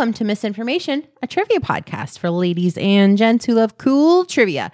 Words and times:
welcome 0.00 0.14
to 0.14 0.24
Misinformation, 0.24 1.06
a 1.22 1.26
trivia 1.26 1.60
podcast 1.60 2.18
for 2.18 2.30
ladies 2.30 2.78
and 2.78 3.18
gents 3.18 3.44
who 3.44 3.52
love 3.52 3.76
cool 3.76 4.24
trivia. 4.24 4.72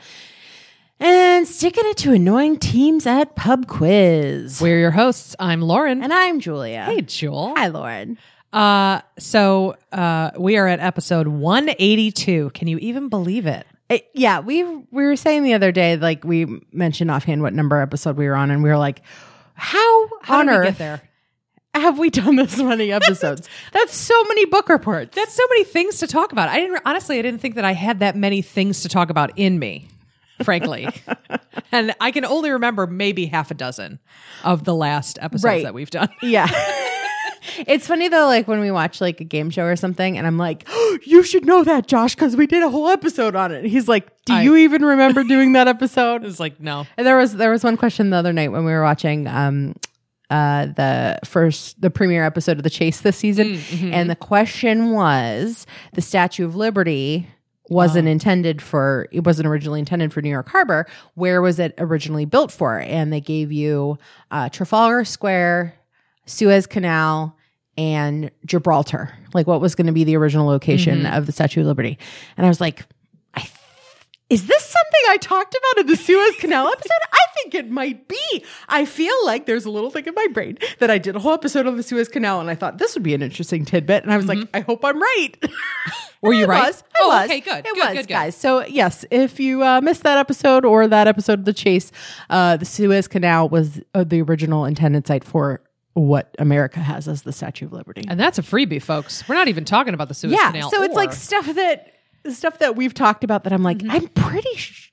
And 1.01 1.49
sticking 1.49 1.83
it 1.87 1.97
to 1.97 2.13
annoying 2.13 2.61
teams 2.61 3.09
at 3.09 3.35
Pub 3.35 3.67
Quiz. 3.67 4.61
We're 4.61 4.79
your 4.79 4.93
hosts. 4.93 5.35
I'm 5.41 5.63
Lauren. 5.63 6.05
and 6.05 6.13
I'm 6.13 6.39
Julia. 6.39 6.85
hey, 6.85 7.01
Jewel. 7.01 7.55
Hi, 7.57 7.67
Lauren. 7.67 8.19
Uh, 8.53 9.01
so 9.19 9.75
uh, 9.91 10.31
we 10.39 10.59
are 10.59 10.69
at 10.69 10.79
episode 10.79 11.27
182. 11.27 12.51
Can 12.51 12.69
you 12.69 12.79
even 12.79 13.09
believe 13.09 13.47
it? 13.47 13.67
Uh, 13.91 13.99
yeah, 14.15 14.39
we 14.39 14.63
we 14.63 14.87
were 14.93 15.17
saying 15.17 15.43
the 15.43 15.55
other 15.55 15.73
day, 15.73 15.97
like 15.97 16.23
we 16.23 16.63
mentioned 16.71 17.11
offhand 17.11 17.43
what 17.43 17.53
number 17.53 17.81
episode 17.81 18.17
we 18.17 18.29
were 18.29 18.37
on, 18.37 18.53
and 18.53 18.63
we 18.63 18.69
were 18.69 18.79
like, 18.79 19.03
"How, 19.55 20.09
How 20.23 20.39
on 20.39 20.47
did 20.47 20.53
we 20.53 20.59
earth 20.59 20.67
get 20.67 20.79
there? 20.79 21.03
Have 21.79 21.99
we 21.99 22.11
done 22.11 22.37
this 22.37 22.57
many 22.59 22.93
episodes? 22.93 23.49
That's 23.73 23.95
so 23.95 24.21
many 24.25 24.45
book 24.47 24.69
reports. 24.69 25.15
That's 25.15 25.35
so 25.35 25.43
many 25.51 25.65
things 25.65 25.99
to 25.99 26.07
talk 26.07 26.33
about. 26.33 26.49
I 26.49 26.61
didn't 26.61 26.83
honestly. 26.85 27.19
I 27.19 27.23
didn't 27.23 27.41
think 27.41 27.55
that 27.57 27.65
I 27.65 27.73
had 27.73 28.01
that 28.01 28.17
many 28.17 28.43
things 28.43 28.83
to 28.83 28.89
talk 28.89 29.11
about 29.11 29.37
in 29.39 29.59
me, 29.59 29.89
frankly. 30.43 30.89
and 31.73 31.95
I 32.01 32.11
can 32.11 32.25
only 32.25 32.51
remember 32.51 32.87
maybe 32.87 33.27
half 33.27 33.51
a 33.51 33.55
dozen 33.55 33.99
of 34.45 34.65
the 34.65 34.75
last 34.75 35.19
episodes 35.21 35.45
Right. 35.45 35.63
that 35.65 35.75
we've 35.75 35.91
done. 35.91 36.09
Yeah. 36.23 36.47
it's 37.67 37.87
funny 37.87 38.09
though, 38.09 38.27
like 38.27 38.49
when 38.49 38.61
we 38.61 38.71
watch 38.71 39.01
like 39.01 39.21
a 39.21 39.25
game 39.25 39.51
show 39.51 39.65
or 39.65 39.77
something, 39.77 40.19
and 40.19 40.27
I'm 40.27 40.39
like, 40.39 40.67
"You 41.05 41.23
should 41.23 41.45
know 41.45 41.63
that, 41.65 41.87
Josh, 41.87 42.15
because 42.15 42.37
we 42.37 42.47
did 42.47 42.63
a 42.63 42.69
whole 42.69 42.89
episode 42.89 43.37
on 43.37 43.53
it." 43.53 43.59
And 43.63 43.67
he's 43.69 43.89
like, 43.89 44.09
"Do 44.25 44.35
I- 44.35 44.43
you 44.43 44.57
even 44.57 44.85
remember 44.85 45.23
doing 45.23 45.53
that 45.53 45.69
episode?" 45.69 46.25
It's 46.25 46.41
like 46.41 46.61
no. 46.61 46.87
And 46.97 47.07
there 47.07 47.17
was 47.17 47.35
there 47.37 47.51
was 47.51 47.63
one 47.63 47.77
question 47.77 48.11
the 48.11 48.17
other 48.17 48.33
night 48.33 48.49
when 48.53 48.65
we 48.65 48.73
were 48.73 48.83
watching 48.83 49.27
um 49.29 49.75
uh 50.31 50.67
the 50.67 51.19
first 51.25 51.81
the 51.81 51.91
premiere 51.91 52.25
episode 52.25 52.57
of 52.57 52.63
the 52.65 52.71
chase 52.71 53.01
this 53.01 53.17
season. 53.17 53.61
And 53.93 54.11
the 54.11 54.17
question 54.17 54.91
was 54.93 55.67
the 55.95 56.03
statue 56.03 56.45
of 56.45 56.57
liberty 56.57 57.29
wasn't 57.69 58.07
intended 58.09 58.63
for 58.63 59.09
it 59.11 59.25
wasn't 59.25 59.47
originally 59.47 59.81
intended 59.81 60.13
for 60.13 60.23
new 60.23 60.31
york 60.31 60.49
harbor. 60.49 60.87
Where 61.15 61.43
was 61.43 61.59
it 61.59 61.75
originally 61.79 62.25
built 62.25 62.53
for? 62.53 62.79
And 62.79 63.13
they 63.13 63.21
gave 63.21 63.51
you 63.53 63.99
uh, 64.31 64.49
trafalgar 64.49 65.05
square 65.05 65.75
suez 66.27 66.67
canal 66.67 67.37
and 67.79 68.31
gibraltar. 68.45 69.13
Like 69.35 69.47
what 69.47 69.61
was 69.61 69.75
going 69.75 69.87
to 69.87 69.93
be 69.93 70.05
the 70.05 70.17
original 70.17 70.47
location 70.47 71.07
of 71.07 71.27
the 71.27 71.33
statue 71.33 71.61
of 71.61 71.67
liberty? 71.67 71.99
And 72.37 72.47
i 72.47 72.49
was 72.49 72.61
like 72.61 72.85
is 74.29 74.47
this 74.47 74.63
something 74.65 75.01
I 75.09 75.19
talked 75.19 75.55
about 75.55 75.81
in 75.83 75.87
the 75.87 75.97
Suez 75.97 76.35
Canal 76.37 76.67
episode? 76.67 76.91
I 77.13 77.19
think 77.37 77.55
it 77.55 77.71
might 77.71 78.09
be. 78.09 78.45
I 78.69 78.85
feel 78.85 79.15
like 79.25 79.47
there's 79.47 79.65
a 79.65 79.71
little 79.71 79.91
thing 79.91 80.05
in 80.07 80.15
my 80.15 80.27
brain 80.33 80.59
that 80.81 80.91
I 80.91 80.99
did 80.99 81.15
a 81.15 81.21
whole 81.21 81.33
episode 81.33 81.67
on 81.67 81.77
the 81.77 81.83
Suez 81.83 82.09
Canal 82.09 82.41
and 82.41 82.51
I 82.51 82.55
thought 82.57 82.79
this 82.79 82.95
would 82.95 83.05
be 83.05 83.15
an 83.15 83.23
interesting 83.23 83.65
tidbit. 83.65 84.03
And 84.03 84.13
I 84.13 84.17
was 84.17 84.27
like, 84.27 84.39
I 84.53 84.61
hope 84.61 84.85
I'm 84.85 85.01
right. 85.01 85.33
Were 86.23 86.33
you 86.33 86.45
I 86.47 86.49
right? 86.49 86.67
Was, 86.67 86.83
I 86.83 86.99
Oh, 87.03 87.09
was. 87.09 87.25
okay, 87.27 87.41
good, 87.41 87.59
It 87.59 87.65
good, 87.65 87.77
was, 87.77 87.87
good, 87.89 87.97
good. 87.99 88.09
guys. 88.09 88.37
So, 88.37 88.65
yes, 88.67 89.05
if 89.13 89.39
you 89.39 89.63
uh, 89.63 89.81
missed 89.81 90.03
that 90.03 90.19
episode 90.19 90.65
or 90.65 90.89
that 90.89 91.07
episode 91.07 91.41
of 91.41 91.45
The 91.45 91.53
Chase, 91.53 91.93
uh, 92.31 92.57
the 92.57 92.65
Suez 92.65 93.07
Canal 93.07 93.49
was 93.49 93.81
uh, 93.95 94.03
the 94.03 94.23
original 94.23 94.65
intended 94.65 95.07
site 95.07 95.23
for 95.23 95.61
what 95.93 96.35
America 96.39 96.81
has 96.81 97.07
as 97.07 97.23
the 97.23 97.33
Statue 97.33 97.67
of 97.67 97.73
Liberty. 97.73 98.05
And 98.09 98.19
that's 98.19 98.39
a 98.39 98.43
freebie, 98.43 98.83
folks. 98.83 99.27
We're 99.29 99.35
not 99.37 99.49
even 99.49 99.65
talking 99.65 99.95
about 99.95 100.09
the 100.09 100.15
Suez 100.15 100.33
yeah. 100.33 100.51
Canal. 100.51 100.71
So 100.71 100.83
it's 100.83 100.95
like 100.97 101.13
stuff 101.13 101.47
that 101.55 101.93
stuff 102.35 102.59
that 102.59 102.77
we've 102.77 102.95
talked 102.95 103.25
about 103.25 103.45
that 103.45 103.53
I'm 103.53 103.63
like, 103.63 103.83
I'm 103.89 104.09
pretty 104.09 104.55
sh- 104.57 104.93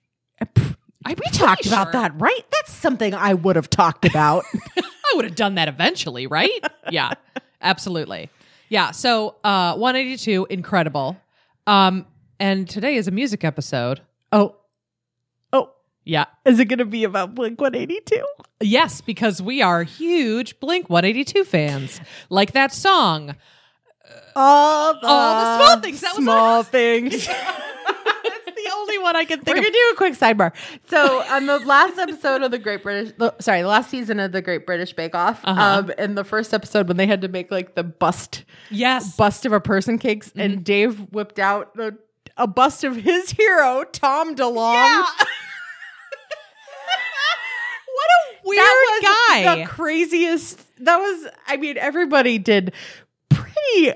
pr- 0.53 0.73
I'm 1.06 1.16
we 1.17 1.30
talked 1.31 1.62
pretty 1.64 1.70
about 1.70 1.88
sure. 1.92 2.02
that, 2.02 2.20
right? 2.20 2.45
That's 2.52 2.72
something 2.73 3.14
I 3.14 3.34
would 3.34 3.56
have 3.56 3.70
talked 3.70 4.06
about. 4.06 4.45
I 4.78 5.16
would 5.16 5.25
have 5.25 5.36
done 5.36 5.56
that 5.56 5.67
eventually, 5.67 6.28
right? 6.28 6.50
yeah, 6.90 7.12
absolutely. 7.62 8.30
Yeah. 8.70 8.92
So, 8.92 9.36
uh, 9.44 9.75
182, 9.75 10.47
incredible. 10.50 11.18
Um, 11.68 12.06
and 12.40 12.68
today 12.69 12.96
is 12.96 13.07
a 13.07 13.12
music 13.12 13.44
episode. 13.44 14.02
oh, 14.31 14.56
oh, 15.52 15.72
Yeah. 16.06 16.25
is 16.46 16.59
it 16.59 16.66
going 16.66 16.80
to 16.80 16.86
be 16.86 17.03
about 17.03 17.36
Blink 17.36 17.62
182? 17.62 18.25
Yes, 18.62 19.02
because 19.02 19.41
we 19.41 19.62
are 19.62 19.84
huge 19.84 20.59
Blink 20.59 20.90
182 20.90 21.44
fans. 21.44 22.00
Like 22.30 22.53
that 22.53 22.74
song. 22.74 23.36
All 24.35 24.94
the, 25.00 25.07
All 25.07 25.57
the 25.57 25.63
small 25.66 25.79
things. 25.81 26.01
That 26.01 26.16
was 26.16 26.24
small 26.24 26.63
things. 26.63 27.25
That's 27.28 28.46
the 28.46 28.72
only 28.75 28.97
one 29.00 29.16
I 29.16 29.25
can 29.25 29.41
think 29.41 29.57
of. 29.57 29.62
We're 29.62 29.63
think 29.63 29.74
gonna 29.74 29.74
do 29.74 29.91
a 29.94 29.96
quick 29.97 30.13
sidebar. 30.13 30.53
So, 30.90 31.22
on 31.24 31.46
the 31.46 31.59
last 31.59 31.97
episode 32.00 32.41
of 32.44 32.51
the 32.51 32.57
Great 32.59 32.81
British, 32.84 33.13
the- 33.18 33.35
sorry, 33.40 33.62
the 33.62 33.68
last 33.68 33.90
season 33.90 34.19
of 34.19 34.31
the 34.31 34.41
Great 34.41 34.66
British 34.66 34.94
Bake 34.94 35.13
Off, 35.16 35.41
Uh-huh. 35.44 35.62
um, 35.79 35.91
in 35.97 36.16
the 36.16 36.24
first 36.24 36.53
episode 36.53 36.88
when 36.88 36.97
they 36.97 37.07
had 37.07 37.22
to 37.22 37.28
make 37.28 37.51
like 37.51 37.75
the 37.75 37.84
bust 37.84 38.44
Yes. 38.72 39.16
bust 39.16 39.46
of 39.46 39.51
a 39.53 39.59
person 39.59 39.97
cakes, 40.00 40.30
Mm-hmm. 40.30 40.40
and 40.40 40.63
Dave 40.63 41.00
whipped 41.12 41.38
out 41.40 41.72
a, 41.78 41.94
a 42.38 42.47
bust 42.47 42.84
of 42.84 42.95
his 42.95 43.30
hero, 43.31 43.84
Tom 43.91 44.35
DeLonge. 44.35 44.74
Yeah. 44.74 45.06
what 47.94 48.09
a 48.09 48.47
weird 48.47 48.59
that 48.59 49.00
was 49.03 49.44
guy. 49.45 49.56
The 49.62 49.66
craziest. 49.68 50.59
That 50.84 50.97
was. 50.97 51.28
I 51.47 51.57
mean, 51.57 51.78
everybody 51.78 52.38
did 52.40 52.74
pretty. 53.30 53.94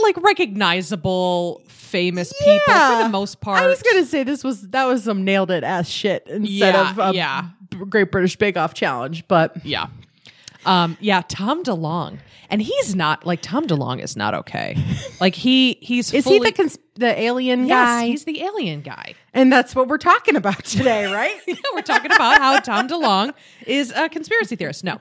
Like 0.00 0.16
recognizable, 0.22 1.62
famous 1.68 2.32
people 2.44 2.74
for 2.74 3.02
the 3.02 3.08
most 3.10 3.40
part. 3.40 3.60
I 3.62 3.66
was 3.66 3.82
gonna 3.82 4.04
say 4.04 4.22
this 4.24 4.42
was 4.44 4.68
that 4.68 4.84
was 4.84 5.04
some 5.04 5.24
nailed 5.24 5.50
it 5.50 5.64
ass 5.64 5.88
shit 5.88 6.26
instead 6.28 6.74
Yeah, 6.74 6.90
of 6.90 6.98
a 6.98 7.16
yeah. 7.16 7.44
Great 7.88 8.10
British 8.12 8.36
Bake 8.36 8.56
Off 8.56 8.74
challenge, 8.74 9.26
but 9.28 9.64
Yeah. 9.64 9.86
Um, 10.66 10.96
yeah, 11.00 11.22
Tom 11.28 11.62
DeLonge. 11.62 12.18
And 12.48 12.62
he's 12.62 12.94
not 12.94 13.26
like 13.26 13.42
Tom 13.42 13.66
DeLonge 13.66 14.02
is 14.02 14.16
not 14.16 14.32
okay. 14.34 14.76
Like 15.20 15.34
he 15.34 15.78
he's 15.80 16.14
is 16.14 16.22
fully, 16.24 16.38
he 16.38 16.44
the 16.44 16.52
cons- 16.52 16.78
the 16.94 17.20
alien 17.20 17.66
Yes, 17.66 17.86
guy? 17.88 18.06
he's 18.06 18.24
the 18.24 18.40
alien 18.42 18.82
guy. 18.82 19.14
and 19.34 19.52
that's 19.52 19.74
what 19.74 19.88
we're 19.88 19.98
talking 19.98 20.36
about 20.36 20.64
today, 20.64 21.06
right? 21.12 21.36
We're 21.74 21.82
talking 21.82 22.12
about 22.12 22.38
how 22.38 22.60
Tom 22.60 22.86
DeLonge 22.88 23.32
is 23.66 23.90
a 23.96 24.08
conspiracy 24.08 24.54
theorist. 24.54 24.84
No. 24.84 25.00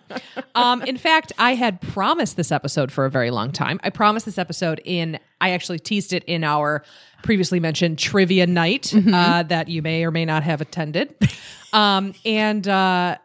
Um, 0.55 0.81
in 0.83 0.97
fact, 0.97 1.33
I 1.37 1.53
had 1.53 1.81
promised 1.81 2.35
this 2.35 2.51
episode 2.51 2.91
for 2.91 3.05
a 3.05 3.11
very 3.11 3.29
long 3.29 3.51
time. 3.51 3.79
I 3.83 3.91
promised 3.91 4.25
this 4.25 4.39
episode 4.39 4.81
in, 4.83 5.19
I 5.39 5.51
actually 5.51 5.79
teased 5.79 6.13
it 6.13 6.23
in 6.25 6.43
our 6.43 6.83
previously 7.21 7.59
mentioned 7.59 7.99
trivia 7.99 8.47
night 8.47 8.91
uh, 9.13 9.43
that 9.43 9.67
you 9.67 9.81
may 9.83 10.03
or 10.03 10.09
may 10.11 10.25
not 10.25 10.41
have 10.43 10.61
attended. 10.61 11.13
Um, 11.73 12.13
and, 12.25 12.67
uh, 12.67 13.17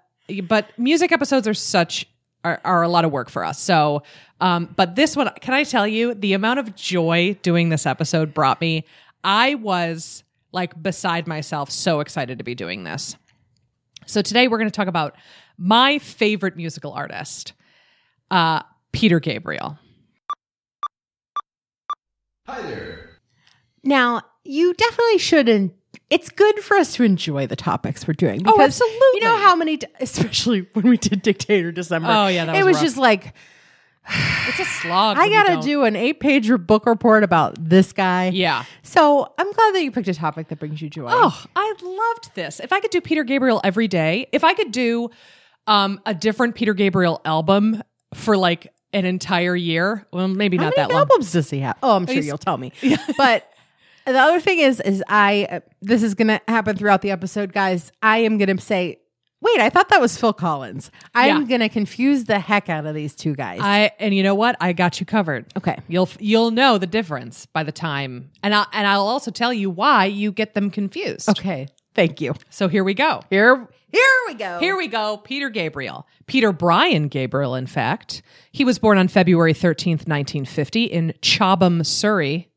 but 0.45 0.67
music 0.79 1.11
episodes 1.11 1.49
are 1.49 1.55
such, 1.55 2.07
are, 2.45 2.61
are 2.65 2.83
a 2.83 2.89
lot 2.89 3.05
of 3.05 3.13
work 3.13 3.31
for 3.31 3.45
us. 3.45 3.61
So, 3.61 4.03
um, 4.41 4.73
but 4.77 4.97
this 4.97 5.17
one, 5.17 5.31
can 5.41 5.55
I 5.55 5.65
tell 5.65 5.87
you, 5.87 6.15
the 6.15 6.33
amount 6.33 6.59
of 6.59 6.75
joy 6.75 7.37
doing 7.43 7.69
this 7.69 7.87
episode 7.87 8.33
brought 8.33 8.61
me, 8.61 8.85
I 9.23 9.55
was 9.57 10.25
like 10.53 10.81
beside 10.83 11.27
myself, 11.27 11.71
so 11.71 12.01
excited 12.01 12.39
to 12.39 12.45
be 12.45 12.55
doing 12.55 12.85
this. 12.85 13.17
So 14.07 14.23
today 14.23 14.49
we're 14.49 14.59
going 14.59 14.71
to 14.71 14.75
talk 14.75 14.89
about 14.89 15.15
my 15.59 15.99
favorite 15.99 16.57
musical 16.57 16.93
artist, 16.93 17.53
uh, 18.31 18.63
Peter 18.93 19.21
Gabriel. 19.21 19.79
Hi 22.49 22.63
there. 22.63 23.11
Now, 23.85 24.23
you 24.43 24.75
definitely 24.75 25.19
shouldn't. 25.19 25.75
It's 26.09 26.29
good 26.29 26.59
for 26.61 26.77
us 26.77 26.95
to 26.95 27.05
enjoy 27.05 27.47
the 27.47 27.57
topics 27.57 28.07
we're 28.07 28.15
doing. 28.15 28.39
Because 28.39 28.55
Oh, 28.59 28.63
absolutely. 28.63 28.99
You 29.15 29.21
know 29.21 29.37
how 29.39 29.57
many, 29.57 29.79
especially 30.01 30.61
when 30.73 30.89
we 30.89 30.97
did 30.97 31.23
Dictator 31.23 31.73
December. 31.73 32.09
Oh, 32.11 32.27
yeah, 32.29 32.45
that 32.47 32.57
it 32.57 32.65
was 32.65 32.67
was 32.67 32.77
rough. 32.77 32.85
just 32.85 32.97
like 32.97 33.35
It's 34.49 34.59
a 34.59 34.65
slog. 34.65 35.19
I 35.19 35.29
got 35.29 35.61
to 35.63 35.69
don't- 35.69 35.87
an 35.87 35.97
eight-page 35.97 36.51
book 36.67 36.87
report 36.87 37.23
about 37.23 37.57
this 37.61 37.93
guy. 37.93 38.29
Yeah. 38.29 38.65
So 38.83 39.33
I'm 39.39 39.53
glad 39.53 39.75
that 39.75 39.83
you 39.83 39.93
picked 39.93 40.09
a 40.09 40.15
topic 40.15 40.49
that 40.49 40.59
brings 40.59 40.81
you 40.83 40.89
joy. 40.91 41.09
Oh, 41.11 41.45
I 41.55 41.75
loved 41.83 42.35
this. 42.35 42.61
If 42.61 42.73
I 42.73 42.81
could 42.81 42.91
do 42.91 43.01
Peter 43.01 43.23
Gabriel 43.25 43.61
every 43.63 43.87
day, 43.89 44.27
if 44.33 44.43
I 44.43 44.55
could 44.55 44.73
do 44.73 45.11
um, 45.67 46.01
a 46.07 46.15
different 46.15 46.55
Peter 46.57 46.75
Gabriel 46.75 47.21
album 47.25 47.83
for 48.15 48.37
like 48.37 48.73
an 48.93 49.05
entire 49.05 49.55
year, 49.55 50.07
well, 50.13 50.27
maybe 50.27 50.57
how 50.57 50.65
not 50.65 50.77
that 50.77 50.91
long. 50.91 51.01
albums 51.01 51.31
does 51.33 51.51
he 51.51 51.61
have? 51.61 51.77
Oh, 51.83 51.95
I'm 51.97 52.07
sure 52.07 52.15
He's- 52.15 52.27
you'll 52.27 52.39
tell 52.39 52.57
me. 52.57 52.73
But 53.17 53.49
the 54.13 54.19
other 54.21 54.41
thing 54.41 54.59
is, 54.59 54.81
is 54.81 55.03
I 55.09 55.47
uh, 55.51 55.61
this 55.83 56.03
is 56.03 56.15
gonna 56.15 56.41
happen 56.49 56.77
throughout 56.77 57.03
the 57.03 57.11
episode, 57.11 57.53
guys. 57.53 57.93
I 58.03 58.19
am 58.19 58.39
gonna 58.39 58.61
say, 58.61 58.99
wait, 59.41 59.61
I 59.61 59.71
thought 59.71 59.89
that 59.91 60.01
was 60.01 60.17
Phil 60.17 60.33
Collins. 60.33 60.91
I'm 61.15 61.43
Yeah. 61.43 61.49
gonna 61.49 61.69
confuse 61.69 62.25
the 62.25 62.39
heck 62.39 62.69
out 62.69 62.87
of 62.87 62.95
these 62.95 63.15
two 63.15 63.35
guys. 63.35 63.61
I 63.63 63.91
and 63.99 64.15
you 64.15 64.23
know 64.23 64.35
what? 64.35 64.57
I 64.61 64.73
got 64.73 65.01
you 65.01 65.07
covered. 65.07 65.47
okay. 65.57 65.79
You'll 65.89 66.09
you'll 66.19 66.51
know 66.51 66.79
the 66.79 66.87
difference 66.87 67.47
by 67.47 67.63
the 67.63 67.73
time, 67.73 68.31
and 68.43 68.55
I 68.55 68.67
and 68.73 68.87
I'll 68.87 69.07
also 69.07 69.31
tell 69.31 69.53
you 69.53 69.71
why 69.71 70.05
you 70.07 70.33
get 70.33 70.55
them 70.55 70.71
confused. 70.71 71.29
Okay. 71.29 71.69
Thank 71.95 72.21
you. 72.21 72.35
So 72.51 72.69
here 72.69 72.85
we 72.85 72.95
go. 72.95 73.21
Here, 73.31 73.69
here 73.93 74.03
we 74.29 74.35
go. 74.35 74.61
Here 74.61 74.77
we 74.77 74.87
go. 74.87 75.17
Peter 75.17 75.51
Gabriel. 75.51 76.07
Peter 76.27 76.53
Brian 76.53 77.09
Gabriel, 77.09 77.57
in 77.57 77.67
fact. 77.67 78.23
He 78.53 78.65
was 78.65 78.79
born 78.79 78.97
on 78.97 79.09
February 79.09 79.53
13th, 79.53 80.07
1950, 80.07 80.85
in 80.85 81.13
Chobham, 81.21 81.85
Surrey, 81.85 82.49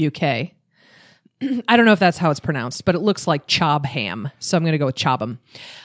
UK. 0.00 0.52
I 1.68 1.76
don't 1.76 1.84
know 1.86 1.92
if 1.92 1.98
that's 1.98 2.18
how 2.18 2.30
it's 2.30 2.40
pronounced, 2.40 2.84
but 2.84 2.94
it 2.94 3.00
looks 3.00 3.26
like 3.26 3.46
Chobham. 3.46 4.30
So 4.38 4.56
I'm 4.56 4.62
going 4.62 4.72
to 4.72 4.78
go 4.78 4.86
with 4.86 4.94
Chobham. 4.96 5.38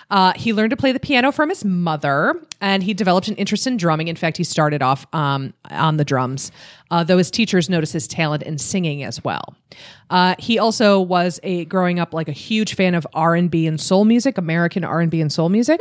Uh, 0.10 0.34
he 0.36 0.54
learned 0.54 0.70
to 0.72 0.78
play 0.78 0.92
the 0.92 1.00
piano 1.00 1.32
from 1.32 1.50
his 1.50 1.64
mother, 1.66 2.36
and 2.60 2.84
he 2.84 2.94
developed 2.94 3.28
an 3.28 3.36
interest 3.36 3.66
in 3.68 3.78
drumming. 3.78 4.08
In 4.08 4.16
fact, 4.16 4.38
he 4.38 4.44
started 4.44 4.82
off 4.82 5.06
um, 5.14 5.54
on 5.70 5.98
the 5.98 6.04
drums, 6.06 6.52
uh, 6.90 7.04
though 7.04 7.18
his 7.18 7.32
teachers 7.32 7.70
noticed 7.70 7.94
his 7.94 8.08
talent 8.08 8.44
in 8.44 8.58
singing 8.58 9.04
as 9.04 9.24
well. 9.24 9.56
Uh, 10.10 10.36
he 10.40 10.60
also 10.60 11.00
was 11.00 11.40
a 11.44 11.66
growing 11.66 12.00
up 12.00 12.14
like 12.14 12.28
a 12.28 12.34
huge 12.34 12.76
fan 12.76 12.94
of 12.96 13.06
R 13.14 13.36
and 13.36 13.50
B 13.50 13.68
and 13.68 13.80
soul 13.80 14.04
music, 14.06 14.38
American 14.38 14.84
R 14.84 15.00
and 15.02 15.10
B 15.12 15.22
and 15.22 15.32
soul 15.32 15.48
music, 15.50 15.80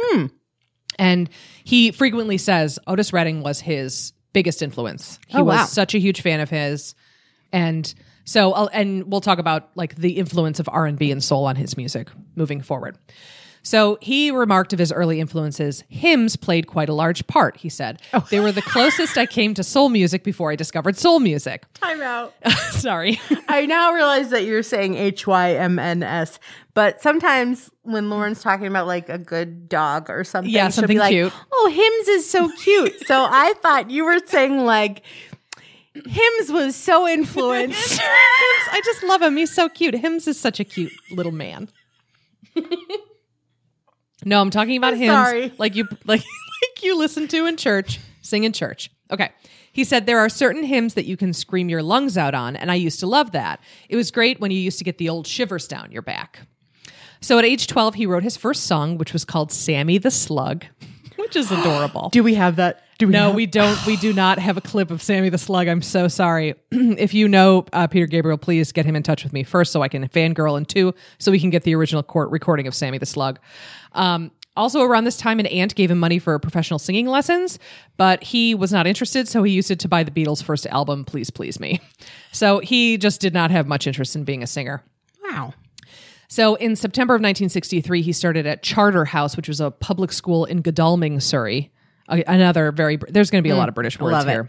and 0.99 1.29
he 1.65 1.91
frequently 1.93 2.39
says 2.39 2.79
Otis 2.87 3.13
Redding 3.13 3.43
was 3.43 3.61
his 3.61 4.13
biggest 4.33 4.63
influence. 4.63 5.19
He 5.29 5.39
Oh, 5.39 5.45
was 5.45 5.57
wow. 5.59 5.65
such 5.67 5.95
a 5.95 5.99
huge 5.99 6.21
fan 6.21 6.41
of 6.41 6.51
his, 6.51 6.95
and 7.53 7.93
so 8.31 8.53
I'll- 8.53 8.71
and 8.73 9.11
we'll 9.11 9.21
talk 9.21 9.39
about 9.41 9.71
like 9.75 9.97
the 9.97 10.13
influence 10.19 10.61
of 10.61 10.69
R 10.71 10.87
and 10.87 10.97
B 10.99 11.11
and 11.11 11.23
soul 11.23 11.47
on 11.47 11.57
his 11.57 11.77
music 11.77 12.09
moving 12.37 12.61
forward. 12.63 12.97
So 13.63 13.99
he 14.01 14.31
remarked 14.31 14.73
of 14.73 14.79
his 14.79 14.91
early 14.91 15.21
influences, 15.21 15.85
hymns 15.91 16.35
played 16.37 16.67
quite 16.67 16.89
a 16.89 16.95
large 16.95 17.27
part, 17.27 17.59
he 17.59 17.69
said. 17.69 18.01
Oh. 18.15 18.27
They 18.31 18.41
were 18.41 18.53
the 18.53 18.63
closest 18.63 19.19
I 19.19 19.27
came 19.27 19.53
to 19.55 19.63
soul 19.63 19.91
music 19.91 20.25
before 20.25 20.51
I 20.51 20.57
discovered 20.57 20.97
soul 20.97 21.19
music. 21.21 21.65
I'm 21.83 22.01
out. 22.01 22.33
Sorry. 22.71 23.21
I 23.49 23.67
now 23.67 23.93
realize 23.93 24.31
that 24.31 24.45
you're 24.45 24.63
saying 24.63 24.95
H 24.95 25.27
Y 25.27 25.53
M 25.57 25.79
N 25.79 26.03
S, 26.03 26.39
but 26.73 27.03
sometimes 27.03 27.69
when 27.83 28.09
Lauren's 28.09 28.41
talking 28.43 28.67
about 28.67 28.87
like 28.87 29.09
a 29.11 29.19
good 29.19 29.69
dog 29.69 30.09
or 30.09 30.25
something, 30.25 30.51
Yeah, 30.51 30.65
she'll 30.69 30.73
something 30.83 30.97
be 30.97 31.01
like, 31.01 31.11
cute. 31.13 31.33
"Oh, 31.53 31.69
hymns 31.71 32.09
is 32.17 32.31
so 32.31 32.49
cute." 32.63 33.07
so 33.07 33.27
I 33.29 33.53
thought 33.61 33.91
you 33.91 34.05
were 34.07 34.21
saying 34.25 34.65
like 34.65 35.03
Hims 35.95 36.53
was 36.53 36.77
so 36.77 37.09
influenced. 37.09 37.91
Hims, 38.01 38.69
I 38.71 38.81
just 38.85 39.03
love 39.03 39.23
him. 39.23 39.37
He's 39.37 39.53
so 39.53 39.69
cute. 39.69 39.95
Hims 39.95 40.29
is 40.29 40.39
such 40.39 40.61
a 40.61 40.65
cute 40.65 40.93
little 41.11 41.33
man. 41.33 41.69
no, 44.25 44.41
I'm 44.41 44.51
talking 44.51 44.77
about 44.77 44.95
I'm 44.95 44.99
hymns 45.01 45.13
sorry. 45.13 45.53
like 45.59 45.75
you 45.75 45.85
like 46.05 46.21
like 46.63 46.83
you 46.83 46.97
listen 46.97 47.27
to 47.29 47.47
in 47.47 47.57
church, 47.57 47.99
sing 48.23 48.45
in 48.45 48.53
church. 48.53 48.91
Okay. 49.11 49.31
He 49.73 49.85
said 49.85 50.07
there 50.07 50.19
are 50.19 50.29
certain 50.29 50.65
hymns 50.65 50.95
that 50.95 51.07
you 51.07 51.17
can 51.17 51.33
scream 51.33 51.69
your 51.69 51.83
lungs 51.83 52.19
out 52.19 52.35
on, 52.35 52.57
and 52.57 52.71
I 52.71 52.75
used 52.75 53.01
to 53.01 53.07
love 53.07 53.33
that. 53.33 53.61
It 53.89 53.97
was 53.97 54.11
great 54.11 54.41
when 54.41 54.51
you 54.51 54.59
used 54.59 54.79
to 54.79 54.85
get 54.85 54.99
the 54.99 55.09
old 55.09 55.27
shivers 55.27 55.69
down 55.69 55.93
your 55.93 56.03
back. 56.03 56.41
So 57.21 57.39
at 57.39 57.45
age 57.45 57.67
12, 57.67 57.95
he 57.95 58.07
wrote 58.07 58.23
his 58.23 58.37
first 58.37 58.65
song, 58.65 58.97
which 58.99 59.13
was 59.13 59.25
called 59.25 59.53
Sammy 59.53 59.99
the 59.99 60.11
Slug, 60.11 60.65
which 61.17 61.37
is 61.37 61.53
adorable. 61.53 62.09
Do 62.13 62.23
we 62.25 62.35
have 62.35 62.57
that? 62.57 62.83
Do 63.01 63.07
we 63.07 63.13
No, 63.15 63.29
have- 63.29 63.35
we 63.35 63.47
don't. 63.47 63.87
We 63.87 63.97
do 63.97 64.13
not 64.13 64.39
have 64.39 64.59
a 64.59 64.61
clip 64.61 64.91
of 64.91 65.01
Sammy 65.01 65.31
the 65.31 65.39
Slug. 65.39 65.69
I'm 65.69 65.81
so 65.81 66.07
sorry. 66.07 66.55
if 66.71 67.15
you 67.15 67.29
know 67.29 67.65
uh, 67.73 67.87
Peter 67.87 68.07
Gabriel, 68.07 68.37
please 68.37 68.73
get 68.73 68.85
him 68.85 68.95
in 68.95 69.03
touch 69.03 69.25
with 69.25 69.33
me 69.33 69.43
first, 69.43 69.73
so 69.73 69.81
I 69.81 69.89
can 69.89 70.07
fangirl, 70.09 70.59
and 70.59 70.69
two, 70.69 70.95
so 71.19 71.33
we 71.33 71.41
can 71.41 71.49
get 71.49 71.63
the 71.63 71.75
original 71.75 72.03
court 72.03 72.31
recording 72.31 72.67
of 72.67 72.75
Sammy 72.75 72.99
the 72.99 73.07
Slug. 73.07 73.39
Um, 73.93 74.31
also, 74.55 74.83
around 74.83 75.05
this 75.05 75.17
time, 75.17 75.41
an 75.41 75.47
aunt 75.47 75.75
gave 75.77 75.91
him 75.91 75.99
money 75.99 76.19
for 76.19 76.39
professional 76.39 76.79
singing 76.79 77.07
lessons, 77.07 77.59
but 77.97 78.23
he 78.23 78.55
was 78.55 78.71
not 78.71 78.87
interested, 78.87 79.27
so 79.27 79.43
he 79.45 79.53
used 79.55 79.71
it 79.71 79.79
to 79.79 79.89
buy 79.89 80.03
the 80.05 80.11
Beatles' 80.11 80.43
first 80.43 80.67
album, 80.67 81.07
"Please 81.07 81.31
Please 81.31 81.59
Me." 81.59 81.81
So 82.33 82.59
he 82.59 82.99
just 82.99 83.21
did 83.23 83.33
not 83.33 83.51
have 83.51 83.67
much 83.67 83.87
interest 83.87 84.15
in 84.15 84.25
being 84.25 84.43
a 84.43 84.47
singer. 84.47 84.83
Wow. 85.25 85.55
So 86.29 86.55
in 86.57 86.77
September 86.77 87.15
of 87.15 87.21
1963, 87.21 88.03
he 88.03 88.13
started 88.13 88.47
at 88.47 88.63
Charterhouse, 88.63 89.39
which 89.39 89.49
was 89.49 89.59
a 89.59 89.71
public 89.71 90.13
school 90.13 90.45
in 90.45 90.61
Godalming, 90.61 91.19
Surrey. 91.21 91.73
Another 92.11 92.73
very, 92.73 92.99
there's 93.09 93.31
going 93.31 93.43
to 93.43 93.47
be 93.47 93.53
a 93.53 93.57
lot 93.57 93.69
of 93.69 93.75
British 93.75 93.99
words 93.99 94.25
here. 94.25 94.49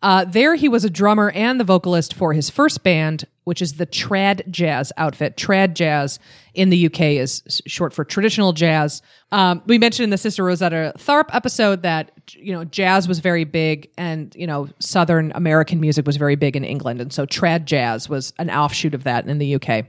Uh, 0.00 0.24
there, 0.24 0.54
he 0.54 0.68
was 0.68 0.84
a 0.84 0.90
drummer 0.90 1.30
and 1.32 1.58
the 1.58 1.64
vocalist 1.64 2.14
for 2.14 2.32
his 2.32 2.48
first 2.48 2.84
band, 2.84 3.24
which 3.44 3.60
is 3.60 3.74
the 3.74 3.86
Trad 3.86 4.48
Jazz 4.48 4.92
outfit. 4.96 5.36
Trad 5.36 5.74
Jazz 5.74 6.20
in 6.54 6.70
the 6.70 6.86
UK 6.86 7.00
is 7.00 7.42
short 7.66 7.92
for 7.92 8.04
traditional 8.04 8.52
jazz. 8.52 9.02
Um, 9.32 9.60
we 9.66 9.76
mentioned 9.76 10.04
in 10.04 10.10
the 10.10 10.18
Sister 10.18 10.44
Rosetta 10.44 10.92
Tharpe 10.98 11.34
episode 11.34 11.82
that 11.82 12.12
you 12.32 12.52
know 12.52 12.64
jazz 12.64 13.08
was 13.08 13.18
very 13.18 13.42
big, 13.44 13.90
and 13.98 14.32
you 14.36 14.46
know 14.46 14.68
Southern 14.78 15.32
American 15.34 15.80
music 15.80 16.06
was 16.06 16.16
very 16.16 16.36
big 16.36 16.54
in 16.54 16.62
England, 16.62 17.00
and 17.00 17.12
so 17.12 17.26
Trad 17.26 17.64
Jazz 17.64 18.08
was 18.08 18.32
an 18.38 18.50
offshoot 18.50 18.94
of 18.94 19.02
that 19.02 19.26
in 19.26 19.38
the 19.38 19.56
UK. 19.56 19.86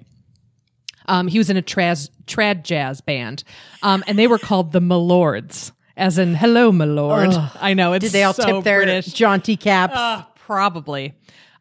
Um, 1.08 1.28
he 1.28 1.38
was 1.40 1.50
in 1.50 1.58
a 1.58 1.62
trad, 1.62 2.10
trad 2.26 2.64
jazz 2.64 3.02
band, 3.02 3.44
um, 3.84 4.04
and 4.08 4.18
they 4.18 4.28
were 4.28 4.38
called 4.38 4.72
the 4.72 4.80
Milords, 4.80 5.72
as 6.00 6.18
in 6.18 6.34
"Hello, 6.36 6.72
Milord." 6.72 7.32
I 7.62 7.74
know 7.76 7.94
it's 7.94 8.06
Did 8.06 8.12
they 8.14 8.24
all 8.24 8.34
so 8.34 8.44
tip 8.46 8.64
their 8.64 8.80
British. 8.84 9.14
jaunty 9.14 9.56
caps? 9.58 9.94
Uh, 9.96 10.24
probably. 10.36 11.14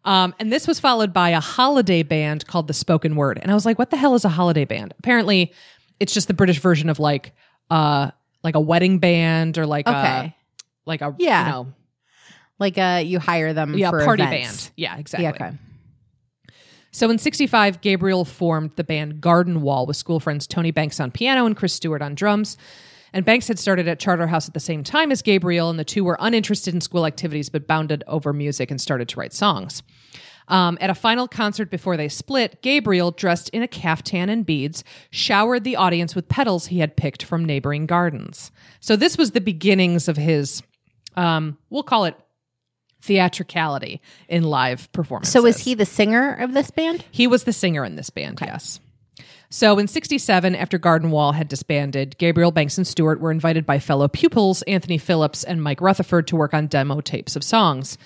Um, 0.05 0.35
and 0.39 0.51
this 0.53 0.67
was 0.67 0.81
followed 0.81 1.13
by 1.13 1.31
a 1.31 1.41
holiday 1.41 2.03
band 2.03 2.47
called 2.47 2.69
the 2.69 2.73
Spoken 2.75 3.15
Wurde, 3.15 3.41
and 3.43 3.51
I 3.51 3.55
was 3.55 3.67
like, 3.67 3.79
"What 3.79 3.91
the 3.91 3.97
hell 3.99 4.15
is 4.15 4.25
a 4.25 4.31
holiday 4.31 4.65
band?" 4.65 4.95
Apparently, 4.99 5.53
it's 6.01 6.15
just 6.15 6.29
the 6.29 6.35
British 6.35 6.61
version 6.61 6.89
of 6.89 6.99
like, 6.99 7.33
uh, 7.71 8.11
like 8.43 8.55
a 8.55 8.61
wedding 8.61 8.99
band 9.01 9.59
or 9.59 9.67
like 9.67 9.87
okay. 9.87 9.97
a 9.97 10.35
like 10.87 11.03
a 11.03 11.15
Yeah. 11.19 11.45
you 11.45 11.53
know, 11.53 11.73
like 12.59 12.79
uh 12.79 13.03
you 13.05 13.19
hire 13.19 13.53
them 13.53 13.77
yeah, 13.77 13.91
for 13.91 14.05
party 14.05 14.23
events. 14.23 14.67
band. 14.69 14.73
Yeah, 14.77 14.97
exactly. 14.97 15.25
Yeah, 15.25 15.31
okay. 15.49 15.59
So 16.91 17.11
in 17.11 17.19
65, 17.19 17.81
Gabriel 17.83 18.25
formed 18.25 18.71
the 18.77 18.85
band 18.85 19.21
Garden 19.21 19.61
Wall 19.61 19.85
with 19.85 19.97
school 19.97 20.21
friends 20.21 20.47
Tony 20.47 20.71
Banks 20.71 20.99
on 21.01 21.11
piano 21.11 21.45
and 21.45 21.55
Chris 21.55 21.75
Stewart 21.75 22.01
on 22.01 22.15
drums. 22.15 22.57
And 23.13 23.25
Banks 23.25 23.49
had 23.49 23.59
started 23.59 23.89
at 23.89 23.99
Charterhouse 23.99 24.49
at 24.49 24.55
the 24.55 24.61
same 24.61 24.85
time 24.85 25.11
as 25.11 25.23
Gabriel, 25.23 25.71
and 25.71 25.79
the 25.79 25.85
two 25.85 26.05
were 26.05 26.17
uninterested 26.21 26.75
in 26.75 26.81
school 26.81 27.07
activities 27.07 27.49
but 27.49 27.67
bounded 27.67 28.05
over 28.07 28.33
music 28.33 28.71
and 28.71 28.81
started 28.81 29.09
to 29.09 29.21
write 29.21 29.33
songs. 29.33 29.83
Um, 30.49 30.79
at 30.81 30.89
a 30.89 30.95
final 30.95 31.29
concert 31.29 31.71
before 31.71 31.97
they 31.97 32.09
split, 32.09 32.63
Gabriel, 32.63 33.11
dressed 33.11 33.51
in 33.51 33.63
a 33.63 33.69
caftan 33.69 34.31
and 34.31 34.47
beads, 34.47 34.83
showered 35.11 35.65
the 35.65 35.77
audience 35.77 36.15
with 36.15 36.29
petals 36.29 36.67
he 36.67 36.79
had 36.79 36.97
picked 36.97 37.23
from 37.23 37.45
neighboring 37.45 37.87
gardens. 37.87 38.51
So 38.81 38.97
this 38.97 39.19
was 39.19 39.33
the 39.33 39.43
beginnings 39.43 40.09
of 40.09 40.17
his, 40.17 40.63
um, 41.17 41.59
we'll 41.69 41.83
call 41.83 42.07
it 42.07 42.15
theatricality 43.03 44.01
in 44.29 44.43
live 44.43 44.91
performances. 44.93 45.33
So 45.33 45.43
was 45.43 45.59
he 45.59 45.75
the 45.75 45.87
singer 45.87 46.35
of 46.35 46.55
this 46.55 46.71
band? 46.71 47.05
He 47.11 47.27
was 47.27 47.45
the 47.45 47.53
singer 47.53 47.85
in 47.85 47.97
this 47.97 48.11
band, 48.11 48.39
yes. 48.41 48.81
So 49.51 49.79
in 49.79 49.89
67, 49.89 50.55
after 50.55 50.77
Garden 50.77 51.11
Wall 51.11 51.33
had 51.33 51.49
disbanded, 51.49 52.19
Gabriel 52.19 52.51
Banks 52.51 52.77
and 52.77 52.87
Stewart 52.87 53.19
were 53.19 53.31
invited 53.31 53.65
by 53.65 53.79
fellow 53.79 54.07
pupils 54.07 54.61
Anthony 54.63 54.99
Phillips 54.99 55.43
and 55.43 55.63
Mike 55.63 55.81
Rutherford 55.81 56.27
to 56.27 56.37
work 56.37 56.53
on 56.53 56.67
demo 56.67 57.01
tapes 57.01 57.35
of 57.35 57.43
songs. 57.43 57.97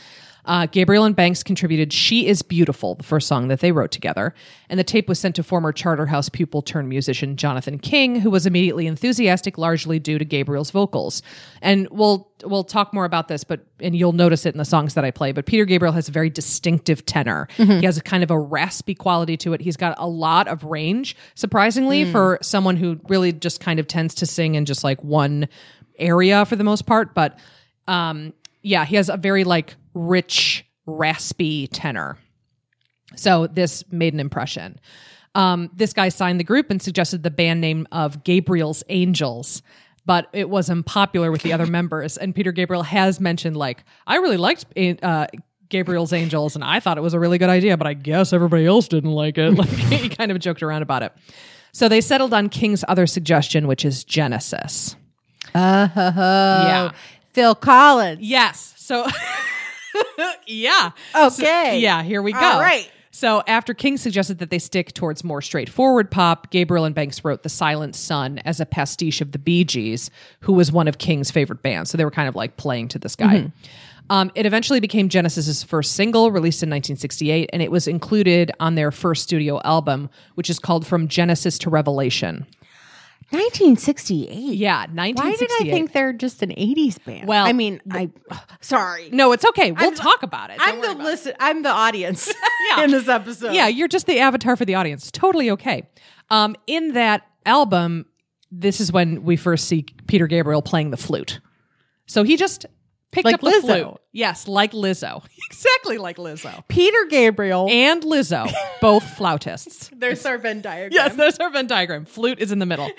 Uh, 0.45 0.67
Gabriel 0.67 1.05
and 1.05 1.15
Banks 1.15 1.43
contributed 1.43 1.93
She 1.93 2.27
is 2.27 2.43
Beautiful, 2.43 2.97
the 2.97 3.03
first 3.03 3.29
song 3.29 3.49
that 3.49 3.61
they 3.61 3.71
wrote 3.71 3.93
together. 3.93 4.35
And 4.69 4.79
the 4.79 4.85
tape 4.85 5.09
was 5.09 5.19
sent 5.19 5.37
to 5.37 5.43
former 5.43 5.73
Charterhouse 5.73 6.29
pupil 6.29 6.63
turned 6.63 6.89
musician 6.89 7.37
Jonathan 7.37 7.79
King, 7.79 8.21
who 8.21 8.31
was 8.31 8.47
immediately 8.47 8.87
enthusiastic, 8.87 9.57
largely 9.57 9.99
due 9.99 10.19
to 10.19 10.25
Gabriel's 10.25 10.71
vocals. 10.71 11.23
And 11.61 11.89
we'll 11.91 12.31
we'll 12.45 12.65
talk 12.65 12.93
more 12.93 13.05
about 13.05 13.29
this, 13.29 13.45
but 13.45 13.61
and 13.79 13.95
you'll 13.95 14.13
notice 14.13 14.45
it 14.45 14.55
in 14.55 14.59
the 14.59 14.65
songs 14.65 14.95
that 14.95 15.05
I 15.05 15.13
play. 15.13 15.31
But 15.31 15.47
Peter 15.47 15.65
Gabriel 15.65 15.93
has 15.93 16.09
a 16.09 16.13
very 16.13 16.31
distinctive 16.31 17.07
tenor. 17.07 17.47
He 17.57 17.87
has 17.87 17.97
a 17.97 18.03
kind 18.03 18.25
of 18.25 18.31
a 18.31 18.39
raspy 18.39 18.95
quality 18.95 19.37
to 19.39 19.53
it. 19.53 19.61
He's 19.61 19.77
got 19.77 19.95
a 19.99 20.09
lot 20.09 20.49
of 20.49 20.65
range, 20.65 21.17
surprisingly, 21.35 22.11
for 22.11 22.39
someone 22.43 22.77
who 22.77 23.01
really 23.09 23.33
just 23.33 23.61
kind 23.61 23.79
of 23.79 23.87
tends 23.87 24.15
to 24.17 24.27
sing 24.27 24.57
in 24.57 24.65
just 24.65 24.83
like 24.83 25.03
one 25.05 25.49
area 25.99 26.45
for 26.47 26.57
the 26.57 26.65
most 26.65 26.87
part. 26.87 27.15
But 27.15 27.39
um, 27.87 28.33
yeah, 28.63 28.85
he 28.85 28.97
has 28.97 29.09
a 29.09 29.17
very 29.17 29.45
like 29.45 29.75
rich, 29.95 30.65
raspy 30.87 31.67
tenor. 31.67 32.19
So 33.17 33.47
this 33.47 33.85
made 33.91 34.15
an 34.15 34.21
impression. 34.21 34.79
Um, 35.35 35.71
this 35.75 35.93
guy 35.93 36.09
signed 36.09 36.41
the 36.41 36.45
group 36.45 36.71
and 36.71 36.81
suggested 36.81 37.23
the 37.23 37.31
band 37.31 37.61
name 37.61 37.87
of 37.93 38.23
Gabriel's 38.25 38.85
Angels, 38.89 39.63
but 40.05 40.29
it 40.33 40.51
was 40.51 40.69
unpopular 40.69 41.31
with 41.31 41.43
the 41.43 41.53
other 41.53 41.67
members. 41.79 42.17
And 42.19 42.35
Peter 42.35 42.53
Gabriel 42.53 42.83
has 42.83 43.21
mentioned, 43.21 43.57
like, 43.57 43.85
I 44.07 44.17
really 44.17 44.37
liked 44.37 44.67
uh, 45.03 45.27
Gabriel's 45.69 46.13
Angels, 46.13 46.55
and 46.55 46.63
I 46.63 46.81
thought 46.81 46.99
it 46.99 47.03
was 47.03 47.15
a 47.15 47.21
really 47.21 47.39
good 47.39 47.49
idea, 47.49 47.77
but 47.79 47.87
I 47.87 47.95
guess 47.95 48.33
everybody 48.33 48.67
else 48.67 48.89
didn't 48.89 49.13
like 49.13 49.39
it. 49.39 49.55
Like, 49.57 49.69
he 49.69 50.09
kind 50.11 50.31
of 50.31 50.39
joked 50.39 50.63
around 50.63 50.83
about 50.83 51.03
it. 51.03 51.13
So 51.73 51.89
they 51.89 52.03
settled 52.03 52.35
on 52.35 52.51
King's 52.51 52.85
other 52.87 53.07
suggestion, 53.07 53.67
which 53.67 53.85
is 53.87 54.05
Genesis. 54.05 54.97
Uh, 55.55 55.89
Yeah. 55.95 56.93
Phil 57.33 57.55
Collins. 57.55 58.21
Yes. 58.21 58.75
So, 58.77 59.07
yeah. 60.47 60.91
Okay. 61.15 61.31
So- 61.73 61.77
yeah, 61.79 62.03
here 62.03 62.23
we 62.23 62.33
go. 62.33 62.39
All 62.39 62.61
right. 62.61 62.91
So, 63.15 63.43
after 63.47 63.75
King 63.75 63.99
suggested 63.99 64.39
that 64.39 64.49
they 64.49 64.59
stick 64.59 64.95
towards 64.95 65.23
more 65.23 65.43
straightforward 65.43 66.11
pop, 66.11 66.51
Gabriel 66.51 66.87
and 66.87 66.95
Banks 66.95 67.23
wrote 67.25 67.43
The 67.43 67.51
Silent 67.51 67.95
Sun 67.95 68.39
as 68.47 68.59
a 68.59 68.65
pastiche 68.65 69.21
of 69.21 69.33
the 69.33 69.39
Bee 69.39 69.65
Gees, 69.65 70.11
who 70.41 70.55
was 70.55 70.73
one 70.73 70.89
of 70.89 70.97
King's 70.97 71.31
favorite 71.31 71.63
bands. 71.63 71.91
So, 71.91 71.99
they 71.99 72.07
were 72.07 72.11
kind 72.11 72.27
of 72.27 72.35
like 72.35 72.57
playing 72.57 72.89
to 72.89 72.99
this 72.99 73.15
guy. 73.15 73.53
Um, 74.09 74.31
it 74.35 74.47
eventually 74.47 74.81
became 74.81 75.11
Genesis's 75.11 75.63
first 75.63 75.93
single, 75.93 76.31
released 76.33 76.63
in 76.63 76.69
1968, 76.71 77.51
and 77.53 77.61
it 77.63 77.71
was 77.71 77.87
included 77.87 78.51
on 78.61 78.75
their 78.77 78.91
first 78.91 79.23
studio 79.25 79.61
album, 79.63 80.09
which 80.35 80.49
is 80.49 80.59
called 80.59 80.87
From 80.87 81.07
Genesis 81.07 81.59
to 81.61 81.71
Revelation. 81.71 82.47
1968. 83.33 84.55
Yeah, 84.57 84.87
Why 84.87 85.11
1968. 85.13 85.49
did 85.65 85.69
I 85.69 85.71
think 85.75 85.93
they're 85.93 86.13
just 86.13 86.43
an 86.43 86.51
80s 86.51 87.05
band? 87.05 87.27
Well, 87.29 87.45
I 87.47 87.53
mean, 87.53 87.81
I 87.91 88.11
sorry. 88.61 89.09
No, 89.13 89.33
it's 89.33 89.45
okay. 89.47 89.73
We'll 89.73 89.85
I'm- 89.85 89.95
talk 89.95 90.23
about 90.23 90.51
it. 90.51 90.59
Don't 90.59 90.69
I'm 90.69 90.81
the 90.81 90.91
about 90.93 91.01
it. 91.01 91.05
listen. 91.05 91.33
I'm 91.41 91.63
the 91.63 91.71
audience 91.71 92.33
Yeah. 92.77 92.85
in 92.85 92.91
this 92.91 93.09
episode. 93.09 93.55
Yeah, 93.55 93.69
you're 93.69 93.89
just 93.89 94.07
the 94.07 94.19
avatar 94.21 94.57
for 94.57 94.65
the 94.65 94.75
audience. 94.75 95.11
Totally 95.11 95.51
okay. 95.53 95.89
Um, 96.31 96.57
in 96.67 96.93
that 96.93 97.27
album, 97.45 98.07
this 98.51 98.81
is 98.81 98.93
when 98.93 99.25
we 99.25 99.37
first 99.37 99.67
see 99.67 99.87
Peter 100.07 100.27
Gabriel 100.27 100.63
playing 100.63 100.91
the 100.91 100.97
flute. 100.97 101.41
So 102.07 102.23
he 102.25 102.37
just 102.37 102.67
picked 103.13 103.25
Like 103.27 103.35
up 103.37 103.41
the 103.41 103.51
flute. 103.61 103.97
Yes, 104.13 104.47
like 104.49 104.73
Lizzo. 104.73 105.25
exactly 105.51 105.99
like 105.99 106.17
Lizzo. 106.17 106.63
Peter 106.69 107.05
Gabriel. 107.11 107.67
And 107.71 108.03
Lizzo, 108.03 108.51
both 108.81 109.03
flautists. 109.17 109.91
There's 109.95 110.25
our 110.27 110.39
Venn 110.39 110.61
diagram. 110.63 110.91
Yes, 110.93 111.15
there's 111.17 111.39
our 111.39 111.51
Venn 111.51 111.67
diagram. 111.67 112.05
Flute 112.05 112.39
is 112.41 112.53
in 112.53 112.59
the 112.59 112.67
middle. 112.67 112.91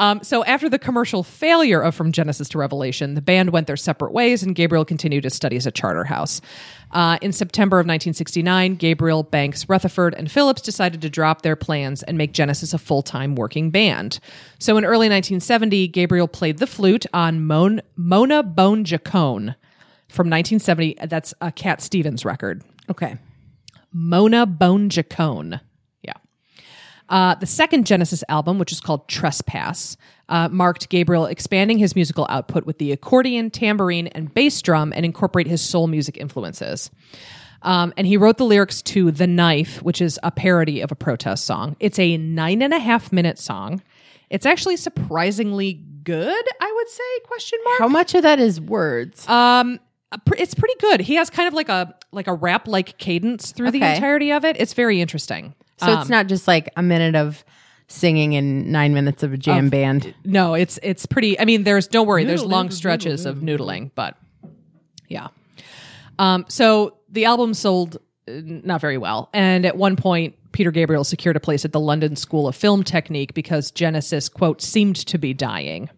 Um, 0.00 0.24
so 0.24 0.42
after 0.46 0.70
the 0.70 0.78
commercial 0.78 1.22
failure 1.22 1.82
of 1.82 1.94
From 1.94 2.10
Genesis 2.10 2.48
to 2.48 2.58
Revelation, 2.58 3.12
the 3.12 3.20
band 3.20 3.50
went 3.50 3.66
their 3.66 3.76
separate 3.76 4.12
ways, 4.12 4.42
and 4.42 4.54
Gabriel 4.54 4.86
continued 4.86 5.24
his 5.24 5.34
studies 5.34 5.66
at 5.66 5.74
Charterhouse. 5.74 6.40
Uh, 6.90 7.18
in 7.20 7.32
September 7.32 7.76
of 7.76 7.84
1969, 7.84 8.76
Gabriel, 8.76 9.22
Banks, 9.22 9.68
Rutherford, 9.68 10.14
and 10.14 10.30
Phillips 10.30 10.62
decided 10.62 11.02
to 11.02 11.10
drop 11.10 11.42
their 11.42 11.54
plans 11.54 12.02
and 12.02 12.16
make 12.16 12.32
Genesis 12.32 12.72
a 12.72 12.78
full-time 12.78 13.34
working 13.34 13.70
band. 13.70 14.20
So 14.58 14.78
in 14.78 14.86
early 14.86 15.10
1970, 15.10 15.88
Gabriel 15.88 16.28
played 16.28 16.58
the 16.58 16.66
flute 16.66 17.04
on 17.12 17.44
Mon- 17.44 17.82
Mona 17.94 18.42
Bone 18.42 18.84
Jakon 18.86 19.54
from 20.08 20.30
1970. 20.30 20.96
That's 21.04 21.34
a 21.42 21.52
Cat 21.52 21.82
Stevens 21.82 22.24
record. 22.24 22.64
Okay. 22.88 23.18
Mona 23.92 24.46
Bone 24.46 24.88
Jakon. 24.88 25.60
Uh, 27.10 27.34
the 27.34 27.46
second 27.46 27.86
Genesis 27.86 28.22
album, 28.28 28.58
which 28.58 28.70
is 28.72 28.80
called 28.80 29.06
Trespass, 29.08 29.96
uh, 30.28 30.48
marked 30.48 30.88
Gabriel 30.88 31.26
expanding 31.26 31.76
his 31.76 31.96
musical 31.96 32.26
output 32.30 32.64
with 32.64 32.78
the 32.78 32.92
accordion, 32.92 33.50
tambourine, 33.50 34.06
and 34.08 34.32
bass 34.32 34.62
drum 34.62 34.92
and 34.94 35.04
incorporate 35.04 35.48
his 35.48 35.60
soul 35.60 35.88
music 35.88 36.16
influences. 36.16 36.90
Um, 37.62 37.92
and 37.96 38.06
he 38.06 38.16
wrote 38.16 38.38
the 38.38 38.44
lyrics 38.44 38.80
to 38.82 39.10
The 39.10 39.26
Knife, 39.26 39.82
which 39.82 40.00
is 40.00 40.18
a 40.22 40.30
parody 40.30 40.80
of 40.80 40.92
a 40.92 40.94
protest 40.94 41.44
song. 41.44 41.76
It's 41.80 41.98
a 41.98 42.16
nine 42.16 42.62
and 42.62 42.72
a 42.72 42.78
half 42.78 43.12
minute 43.12 43.38
song. 43.38 43.82
It's 44.30 44.46
actually 44.46 44.76
surprisingly 44.76 45.74
good, 46.04 46.44
I 46.60 46.72
would 46.74 46.88
say, 46.88 47.20
question 47.24 47.58
mark. 47.64 47.78
How 47.80 47.88
much 47.88 48.14
of 48.14 48.22
that 48.22 48.38
is 48.38 48.60
words? 48.60 49.28
Um, 49.28 49.80
it's 50.38 50.54
pretty 50.54 50.74
good. 50.78 51.00
He 51.00 51.16
has 51.16 51.28
kind 51.28 51.48
of 51.48 51.54
like 51.54 51.68
a 51.68 51.94
like 52.12 52.26
a 52.26 52.34
rap 52.34 52.66
like 52.66 52.98
cadence 52.98 53.52
through 53.52 53.72
the 53.72 53.82
entirety 53.82 54.32
of 54.32 54.44
it. 54.44 54.56
It's 54.58 54.74
very 54.74 55.00
interesting. 55.00 55.54
So 55.80 55.86
Um, 55.92 56.00
it's 56.00 56.10
not 56.10 56.26
just 56.26 56.46
like 56.46 56.70
a 56.76 56.82
minute 56.82 57.14
of 57.16 57.44
singing 57.88 58.36
and 58.36 58.70
nine 58.70 58.94
minutes 58.94 59.22
of 59.22 59.32
a 59.32 59.36
jam 59.36 59.68
band. 59.68 60.14
no, 60.24 60.54
it's 60.54 60.78
it's 60.82 61.06
pretty. 61.06 61.38
I 61.40 61.44
mean, 61.44 61.64
there's 61.64 61.88
don't 61.88 62.06
worry. 62.06 62.24
There's 62.24 62.44
long 62.44 62.70
stretches 62.70 63.26
of 63.26 63.38
noodling, 63.38 63.90
but 63.94 64.16
yeah. 65.08 65.28
Um, 66.18 66.44
so 66.48 66.96
the 67.08 67.24
album 67.24 67.54
sold 67.54 67.96
uh, 68.28 68.32
not 68.44 68.80
very 68.80 68.98
well, 68.98 69.28
and 69.32 69.64
at 69.66 69.76
one 69.76 69.96
point, 69.96 70.34
Peter 70.52 70.70
Gabriel 70.70 71.02
secured 71.04 71.36
a 71.36 71.40
place 71.40 71.64
at 71.64 71.72
the 71.72 71.80
London 71.80 72.14
School 72.14 72.46
of 72.46 72.54
Film 72.54 72.84
Technique 72.84 73.34
because 73.34 73.70
Genesis 73.70 74.28
quote 74.28 74.60
seemed 74.60 74.96
to 74.96 75.18
be 75.18 75.32
dying. 75.34 75.88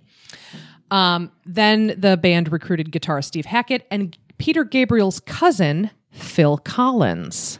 Um, 0.90 1.32
then 1.46 1.94
the 1.98 2.16
band 2.16 2.52
recruited 2.52 2.92
guitarist 2.92 3.24
Steve 3.24 3.46
Hackett 3.46 3.86
and 3.90 4.16
Peter 4.38 4.62
Gabriel's 4.64 5.20
cousin 5.20 5.90
Phil 6.10 6.58
Collins. 6.58 7.58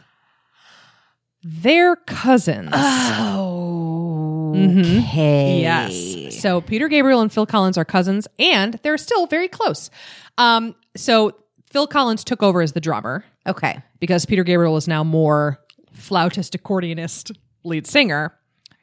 They're 1.43 1.95
cousins. 1.97 2.69
Oh. 2.73 4.53
Okay. 4.55 5.61
Yes. 5.61 6.39
So 6.41 6.61
Peter 6.61 6.87
Gabriel 6.87 7.21
and 7.21 7.31
Phil 7.31 7.45
Collins 7.45 7.77
are 7.77 7.85
cousins, 7.85 8.27
and 8.39 8.79
they're 8.83 8.97
still 8.97 9.25
very 9.27 9.47
close. 9.47 9.89
Um, 10.37 10.75
so 10.95 11.35
Phil 11.71 11.87
Collins 11.87 12.23
took 12.23 12.43
over 12.43 12.61
as 12.61 12.73
the 12.73 12.79
drummer 12.81 13.25
Okay. 13.47 13.81
because 13.99 14.25
Peter 14.25 14.43
Gabriel 14.43 14.77
is 14.77 14.87
now 14.87 15.03
more 15.03 15.59
flautist, 15.93 16.53
accordionist, 16.57 17.35
lead 17.63 17.87
singer. 17.87 18.33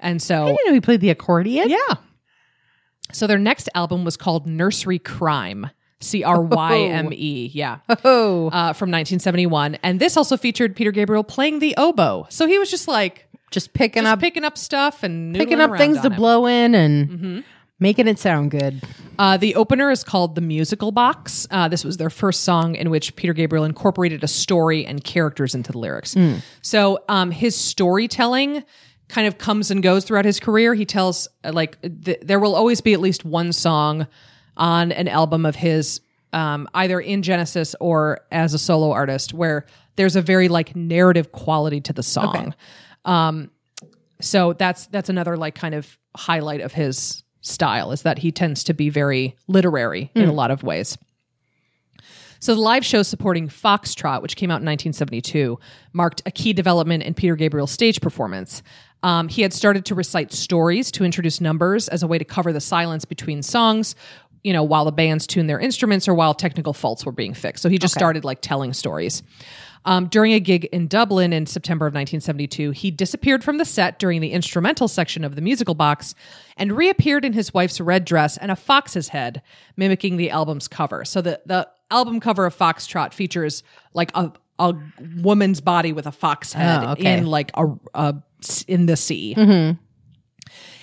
And 0.00 0.20
so, 0.20 0.48
You 0.48 0.66
know, 0.66 0.72
he 0.74 0.80
played 0.80 1.00
the 1.00 1.10
accordion. 1.10 1.68
yeah. 1.70 1.94
So 3.12 3.26
their 3.26 3.38
next 3.38 3.68
album 3.74 4.04
was 4.04 4.16
called 4.16 4.46
Nursery 4.46 4.98
Cryme, 4.98 5.70
C 6.00 6.24
R 6.24 6.40
Y 6.40 6.76
M 6.78 7.12
E. 7.12 7.50
Yeah. 7.54 7.78
Oh. 8.04 8.48
Uh, 8.48 8.72
from 8.72 8.90
1971. 8.90 9.76
And 9.82 10.00
this 10.00 10.16
also 10.16 10.36
featured 10.36 10.74
Peter 10.76 10.90
Gabriel 10.92 11.24
playing 11.24 11.58
the 11.58 11.74
oboe. 11.76 12.26
So 12.30 12.46
he 12.46 12.58
was 12.58 12.70
just 12.70 12.88
like 12.88 13.26
just 13.50 13.72
picking 13.74 14.04
just 14.04 14.12
up 14.14 14.20
picking 14.20 14.44
up 14.44 14.56
stuff 14.56 15.02
and 15.02 15.34
picking 15.34 15.60
up 15.60 15.76
things 15.76 16.00
to 16.02 16.06
it. 16.06 16.16
blow 16.16 16.46
in 16.46 16.74
and 16.74 17.44
making 17.80 18.06
it 18.08 18.18
sound 18.18 18.50
good. 18.50 18.82
Uh, 19.18 19.36
the 19.36 19.54
opener 19.56 19.90
is 19.90 20.04
called 20.04 20.34
The 20.34 20.40
Musical 20.40 20.92
Box. 20.92 21.46
Uh, 21.50 21.68
this 21.68 21.84
was 21.84 21.96
their 21.98 22.10
first 22.10 22.44
song 22.44 22.74
in 22.74 22.88
which 22.90 23.16
Peter 23.16 23.32
Gabriel 23.32 23.64
incorporated 23.64 24.22
a 24.24 24.28
story 24.28 24.86
and 24.86 25.02
characters 25.04 25.54
into 25.54 25.72
the 25.72 25.78
lyrics. 25.78 26.16
So 26.62 27.02
um, 27.08 27.30
his 27.30 27.56
storytelling 27.56 28.64
kind 29.08 29.26
of 29.26 29.38
comes 29.38 29.70
and 29.70 29.82
goes 29.82 30.04
throughout 30.04 30.24
his 30.24 30.38
career. 30.40 30.72
He 30.74 30.84
tells, 30.86 31.26
uh, 31.44 31.52
like, 31.52 31.78
th- 31.82 32.20
there 32.22 32.38
will 32.38 32.54
always 32.54 32.80
be 32.80 32.92
at 32.94 33.00
least 33.00 33.24
one 33.24 33.52
song 33.52 34.06
on 34.60 34.92
an 34.92 35.08
album 35.08 35.44
of 35.44 35.56
his, 35.56 36.00
um, 36.32 36.68
either 36.74 37.00
in 37.00 37.22
Genesis 37.22 37.74
or 37.80 38.20
as 38.30 38.54
a 38.54 38.58
solo 38.58 38.92
artist, 38.92 39.34
where 39.34 39.66
there's 39.96 40.14
a 40.14 40.22
very 40.22 40.48
like 40.48 40.76
narrative 40.76 41.32
quality 41.32 41.80
to 41.80 41.92
the 41.92 42.02
song. 42.02 42.54
Um, 43.04 43.50
so 44.20 44.52
that's 44.52 44.86
that's 44.86 45.08
another 45.08 45.36
like 45.36 45.54
kind 45.54 45.74
of 45.74 45.98
highlight 46.14 46.60
of 46.60 46.72
his 46.72 47.22
style 47.40 47.90
is 47.90 48.02
that 48.02 48.18
he 48.18 48.30
tends 48.30 48.62
to 48.64 48.74
be 48.74 48.90
very 48.90 49.34
literary 49.48 50.10
in 50.14 50.28
a 50.28 50.32
lot 50.32 50.50
of 50.50 50.62
ways. 50.62 50.98
So 52.38 52.54
the 52.54 52.60
live 52.60 52.84
show 52.84 53.02
supporting 53.02 53.48
Foxtrot, 53.48 54.22
which 54.22 54.34
came 54.34 54.50
out 54.50 54.60
in 54.62 54.66
1972, 54.66 55.58
marked 55.92 56.22
a 56.24 56.30
key 56.30 56.54
development 56.54 57.02
in 57.02 57.12
Peter 57.12 57.36
Gabriel's 57.36 57.70
stage 57.70 58.00
performance. 58.00 58.62
Um, 59.02 59.28
he 59.28 59.42
had 59.42 59.52
started 59.52 59.84
to 59.86 59.94
recite 59.94 60.32
stories 60.32 60.90
to 60.92 61.04
introduce 61.04 61.40
numbers 61.40 61.88
as 61.88 62.02
a 62.02 62.06
way 62.06 62.18
to 62.18 62.24
cover 62.24 62.52
the 62.52 62.60
silence 62.60 63.04
between 63.04 63.42
songs, 63.42 63.94
you 64.42 64.52
know, 64.52 64.62
while 64.62 64.84
the 64.84 64.92
bands 64.92 65.26
tuned 65.26 65.48
their 65.50 65.60
instruments 65.60 66.08
or 66.08 66.14
while 66.14 66.34
technical 66.34 66.72
faults 66.72 67.04
were 67.04 67.12
being 67.12 67.34
fixed. 67.34 67.62
So 67.62 67.68
he 67.68 67.78
just 67.78 67.94
started 67.94 68.24
like 68.24 68.40
telling 68.40 68.72
stories. 68.72 69.22
Um, 69.86 70.08
during 70.08 70.34
a 70.34 70.40
gig 70.40 70.66
in 70.66 70.88
Dublin 70.88 71.32
in 71.32 71.46
September 71.46 71.86
of 71.86 71.94
1972, 71.94 72.72
he 72.72 72.90
disappeared 72.90 73.42
from 73.42 73.56
the 73.56 73.64
set 73.64 73.98
during 73.98 74.20
the 74.20 74.32
instrumental 74.32 74.88
section 74.88 75.24
of 75.24 75.36
the 75.36 75.40
musical 75.40 75.74
box 75.74 76.14
and 76.58 76.72
reappeared 76.72 77.24
in 77.24 77.32
his 77.32 77.54
wife's 77.54 77.80
red 77.80 78.04
dress 78.04 78.36
and 78.36 78.50
a 78.50 78.56
fox's 78.56 79.08
head, 79.08 79.40
mimicking 79.78 80.18
the 80.18 80.28
album's 80.30 80.68
cover. 80.68 81.04
So 81.06 81.22
the, 81.22 81.40
the 81.46 81.66
album 81.90 82.20
cover 82.20 82.44
of 82.44 82.54
Foxtrot 82.56 83.14
features 83.14 83.62
like 83.94 84.10
a, 84.14 84.30
a 84.58 84.74
woman's 85.16 85.62
body 85.62 85.94
with 85.94 86.06
a 86.06 86.12
fox 86.12 86.52
head 86.52 86.84
Oh, 86.84 86.92
okay. 86.92 87.16
in 87.18 87.26
like 87.26 87.50
a, 87.54 87.66
a 87.94 88.14
in 88.68 88.84
the 88.84 88.96
sea. 88.96 89.34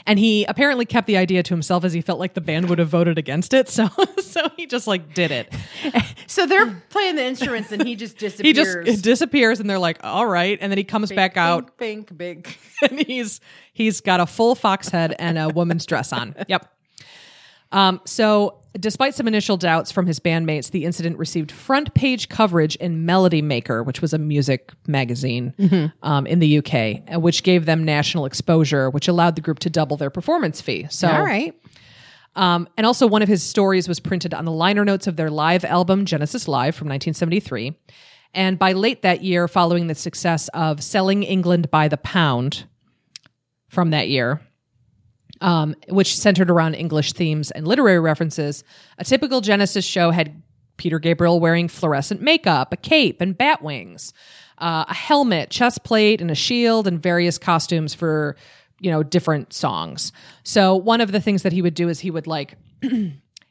And 0.07 0.17
he 0.17 0.45
apparently 0.45 0.85
kept 0.85 1.05
the 1.05 1.17
idea 1.17 1.43
to 1.43 1.53
himself 1.53 1.83
as 1.83 1.93
he 1.93 2.01
felt 2.01 2.17
like 2.19 2.33
the 2.33 2.41
band 2.41 2.69
would 2.69 2.79
have 2.79 2.89
voted 2.89 3.17
against 3.19 3.53
it. 3.53 3.67
So 3.77 3.89
so 4.21 4.49
he 4.57 4.65
just 4.65 4.87
like 4.87 5.13
did 5.13 5.29
it. 5.31 5.53
So 6.29 6.45
they're 6.45 6.83
playing 6.89 7.15
the 7.15 7.23
instruments 7.23 7.71
and 7.71 7.85
he 7.87 7.95
just 7.95 8.17
disappears. 8.17 8.57
He 8.85 8.91
just 8.91 9.03
disappears 9.03 9.59
and 9.59 9.69
they're 9.69 9.79
like, 9.79 9.99
all 10.03 10.25
right. 10.25 10.57
And 10.59 10.71
then 10.71 10.77
he 10.77 10.83
comes 10.83 11.11
back 11.11 11.37
out 11.37 11.77
Bink, 11.77 12.15
bink, 12.17 12.45
bink. 12.45 12.59
and 12.89 12.99
he's 13.05 13.39
he's 13.73 14.01
got 14.01 14.19
a 14.19 14.25
full 14.25 14.55
fox 14.55 14.89
head 14.89 15.15
and 15.19 15.37
a 15.37 15.49
woman's 15.49 15.85
dress 15.85 16.11
on. 16.11 16.35
Yep. 16.47 16.69
Um, 17.71 18.01
so 18.05 18.59
despite 18.79 19.15
some 19.15 19.27
initial 19.27 19.57
doubts 19.57 19.91
from 19.91 20.05
his 20.05 20.19
bandmates, 20.19 20.71
the 20.71 20.85
incident 20.85 21.17
received 21.17 21.51
front 21.51 21.93
page 21.93 22.29
coverage 22.29 22.75
in 22.77 23.05
Melody 23.05 23.41
Maker, 23.41 23.83
which 23.83 24.01
was 24.01 24.13
a 24.13 24.17
music 24.17 24.71
magazine 24.87 25.53
um, 26.03 26.27
in 26.27 26.39
the 26.39 26.59
UK, 26.59 27.13
uh, 27.13 27.19
which 27.19 27.43
gave 27.43 27.65
them 27.65 27.83
national 27.83 28.25
exposure, 28.25 28.89
which 28.89 29.07
allowed 29.07 29.35
the 29.35 29.41
group 29.41 29.59
to 29.59 29.69
double 29.69 29.97
their 29.97 30.09
performance 30.09 30.61
fee. 30.61 30.87
So 30.89 31.07
All 31.09 31.23
right. 31.23 31.59
um, 32.35 32.67
and 32.77 32.85
also, 32.85 33.07
one 33.07 33.21
of 33.21 33.27
his 33.27 33.43
stories 33.43 33.87
was 33.87 33.99
printed 33.99 34.33
on 34.33 34.45
the 34.45 34.51
liner 34.51 34.85
notes 34.85 35.07
of 35.07 35.15
their 35.15 35.29
live 35.31 35.65
album, 35.65 36.05
Genesis 36.05 36.47
Live, 36.47 36.75
from 36.75 36.87
1973. 36.87 37.75
And 38.33 38.59
by 38.59 38.73
late 38.73 39.01
that 39.01 39.23
year, 39.23 39.47
following 39.47 39.87
the 39.87 39.95
success 39.95 40.47
of 40.49 40.83
Selling 40.83 41.23
England 41.23 41.71
by 41.71 41.87
the 41.87 41.97
Pound 41.97 42.65
from 43.69 43.89
that 43.89 44.09
year, 44.09 44.41
um, 45.41 45.75
which 45.89 46.15
centered 46.17 46.49
around 46.49 46.75
English 46.75 47.13
themes 47.13 47.51
and 47.51 47.67
literary 47.67 47.99
references, 47.99 48.63
a 48.97 49.03
typical 49.03 49.41
Genesis 49.41 49.85
show 49.85 50.11
had 50.11 50.41
Peter 50.77 50.99
Gabriel 50.99 51.39
wearing 51.39 51.67
fluorescent 51.67 52.21
makeup, 52.21 52.71
a 52.73 52.77
cape, 52.77 53.19
and 53.21 53.37
bat 53.37 53.61
wings, 53.63 54.13
uh, 54.59 54.85
a 54.87 54.93
helmet, 54.93 55.49
chest 55.49 55.83
plate, 55.83 56.21
and 56.21 56.29
a 56.31 56.35
shield, 56.35 56.87
and 56.87 57.01
various 57.01 57.37
costumes 57.37 57.93
for 57.93 58.35
you 58.79 58.91
know 58.91 59.01
different 59.03 59.53
songs. 59.53 60.11
So 60.43 60.75
one 60.75 61.01
of 61.01 61.11
the 61.11 61.19
things 61.19 61.41
that 61.43 61.51
he 61.53 61.61
would 61.61 61.73
do 61.73 61.89
is 61.89 61.99
he 61.99 62.11
would 62.11 62.27
like. 62.27 62.55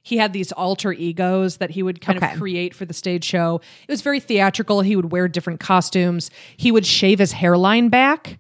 He 0.03 0.19
had 0.19 0.33
these 0.33 0.53
alter 0.53 0.93
egos 0.93 1.57
that 1.57 1.71
he 1.73 1.83
would 1.83 2.01
kind 2.01 2.19
Okay. 2.23 2.33
of 2.35 2.39
create 2.39 2.75
for 2.77 2.85
the 2.85 2.95
stage 2.95 3.25
show. 3.25 3.61
It 3.89 3.91
was 3.91 4.03
very 4.03 4.21
theatrical. 4.21 4.81
He 4.83 4.95
would 4.95 5.11
wear 5.11 5.27
different 5.27 5.59
costumes. 5.59 6.31
He 6.57 6.71
would 6.71 6.87
shave 6.87 7.19
his 7.19 7.33
hairline 7.33 7.89
back 7.89 8.39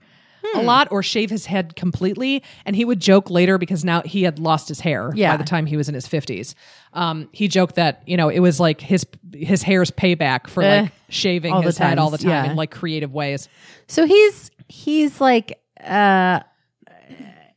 a 0.54 0.62
lot 0.62 0.88
or 0.90 1.02
shave 1.02 1.30
his 1.30 1.46
head 1.46 1.76
completely. 1.76 2.42
And 2.64 2.76
he 2.76 2.84
would 2.84 3.00
joke 3.00 3.30
later 3.30 3.58
because 3.58 3.84
now 3.84 4.02
he 4.02 4.22
had 4.22 4.38
lost 4.38 4.68
his 4.68 4.80
hair 4.80 5.12
yeah. 5.14 5.32
by 5.32 5.36
the 5.36 5.44
time 5.44 5.66
he 5.66 5.76
was 5.76 5.88
in 5.88 5.94
his 5.94 6.06
50s. 6.06 6.54
Um, 6.92 7.28
he 7.32 7.48
joked 7.48 7.74
that, 7.76 8.02
you 8.06 8.16
know, 8.16 8.28
it 8.28 8.40
was 8.40 8.58
like 8.60 8.80
his 8.80 9.06
his 9.34 9.62
hair's 9.62 9.90
payback 9.90 10.48
for 10.48 10.62
Eh, 10.62 10.82
like 10.82 10.92
shaving 11.08 11.62
his 11.62 11.76
head 11.78 11.98
all 11.98 12.10
the 12.10 12.18
time 12.18 12.30
yeah. 12.30 12.50
in 12.50 12.56
like 12.56 12.70
creative 12.70 13.12
ways. 13.12 13.48
So 13.88 14.06
he's 14.06 14.50
he's 14.68 15.20
like 15.20 15.60
uh 15.84 16.40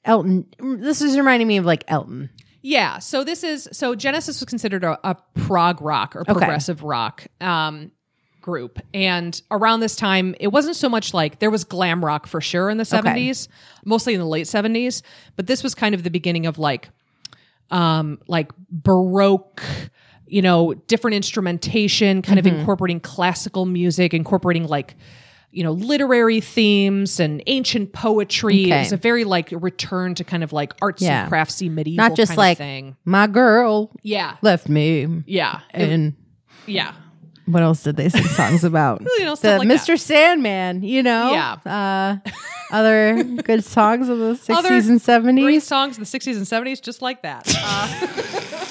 Elton. 0.05 0.45
This 0.59 1.01
is 1.01 1.17
reminding 1.17 1.47
me 1.47 1.57
of 1.57 1.65
like 1.65 1.83
Elton. 1.87 2.29
Yeah. 2.61 2.99
So 2.99 3.23
this 3.23 3.43
is 3.43 3.69
so 3.71 3.95
Genesis 3.95 4.39
was 4.39 4.49
considered 4.49 4.83
a, 4.83 4.99
a 5.03 5.15
prog 5.35 5.81
rock 5.81 6.15
or 6.15 6.25
progressive 6.25 6.83
rock 6.83 7.25
um, 7.39 7.91
group, 8.41 8.79
and 8.93 9.41
around 9.51 9.79
this 9.81 9.95
time, 9.95 10.35
it 10.39 10.47
wasn't 10.47 10.75
so 10.75 10.89
much 10.89 11.13
like 11.13 11.39
there 11.39 11.49
was 11.51 11.63
glam 11.63 12.03
rock 12.03 12.27
for 12.27 12.41
sure 12.41 12.69
in 12.69 12.77
the 12.77 12.85
seventies, 12.85 13.47
mostly 13.85 14.13
in 14.13 14.19
the 14.19 14.25
late 14.25 14.47
seventies, 14.47 15.03
but 15.35 15.47
this 15.47 15.63
was 15.63 15.75
kind 15.75 15.93
of 15.95 16.03
the 16.03 16.09
beginning 16.09 16.45
of 16.45 16.57
like, 16.57 16.89
um, 17.71 18.19
like 18.27 18.51
baroque. 18.69 19.61
You 20.31 20.43
know, 20.43 20.75
different 20.75 21.15
instrumentation, 21.15 22.21
kind 22.21 22.37
of 22.37 22.45
incorporating 22.45 22.99
classical 22.99 23.65
music, 23.65 24.13
incorporating 24.13 24.67
like, 24.67 24.95
you 25.49 25.63
know, 25.63 25.71
literary 25.71 26.39
themes 26.39 27.19
and 27.19 27.41
ancient 27.47 27.93
poetry. 27.93 28.65
It 28.65 28.67
Okay. 28.67 28.79
was 28.81 28.91
a 28.91 28.97
very 28.97 29.23
like 29.23 29.49
return 29.51 30.13
to 30.13 30.23
kind 30.23 30.43
of 30.43 30.53
like 30.53 30.77
artsy, 30.81 31.01
Yeah. 31.01 31.27
craftsy, 31.27 31.67
medieval 31.71 32.07
Not 32.09 32.15
just 32.15 32.37
like 32.37 32.59
thing. 32.59 32.95
my 33.05 33.25
girl 33.25 33.89
Yeah, 34.03 34.35
left 34.43 34.69
me. 34.69 35.23
yeah, 35.25 35.61
It- 35.73 35.89
And 35.89 36.13
yeah. 36.67 36.91
What 37.51 37.63
else 37.63 37.83
did 37.83 37.95
they 37.97 38.09
sing 38.09 38.23
songs 38.39 38.63
about? 38.63 39.01
You 39.01 39.25
know, 39.25 39.35
the 39.35 39.57
like 39.57 39.67
that. 39.67 39.75
Mr. 39.79 39.99
Sandman, 39.99 40.83
you 40.83 41.01
know? 41.03 41.31
Yeah. 41.31 42.19
Uh, 42.23 42.29
other 42.71 43.23
good 43.43 43.63
songs 43.63 44.09
of 44.09 44.17
the 44.19 44.33
60s 44.33 44.55
Other 44.55 44.69
and 44.75 45.01
Great 45.41 45.59
70s. 45.59 45.61
songs 45.63 45.97
in 45.97 46.03
the 46.03 46.07
'60s 46.07 46.35
and 46.37 46.45
'70s, 46.45 46.81
just 46.81 47.01
like 47.01 47.21
that. 47.23 47.45
Uh, 47.61 48.65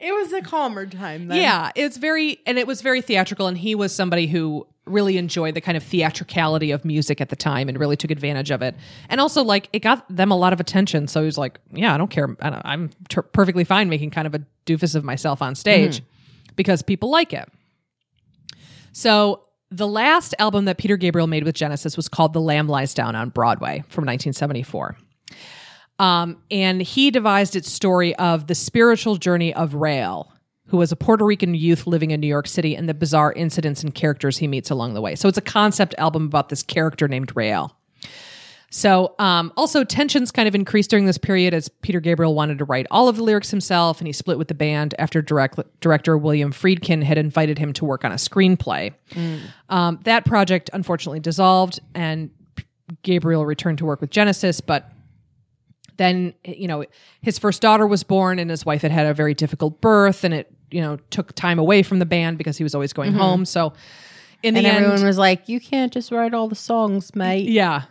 It 0.00 0.12
was 0.12 0.32
a 0.32 0.40
calmer 0.42 0.86
time 0.86 1.26
then. 1.26 1.38
yeah, 1.42 1.72
it's 1.74 1.96
very, 1.96 2.38
and 2.46 2.56
it 2.56 2.68
was 2.68 2.82
very 2.82 3.00
theatrical. 3.02 3.48
And 3.48 3.58
he 3.58 3.74
was 3.74 3.92
somebody 3.92 4.28
who 4.28 4.64
really 4.86 5.18
enjoyed 5.18 5.54
the 5.56 5.60
kind 5.60 5.76
of 5.76 5.82
theatricality 5.82 6.70
of 6.70 6.84
music 6.84 7.20
at 7.20 7.30
the 7.30 7.36
time 7.36 7.68
and 7.68 7.76
really 7.80 7.96
took 7.96 8.12
advantage 8.12 8.52
of 8.52 8.62
it. 8.62 8.76
And 9.08 9.20
also, 9.20 9.42
like, 9.42 9.68
it 9.72 9.80
got 9.80 10.04
them 10.08 10.30
a 10.30 10.36
lot 10.36 10.52
of 10.52 10.60
attention. 10.60 11.08
So 11.08 11.20
he 11.22 11.26
was 11.26 11.36
like, 11.36 11.58
"Yeah, 11.72 11.92
I 11.94 11.98
don't 11.98 12.10
care. 12.12 12.28
I 12.40 12.60
I'm 12.64 12.90
ter- 13.08 13.22
perfectly 13.22 13.64
fine 13.64 13.88
making 13.88 14.10
kind 14.10 14.28
of 14.28 14.36
a 14.36 14.42
doofus 14.66 14.94
of 14.94 15.02
myself 15.02 15.42
on 15.42 15.56
stage 15.56 16.00
because 16.58 16.82
people 16.82 17.08
like 17.08 17.32
it." 17.32 17.48
So 18.92 19.44
the 19.70 19.86
last 19.86 20.34
album 20.38 20.64
that 20.64 20.78
Peter 20.78 20.96
Gabriel 20.96 21.26
made 21.26 21.44
with 21.44 21.54
Genesis 21.54 21.96
was 21.96 22.08
called 22.08 22.32
The 22.32 22.40
Lamb 22.40 22.68
Lies 22.68 22.94
Down 22.94 23.14
on 23.14 23.30
Broadway 23.30 23.84
from 23.88 24.04
1974. 24.04 24.96
Um, 25.98 26.38
and 26.50 26.80
he 26.80 27.10
devised 27.10 27.56
its 27.56 27.70
story 27.70 28.14
of 28.16 28.46
the 28.46 28.54
spiritual 28.54 29.16
journey 29.16 29.52
of 29.54 29.74
Rael, 29.74 30.32
who 30.66 30.76
was 30.76 30.92
a 30.92 30.96
Puerto 30.96 31.24
Rican 31.24 31.54
youth 31.54 31.86
living 31.86 32.12
in 32.12 32.20
New 32.20 32.28
York 32.28 32.46
City, 32.46 32.76
and 32.76 32.88
the 32.88 32.94
bizarre 32.94 33.32
incidents 33.32 33.82
and 33.82 33.94
characters 33.94 34.38
he 34.38 34.46
meets 34.46 34.70
along 34.70 34.94
the 34.94 35.00
way. 35.00 35.14
So 35.14 35.28
it's 35.28 35.38
a 35.38 35.42
concept 35.42 35.94
album 35.98 36.24
about 36.24 36.48
this 36.48 36.62
character 36.62 37.08
named 37.08 37.32
Rael. 37.34 37.77
So, 38.70 39.14
um, 39.18 39.50
also 39.56 39.82
tensions 39.82 40.30
kind 40.30 40.46
of 40.46 40.54
increased 40.54 40.90
during 40.90 41.06
this 41.06 41.16
period 41.16 41.54
as 41.54 41.68
Peter 41.68 42.00
Gabriel 42.00 42.34
wanted 42.34 42.58
to 42.58 42.64
write 42.66 42.86
all 42.90 43.08
of 43.08 43.16
the 43.16 43.22
lyrics 43.22 43.50
himself, 43.50 43.98
and 43.98 44.06
he 44.06 44.12
split 44.12 44.36
with 44.36 44.48
the 44.48 44.54
band 44.54 44.94
after 44.98 45.22
direct, 45.22 45.58
director 45.80 46.18
William 46.18 46.52
Friedkin 46.52 47.02
had 47.02 47.16
invited 47.16 47.58
him 47.58 47.72
to 47.72 47.86
work 47.86 48.04
on 48.04 48.12
a 48.12 48.16
screenplay. 48.16 48.92
Um, 49.70 50.00
that 50.04 50.26
project 50.26 50.68
unfortunately 50.74 51.20
dissolved, 51.20 51.80
and 51.94 52.30
P- 52.56 52.64
Gabriel 53.02 53.46
returned 53.46 53.78
to 53.78 53.86
work 53.86 54.02
with 54.02 54.10
Genesis, 54.10 54.60
but 54.60 54.90
then 55.96 56.34
you 56.44 56.68
know 56.68 56.84
his 57.22 57.38
first 57.38 57.60
daughter 57.62 57.86
was 57.86 58.02
born 58.04 58.38
and 58.38 58.50
his 58.50 58.64
wife 58.64 58.82
had 58.82 58.92
had 58.92 59.06
a 59.06 59.12
very 59.14 59.34
difficult 59.34 59.80
birth 59.80 60.22
and 60.22 60.32
it 60.32 60.48
you 60.70 60.80
know 60.80 60.96
took 61.10 61.34
time 61.34 61.58
away 61.58 61.82
from 61.82 61.98
the 61.98 62.06
band 62.06 62.38
because 62.38 62.56
he 62.56 62.62
was 62.62 62.72
always 62.72 62.92
going 62.92 63.12
home 63.12 63.44
so 63.44 63.72
in 64.44 64.54
the 64.54 64.60
And 64.60 64.68
everyone 64.68 65.04
was 65.04 65.18
like, 65.18 65.48
you 65.48 65.58
can't 65.58 65.92
just 65.92 66.12
write 66.12 66.32
all 66.34 66.46
the 66.46 66.54
songs, 66.54 67.16
mate. 67.16 67.48
yeah 67.48 67.82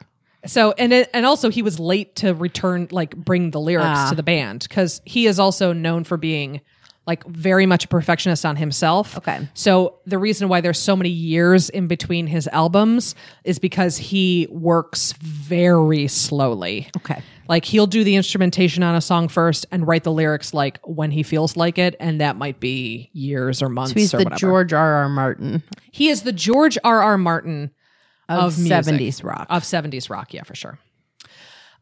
so 0.48 0.72
and 0.77 0.92
it, 0.94 1.10
and 1.13 1.25
also 1.25 1.50
he 1.50 1.62
was 1.62 1.80
late 1.80 2.16
to 2.18 2.34
return 2.34 2.88
like 2.92 3.16
bring 3.16 3.51
the 3.51 3.60
lyrics 3.60 3.86
Ah. 3.88 4.10
to 4.10 4.16
the 4.16 4.24
band 4.24 4.66
because 4.68 5.01
he 5.06 5.27
is 5.27 5.39
also 5.39 5.74
known 5.74 6.04
for 6.04 6.18
being 6.18 6.62
like 7.06 7.24
very 7.25 7.65
much 7.65 7.86
a 7.86 7.88
perfectionist 7.88 8.45
on 8.45 8.56
himself 8.58 9.17
Okay. 9.17 9.48
so 9.54 10.00
the 10.06 10.17
reason 10.17 10.50
why 10.50 10.60
there's 10.60 10.80
so 10.80 10.93
many 10.95 11.10
years 11.10 11.69
in 11.69 11.88
between 11.88 12.28
his 12.28 12.48
albums 12.50 13.15
is 13.45 13.60
because 13.60 13.95
he 13.98 14.45
works 14.52 15.13
very 15.13 16.08
slowly 16.10 16.89
Okay. 16.98 17.22
like 17.48 17.63
he'll 17.63 17.88
do 17.88 18.04
the 18.04 18.17
instrumentation 18.17 18.84
on 18.84 18.93
a 18.95 19.00
song 19.00 19.30
first 19.30 19.65
and 19.72 19.88
write 19.88 20.04
the 20.04 20.12
lyrics 20.12 20.54
like 20.54 20.80
when 20.86 21.12
he 21.12 21.24
feels 21.24 21.56
like 21.56 21.78
it, 21.78 21.95
and 22.02 22.19
that 22.19 22.36
might 22.36 22.60
be 22.60 23.10
years 23.13 23.62
or 23.62 23.69
months 23.69 23.93
So 23.93 24.00
he's 24.02 24.13
or 24.13 24.17
the 24.17 24.24
whatever. 24.26 24.39
George 24.39 24.74
R. 24.74 24.93
R. 24.95 25.10
Martin 25.10 25.63
he 25.93 26.10
is 26.10 26.24
the 26.24 26.34
George 26.34 26.78
R. 26.84 27.02
R. 27.02 27.17
Martin 27.17 27.72
of, 28.30 28.40
of 28.40 28.60
music. 28.60 28.96
70s 28.96 29.24
rock. 29.24 29.48
of 29.50 29.63
70s 29.63 30.10
rock, 30.10 30.34
yeah, 30.34 30.44
for 30.44 30.56
sure. 30.56 30.80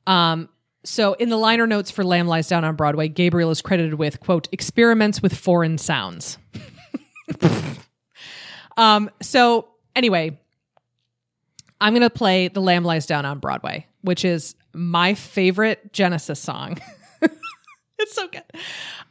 Um, 0.07 0.49
so 0.83 1.13
in 1.13 1.29
the 1.29 1.37
liner 1.37 1.67
notes 1.67 1.91
for 1.91 2.03
Lamb 2.03 2.27
Lies 2.27 2.47
Down 2.47 2.63
on 2.63 2.75
Broadway, 2.75 3.07
Gabriel 3.07 3.49
is 3.49 3.61
credited 3.61 3.95
with 3.95 4.19
quote 4.19 4.47
experiments 4.51 5.21
with 5.21 5.35
foreign 5.35 5.77
sounds. 5.77 6.37
um, 8.77 9.09
so 9.21 9.67
anyway, 9.95 10.39
I'm 11.81 11.93
gonna 11.93 12.09
play 12.09 12.47
The 12.47 12.61
Lamb 12.61 12.83
Lies 12.83 13.05
Down 13.05 13.25
on 13.25 13.39
Broadway, 13.39 13.87
which 14.01 14.23
is 14.23 14.55
my 14.73 15.13
favorite 15.13 15.91
Genesis 15.91 16.39
song. 16.39 16.77
it's 17.99 18.13
so 18.13 18.27
good. 18.27 18.43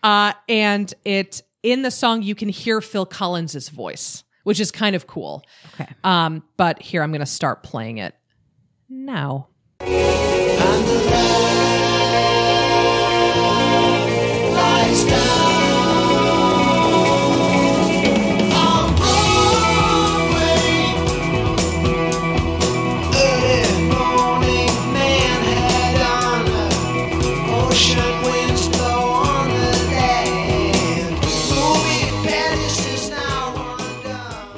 Uh, 0.03 0.33
and 0.49 0.93
it 1.05 1.43
in 1.63 1.83
the 1.83 1.91
song 1.91 2.23
you 2.23 2.35
can 2.35 2.49
hear 2.49 2.81
Phil 2.81 3.07
Collins's 3.07 3.69
voice, 3.69 4.24
which 4.45 4.61
is 4.61 4.71
kind 4.71 4.95
of 4.97 5.07
cool. 5.07 5.43
Okay. 5.75 5.93
Um, 6.05 6.45
but 6.57 6.81
here 6.81 7.03
I'm 7.03 7.11
going 7.11 7.21
to 7.21 7.27
start 7.27 7.63
playing 7.63 7.99
it 7.99 8.15
now. 8.89 9.49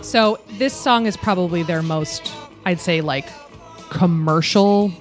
So 0.06 0.38
this 0.52 0.72
song 0.72 1.06
is 1.06 1.16
probably 1.16 1.64
their 1.64 1.82
most, 1.82 2.32
I'd 2.64 2.78
say, 2.78 3.00
like 3.00 3.26
commercial 3.90 4.92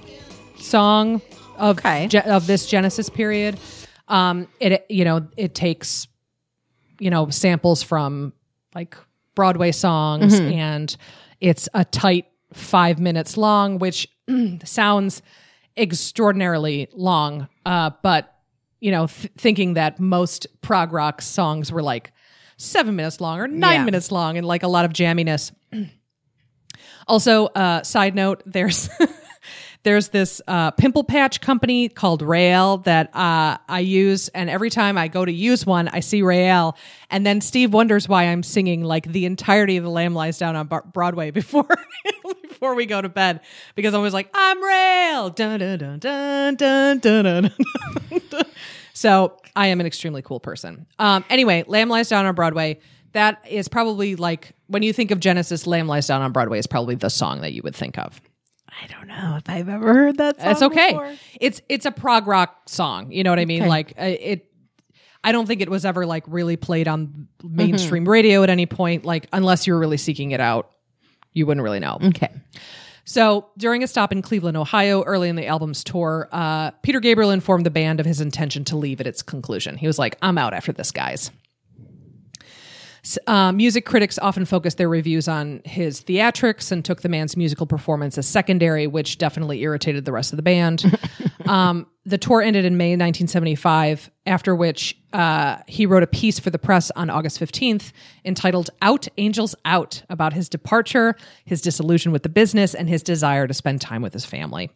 song 0.58 1.22
of 1.58 1.78
Okay. 1.78 2.08
Ge- 2.08 2.16
of 2.16 2.48
this 2.48 2.66
Genesis 2.66 3.08
period. 3.08 3.56
Um, 4.08 4.48
it 4.58 4.84
you 4.88 5.04
know 5.04 5.28
it 5.36 5.54
takes 5.54 6.08
you 6.98 7.08
know 7.10 7.30
samples 7.30 7.84
from 7.84 8.32
like 8.74 8.96
Broadway 9.36 9.70
songs, 9.70 10.40
and 10.40 10.94
it's 11.40 11.68
a 11.72 11.84
tight 11.84 12.26
five 12.52 12.98
minutes 12.98 13.36
long, 13.36 13.78
which 13.78 14.08
sounds 14.64 15.22
extraordinarily 15.76 16.88
long. 16.92 17.46
Uh, 17.64 17.90
but 18.02 18.34
you 18.80 18.90
know, 18.90 19.06
th- 19.06 19.32
thinking 19.38 19.74
that 19.74 20.00
most 20.00 20.48
prog 20.62 20.92
rock 20.92 21.22
songs 21.22 21.70
were 21.70 21.82
like 21.82 22.10
seven 22.56 22.96
minutes 22.96 23.20
long 23.20 23.38
or 23.40 23.46
nine 23.48 23.74
Yeah. 23.80 23.84
minutes 23.84 24.10
long, 24.12 24.36
and 24.38 24.46
like 24.46 24.62
a 24.62 24.68
lot 24.68 24.84
of 24.84 24.92
jamminess. 24.92 25.52
Also, 27.08 27.46
uh, 27.46 27.84
side 27.84 28.16
note, 28.16 28.42
there's 28.46 28.88
there's 29.84 30.08
this 30.08 30.40
uh, 30.48 30.72
pimple 30.72 31.04
patch 31.04 31.40
company 31.40 31.88
called 31.88 32.20
Rael 32.20 32.78
that 32.78 33.14
uh, 33.14 33.58
I 33.68 33.78
use, 33.80 34.26
and 34.28 34.50
every 34.50 34.70
time 34.70 34.98
I 34.98 35.06
go 35.06 35.24
to 35.24 35.30
use 35.30 35.64
one, 35.64 35.86
I 35.86 36.00
see 36.00 36.22
Rael, 36.22 36.76
and 37.08 37.24
then 37.24 37.40
Steve 37.40 37.72
wonders 37.72 38.08
why 38.08 38.24
I'm 38.24 38.42
singing 38.42 38.82
like 38.82 39.06
the 39.06 39.24
entirety 39.24 39.76
of 39.76 39.84
the 39.84 39.90
Lamb 39.90 40.14
Lies 40.14 40.38
Down 40.38 40.56
on 40.56 40.66
Bar- 40.66 40.84
Broadway 40.92 41.30
before 41.42 41.68
before 42.42 42.74
we 42.74 42.86
go 42.86 43.00
to 43.00 43.08
bed 43.08 43.38
because 43.76 43.94
I'm 43.94 43.98
always 43.98 44.12
like 44.14 44.28
I'm 44.34 44.60
Rael, 44.64 45.30
dun 45.30 45.60
dun 45.60 45.78
dun 45.78 45.98
dun 46.00 46.56
dun 46.56 46.98
dun 46.98 47.24
dun. 47.24 47.52
so 48.96 49.36
I 49.54 49.66
am 49.66 49.78
an 49.80 49.86
extremely 49.86 50.22
cool 50.22 50.40
person. 50.40 50.86
Um, 50.98 51.22
anyway, 51.28 51.64
Lamb 51.66 51.90
Lies 51.90 52.08
Down 52.08 52.24
on 52.24 52.34
Broadway. 52.34 52.80
That 53.12 53.44
is 53.46 53.68
probably 53.68 54.16
like 54.16 54.52
when 54.68 54.82
you 54.82 54.94
think 54.94 55.10
of 55.10 55.20
Genesis, 55.20 55.66
Lamb 55.66 55.86
Lies 55.86 56.06
Down 56.06 56.22
on 56.22 56.32
Broadway 56.32 56.58
is 56.58 56.66
probably 56.66 56.94
the 56.94 57.10
song 57.10 57.42
that 57.42 57.52
you 57.52 57.60
would 57.62 57.76
think 57.76 57.98
of. 57.98 58.18
I 58.68 58.86
don't 58.86 59.06
know 59.06 59.36
if 59.36 59.50
I've 59.50 59.68
ever 59.68 59.92
heard 59.92 60.16
that 60.16 60.40
song 60.40 60.50
It's 60.50 60.62
okay. 60.62 60.92
before. 60.92 61.14
It's 61.38 61.60
it's 61.68 61.84
a 61.84 61.90
prog 61.90 62.26
rock 62.26 62.70
song. 62.70 63.12
You 63.12 63.22
know 63.22 63.30
what 63.30 63.38
I 63.38 63.44
mean? 63.44 63.62
Okay. 63.62 63.68
Like 63.68 63.92
uh, 63.98 64.04
it. 64.04 64.50
I 65.22 65.32
don't 65.32 65.44
think 65.44 65.60
it 65.60 65.68
was 65.68 65.84
ever 65.84 66.06
like 66.06 66.24
really 66.26 66.56
played 66.56 66.88
on 66.88 67.28
mainstream 67.42 68.08
radio 68.08 68.42
at 68.44 68.48
any 68.48 68.64
point. 68.64 69.04
Like 69.04 69.26
unless 69.30 69.66
you 69.66 69.74
were 69.74 69.78
really 69.78 69.98
seeking 69.98 70.30
it 70.30 70.40
out, 70.40 70.70
you 71.34 71.44
wouldn't 71.44 71.62
really 71.64 71.80
know. 71.80 71.98
Okay. 72.02 72.30
So 73.06 73.46
during 73.56 73.84
a 73.84 73.86
stop 73.86 74.10
in 74.10 74.20
Cleveland, 74.20 74.56
Ohio, 74.56 75.02
early 75.04 75.28
in 75.28 75.36
the 75.36 75.46
album's 75.46 75.84
tour, 75.84 76.28
uh, 76.32 76.72
Peter 76.82 76.98
Gabriel 76.98 77.30
informed 77.30 77.64
the 77.64 77.70
band 77.70 78.00
of 78.00 78.06
his 78.06 78.20
intention 78.20 78.64
to 78.64 78.76
leave 78.76 79.00
at 79.00 79.06
its 79.06 79.22
conclusion. 79.22 79.76
He 79.76 79.86
was 79.86 79.96
like, 79.96 80.18
I'm 80.22 80.36
out 80.36 80.52
after 80.52 80.72
this, 80.72 80.90
guys. 80.90 81.30
Uh, 83.28 83.52
music 83.52 83.86
critics 83.86 84.18
often 84.18 84.44
focused 84.44 84.78
their 84.78 84.88
reviews 84.88 85.28
on 85.28 85.62
his 85.64 86.02
theatrics 86.02 86.72
and 86.72 86.84
took 86.84 87.02
the 87.02 87.08
man's 87.08 87.36
musical 87.36 87.64
performance 87.64 88.18
as 88.18 88.26
secondary, 88.26 88.88
which 88.88 89.18
definitely 89.18 89.62
irritated 89.62 90.04
the 90.04 90.10
rest 90.10 90.32
of 90.32 90.36
the 90.36 90.42
band. 90.42 90.98
um, 91.46 91.86
the 92.06 92.18
tour 92.18 92.40
ended 92.40 92.64
in 92.64 92.76
May 92.76 92.90
1975, 92.90 94.12
after 94.26 94.54
which 94.54 94.96
uh, 95.12 95.56
he 95.66 95.86
wrote 95.86 96.04
a 96.04 96.06
piece 96.06 96.38
for 96.38 96.50
the 96.50 96.58
press 96.58 96.92
on 96.94 97.10
August 97.10 97.40
15th 97.40 97.90
entitled 98.24 98.70
Out 98.80 99.08
Angels 99.18 99.56
Out 99.64 100.04
about 100.08 100.32
his 100.32 100.48
departure, 100.48 101.16
his 101.44 101.60
disillusion 101.60 102.12
with 102.12 102.22
the 102.22 102.28
business, 102.28 102.74
and 102.76 102.88
his 102.88 103.02
desire 103.02 103.48
to 103.48 103.52
spend 103.52 103.80
time 103.80 104.02
with 104.02 104.12
his 104.12 104.24
family. 104.24 104.70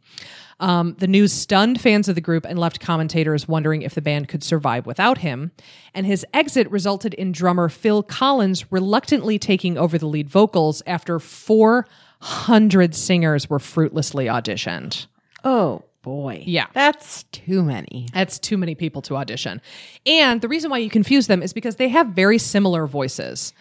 Um, 0.59 0.97
the 0.99 1.07
news 1.07 1.33
stunned 1.33 1.81
fans 1.81 2.09
of 2.09 2.17
the 2.17 2.21
group 2.21 2.45
and 2.45 2.59
left 2.59 2.81
commentators 2.81 3.47
wondering 3.47 3.83
if 3.83 3.95
the 3.95 4.03
band 4.03 4.27
could 4.27 4.43
survive 4.43 4.85
without 4.85 5.19
him. 5.19 5.53
And 5.95 6.07
his 6.07 6.27
exit 6.35 6.69
resulted 6.69 7.15
in 7.15 7.31
drummer 7.31 7.69
Phil 7.69 8.03
Collins 8.03 8.73
reluctantly 8.73 9.39
taking 9.39 9.79
over 9.79 9.97
the 9.97 10.09
lead 10.09 10.29
vocals 10.29 10.83
after 10.85 11.21
400 11.21 12.95
singers 12.95 13.49
were 13.49 13.61
fruitlessly 13.61 14.27
auditioned. 14.27 15.07
Oh 15.45 15.85
boy. 16.03 16.43
Yeah. 16.47 16.67
That's 16.73 17.25
too 17.25 17.63
many. 17.63 18.09
That's 18.13 18.39
too 18.39 18.57
many 18.57 18.75
people 18.75 19.03
to 19.03 19.17
audition. 19.17 19.61
And 20.07 20.41
the 20.41 20.49
reason 20.49 20.71
why 20.71 20.79
you 20.79 20.91
confuse 20.91 21.27
them 21.27 21.43
is 21.43 21.53
because 21.53 21.77
they 21.77 21.89
have 21.89 22.09
very 22.09 22.39
similar 22.39 22.87
voices, 22.87 23.53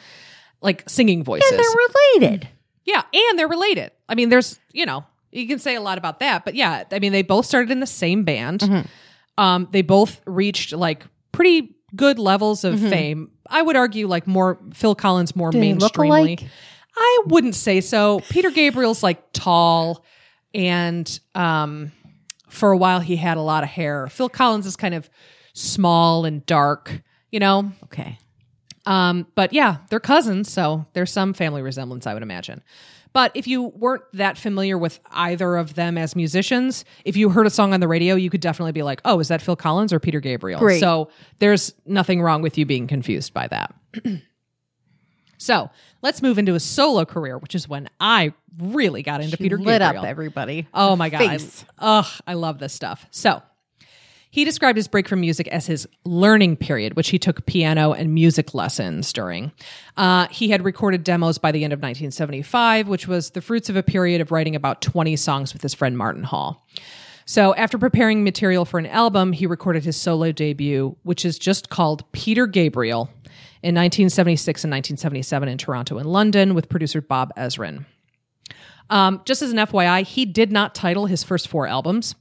like 0.61 0.89
singing 0.89 1.23
voices. 1.23 1.49
And 1.51 1.59
they're 1.59 2.19
related. 2.21 2.47
Yeah, 2.85 3.03
and 3.13 3.37
they're 3.37 3.47
related. 3.47 3.91
I 4.07 4.15
mean, 4.15 4.29
there's, 4.29 4.59
you 4.71 4.85
know, 4.85 5.05
you 5.31 5.47
can 5.47 5.59
say 5.59 5.75
a 5.75 5.81
lot 5.81 5.97
about 5.97 6.19
that, 6.21 6.43
but 6.45 6.55
yeah, 6.55 6.85
I 6.91 6.99
mean, 6.99 7.11
they 7.11 7.21
both 7.21 7.45
started 7.45 7.69
in 7.71 7.81
the 7.81 7.85
same 7.87 8.23
band. 8.23 8.61
Mm-hmm. 8.61 9.41
Um, 9.41 9.67
they 9.71 9.81
both 9.83 10.21
reached 10.25 10.73
like 10.73 11.03
pretty 11.31 11.75
good 11.95 12.17
levels 12.19 12.63
of 12.63 12.79
fame. 12.79 13.31
I 13.47 13.61
would 13.61 13.75
argue 13.75 14.07
like 14.07 14.27
more 14.27 14.59
Phil 14.73 14.95
Collins 14.95 15.35
more 15.35 15.51
Mm-hmm. 15.51 15.79
mainstreamly. 15.79 16.47
I 16.95 17.19
wouldn't 17.27 17.55
say 17.55 17.81
so. 17.81 18.21
Peter 18.29 18.49
Gabriel's 18.51 19.03
like 19.03 19.21
tall 19.33 20.03
and 20.53 21.19
um 21.35 21.91
for 22.49 22.71
a 22.71 22.77
while 22.77 22.99
he 22.99 23.15
had 23.15 23.37
a 23.37 23.41
lot 23.41 23.63
of 23.63 23.69
hair. 23.69 24.07
Phil 24.07 24.29
Collins 24.29 24.65
is 24.65 24.75
kind 24.75 24.93
of 24.93 25.09
small 25.53 26.25
and 26.25 26.45
dark, 26.45 27.01
you 27.31 27.39
know. 27.39 27.71
Okay. 27.85 28.17
Um, 28.85 29.27
but 29.35 29.53
yeah, 29.53 29.77
they're 29.89 29.99
cousins, 29.99 30.51
so 30.51 30.85
there's 30.93 31.11
some 31.11 31.33
family 31.33 31.61
resemblance, 31.61 32.07
I 32.07 32.13
would 32.13 32.23
imagine. 32.23 32.63
But 33.11 33.31
if 33.33 33.47
you 33.47 33.63
weren't 33.63 34.03
that 34.13 34.37
familiar 34.37 34.77
with 34.77 34.99
either 35.11 35.57
of 35.57 35.73
them 35.73 35.97
as 35.97 36.15
musicians, 36.15 36.85
if 37.05 37.17
you 37.17 37.29
heard 37.29 37.47
a 37.47 37.49
song 37.49 37.73
on 37.73 37.79
the 37.79 37.87
radio, 37.87 38.15
you 38.15 38.29
could 38.29 38.41
definitely 38.41 38.71
be 38.71 38.83
like, 38.83 39.01
oh, 39.03 39.19
is 39.19 39.29
that 39.29 39.41
Phil 39.41 39.55
Collins 39.55 39.91
or 39.91 39.99
Peter 39.99 40.19
Gabriel? 40.19 40.59
Great. 40.59 40.79
So 40.79 41.09
there's 41.39 41.73
nothing 41.85 42.21
wrong 42.21 42.41
with 42.41 42.57
you 42.57 42.65
being 42.65 42.87
confused 42.87 43.33
by 43.33 43.47
that. 43.47 43.73
so 45.39 45.71
let's 46.03 46.21
move 46.21 46.37
into 46.37 46.53
a 46.53 46.59
solo 46.59 47.05
career, 47.05 47.37
which 47.37 47.55
is 47.55 47.67
when 47.67 47.89
I 47.99 48.33
really 48.59 49.01
got 49.01 49.21
into 49.21 49.37
Peter 49.37 49.57
lit 49.57 49.81
Gabriel. 49.81 50.03
up 50.03 50.09
everybody. 50.09 50.67
Oh 50.73 50.95
my 50.95 51.09
god! 51.09 51.21
I, 51.21 51.39
ugh, 51.79 52.21
I 52.27 52.33
love 52.33 52.59
this 52.59 52.73
stuff. 52.73 53.07
So 53.09 53.41
he 54.31 54.45
described 54.45 54.77
his 54.77 54.87
break 54.87 55.07
from 55.07 55.21
music 55.21 55.47
as 55.47 55.65
his 55.65 55.87
learning 56.05 56.57
period, 56.57 56.95
which 56.95 57.09
he 57.09 57.17
took 57.17 57.45
piano 57.45 57.93
and 57.93 58.13
music 58.13 58.53
lessons 58.53 59.11
during. 59.11 59.51
Uh, 59.97 60.27
he 60.29 60.49
had 60.49 60.63
recorded 60.63 61.03
demos 61.03 61.39
by 61.39 61.51
the 61.51 61.63
end 61.63 61.73
of 61.73 61.79
1975, 61.79 62.87
which 62.87 63.07
was 63.07 63.31
the 63.31 63.41
fruits 63.41 63.69
of 63.69 63.75
a 63.75 63.81
period 63.81 64.21
of 64.21 64.31
writing 64.31 64.55
about 64.55 64.81
20 64.81 65.15
songs 65.15 65.53
with 65.53 65.63
his 65.63 65.73
friend 65.73 65.97
Martin 65.97 66.23
Hall. 66.23 66.67
So, 67.25 67.53
after 67.55 67.77
preparing 67.77 68.23
material 68.23 68.65
for 68.65 68.79
an 68.79 68.87
album, 68.87 69.33
he 69.33 69.45
recorded 69.45 69.83
his 69.83 69.95
solo 69.95 70.31
debut, 70.31 70.95
which 71.03 71.25
is 71.25 71.37
just 71.37 71.69
called 71.69 72.11
Peter 72.11 72.47
Gabriel, 72.47 73.09
in 73.61 73.75
1976 73.75 74.63
and 74.63 74.71
1977 74.71 75.49
in 75.49 75.57
Toronto 75.57 75.97
and 75.97 76.09
London 76.11 76.55
with 76.55 76.69
producer 76.69 77.01
Bob 77.01 77.33
Ezrin. 77.35 77.85
Um, 78.89 79.21
just 79.25 79.41
as 79.41 79.51
an 79.51 79.57
FYI, 79.57 80.03
he 80.03 80.25
did 80.25 80.51
not 80.51 80.73
title 80.73 81.05
his 81.05 81.23
first 81.23 81.47
four 81.47 81.67
albums. 81.67 82.15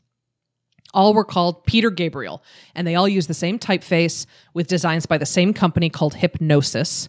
All 0.95 1.15
were 1.15 1.25
called 1.25 1.65
Peter 1.65 1.91
Gabriel, 1.91 2.43
and 2.75 2.87
they 2.87 2.95
all 2.95 3.09
use 3.09 3.27
the 3.27 3.35
same 3.35 3.59
typeface 3.59 4.27
with 4.55 4.67
designs 4.67 5.07
by 5.07 5.19
the 5.19 5.27
same 5.27 5.53
company 5.53 5.91
called 5.91 6.15
Hipgnosis. 6.15 7.09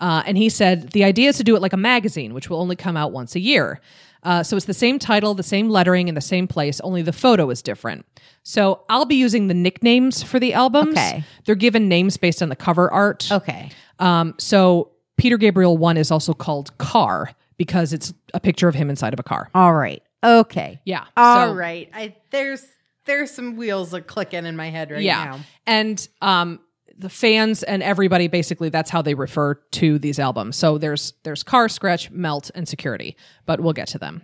Uh, 0.00 0.22
and 0.26 0.36
he 0.36 0.48
said 0.48 0.90
the 0.90 1.04
idea 1.04 1.28
is 1.28 1.36
to 1.36 1.44
do 1.44 1.54
it 1.54 1.62
like 1.62 1.72
a 1.72 1.76
magazine, 1.76 2.34
which 2.34 2.50
will 2.50 2.60
only 2.60 2.76
come 2.76 2.96
out 2.96 3.12
once 3.12 3.34
a 3.36 3.40
year. 3.40 3.80
Uh, 4.22 4.42
so 4.42 4.56
it's 4.56 4.66
the 4.66 4.74
same 4.74 4.98
title, 4.98 5.34
the 5.34 5.42
same 5.42 5.68
lettering, 5.68 6.08
in 6.08 6.14
the 6.14 6.20
same 6.20 6.46
place, 6.46 6.80
only 6.80 7.02
the 7.02 7.12
photo 7.12 7.50
is 7.50 7.62
different. 7.62 8.06
So 8.44 8.82
I'll 8.88 9.04
be 9.04 9.16
using 9.16 9.48
the 9.48 9.54
nicknames 9.54 10.22
for 10.22 10.38
the 10.38 10.52
albums. 10.52 10.92
Okay. 10.92 11.24
They're 11.44 11.54
given 11.54 11.88
names 11.88 12.16
based 12.16 12.42
on 12.42 12.48
the 12.48 12.56
cover 12.56 12.92
art. 12.92 13.30
Okay. 13.30 13.70
Um, 13.98 14.34
so 14.38 14.92
Peter 15.16 15.36
Gabriel 15.36 15.76
1 15.76 15.96
is 15.96 16.10
also 16.10 16.34
called 16.34 16.76
Car 16.78 17.32
because 17.56 17.92
it's 17.92 18.12
a 18.34 18.40
picture 18.40 18.68
of 18.68 18.74
him 18.74 18.90
inside 18.90 19.12
of 19.12 19.20
a 19.20 19.22
car. 19.22 19.50
All 19.54 19.74
right. 19.74 20.02
Okay. 20.24 20.80
Yeah. 20.84 21.04
All 21.16 21.48
so- 21.48 21.54
right. 21.54 21.90
I 21.92 22.14
there's 22.30 22.66
there's 23.04 23.32
some 23.32 23.56
wheels 23.56 23.92
are 23.92 24.00
clicking 24.00 24.46
in 24.46 24.54
my 24.56 24.70
head 24.70 24.90
right 24.90 25.02
yeah. 25.02 25.24
now. 25.24 25.40
And 25.66 26.08
um 26.20 26.60
the 26.98 27.08
fans 27.08 27.62
and 27.62 27.82
everybody 27.82 28.28
basically 28.28 28.68
that's 28.68 28.90
how 28.90 29.02
they 29.02 29.14
refer 29.14 29.54
to 29.54 29.98
these 29.98 30.18
albums. 30.18 30.56
So 30.56 30.78
there's 30.78 31.14
there's 31.22 31.42
Car, 31.42 31.68
Scratch, 31.68 32.10
Melt, 32.10 32.50
and 32.54 32.68
Security, 32.68 33.16
but 33.46 33.60
we'll 33.60 33.72
get 33.72 33.88
to 33.88 33.98
them. 33.98 34.22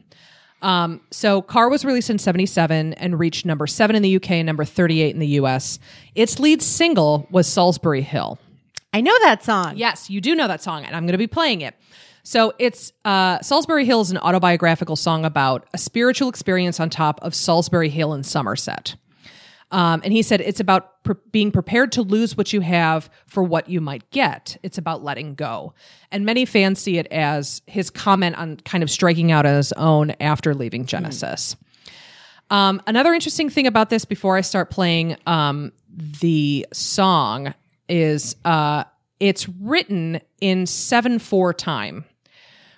Um, 0.60 1.00
so 1.10 1.40
Car 1.40 1.68
was 1.68 1.84
released 1.84 2.10
in 2.10 2.18
77 2.18 2.94
and 2.94 3.18
reached 3.18 3.46
number 3.46 3.66
7 3.66 3.94
in 3.94 4.02
the 4.02 4.16
UK 4.16 4.32
and 4.32 4.46
number 4.46 4.64
38 4.64 5.14
in 5.14 5.20
the 5.20 5.26
US. 5.40 5.78
Its 6.14 6.40
lead 6.40 6.62
single 6.62 7.28
was 7.30 7.46
Solsbury 7.46 8.02
Hill. 8.02 8.38
I 8.92 9.00
know 9.00 9.16
that 9.20 9.44
song. 9.44 9.76
Yes, 9.76 10.10
you 10.10 10.20
do 10.20 10.34
know 10.34 10.48
that 10.48 10.62
song, 10.62 10.84
and 10.84 10.96
I'm 10.96 11.04
going 11.04 11.12
to 11.12 11.18
be 11.18 11.26
playing 11.26 11.60
it. 11.60 11.74
So 12.22 12.52
it's 12.58 12.92
uh, 13.04 13.38
Solsbury 13.38 13.84
Hill 13.84 14.00
is 14.00 14.10
an 14.10 14.18
autobiographical 14.18 14.96
song 14.96 15.24
about 15.24 15.66
a 15.72 15.78
spiritual 15.78 16.28
experience 16.28 16.80
on 16.80 16.90
top 16.90 17.20
of 17.22 17.32
Solsbury 17.32 17.90
Hill 17.90 18.12
in 18.12 18.22
Somerset. 18.22 18.96
Um, 19.70 20.00
and 20.02 20.12
he 20.12 20.22
said 20.22 20.40
it's 20.40 20.60
about 20.60 21.02
pre- 21.04 21.16
being 21.30 21.50
prepared 21.52 21.92
to 21.92 22.02
lose 22.02 22.36
what 22.36 22.52
you 22.52 22.60
have 22.60 23.10
for 23.26 23.42
what 23.42 23.68
you 23.68 23.80
might 23.80 24.10
get. 24.10 24.56
It's 24.62 24.78
about 24.78 25.04
letting 25.04 25.34
go. 25.34 25.74
And 26.10 26.24
many 26.24 26.44
fans 26.44 26.78
see 26.78 26.98
it 26.98 27.06
as 27.08 27.60
his 27.66 27.90
comment 27.90 28.36
on 28.36 28.56
kind 28.58 28.82
of 28.82 28.90
striking 28.90 29.30
out 29.30 29.44
on 29.44 29.54
his 29.54 29.72
own 29.72 30.12
after 30.20 30.54
leaving 30.54 30.86
Genesis. 30.86 31.56
Um, 32.50 32.80
another 32.86 33.12
interesting 33.12 33.50
thing 33.50 33.66
about 33.66 33.90
this 33.90 34.04
before 34.04 34.36
I 34.36 34.40
start 34.40 34.70
playing 34.70 35.16
um, 35.26 35.72
the 36.20 36.66
song 36.72 37.52
is 37.88 38.36
uh, 38.44 38.84
it's 39.20 39.48
written 39.60 40.20
in 40.40 40.66
7 40.66 41.18
4 41.18 41.52
time, 41.54 42.04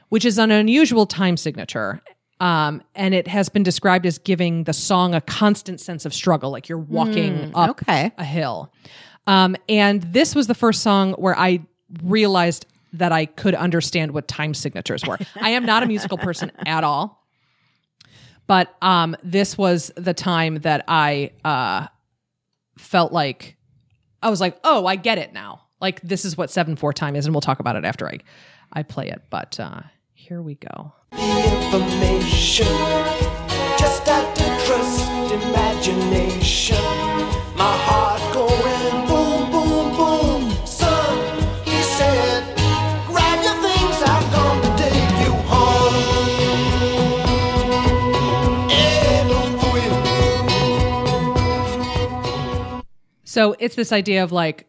which 0.09 0.25
is 0.25 0.39
an 0.39 0.51
unusual 0.51 1.07
time 1.07 1.37
signature. 1.37 2.01
Um, 2.41 2.83
and 2.95 3.15
it 3.15 3.29
has 3.29 3.49
been 3.49 3.63
described 3.63 4.07
as 4.07 4.19
giving 4.19 4.65
the 4.65 4.73
song 4.73 5.15
a 5.15 5.21
constant 5.21 5.81
sense 5.81 6.07
of 6.07 6.15
struggle, 6.15 6.51
like 6.51 6.69
you're 6.69 6.79
walking 6.79 7.53
up 7.55 7.83
okay. 7.83 8.13
a 8.17 8.25
hill. 8.25 8.73
Um, 9.27 9.57
and 9.69 10.03
this 10.03 10.35
was 10.35 10.47
the 10.47 10.55
first 10.55 10.83
song 10.83 11.13
where 11.13 11.39
I 11.39 11.61
realized 12.03 12.67
that 12.95 13.13
I 13.13 13.27
could 13.27 13.55
understand 13.55 14.13
what 14.13 14.27
time 14.27 14.55
signatures 14.55 15.05
were. 15.07 15.19
I 15.41 15.51
am 15.51 15.67
not 15.67 15.83
a 15.83 15.87
musical 15.87 16.19
person 16.19 16.51
at 16.67 16.83
all 16.83 17.21
but 18.51 18.75
um 18.83 19.17
this 19.23 19.57
was 19.57 19.93
the 19.95 20.13
time 20.13 20.57
that 20.57 20.85
i 20.89 21.31
uh 21.45 21.87
felt 22.77 23.13
like 23.13 23.57
i 24.25 24.29
was 24.29 24.41
like 24.41 24.59
oh 24.65 24.87
i 24.87 24.97
get 24.97 25.19
it 25.19 25.33
now 25.33 25.63
like 25.81 26.01
this 26.01 26.25
is 26.25 26.37
what 26.37 26.49
7-4 26.51 26.93
time 26.93 27.15
is 27.15 27.27
and 27.27 27.35
we'll 27.35 27.41
talk 27.41 27.61
about 27.61 27.77
it 27.77 27.85
after 27.85 28.09
i 28.09 28.19
i 28.73 28.83
play 28.83 29.09
it 29.09 29.23
but 29.31 29.61
uh 29.61 29.83
here 30.15 30.43
we 30.43 30.57
go 30.57 30.93
information. 31.13 32.67
Just 33.79 34.07
had 34.07 34.35
to 34.37 34.45
trust 34.67 35.11
imagination. 35.33 36.85
My 37.57 37.77
heart 37.87 38.23
going 38.35 39.07
boom, 39.09 39.51
boom, 39.51 39.87
boom. 39.97 40.67
Son, 40.67 41.19
he 41.65 41.83
said, 41.83 42.43
grab 43.07 43.39
your 43.45 43.59
things, 43.67 43.99
come 44.35 44.59
to 44.63 44.71
take 44.77 45.15
you 45.25 45.33
home. 45.53 45.99
So 53.25 53.55
it's 53.59 53.77
this 53.77 53.93
idea 53.93 54.23
of 54.25 54.33
like 54.33 54.67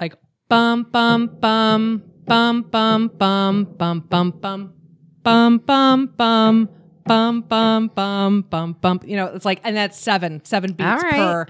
like 0.00 0.14
bum 0.48 0.84
bum 0.84 1.26
bum 1.40 2.02
bum 2.26 2.62
bum 2.62 3.08
bum 3.18 3.64
bum 3.78 4.00
bum 4.08 4.30
bum 4.30 4.75
bum 5.26 5.58
bum 5.58 6.06
bum 6.16 6.68
bum 7.04 7.40
bum 7.42 7.88
bum 7.88 8.42
bum 8.42 8.76
bum. 8.80 9.00
You 9.04 9.16
know, 9.16 9.26
it's 9.26 9.44
like, 9.44 9.60
and 9.64 9.76
that's 9.76 9.98
seven, 9.98 10.44
seven 10.44 10.72
beats 10.72 11.02
right. 11.02 11.12
per. 11.12 11.46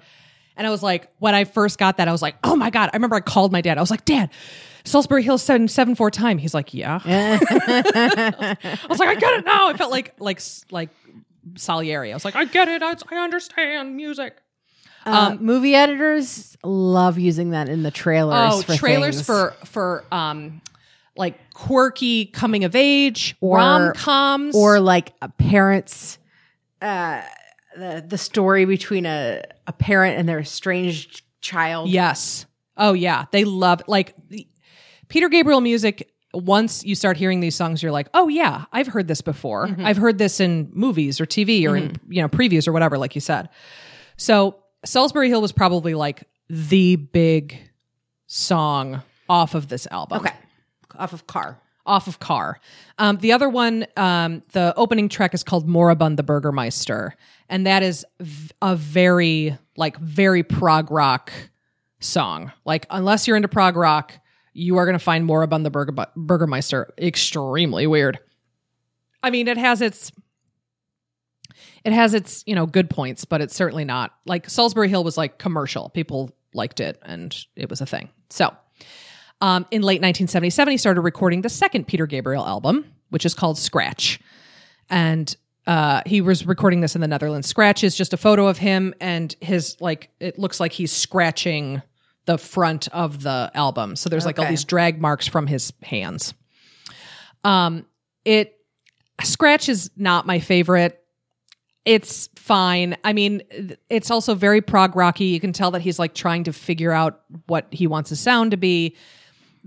And 0.57 0.67
I 0.67 0.71
was 0.71 0.83
like, 0.83 1.11
when 1.19 1.35
I 1.35 1.45
first 1.45 1.79
got 1.79 1.99
that, 1.99 2.09
I 2.09 2.13
was 2.13 2.23
like, 2.23 2.37
oh 2.43 2.57
my 2.57 2.71
God. 2.71 2.89
I 2.93 2.97
remember 2.97 3.17
I 3.17 3.21
called 3.21 3.53
my 3.53 3.61
dad. 3.61 3.77
I 3.77 3.83
was 3.83 3.91
like, 3.91 4.07
Dad, 4.07 4.31
Solsbury 4.85 5.23
Hill 5.23 5.37
seven 5.37 5.69
seven 5.69 5.95
four 5.95 6.11
time. 6.11 6.39
He's 6.39 6.55
like, 6.55 6.73
yeah. 6.73 7.01
I 7.05 8.57
was 8.89 8.99
like, 8.99 9.11
I 9.11 9.15
get 9.17 9.35
it 9.35 9.45
now. 9.45 9.69
I 9.69 9.75
felt 9.75 9.91
like 9.91 10.15
like 10.19 10.41
like 10.71 10.89
Salieri. 11.57 12.13
I 12.13 12.17
was 12.17 12.25
like, 12.25 12.37
I 12.37 12.47
get 12.47 12.69
it. 12.69 12.83
I, 12.83 12.95
I 13.11 13.17
understand 13.23 13.95
music. 13.97 14.39
Uh, 15.05 15.11
um, 15.11 15.45
movie 15.45 15.75
editors 15.75 16.57
love 16.65 17.19
using 17.19 17.51
that 17.51 17.69
in 17.69 17.83
the 17.83 17.91
trailers. 17.91 18.55
Oh, 18.55 18.63
for 18.63 18.75
trailers 18.75 19.17
things. 19.17 19.27
for 19.27 19.55
for 19.65 20.05
um, 20.11 20.63
like 21.17 21.53
quirky 21.55 22.27
coming 22.27 22.65
of 22.65 22.75
age 22.77 23.37
Or- 23.41 23.57
rom 23.59 23.93
coms 23.95 24.55
or 24.55 24.81
like 24.81 25.15
a 25.23 25.29
parents 25.29 26.19
uh 26.83 27.23
the 27.77 28.05
the 28.07 28.19
story 28.19 28.65
between 28.65 29.07
a 29.07 29.43
a 29.67 29.73
parent 29.73 30.19
and 30.19 30.29
their 30.29 30.41
estranged 30.41 31.23
child 31.41 31.89
yes. 31.89 32.47
Oh 32.79 32.93
yeah, 32.93 33.25
they 33.33 33.45
love 33.45 33.83
like 33.87 34.15
the, 34.29 34.47
Peter 35.09 35.29
Gabriel 35.31 35.61
music. 35.63 36.13
Once 36.35 36.85
you 36.85 36.95
start 36.95 37.17
hearing 37.17 37.41
these 37.41 37.55
songs, 37.55 37.83
you're 37.83 37.93
like, 37.93 38.09
oh 38.13 38.29
yeah, 38.29 38.67
I've 38.73 38.87
heard 38.89 39.09
this 39.09 39.23
before. 39.23 39.71
I've 39.79 39.97
heard 39.97 40.19
this 40.19 40.41
in 40.41 40.71
movies 40.75 41.19
or 41.19 41.25
TV 41.25 41.67
or 41.67 41.77
in 41.77 41.97
you 42.09 42.21
know 42.21 42.29
previews 42.29 42.69
or 42.69 42.73
whatever, 42.73 42.99
like 42.99 43.15
you 43.15 43.23
said. 43.23 43.49
So 44.19 44.57
Solsbury 44.85 45.29
Hill 45.29 45.41
was 45.41 45.53
probably 45.53 45.95
like 45.95 46.25
the 46.51 46.97
big 46.97 47.59
song 48.27 49.03
off 49.29 49.55
of 49.55 49.69
this 49.69 49.87
album. 49.91 50.19
okay 50.21 50.35
off 50.99 51.13
of 51.13 51.27
car 51.27 51.61
off 51.87 52.07
of 52.07 52.19
Car. 52.19 52.61
Um, 52.99 53.17
the 53.19 53.33
other 53.33 53.49
one, 53.49 53.87
um, 53.97 54.43
the 54.53 54.75
opening 54.77 55.09
track 55.09 55.33
is 55.35 55.43
called 55.43 55.69
Moribund 55.69 56.19
the 56.19 56.23
Burgermeister, 56.23 57.15
and 57.49 57.67
that 57.67 57.83
is 57.83 58.05
v- 58.21 58.51
a 58.61 58.77
very 58.77 59.57
like 59.77 59.97
very 59.99 60.43
prog 60.43 60.91
rock 60.91 61.33
song. 62.01 62.53
Like 62.65 62.87
unless 62.91 63.27
you're 63.27 63.37
into 63.37 63.49
prog 63.49 63.77
rock, 63.77 64.13
you 64.53 64.77
are 64.77 64.85
going 64.85 64.99
to 64.99 65.05
find 65.05 65.25
Moribund 65.25 65.65
the 65.65 65.71
Burger- 65.71 66.07
Burgermeister 66.17 66.93
extremely 66.99 67.87
weird. 67.87 68.19
I 69.23 69.31
mean, 69.31 69.49
it 69.49 69.57
has 69.57 69.81
its 69.81 70.13
it 71.85 71.93
has 71.93 72.15
its 72.15 72.43
you 72.47 72.55
know 72.55 72.67
good 72.67 72.91
points, 72.91 73.25
but 73.25 73.41
it's 73.41 73.55
certainly 73.55 73.85
not 73.85 74.13
like 74.27 74.49
Solsbury 74.49 74.89
Hill 74.89 75.05
was 75.05 75.17
like 75.17 75.39
commercial. 75.39 75.91
People 75.91 76.37
liked 76.53 76.81
it, 76.81 76.99
and 77.05 77.37
it 77.55 77.71
was 77.71 77.81
a 77.81 77.87
thing. 77.87 78.11
So. 78.31 78.55
Um, 79.41 79.67
in 79.71 79.83
late 79.83 80.01
1977, 80.01 80.73
he 80.73 80.79
started 80.79 81.01
recording 81.03 81.43
the 81.43 81.49
second 81.49 81.87
Peter 81.87 82.07
Gabriel 82.07 82.47
album, 82.47 82.91
which 83.11 83.27
is 83.27 83.35
called 83.35 83.59
Scratch. 83.59 84.19
And 84.89 85.35
uh, 85.67 86.03
he 86.07 86.21
was 86.21 86.47
recording 86.47 86.81
this 86.81 86.95
in 86.95 87.01
the 87.01 87.09
Netherlands. 87.09 87.47
Scratch 87.47 87.85
is 87.85 87.95
just 87.95 88.13
a 88.13 88.17
photo 88.17 88.47
of 88.47 88.59
him 88.59 88.95
and 89.01 89.35
his, 89.41 89.77
like, 89.81 90.11
it 90.21 90.39
looks 90.39 90.61
like 90.61 90.73
he's 90.73 90.93
scratching 90.93 91.83
the 92.25 92.39
front 92.39 92.89
of 92.89 93.23
the 93.23 93.51
album. 93.55 93.95
So 93.95 94.09
there's 94.09 94.27
like 94.27 94.39
all 94.39 94.49
these 94.49 94.65
drag 94.65 95.01
marks 95.01 95.27
from 95.27 95.47
his 95.47 95.73
hands. 95.83 96.35
Um, 97.45 97.87
it, 98.25 98.59
Scratch 99.23 99.69
is 99.69 99.91
not 99.97 100.27
my 100.27 100.41
favorite 100.41 101.03
it's 101.87 102.29
fine. 102.35 102.97
I 103.05 103.13
mean, 103.13 103.43
it's 103.89 104.11
also 104.11 104.35
very 104.35 104.61
prog 104.61 104.97
rocky. 104.97 105.27
You 105.27 105.41
can 105.41 105.53
tell 105.53 105.71
that 105.71 105.81
he's 105.83 106.01
like 106.01 106.15
trying 106.15 106.45
to 106.45 106.53
figure 106.53 106.91
out 106.91 107.21
what 107.47 107.69
he 107.71 107.87
wants 107.87 108.11
the 108.11 108.17
sound 108.17 108.51
to 108.51 108.57
be. 108.57 108.97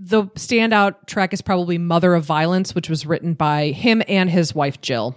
The 0.02 0.24
standout 0.28 1.06
track 1.06 1.34
is 1.34 1.42
probably 1.42 1.76
Mother 1.76 2.14
of 2.14 2.24
Violence, 2.24 2.74
which 2.74 2.88
was 2.88 3.04
written 3.04 3.34
by 3.34 3.66
him 3.66 4.02
and 4.08 4.30
his 4.30 4.54
wife 4.54 4.80
Jill. 4.80 5.14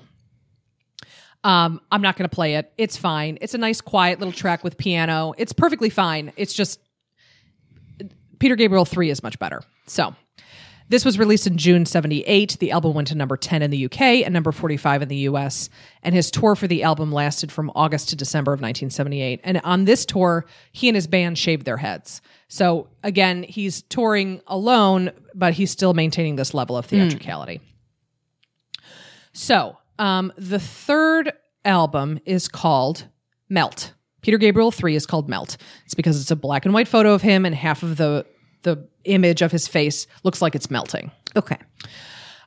Um, 1.45 1.79
I'm 1.89 2.01
not 2.01 2.17
going 2.17 2.29
to 2.29 2.35
play 2.35 2.55
it. 2.55 2.69
It's 2.77 2.97
fine. 2.97 3.37
It's 3.39 3.53
a 3.53 3.57
nice, 3.57 3.79
quiet 3.79 4.19
little 4.19 4.33
track 4.33 4.61
with 4.61 4.77
piano. 4.77 5.33
It's 5.37 5.53
perfectly 5.53 5.89
fine. 5.89 6.33
It's 6.35 6.53
just 6.53 6.81
Peter 8.39 8.57
Gabriel 8.57 8.83
3 8.83 9.09
is 9.09 9.23
much 9.23 9.39
better. 9.39 9.61
So, 9.87 10.15
this 10.89 11.05
was 11.05 11.17
released 11.17 11.47
in 11.47 11.57
June 11.57 11.85
78. 11.85 12.57
The 12.59 12.71
album 12.71 12.93
went 12.93 13.07
to 13.07 13.15
number 13.15 13.37
10 13.37 13.61
in 13.61 13.71
the 13.71 13.85
UK 13.85 14.01
and 14.01 14.33
number 14.33 14.51
45 14.51 15.03
in 15.03 15.07
the 15.07 15.15
US. 15.29 15.69
And 16.03 16.13
his 16.13 16.29
tour 16.29 16.55
for 16.55 16.67
the 16.67 16.83
album 16.83 17.11
lasted 17.11 17.53
from 17.53 17.71
August 17.73 18.09
to 18.09 18.17
December 18.17 18.51
of 18.51 18.59
1978. 18.59 19.39
And 19.45 19.61
on 19.63 19.85
this 19.85 20.05
tour, 20.05 20.45
he 20.73 20.89
and 20.89 20.95
his 20.95 21.07
band 21.07 21.37
shaved 21.37 21.65
their 21.65 21.77
heads. 21.77 22.21
So 22.53 22.87
again, 23.01 23.41
he's 23.41 23.81
touring 23.81 24.39
alone, 24.45 25.09
but 25.33 25.53
he's 25.53 25.71
still 25.71 25.95
maintaining 25.95 26.35
this 26.35 26.53
level 26.53 26.77
of 26.77 26.85
theatricality. 26.85 27.61
So 29.31 29.75
um, 29.97 30.31
the 30.37 30.59
third 30.59 31.33
album 31.65 32.19
is 32.25 32.47
called 32.47 33.07
Melt. 33.49 33.93
Peter 34.21 34.37
Gabriel 34.37 34.69
3 34.69 34.95
is 34.95 35.07
called 35.07 35.27
Melt. 35.27 35.57
It's 35.85 35.95
because 35.95 36.21
it's 36.21 36.29
a 36.29 36.35
black 36.35 36.63
and 36.65 36.75
white 36.75 36.87
photo 36.87 37.15
of 37.15 37.23
him 37.23 37.43
and 37.43 37.55
half 37.55 37.81
of 37.81 37.97
the 37.97 38.23
the 38.61 38.87
image 39.05 39.41
of 39.41 39.51
his 39.51 39.67
face 39.67 40.05
looks 40.23 40.39
like 40.39 40.53
it's 40.53 40.69
melting. 40.69 41.09
okay 41.35 41.57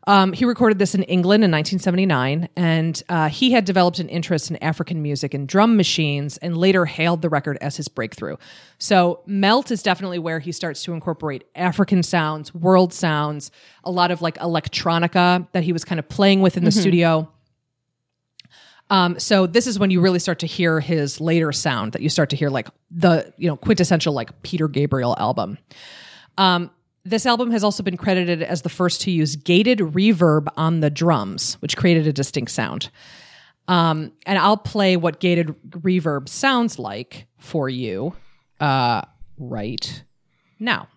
Um, 0.09 0.33
he 0.33 0.45
recorded 0.45 0.79
this 0.79 0.95
in 0.95 1.03
England 1.05 1.43
in 1.43 1.51
1979, 1.51 2.49
and 2.55 3.03
uh, 3.09 3.29
he 3.29 3.51
had 3.51 3.65
developed 3.65 3.99
an 3.99 4.09
interest 4.09 4.51
in 4.51 4.57
African 4.59 5.03
music 5.03 5.35
and 5.35 5.49
drum 5.49 5.77
machines, 5.77 6.37
and 6.39 6.57
later 6.57 6.85
hailed 6.85 7.23
the 7.23 7.29
record 7.29 7.59
as 7.61 7.77
his 7.77 7.89
breakthrough. 7.89 8.37
So, 8.79 9.23
Melt 9.27 9.73
is 9.73 9.83
definitely 9.83 10.21
where 10.21 10.39
he 10.39 10.53
starts 10.53 10.85
to 10.85 10.93
incorporate 10.93 11.45
African 11.57 12.05
sounds, 12.05 12.55
world 12.55 12.93
sounds, 12.93 13.51
a 13.83 13.91
lot 13.91 14.13
of 14.13 14.23
like 14.23 14.39
electronica 14.39 15.49
that 15.53 15.65
he 15.65 15.73
was 15.73 15.85
kind 15.85 15.99
of 15.99 16.09
playing 16.09 16.41
with 16.41 16.57
in 16.57 16.65
the 16.65 16.73
studio. 16.73 17.29
Um, 18.89 19.19
so 19.19 19.47
this 19.47 19.67
is 19.67 19.79
when 19.79 19.91
you 19.91 20.01
really 20.01 20.19
start 20.21 20.39
to 20.41 20.47
hear 20.47 20.79
his 20.81 21.21
later 21.21 21.51
sound 21.51 21.93
that 21.93 22.03
you 22.03 22.09
start 22.09 22.31
to 22.31 22.37
hear 22.37 22.51
like 22.51 22.69
the 22.91 23.33
you 23.37 23.49
know 23.49 23.57
quintessential 23.57 24.13
like 24.13 24.43
Peter 24.43 24.69
Gabriel 24.69 25.17
album. 25.19 25.59
Um, 26.39 26.71
this 27.07 27.25
album 27.25 27.53
has 27.53 27.63
also 27.63 27.83
been 27.83 27.97
credited 27.97 28.43
as 28.43 28.63
the 28.63 28.69
first 28.69 29.01
to 29.03 29.11
use 29.11 29.37
gated 29.37 29.79
reverb 29.79 30.49
on 30.57 30.81
the 30.81 30.91
drums, 30.91 31.55
which 31.61 31.77
created 31.77 32.07
a 32.07 32.13
distinct 32.13 32.51
sound. 32.51 32.91
Um, 33.69 34.13
and 34.27 34.39
I'll 34.39 34.57
play 34.57 34.97
what 34.97 35.21
gated 35.21 35.55
reverb 35.71 36.29
sounds 36.29 36.79
like 36.79 37.27
for 37.39 37.69
you 37.69 38.15
uh, 38.61 39.03
right 39.39 40.05
now. 40.59 40.89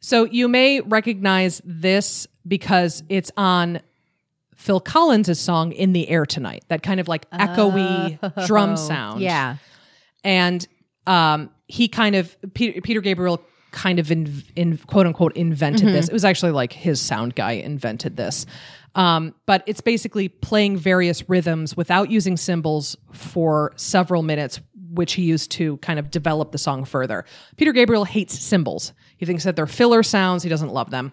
So 0.00 0.24
you 0.24 0.48
may 0.48 0.80
recognize 0.80 1.60
this 1.64 2.26
because 2.46 3.02
it's 3.08 3.30
on 3.36 3.80
Phil 4.68 4.80
Collins' 4.80 5.40
song 5.40 5.72
"In 5.72 5.94
the 5.94 6.08
Air 6.08 6.26
Tonight." 6.26 6.64
That 6.68 6.82
kind 6.82 7.00
of 7.00 7.08
like 7.08 7.28
echoey 7.30 8.46
drum 8.46 8.76
sound. 8.76 9.22
yeah 9.22 9.56
and 10.24 10.66
um, 11.06 11.50
he 11.66 11.88
kind 11.88 12.14
of 12.14 12.36
Peter, 12.54 12.80
Peter 12.80 13.00
Gabriel 13.00 13.40
kind 13.70 13.98
of 13.98 14.10
in, 14.10 14.42
in 14.56 14.78
quote 14.78 15.06
unquote 15.06 15.36
invented 15.36 15.88
this. 15.88 16.08
It 16.08 16.12
was 16.12 16.24
actually 16.24 16.52
like 16.52 16.72
his 16.72 17.00
sound 17.00 17.34
guy 17.34 17.52
invented 17.52 18.16
this. 18.16 18.46
Um, 18.94 19.34
but 19.46 19.62
it's 19.66 19.80
basically 19.80 20.28
playing 20.28 20.76
various 20.76 21.28
rhythms 21.28 21.76
without 21.76 22.10
using 22.10 22.36
cymbals 22.36 22.96
for 23.12 23.72
several 23.76 24.22
minutes, 24.22 24.60
which 24.90 25.12
he 25.12 25.22
used 25.22 25.50
to 25.52 25.76
kind 25.78 25.98
of 25.98 26.10
develop 26.10 26.52
the 26.52 26.58
song 26.58 26.84
further. 26.84 27.24
Peter 27.56 27.72
Gabriel 27.72 28.04
hates 28.04 28.38
cymbals. 28.38 28.92
He 29.16 29.26
thinks 29.26 29.44
that 29.44 29.56
they're 29.56 29.66
filler 29.66 30.02
sounds. 30.02 30.42
He 30.42 30.48
doesn't 30.48 30.72
love 30.72 30.90
them. 30.90 31.12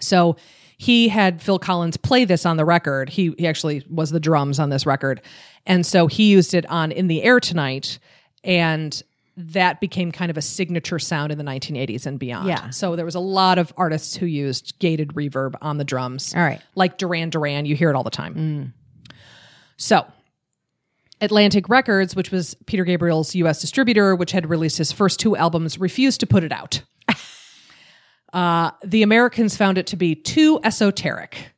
So 0.00 0.36
he 0.78 1.08
had 1.08 1.42
Phil 1.42 1.58
Collins 1.58 1.96
play 1.96 2.24
this 2.24 2.46
on 2.46 2.56
the 2.56 2.64
record. 2.64 3.10
He 3.10 3.34
he 3.36 3.46
actually 3.46 3.84
was 3.90 4.10
the 4.10 4.20
drums 4.20 4.58
on 4.58 4.70
this 4.70 4.86
record. 4.86 5.20
And 5.66 5.84
so 5.84 6.06
he 6.06 6.30
used 6.30 6.54
it 6.54 6.64
on 6.66 6.92
In 6.92 7.08
the 7.08 7.22
Air 7.22 7.40
Tonight 7.40 7.98
and 8.44 9.02
that 9.36 9.80
became 9.80 10.10
kind 10.10 10.30
of 10.30 10.36
a 10.36 10.42
signature 10.42 10.98
sound 10.98 11.30
in 11.30 11.38
the 11.38 11.44
1980s 11.44 12.06
and 12.06 12.18
beyond. 12.18 12.48
Yeah. 12.48 12.70
So 12.70 12.96
there 12.96 13.04
was 13.04 13.14
a 13.14 13.20
lot 13.20 13.58
of 13.58 13.72
artists 13.76 14.16
who 14.16 14.26
used 14.26 14.76
gated 14.78 15.10
reverb 15.10 15.54
on 15.62 15.78
the 15.78 15.84
drums. 15.84 16.34
All 16.34 16.42
right. 16.42 16.60
Like 16.74 16.98
Duran 16.98 17.30
Duran, 17.30 17.64
you 17.64 17.76
hear 17.76 17.90
it 17.90 17.94
all 17.94 18.02
the 18.02 18.10
time. 18.10 18.72
So 19.76 20.06
Atlantic 21.20 21.68
Records, 21.68 22.16
which 22.16 22.30
was 22.30 22.54
Peter 22.66 22.84
Gabriel's 22.84 23.34
US 23.36 23.60
distributor, 23.60 24.16
which 24.16 24.32
had 24.32 24.48
released 24.48 24.78
his 24.78 24.90
first 24.92 25.20
two 25.20 25.36
albums, 25.36 25.78
refused 25.78 26.20
to 26.20 26.26
put 26.26 26.42
it 26.42 26.52
out. 26.52 26.82
Uh, 28.32 28.70
the 28.84 29.02
Americans 29.02 29.56
found 29.56 29.78
it 29.78 29.86
to 29.88 29.96
be 29.96 30.14
too 30.14 30.60
esoteric. 30.64 31.52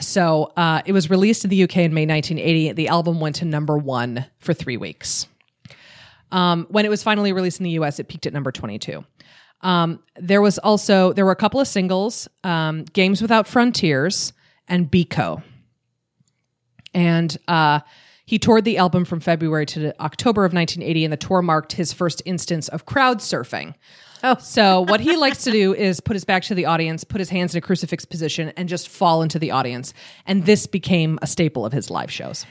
So 0.00 0.52
uh, 0.56 0.82
it 0.86 0.92
was 0.92 1.10
released 1.10 1.44
in 1.44 1.50
the 1.50 1.62
UK 1.64 1.78
in 1.78 1.94
May 1.94 2.06
1980. 2.06 2.72
The 2.72 2.88
album 2.88 3.20
went 3.20 3.36
to 3.36 3.44
number 3.44 3.76
one 3.76 4.26
for 4.38 4.54
three 4.54 4.76
weeks. 4.76 5.26
Um, 6.32 6.66
when 6.70 6.84
it 6.84 6.88
was 6.88 7.02
finally 7.02 7.32
released 7.32 7.60
in 7.60 7.64
the 7.64 7.70
US, 7.70 7.98
it 7.98 8.08
peaked 8.08 8.26
at 8.26 8.32
number 8.32 8.52
22. 8.52 9.04
Um, 9.62 10.02
there 10.16 10.40
was 10.40 10.58
also 10.58 11.12
there 11.12 11.24
were 11.24 11.32
a 11.32 11.36
couple 11.36 11.60
of 11.60 11.68
singles, 11.68 12.28
um, 12.44 12.84
"Games 12.84 13.20
Without 13.20 13.46
Frontiers" 13.46 14.32
and 14.68 14.90
"Biko." 14.90 15.42
And 16.94 17.36
uh, 17.46 17.80
he 18.24 18.38
toured 18.38 18.64
the 18.64 18.78
album 18.78 19.04
from 19.04 19.20
February 19.20 19.66
to 19.66 19.92
October 20.00 20.44
of 20.44 20.54
1980, 20.54 21.04
and 21.04 21.12
the 21.12 21.16
tour 21.16 21.42
marked 21.42 21.72
his 21.72 21.92
first 21.92 22.22
instance 22.24 22.68
of 22.68 22.86
crowd 22.86 23.18
surfing. 23.18 23.74
Oh. 24.22 24.36
So 24.40 24.82
what 24.82 25.00
he 25.00 25.16
likes 25.16 25.44
to 25.44 25.50
do 25.50 25.74
is 25.74 26.00
put 26.00 26.14
his 26.14 26.24
back 26.24 26.42
to 26.44 26.54
the 26.54 26.66
audience, 26.66 27.04
put 27.04 27.20
his 27.20 27.30
hands 27.30 27.54
in 27.54 27.58
a 27.58 27.60
crucifix 27.60 28.04
position, 28.04 28.52
and 28.56 28.68
just 28.68 28.88
fall 28.88 29.22
into 29.22 29.38
the 29.38 29.50
audience. 29.52 29.94
And 30.26 30.44
this 30.46 30.66
became 30.66 31.18
a 31.22 31.26
staple 31.26 31.64
of 31.64 31.72
his 31.72 31.90
live 31.90 32.10
shows. 32.10 32.44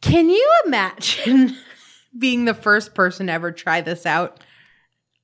Can 0.00 0.28
you 0.28 0.50
imagine 0.66 1.56
being 2.18 2.44
the 2.44 2.54
first 2.54 2.94
person 2.94 3.26
to 3.28 3.32
ever 3.32 3.52
try 3.52 3.80
this 3.80 4.04
out? 4.06 4.40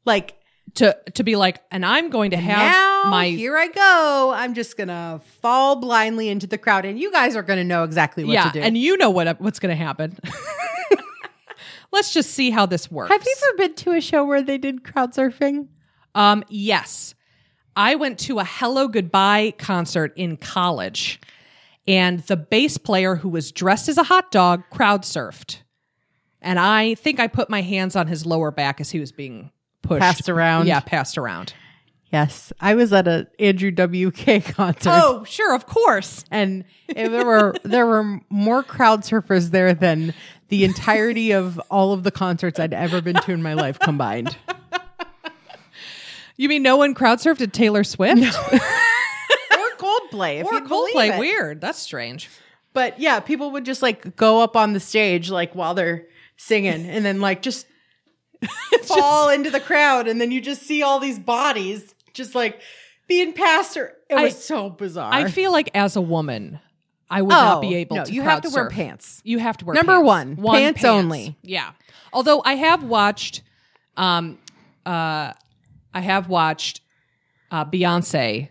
Like 0.05 0.37
To 0.77 0.97
to 1.15 1.23
be 1.25 1.37
like, 1.37 1.61
and 1.71 1.85
I'm 1.85 2.11
going 2.11 2.31
to 2.31 2.37
have 2.39 2.73
now, 2.73 3.11
my 3.11 3.29
here 3.29 3.57
I 3.57 3.67
go. 3.69 4.33
I'm 4.35 4.55
just 4.55 4.77
gonna 4.79 5.21
fall 5.43 5.77
blindly 5.77 6.29
into 6.29 6.47
the 6.47 6.59
crowd, 6.59 6.85
and 6.85 6.99
you 6.99 7.11
guys 7.13 7.37
are 7.37 7.43
gonna 7.43 7.65
know 7.65 7.85
exactly 7.85 8.25
what 8.25 8.33
yeah, 8.33 8.45
to 8.45 8.53
do. 8.53 8.61
and 8.61 8.79
you 8.79 8.97
know 8.97 9.11
what 9.11 9.27
uh, 9.27 9.35
what's 9.39 9.59
going 9.59 9.77
to 9.77 9.85
happen. 9.85 10.17
Let's 11.93 12.13
just 12.13 12.31
see 12.31 12.51
how 12.51 12.67
this 12.67 12.89
works. 12.91 13.11
Have 13.11 13.25
you 13.27 13.35
ever 13.49 13.57
been 13.57 13.75
to 13.75 13.93
a 13.93 14.01
show 14.01 14.25
where 14.25 14.43
they 14.43 14.59
did 14.59 14.85
crowd 14.85 15.13
surfing? 15.13 15.67
Um, 16.15 16.45
yes. 16.49 17.15
I 17.77 17.95
went 17.95 18.19
to 18.21 18.39
a 18.39 18.45
Hello 18.45 18.89
Goodbye 18.89 19.55
concert 19.59 20.13
in 20.17 20.37
college, 20.37 21.21
and 21.87 22.21
the 22.21 22.37
bass 22.37 22.77
player 22.79 23.17
who 23.17 23.29
was 23.29 23.53
dressed 23.53 23.89
as 23.89 23.97
a 23.97 24.03
hot 24.03 24.31
dog 24.31 24.65
crowd 24.71 25.03
surfed. 25.03 25.59
And 26.43 26.59
I 26.59 26.95
think 26.95 27.21
I 27.21 27.27
put 27.27 27.49
my 27.51 27.63
hands 27.63 27.97
on 27.97 28.07
his 28.07 28.27
lower 28.27 28.51
back 28.51 28.81
as 28.81 28.91
he 28.91 28.99
was 28.99 29.13
being 29.13 29.51
pushed. 29.83 30.01
Passed 30.01 30.29
around. 30.29 30.67
Yeah, 30.67 30.81
passed 30.81 31.17
around. 31.17 31.55
Yes, 32.13 32.53
I 32.61 32.75
was 32.75 32.93
at 32.93 33.07
a 33.07 33.29
Andrew 33.39 33.71
WK 33.71 34.45
concert. 34.55 34.91
Oh, 34.93 35.23
sure, 35.25 35.55
of 35.55 35.67
course. 35.67 36.25
and 36.31 36.65
there 36.93 37.25
were 37.25 37.55
there 37.63 37.87
were 37.87 38.21
more 38.31 38.65
crowd 38.65 39.03
surfers 39.03 39.51
there 39.51 39.75
than 39.75 40.13
the 40.49 40.65
entirety 40.65 41.31
of 41.33 41.61
all 41.71 41.93
of 41.93 42.03
the 42.03 42.11
concerts 42.11 42.59
I'd 42.59 42.75
ever 42.75 43.01
been 43.01 43.15
to 43.15 43.33
in 43.33 43.43
my 43.43 43.55
life 43.55 43.79
combined. 43.79 44.37
You 46.41 46.49
mean 46.49 46.63
no 46.63 46.79
one 46.79 46.95
crowd 46.95 47.19
surfed 47.19 47.43
at 47.43 47.53
Taylor 47.53 47.85
Swift? 47.85 48.23
or 48.53 49.71
Coldplay, 49.77 50.41
if 50.41 50.47
or 50.47 50.61
Coldplay? 50.63 51.19
Weird. 51.19 51.61
That's 51.61 51.79
strange. 51.79 52.31
But 52.73 52.99
yeah, 52.99 53.21
people 53.21 53.51
would 53.51 53.67
just 53.67 53.83
like 53.83 54.17
go 54.17 54.41
up 54.41 54.57
on 54.57 54.73
the 54.73 54.81
stage 54.81 55.31
like 55.31 55.55
while 55.55 55.75
they're 55.75 56.07
singing, 56.39 56.87
and 56.89 57.05
then 57.05 57.21
like 57.21 57.43
just 57.43 57.67
fall 58.85 59.29
into 59.29 59.51
the 59.51 59.61
crowd, 59.61 60.09
and 60.09 60.19
then 60.19 60.31
you 60.31 60.41
just 60.41 60.63
see 60.63 60.83
all 60.83 60.99
these 60.99 61.19
bodies 61.19 61.95
just 62.15 62.35
like 62.35 62.59
being 63.07 63.35
passed. 63.35 63.77
Or 63.77 63.93
it 64.09 64.15
I- 64.17 64.25
was 64.25 64.43
so 64.43 64.71
bizarre. 64.71 65.13
I 65.13 65.31
feel 65.31 65.53
like 65.53 65.69
as 65.75 65.95
a 65.95 66.01
woman, 66.01 66.59
I 67.11 67.21
would 67.21 67.29
not 67.29 67.59
Oh, 67.59 67.61
be 67.61 67.75
able 67.75 67.97
no, 67.97 68.05
to. 68.05 68.13
you 68.15 68.23
have 68.23 68.41
to 68.41 68.49
wear 68.49 68.65
surf. 68.65 68.73
pants. 68.73 69.21
You 69.25 69.41
have 69.41 69.59
to 69.59 69.67
wear 69.67 69.75
pants. 69.75 69.87
Number 69.87 70.03
pants. 70.11 70.41
one, 70.41 70.55
pants 70.57 70.85
only. 70.87 71.37
Yeah. 71.43 71.73
Although 72.15 72.41
I 72.47 72.55
have 72.55 72.83
watched, 72.83 73.43
um, 73.99 74.39
uh, 74.87 75.35
I 75.93 76.01
have 76.01 76.29
watched 76.29 76.81
uh, 77.51 77.65
Beyonce 77.65 78.49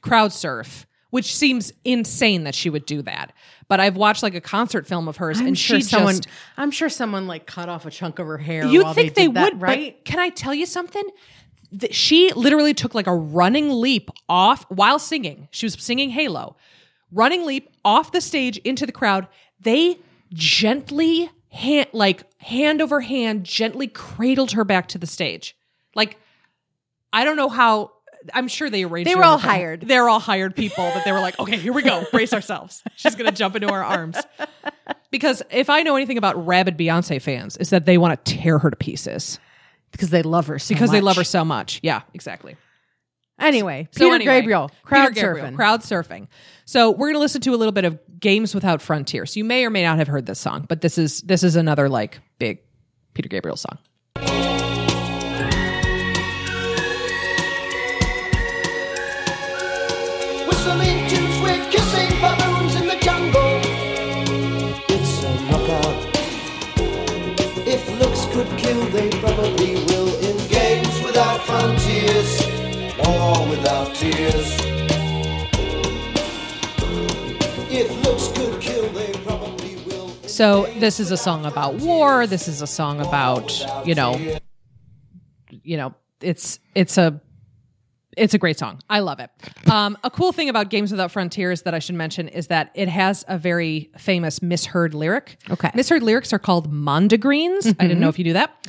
crowd 0.00 0.32
surf, 0.32 0.86
which 1.10 1.34
seems 1.34 1.72
insane 1.84 2.44
that 2.44 2.54
she 2.54 2.70
would 2.70 2.86
do 2.86 3.02
that. 3.02 3.32
But 3.68 3.80
I've 3.80 3.96
watched 3.96 4.22
like 4.22 4.34
a 4.34 4.40
concert 4.40 4.86
film 4.86 5.08
of 5.08 5.16
hers, 5.16 5.40
I'm 5.40 5.48
and 5.48 5.58
sure 5.58 5.78
she 5.78 5.82
someone. 5.82 6.14
just. 6.16 6.28
I'm 6.56 6.70
sure 6.70 6.88
someone 6.88 7.26
like 7.26 7.46
cut 7.46 7.68
off 7.68 7.84
a 7.84 7.90
chunk 7.90 8.18
of 8.18 8.26
her 8.26 8.38
hair. 8.38 8.66
While 8.66 8.94
think 8.94 9.14
they, 9.14 9.26
they, 9.26 9.32
that, 9.32 9.54
would, 9.54 9.62
right? 9.62 10.04
Can 10.04 10.18
I 10.18 10.28
tell 10.28 10.54
you 10.54 10.66
something? 10.66 11.04
Th- 11.78 11.94
She 11.94 12.32
literally 12.34 12.74
took 12.74 12.94
like 12.94 13.08
a 13.08 13.14
running 13.14 13.70
leap 13.80 14.10
off 14.28 14.64
while 14.68 14.98
singing. 14.98 15.48
She 15.50 15.66
was 15.66 15.74
singing 15.74 16.10
Halo, 16.10 16.56
running 17.10 17.44
leap 17.44 17.70
off 17.84 18.12
the 18.12 18.20
stage 18.20 18.58
into 18.58 18.86
the 18.86 18.92
crowd. 18.92 19.26
They 19.60 19.98
gently 20.32 21.28
hand, 21.50 21.88
like 21.92 22.22
hand 22.38 22.80
over 22.80 23.00
hand, 23.00 23.44
gently 23.44 23.88
cradled 23.88 24.52
her 24.52 24.64
back 24.64 24.86
to 24.88 24.98
the 24.98 25.06
stage. 25.06 25.56
Like, 25.94 26.18
I 27.16 27.24
don't 27.24 27.36
know 27.36 27.48
how. 27.48 27.92
I'm 28.34 28.48
sure 28.48 28.68
they 28.68 28.82
arranged. 28.84 29.08
They 29.08 29.14
were 29.14 29.24
all 29.24 29.38
hired. 29.38 29.82
They're 29.82 30.08
all 30.08 30.18
hired 30.20 30.54
people 30.56 30.84
that 30.84 31.04
they 31.04 31.12
were 31.12 31.20
like, 31.20 31.38
okay, 31.38 31.56
here 31.56 31.72
we 31.72 31.82
go, 31.82 32.04
brace 32.10 32.32
ourselves. 32.32 32.82
She's 32.96 33.14
gonna 33.14 33.32
jump 33.32 33.56
into 33.56 33.68
our 33.68 33.82
arms. 33.82 34.16
Because 35.10 35.42
if 35.50 35.70
I 35.70 35.82
know 35.82 35.96
anything 35.96 36.18
about 36.18 36.46
rabid 36.46 36.76
Beyonce 36.76 37.22
fans, 37.22 37.56
is 37.56 37.70
that 37.70 37.86
they 37.86 37.96
want 37.96 38.22
to 38.24 38.34
tear 38.36 38.58
her 38.58 38.68
to 38.70 38.76
pieces 38.76 39.38
because 39.92 40.10
they 40.10 40.22
love 40.22 40.48
her 40.48 40.58
so 40.58 40.74
because 40.74 40.90
they 40.90 40.98
much. 40.98 41.04
love 41.04 41.16
her 41.16 41.24
so 41.24 41.44
much. 41.44 41.80
Yeah, 41.82 42.02
exactly. 42.12 42.56
Anyway, 43.40 43.88
So 43.92 44.00
Peter 44.04 44.14
anyway, 44.16 44.40
Gabriel, 44.40 44.68
Peter 44.68 44.80
crowd 44.84 45.14
Gabriel, 45.14 45.46
surfing. 45.46 45.56
crowd 45.56 45.80
surfing. 45.82 46.28
So 46.64 46.90
we're 46.90 47.08
gonna 47.08 47.20
listen 47.20 47.40
to 47.42 47.54
a 47.54 47.56
little 47.56 47.72
bit 47.72 47.84
of 47.84 47.98
Games 48.18 48.54
Without 48.54 48.82
Frontiers. 48.82 49.36
You 49.36 49.44
may 49.44 49.64
or 49.64 49.70
may 49.70 49.84
not 49.84 49.98
have 49.98 50.08
heard 50.08 50.26
this 50.26 50.40
song, 50.40 50.66
but 50.68 50.80
this 50.80 50.98
is 50.98 51.20
this 51.22 51.42
is 51.42 51.54
another 51.56 51.88
like 51.88 52.18
big 52.38 52.58
Peter 53.14 53.28
Gabriel 53.28 53.56
song. 53.56 53.78
Or 73.06 73.48
without 73.48 73.94
tears. 73.94 74.56
If 77.70 77.90
looks 78.04 78.28
could 78.36 78.60
kill, 78.60 78.88
they 78.90 79.12
probably 79.24 79.76
will. 79.86 80.08
So 80.28 80.66
this 80.78 80.98
is 81.00 81.10
a 81.10 81.16
song 81.16 81.44
about 81.46 81.74
war. 81.76 82.26
This 82.26 82.48
is 82.48 82.62
a 82.62 82.66
song 82.66 83.00
about 83.00 83.52
you 83.86 83.94
know, 83.94 84.18
you 85.50 85.76
know, 85.76 85.94
it's 86.20 86.58
it's 86.74 86.98
a 86.98 87.20
it's 88.16 88.32
a 88.34 88.38
great 88.38 88.58
song. 88.58 88.80
I 88.88 89.00
love 89.00 89.20
it. 89.20 89.30
Um, 89.70 89.98
a 90.02 90.10
cool 90.10 90.32
thing 90.32 90.48
about 90.48 90.70
Games 90.70 90.90
Without 90.90 91.10
Frontiers 91.12 91.62
that 91.62 91.74
I 91.74 91.78
should 91.78 91.96
mention 91.96 92.28
is 92.28 92.46
that 92.46 92.70
it 92.74 92.88
has 92.88 93.24
a 93.28 93.36
very 93.36 93.90
famous 93.98 94.40
misheard 94.40 94.94
lyric. 94.94 95.36
Okay. 95.50 95.70
misheard 95.74 96.02
lyrics 96.02 96.32
are 96.32 96.38
called 96.38 96.72
mondegreens. 96.72 97.66
I 97.78 97.86
didn't 97.86 98.00
know 98.00 98.08
if 98.08 98.18
you 98.18 98.24
knew 98.24 98.32
that. 98.32 98.66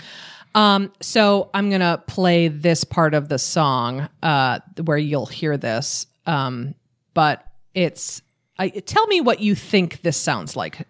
Um, 0.55 0.91
so 1.01 1.49
I'm 1.53 1.69
gonna 1.69 2.03
play 2.07 2.47
this 2.47 2.83
part 2.83 3.13
of 3.13 3.29
the 3.29 3.37
song 3.37 4.09
uh, 4.23 4.59
where 4.83 4.97
you'll 4.97 5.25
hear 5.25 5.57
this. 5.57 6.07
Um, 6.25 6.75
but 7.13 7.45
it's 7.73 8.21
I, 8.59 8.69
tell 8.69 9.05
me 9.07 9.21
what 9.21 9.39
you 9.39 9.53
think 9.55 10.01
this 10.01 10.17
sounds 10.17 10.55
like. 10.55 10.87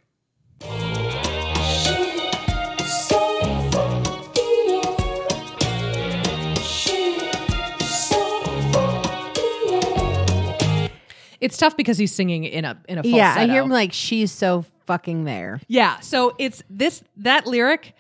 It's 11.39 11.57
tough 11.57 11.77
because 11.77 11.97
he's 11.97 12.13
singing 12.13 12.45
in 12.45 12.65
a 12.65 12.81
in 12.87 12.97
a 12.97 13.03
falsetto. 13.03 13.17
yeah, 13.17 13.35
I 13.37 13.45
hear 13.45 13.61
him 13.61 13.69
like 13.69 13.93
she's 13.93 14.31
so 14.31 14.65
fucking 14.85 15.25
there. 15.25 15.61
Yeah, 15.67 15.99
so 15.99 16.35
it's 16.39 16.63
this 16.69 17.03
that 17.17 17.45
lyric. 17.45 17.93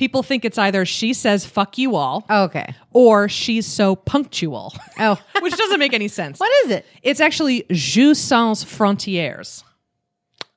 People 0.00 0.22
think 0.22 0.46
it's 0.46 0.56
either 0.56 0.86
she 0.86 1.12
says 1.12 1.44
"fuck 1.44 1.76
you 1.76 1.94
all" 1.94 2.24
Okay. 2.30 2.74
or 2.94 3.28
she's 3.28 3.66
so 3.66 3.94
punctual, 3.94 4.72
Oh, 4.98 5.20
which 5.42 5.54
doesn't 5.54 5.78
make 5.78 5.92
any 5.92 6.08
sense. 6.08 6.40
what 6.40 6.50
is 6.64 6.70
it? 6.70 6.86
It's 7.02 7.20
actually 7.20 7.66
"Jeux 7.70 8.14
sans 8.14 8.64
frontières." 8.64 9.62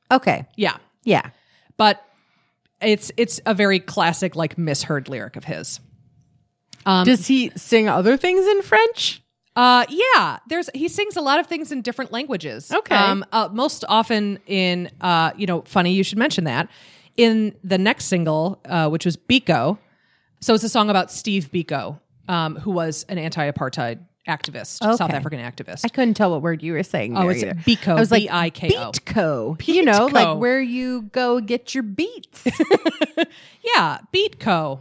Okay. 0.09 0.45
Yeah, 0.55 0.77
Yeah. 1.03 1.29
but 1.75 2.01
it's 2.81 3.11
it's 3.17 3.41
a 3.45 3.53
very 3.53 3.79
classic 3.81 4.37
like 4.37 4.57
misheard 4.57 5.09
lyric 5.09 5.35
of 5.35 5.43
his. 5.43 5.81
Um, 6.85 7.03
Does 7.05 7.27
he 7.27 7.51
sing 7.57 7.89
other 7.89 8.15
things 8.15 8.47
in 8.47 8.61
French? 8.61 9.21
Uh, 9.57 9.85
yeah. 9.89 10.39
There's 10.47 10.69
he 10.73 10.87
sings 10.87 11.17
a 11.17 11.21
lot 11.21 11.41
of 11.41 11.47
things 11.47 11.69
in 11.73 11.81
different 11.81 12.13
languages. 12.13 12.71
Okay. 12.71 12.95
Um, 12.95 13.25
uh, 13.33 13.49
most 13.51 13.83
often 13.89 14.39
in 14.47 14.89
uh, 15.01 15.31
you 15.35 15.47
know, 15.47 15.63
funny 15.63 15.91
you 15.91 16.03
should 16.05 16.17
mention 16.17 16.45
that 16.45 16.69
in 17.17 17.55
the 17.63 17.77
next 17.77 18.05
single, 18.05 18.61
uh, 18.65 18.89
which 18.89 19.05
was 19.05 19.17
Biko. 19.17 19.77
So 20.41 20.53
it's 20.53 20.63
a 20.63 20.69
song 20.69 20.89
about 20.89 21.11
Steve 21.11 21.49
Biko, 21.53 21.99
um, 22.27 22.55
who 22.57 22.71
was 22.71 23.05
an 23.09 23.17
anti-apartheid 23.17 23.99
activist, 24.27 24.77
South 24.79 25.01
African 25.01 25.39
activist. 25.39 25.81
I 25.83 25.89
couldn't 25.89 26.13
tell 26.15 26.31
what 26.31 26.41
word 26.41 26.63
you 26.63 26.73
were 26.73 26.83
saying. 26.83 27.17
Oh, 27.17 27.27
it's 27.29 27.43
either. 27.43 27.55
Biko, 27.55 27.89
I 27.89 27.99
was 27.99 28.11
like 28.11 28.23
B-I-K-O. 28.23 28.91
Beatco. 28.91 29.67
You 29.67 29.83
know, 29.83 30.07
like 30.07 30.37
where 30.37 30.61
you 30.61 31.03
go 31.03 31.39
get 31.39 31.73
your 31.73 31.83
beats. 31.83 32.45
Yeah, 33.63 33.99
Beatco. 34.13 34.79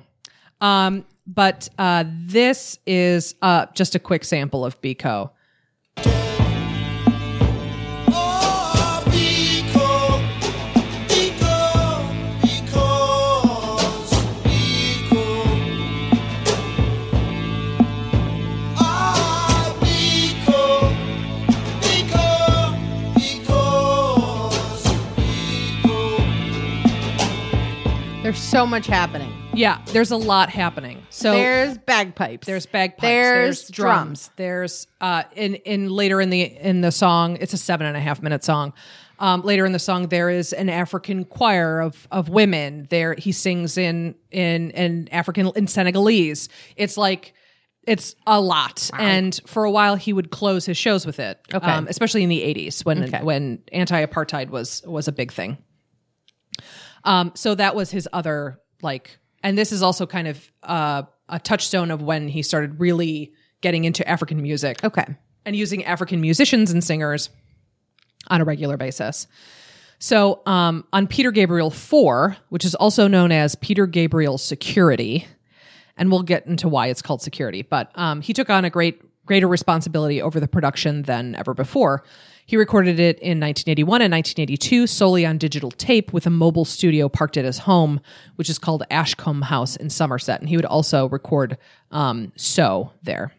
Um, 0.61 1.05
but 1.27 1.69
uh, 1.79 2.05
this 2.09 2.79
is 2.87 3.35
uh, 3.43 3.67
just 3.75 3.95
a 3.95 3.99
quick 3.99 4.25
sample 4.25 4.65
of 4.65 4.81
Biko. 4.83 5.31
So 28.53 28.67
much 28.67 28.87
happening. 28.87 29.33
Yeah, 29.55 29.83
there's 29.87 30.11
a 30.11 30.17
lot 30.17 30.51
happening. 30.51 31.03
So 31.09 31.33
there's 31.33 31.79
bagpipes. 31.79 32.47
There's 32.47 32.67
bagpipes. 32.67 33.01
There's 33.01 33.63
There's, 33.63 33.71
drums. 33.71 34.31
There's 34.37 34.87
uh 35.01 35.23
in 35.35 35.55
in 35.55 35.89
later 35.89 36.21
in 36.21 36.29
the 36.29 36.43
in 36.43 36.83
the 36.83 36.93
song. 36.93 37.39
It's 37.41 37.55
a 37.55 37.59
seven 37.59 37.87
and 37.87 37.97
a 37.97 38.01
half 38.01 38.21
minute 38.23 38.45
song. 38.45 38.75
Um, 39.19 39.41
later 39.41 39.65
in 39.65 39.73
the 39.73 39.79
song, 39.79 40.09
there 40.09 40.29
is 40.29 40.53
an 40.53 40.69
African 40.69 41.25
choir 41.25 41.81
of 41.81 42.07
of 42.11 42.29
women. 42.29 42.89
There 42.91 43.15
he 43.17 43.33
sings 43.33 43.79
in 43.79 44.17
in 44.31 44.71
in 44.73 45.09
African 45.13 45.51
in 45.57 45.67
Senegalese. 45.67 46.51
It's 46.77 46.99
like 46.99 47.33
it's 47.87 48.15
a 48.27 48.39
lot. 48.39 48.91
And 48.99 49.41
for 49.47 49.65
a 49.65 49.71
while, 49.71 49.97
he 49.97 50.13
would 50.13 50.31
close 50.31 50.67
his 50.67 50.77
shows 50.77 51.07
with 51.07 51.19
it. 51.19 51.41
Okay. 51.55 51.67
um, 51.67 51.87
especially 51.89 52.23
in 52.23 52.29
the 52.29 52.43
'80s 52.43 52.85
when 52.85 53.05
Okay. 53.05 53.23
when 53.23 53.63
anti 53.73 54.05
apartheid 54.05 54.51
was 54.51 54.83
was 54.85 55.09
a 55.09 55.13
big 55.13 55.33
thing. 55.33 55.57
Um, 57.05 57.33
so 57.35 57.55
that 57.55 57.75
was 57.75 57.91
his 57.91 58.09
other 58.13 58.59
like, 58.83 59.19
and 59.43 59.57
this 59.57 59.73
is 59.73 59.83
also 59.83 60.07
kind 60.07 60.29
of 60.29 60.51
uh, 60.63 61.03
a 61.29 61.39
touchstone 61.39 61.91
of 61.91 62.03
when 62.03 62.29
he 62.29 62.43
started 62.43 62.79
really 62.81 63.33
getting 63.61 63.85
into 63.85 64.07
African 64.09 64.43
music 64.43 64.83
Okay. 64.85 65.07
and 65.45 65.55
using 65.57 65.85
African 65.85 66.21
musicians 66.21 66.71
and 66.71 66.83
singers 66.83 67.31
on 68.29 68.41
a 68.41 68.45
regular 68.45 68.77
basis. 68.77 69.27
So 69.99 70.43
um, 70.47 70.85
on 70.93 71.07
Peter 71.07 71.31
Gabriel 71.31 71.71
4, 71.71 72.37
which 72.49 72.65
is 72.65 72.75
also 72.75 73.07
known 73.07 73.31
as 73.31 73.55
Peter 73.57 73.87
Gabriel 73.87 74.37
Security, 74.37 75.27
and 75.97 76.11
we'll 76.11 76.23
get 76.23 76.47
into 76.47 76.69
why 76.69 76.89
it's 76.89 77.03
called 77.03 77.23
security, 77.23 77.63
but 77.63 77.91
um, 77.95 78.21
he 78.21 78.33
took 78.33 78.51
on 78.51 78.65
a 78.65 78.71
great 78.71 79.01
greater 79.25 79.47
responsibility 79.47 80.21
over 80.21 80.41
the 80.41 80.49
production 80.49 81.03
than 81.03 81.37
ever 81.37 81.55
before. 81.55 82.03
He 82.53 82.59
recorded 82.59 83.01
it 83.01 83.19
in 83.21 83.41
1981 83.41 84.03
and 84.03 84.13
1982 84.13 84.87
solely 84.87 85.25
on 85.25 85.39
digital 85.39 85.71
tape 85.71 86.13
with 86.13 86.27
a 86.27 86.31
mobile 86.31 86.67
studio 86.67 87.09
parked 87.09 87.39
at 87.39 87.47
his 87.47 87.57
home, 87.57 87.99
which 88.37 88.51
is 88.51 88.59
called 88.59 88.83
Ashcombe 88.91 89.41
House 89.41 89.75
in 89.75 89.89
Somerset. 89.89 90.41
And 90.41 90.51
he 90.51 90.57
would 90.57 90.67
also 90.67 91.09
record 91.09 91.57
um, 91.93 92.31
So 92.37 92.93
there. 93.03 93.33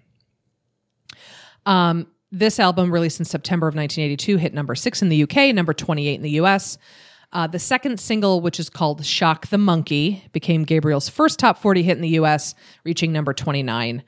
Um, 1.68 2.07
this 2.32 2.59
album, 2.59 2.91
released 2.91 3.20
in 3.20 3.26
September 3.26 3.68
of 3.68 3.76
1982, 3.76 4.38
hit 4.38 4.51
number 4.55 4.74
six 4.74 5.03
in 5.03 5.09
the 5.09 5.22
UK, 5.22 5.53
number 5.53 5.76
28 5.76 6.16
in 6.16 6.24
the 6.24 6.41
US. 6.41 6.80
Uh, 7.32 7.45
the 7.45 7.59
second 7.59 7.99
single, 7.99 8.41
which 8.41 8.59
is 8.59 8.68
called 8.68 9.05
Shock 9.05 9.49
the 9.49 9.59
Monkey, 9.59 10.24
became 10.32 10.64
Gabriel's 10.64 11.07
first 11.07 11.38
top 11.38 11.59
40 11.59 11.84
hit 11.84 11.97
in 11.97 12.01
the 12.01 12.18
US, 12.18 12.55
reaching 12.84 13.14
number 13.14 13.32
29. 13.32 14.01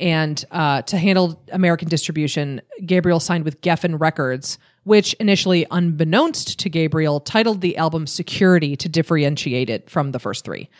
And 0.00 0.42
uh, 0.50 0.80
to 0.82 0.96
handle 0.96 1.40
American 1.52 1.88
distribution, 1.88 2.62
Gabriel 2.86 3.20
signed 3.20 3.44
with 3.44 3.60
Geffen 3.60 4.00
Records, 4.00 4.58
which 4.84 5.12
initially, 5.14 5.66
unbeknownst 5.70 6.58
to 6.58 6.70
Gabriel, 6.70 7.20
titled 7.20 7.60
the 7.60 7.76
album 7.76 8.06
Security 8.06 8.76
to 8.76 8.88
differentiate 8.88 9.68
it 9.68 9.90
from 9.90 10.12
the 10.12 10.18
first 10.18 10.44
three. 10.44 10.70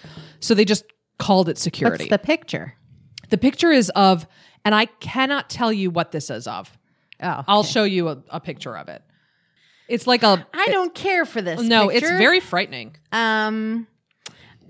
So 0.41 0.55
they 0.55 0.65
just 0.65 0.85
called 1.19 1.51
it 1.51 1.59
Security. 1.59 2.05
What's 2.05 2.11
the 2.11 2.27
picture? 2.27 2.75
The 3.29 3.37
picture 3.37 3.71
is 3.71 3.91
of, 3.91 4.27
and 4.65 4.75
I 4.75 4.87
cannot 4.87 5.51
tell 5.51 5.73
you 5.73 5.91
what 5.91 6.13
this 6.13 6.31
is 6.31 6.47
of. 6.47 6.77
Oh, 7.23 7.45
I'll 7.47 7.63
show 7.63 7.85
you 7.85 8.09
a, 8.09 8.23
a 8.31 8.41
picture 8.41 8.75
of 8.75 8.89
it. 8.89 9.03
It's 9.87 10.07
like 10.07 10.23
a 10.23 10.47
I 10.55 10.69
don't 10.69 10.95
care 10.95 11.27
for 11.27 11.43
this. 11.43 11.61
no, 11.61 11.91
it's 11.91 12.09
very 12.09 12.41
frightening. 12.41 12.97
Um, 13.13 13.87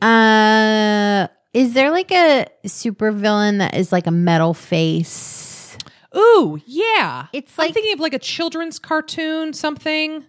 uh, 0.02 1.28
is 1.52 1.72
there 1.74 1.90
like 1.90 2.10
a 2.12 2.46
supervillain 2.66 3.58
that 3.58 3.74
is 3.74 3.92
like 3.92 4.06
a 4.06 4.10
metal 4.12 4.54
face? 4.54 5.76
Ooh, 6.16 6.60
yeah. 6.66 7.26
It's 7.32 7.56
like 7.56 7.66
I'm 7.66 7.68
like- 7.68 7.74
thinking 7.74 7.92
of 7.94 8.00
like 8.00 8.14
a 8.14 8.18
children's 8.18 8.78
cartoon, 8.78 9.52
something. 9.52 10.24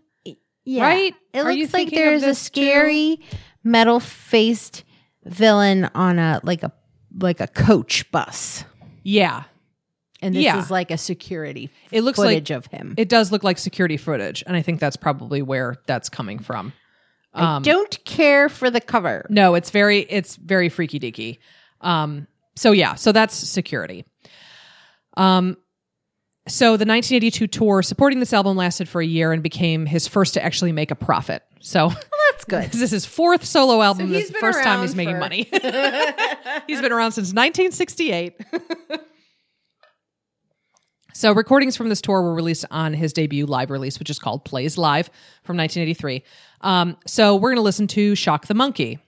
Yeah. 0.64 0.84
Right? 0.84 1.16
It 1.34 1.40
Are 1.40 1.54
looks 1.54 1.74
like 1.74 1.90
there's 1.90 2.22
a 2.24 2.28
too? 2.28 2.34
scary 2.36 3.20
metal 3.64 4.00
faced 4.00 4.84
villain 5.26 5.90
on 5.96 6.20
a 6.20 6.40
like 6.44 6.64
a 6.64 6.72
like 7.20 7.40
a 7.40 7.48
coach 7.48 8.10
bus. 8.12 8.64
Yeah, 9.04 9.44
And 10.22 10.36
this 10.36 10.44
Yeah. 10.44 10.60
is 10.60 10.70
like 10.70 10.92
a 10.92 10.98
security 10.98 11.72
it 11.92 12.02
looks 12.04 12.20
like 12.20 12.28
footage 12.28 12.52
of 12.52 12.68
him. 12.68 12.94
it 12.98 13.10
does 13.10 13.32
look 13.32 13.44
like 13.44 13.58
security 13.58 13.98
footage, 13.98 14.44
and 14.46 14.56
I 14.56 14.62
think 14.62 14.80
that's 14.80 14.96
probably 14.98 15.42
where 15.42 15.78
that's 15.88 16.10
coming 16.10 16.38
from. 16.38 16.74
I 17.34 17.60
don't 17.60 18.04
care 18.06 18.50
for 18.50 18.70
the 18.70 18.82
cover. 18.82 19.26
No, 19.30 19.56
it's 19.56 19.70
very 19.72 20.00
it's 20.00 20.36
very 20.36 20.70
freaky 20.70 21.00
deaky. 21.00 21.40
Um, 21.82 22.28
so 22.56 22.72
yeah, 22.72 22.96
so 22.96 23.12
that's 23.12 23.36
security. 23.36 24.06
Um, 25.18 25.58
so 26.48 26.72
the 26.72 26.86
1982 26.86 27.48
tour 27.48 27.82
supporting 27.84 28.20
this 28.20 28.34
album 28.34 28.58
lasted 28.58 28.90
for 28.90 29.00
a 29.00 29.06
year 29.06 29.32
and 29.32 29.44
became 29.44 29.86
his 29.86 30.08
first 30.08 30.34
to 30.34 30.44
actually 30.44 30.72
make 30.72 30.92
a 30.92 30.96
profit. 30.96 31.44
So 31.60 31.90
That's 32.32 32.46
good. 32.46 32.64
this 32.72 32.82
is 32.82 32.92
his 32.92 33.06
fourth 33.06 33.46
solo 33.46 33.82
album. 33.82 34.08
So 34.08 34.14
this 34.14 34.26
is 34.26 34.32
the 34.32 34.40
first 34.40 34.64
time 34.64 34.82
he's 34.82 34.96
making 34.96 35.16
for- 35.16 35.20
money. 35.20 35.44
he's 36.68 36.82
been 36.82 36.92
around 36.92 37.12
since 37.12 37.34
1968. 37.34 38.42
so 41.14 41.32
recordings 41.34 41.78
from 41.78 41.90
this 41.90 42.02
tour 42.02 42.22
were 42.22 42.34
released 42.34 42.66
on 42.72 42.94
his 42.94 43.14
debut 43.14 43.46
live 43.46 43.70
release, 43.70 44.00
which 44.00 44.10
is 44.10 44.18
called 44.18 44.44
Plays 44.44 44.78
Live 44.78 45.08
from 45.44 45.58
1983. 45.58 46.24
Um, 46.62 46.98
so 47.06 47.36
we're 47.36 47.50
going 47.50 47.58
to 47.58 47.62
listen 47.62 47.88
to 47.88 48.16
Shock 48.16 48.48
the 48.48 48.54
Monkey. 48.54 49.00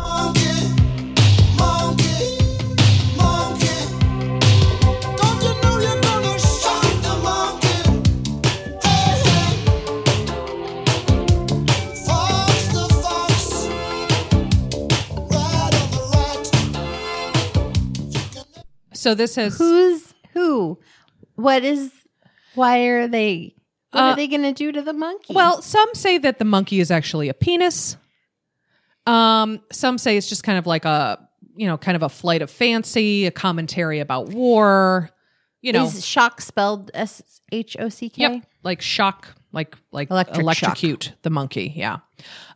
Monkey. 0.00 0.44
So 19.04 19.14
this 19.14 19.34
has 19.34 19.58
Who's 19.58 20.14
who? 20.32 20.78
What 21.34 21.62
is 21.62 21.92
why 22.54 22.78
are 22.86 23.06
they 23.06 23.53
what 23.94 24.02
Uh, 24.02 24.06
are 24.08 24.16
they 24.16 24.26
gonna 24.26 24.52
do 24.52 24.72
to 24.72 24.82
the 24.82 24.92
monkey? 24.92 25.32
Well, 25.34 25.62
some 25.62 25.88
say 25.94 26.18
that 26.18 26.38
the 26.38 26.44
monkey 26.44 26.80
is 26.80 26.90
actually 26.90 27.28
a 27.28 27.34
penis. 27.34 27.96
Um, 29.06 29.60
some 29.70 29.98
say 29.98 30.16
it's 30.16 30.28
just 30.28 30.44
kind 30.44 30.58
of 30.58 30.66
like 30.66 30.84
a, 30.84 31.18
you 31.56 31.66
know, 31.66 31.76
kind 31.76 31.96
of 31.96 32.02
a 32.02 32.08
flight 32.08 32.42
of 32.42 32.50
fancy, 32.50 33.26
a 33.26 33.30
commentary 33.30 34.00
about 34.00 34.28
war. 34.28 35.10
You 35.60 35.72
know, 35.72 35.84
is 35.84 36.04
shock 36.04 36.40
spelled 36.40 36.90
S 36.94 37.22
H 37.52 37.76
O 37.78 37.88
C 37.88 38.08
K? 38.10 38.22
yep, 38.22 38.42
like 38.62 38.82
shock, 38.82 39.28
like 39.52 39.76
like 39.92 40.10
Electric 40.10 40.40
electrocute 40.40 41.12
the 41.22 41.30
monkey. 41.30 41.72
Yeah. 41.74 41.98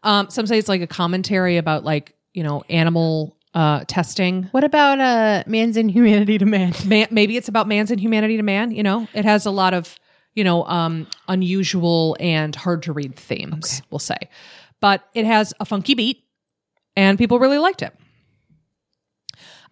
Um, 0.02 0.28
some 0.30 0.46
say 0.46 0.58
it's 0.58 0.68
like 0.68 0.82
a 0.82 0.86
commentary 0.86 1.56
about 1.56 1.84
like 1.84 2.14
you 2.34 2.42
know 2.42 2.64
animal 2.68 3.36
uh 3.54 3.84
testing. 3.88 4.44
What 4.50 4.62
about 4.64 5.00
uh 5.00 5.42
man's 5.46 5.76
inhumanity 5.78 6.36
to 6.38 6.44
man? 6.46 6.74
Man, 6.84 7.08
maybe 7.10 7.36
it's 7.38 7.48
about 7.48 7.66
man's 7.66 7.90
inhumanity 7.90 8.36
to 8.36 8.42
man. 8.42 8.72
You 8.72 8.82
know, 8.82 9.08
it 9.14 9.24
has 9.24 9.46
a 9.46 9.50
lot 9.50 9.72
of 9.72 9.98
you 10.38 10.44
know 10.44 10.64
um 10.66 11.08
unusual 11.26 12.16
and 12.20 12.54
hard 12.54 12.84
to 12.84 12.92
read 12.92 13.16
themes. 13.16 13.82
We'll 13.90 13.98
say, 13.98 14.16
but 14.80 15.02
it 15.12 15.26
has 15.26 15.52
a 15.58 15.64
funky 15.64 15.94
beat, 15.94 16.22
and 16.96 17.18
people 17.18 17.40
really 17.40 17.58
liked 17.58 17.82
it. 17.82 17.92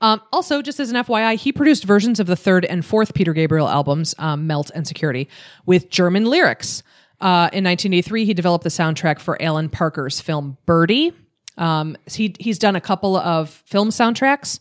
Um, 0.00 0.20
also, 0.32 0.60
just 0.60 0.80
as 0.80 0.90
an 0.90 0.96
FYI, 0.96 1.36
he 1.36 1.52
produced 1.52 1.84
versions 1.84 2.18
of 2.18 2.26
the 2.26 2.34
third 2.34 2.64
and 2.64 2.84
fourth 2.84 3.14
Peter 3.14 3.32
Gabriel 3.32 3.68
albums, 3.68 4.14
um, 4.18 4.48
Melt 4.48 4.72
and 4.74 4.86
Security, 4.86 5.28
with 5.66 5.88
German 5.88 6.24
lyrics. 6.24 6.82
Uh, 7.20 7.48
in 7.52 7.64
1983, 7.64 8.24
he 8.24 8.34
developed 8.34 8.64
the 8.64 8.70
soundtrack 8.70 9.20
for 9.20 9.40
Alan 9.40 9.70
Parker's 9.70 10.20
film 10.20 10.58
Birdie. 10.66 11.12
Um, 11.56 11.96
he 12.10 12.34
he's 12.40 12.58
done 12.58 12.74
a 12.74 12.80
couple 12.80 13.16
of 13.16 13.50
film 13.50 13.90
soundtracks, 13.90 14.58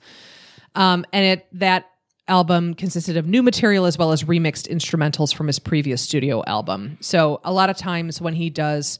um, 0.75 1.03
and 1.11 1.25
it 1.25 1.47
that 1.53 1.89
album 2.27 2.73
consisted 2.73 3.17
of 3.17 3.27
new 3.27 3.43
material 3.43 3.85
as 3.85 3.97
well 3.97 4.11
as 4.11 4.23
remixed 4.23 4.67
instrumentals 4.69 5.33
from 5.33 5.47
his 5.47 5.59
previous 5.59 6.01
studio 6.01 6.43
album. 6.47 6.97
So 7.01 7.39
a 7.43 7.53
lot 7.53 7.69
of 7.69 7.77
times 7.77 8.19
when 8.21 8.33
he 8.33 8.49
does 8.49 8.99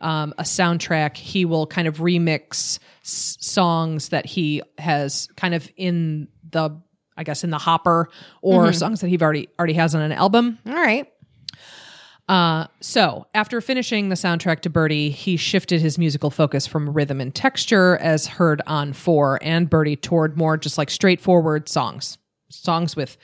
um, 0.00 0.34
a 0.38 0.42
soundtrack, 0.42 1.16
he 1.16 1.44
will 1.44 1.66
kind 1.66 1.86
of 1.88 1.98
remix 1.98 2.78
s- 3.02 3.36
songs 3.40 4.08
that 4.08 4.26
he 4.26 4.60
has 4.78 5.28
kind 5.36 5.54
of 5.54 5.70
in 5.76 6.28
the, 6.50 6.70
I 7.16 7.22
guess, 7.22 7.44
in 7.44 7.50
the 7.50 7.58
hopper, 7.58 8.08
or 8.42 8.72
songs 8.72 9.00
that 9.00 9.08
he 9.08 9.18
already 9.18 9.48
already 9.58 9.74
has 9.74 9.94
on 9.94 10.02
an 10.02 10.12
album. 10.12 10.58
All 10.66 10.74
right. 10.74 11.08
Uh, 12.28 12.66
so 12.80 13.26
after 13.34 13.60
finishing 13.60 14.08
the 14.08 14.14
soundtrack 14.14 14.60
to 14.60 14.70
Birdie, 14.70 15.10
he 15.10 15.36
shifted 15.36 15.80
his 15.80 15.98
musical 15.98 16.30
focus 16.30 16.66
from 16.66 16.90
rhythm 16.90 17.20
and 17.20 17.34
texture, 17.34 17.98
as 17.98 18.26
heard 18.26 18.62
on 18.66 18.94
Four 18.94 19.38
and 19.42 19.68
Birdie, 19.68 19.96
toward 19.96 20.36
more 20.36 20.56
just 20.56 20.78
like 20.78 20.90
straightforward 20.90 21.68
songs, 21.68 22.16
songs 22.62 22.96
with 22.96 23.16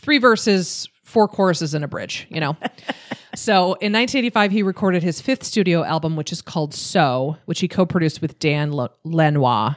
three 0.00 0.18
verses, 0.18 0.88
four 1.02 1.28
choruses, 1.28 1.74
and 1.74 1.84
a 1.84 1.88
bridge. 1.88 2.26
You 2.30 2.40
know. 2.40 2.56
so 3.34 3.74
in 3.74 3.92
1985, 3.92 4.50
he 4.50 4.62
recorded 4.62 5.02
his 5.02 5.20
fifth 5.20 5.44
studio 5.44 5.84
album, 5.84 6.16
which 6.16 6.32
is 6.32 6.42
called 6.42 6.74
So, 6.74 7.36
which 7.46 7.60
he 7.60 7.68
co-produced 7.68 8.22
with 8.22 8.38
Dan 8.38 8.74
Le- 8.74 8.90
Lanois. 9.04 9.74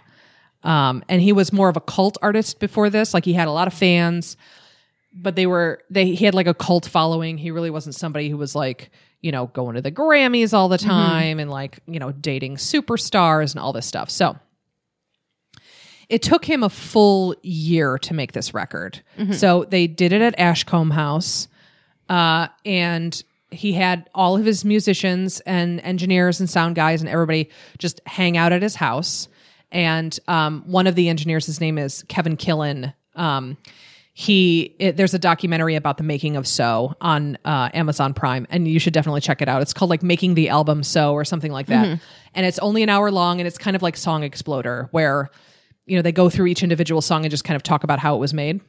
Um, 0.64 1.04
and 1.10 1.22
he 1.22 1.34
was 1.34 1.52
more 1.52 1.70
of 1.70 1.78
a 1.78 1.82
cult 1.82 2.18
artist 2.22 2.60
before 2.60 2.90
this. 2.90 3.14
Like 3.14 3.26
he 3.26 3.34
had 3.34 3.48
a 3.48 3.52
lot 3.52 3.68
of 3.68 3.74
fans 3.74 4.38
but 5.14 5.36
they 5.36 5.46
were 5.46 5.82
they 5.90 6.14
he 6.14 6.26
had 6.26 6.34
like 6.34 6.48
a 6.48 6.54
cult 6.54 6.86
following. 6.86 7.38
He 7.38 7.52
really 7.52 7.70
wasn't 7.70 7.96
somebody 7.96 8.30
who 8.30 8.38
was 8.38 8.56
like, 8.56 8.92
you 9.22 9.32
know, 9.32 9.48
going 9.48 9.76
to 9.76 9.82
the 9.82 9.92
Grammys 9.92 10.54
all 10.54 10.70
the 10.70 10.78
time 10.78 11.40
and 11.40 11.50
like, 11.50 11.80
you 11.86 12.00
know, 12.00 12.12
dating 12.12 12.56
superstars 12.58 13.54
and 13.54 13.60
all 13.60 13.74
this 13.74 13.86
stuff. 13.86 14.10
So 14.10 14.38
it 16.12 16.22
took 16.22 16.44
him 16.44 16.62
a 16.62 16.70
full 16.70 17.34
year 17.42 17.98
to 18.00 18.14
make 18.14 18.34
this 18.34 18.54
record. 18.54 19.02
So 19.32 19.64
they 19.64 19.88
did 19.88 20.12
it 20.12 20.22
at 20.22 20.38
Ashcombe 20.38 20.92
House, 20.92 21.48
uh, 22.10 22.50
and 22.66 23.24
he 23.50 23.72
had 23.72 24.10
all 24.14 24.36
of 24.38 24.46
his 24.46 24.66
musicians 24.66 25.40
and 25.42 25.80
engineers 25.82 26.42
and 26.42 26.50
sound 26.50 26.76
guys 26.76 27.02
and 27.02 27.10
everybody 27.10 27.50
just 27.78 28.02
hang 28.06 28.36
out 28.36 28.52
at 28.52 28.62
his 28.62 28.76
house. 28.76 29.30
And 29.72 30.18
um, 30.28 30.64
one 30.66 30.86
of 30.86 30.96
the 30.96 31.08
engineers, 31.08 31.46
his 31.46 31.62
name 31.62 31.78
is 31.78 32.04
Kevin 32.10 32.36
Killen. 32.36 32.94
Um, 33.16 33.58
he 34.14 34.76
it, 34.80 34.98
there's 34.98 35.14
a 35.14 35.20
documentary 35.20 35.76
about 35.76 35.96
the 35.98 36.04
making 36.04 36.36
of 36.36 36.46
So 36.46 36.94
on 37.00 37.38
uh, 37.46 37.70
Amazon 37.74 38.14
Prime, 38.14 38.46
and 38.50 38.68
you 38.68 38.80
should 38.80 38.92
definitely 38.94 39.22
check 39.22 39.42
it 39.42 39.48
out. 39.48 39.62
It's 39.62 39.74
called 39.74 39.90
like 39.90 40.04
Making 40.04 40.34
the 40.34 40.50
Album 40.50 40.84
So 40.84 41.14
or 41.14 41.24
something 41.24 41.54
like 41.54 41.68
that, 41.68 41.86
and 42.36 42.46
it's 42.46 42.60
only 42.60 42.84
an 42.84 42.90
hour 42.90 43.10
long, 43.12 43.40
and 43.40 43.48
it's 43.48 43.58
kind 43.58 43.78
of 43.78 43.82
like 43.82 43.96
Song 43.96 44.24
Exploder, 44.24 44.90
where 44.92 45.30
you 45.86 45.96
know 45.96 46.02
they 46.02 46.12
go 46.12 46.30
through 46.30 46.48
each 46.48 46.64
individual 46.64 47.02
song 47.02 47.24
and 47.24 47.32
just 47.32 47.44
kind 47.44 47.56
of 47.56 47.64
talk 47.64 47.84
about 47.84 48.00
how 48.00 48.16
it 48.16 48.20
was 48.20 48.34
made. 48.34 48.62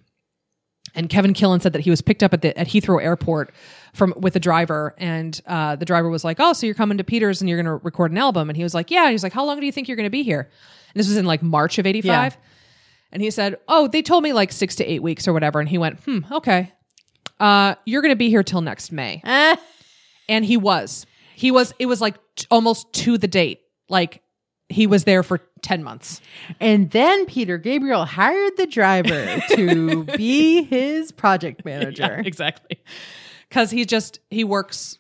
And 0.95 1.09
Kevin 1.09 1.33
Killen 1.33 1.63
said 1.63 1.73
that 1.73 1.81
he 1.81 1.91
was 1.91 2.03
picked 2.03 2.23
up 2.23 2.35
at 2.35 2.43
the 2.43 2.59
at 2.59 2.67
Heathrow 2.67 3.03
Airport 3.03 3.55
from 3.95 4.13
with 4.17 4.37
a 4.37 4.41
driver, 4.41 4.95
and 4.99 5.41
uh, 5.47 5.77
the 5.77 5.85
driver 5.85 6.09
was 6.09 6.25
like, 6.25 6.39
"Oh, 6.41 6.53
so 6.53 6.67
you're 6.67 6.75
coming 6.75 6.99
to 6.99 7.05
Peters 7.05 7.41
and 7.41 7.49
you're 7.49 7.63
going 7.63 7.79
to 7.79 7.85
record 7.85 8.11
an 8.11 8.19
album?" 8.19 8.51
And 8.51 8.57
he 8.57 8.63
was 8.63 8.75
like, 8.75 8.91
"Yeah." 8.91 9.05
And 9.05 9.13
he's 9.13 9.23
like, 9.23 9.33
"How 9.33 9.45
long 9.45 9.61
do 9.61 9.67
you 9.67 9.73
think 9.73 9.89
you're 9.89 9.97
going 9.97 10.07
to 10.07 10.11
be 10.11 10.23
here?" 10.23 10.41
And 10.41 11.01
this 11.01 11.09
was 11.09 11.17
in 11.17 11.25
like 11.25 11.43
March 11.43 11.79
of 11.79 11.87
'85. 11.87 12.37
And 13.13 13.23
he 13.23 13.31
said, 13.31 13.59
"Oh, 13.69 13.89
they 13.89 14.03
told 14.03 14.23
me 14.23 14.33
like 14.33 14.53
six 14.53 14.75
to 14.77 14.85
eight 14.85 15.03
weeks 15.03 15.27
or 15.29 15.33
whatever." 15.33 15.61
And 15.61 15.69
he 15.69 15.79
went, 15.79 16.01
"Hmm, 16.01 16.21
okay. 16.31 16.73
Uh, 17.41 17.75
you're 17.87 18.03
going 18.03 18.13
to 18.13 18.17
be 18.17 18.29
here 18.29 18.43
till 18.43 18.61
next 18.61 18.93
May." 18.93 19.23
And 20.29 20.45
he 20.45 20.57
was. 20.57 21.07
He 21.35 21.51
was. 21.51 21.73
It 21.79 21.87
was 21.87 22.01
like 22.01 22.17
t- 22.37 22.47
almost 22.51 22.93
to 22.95 23.19
the 23.19 23.29
date. 23.29 23.61
Like 23.89 24.23
he 24.73 24.87
was 24.87 25.05
there 25.05 25.23
for 25.23 25.39
ten 25.63 25.83
months. 25.83 26.21
And 26.61 26.91
then 26.91 27.27
Peter 27.27 27.59
Gabriel 27.59 28.05
hired 28.05 28.57
the 28.57 28.67
driver 28.67 29.41
to 29.51 30.05
be 30.17 30.65
his 30.65 31.13
project 31.13 31.65
manager. 31.65 32.23
exactly. 32.25 32.79
Because 33.49 33.71
he 33.71 33.85
just 33.85 34.21
he 34.31 34.45
works 34.45 34.99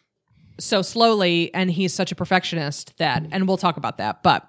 so 0.59 0.83
slowly, 0.83 1.53
and 1.55 1.70
he's 1.70 1.93
such 1.93 2.12
a 2.12 2.14
perfectionist 2.14 2.97
that, 2.99 3.27
and 3.33 3.49
we'll 3.49 3.57
talk 3.57 3.77
about 3.77 3.99
that. 3.99 4.23
But, 4.23 4.49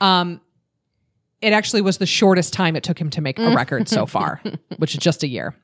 um, 0.00 0.40
it 1.40 1.52
actually 1.52 1.80
was 1.80 1.98
the 1.98 2.06
shortest 2.06 2.52
time 2.52 2.76
it 2.76 2.82
took 2.82 3.00
him 3.00 3.10
to 3.10 3.20
make 3.20 3.38
a 3.38 3.54
record 3.54 3.88
so 3.88 4.04
far, 4.04 4.42
which 4.76 4.94
is 4.94 4.98
just 4.98 5.22
a 5.22 5.28
year. 5.28 5.54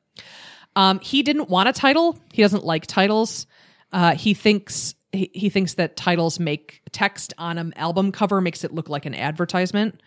Um, 0.75 1.01
he 1.01 1.23
didn't 1.23 1.51
want 1.51 1.69
a 1.69 1.73
title. 1.73 2.19
He 2.33 2.43
doesn't 2.43 2.65
like 2.65 2.87
titles. 2.87 3.47
Uh, 3.93 4.15
he 4.15 4.33
thinks 4.35 4.95
he, 5.17 5.31
he 5.35 5.49
thinks 5.51 5.75
that 5.75 5.97
titles 5.97 6.39
make 6.39 6.83
text 6.93 7.33
on 7.39 7.59
an 7.59 7.73
album 7.77 8.13
cover 8.13 8.41
makes 8.41 8.65
it 8.65 8.73
look 8.73 8.89
like 8.89 9.07
an 9.07 9.15
advertisement. 9.15 10.01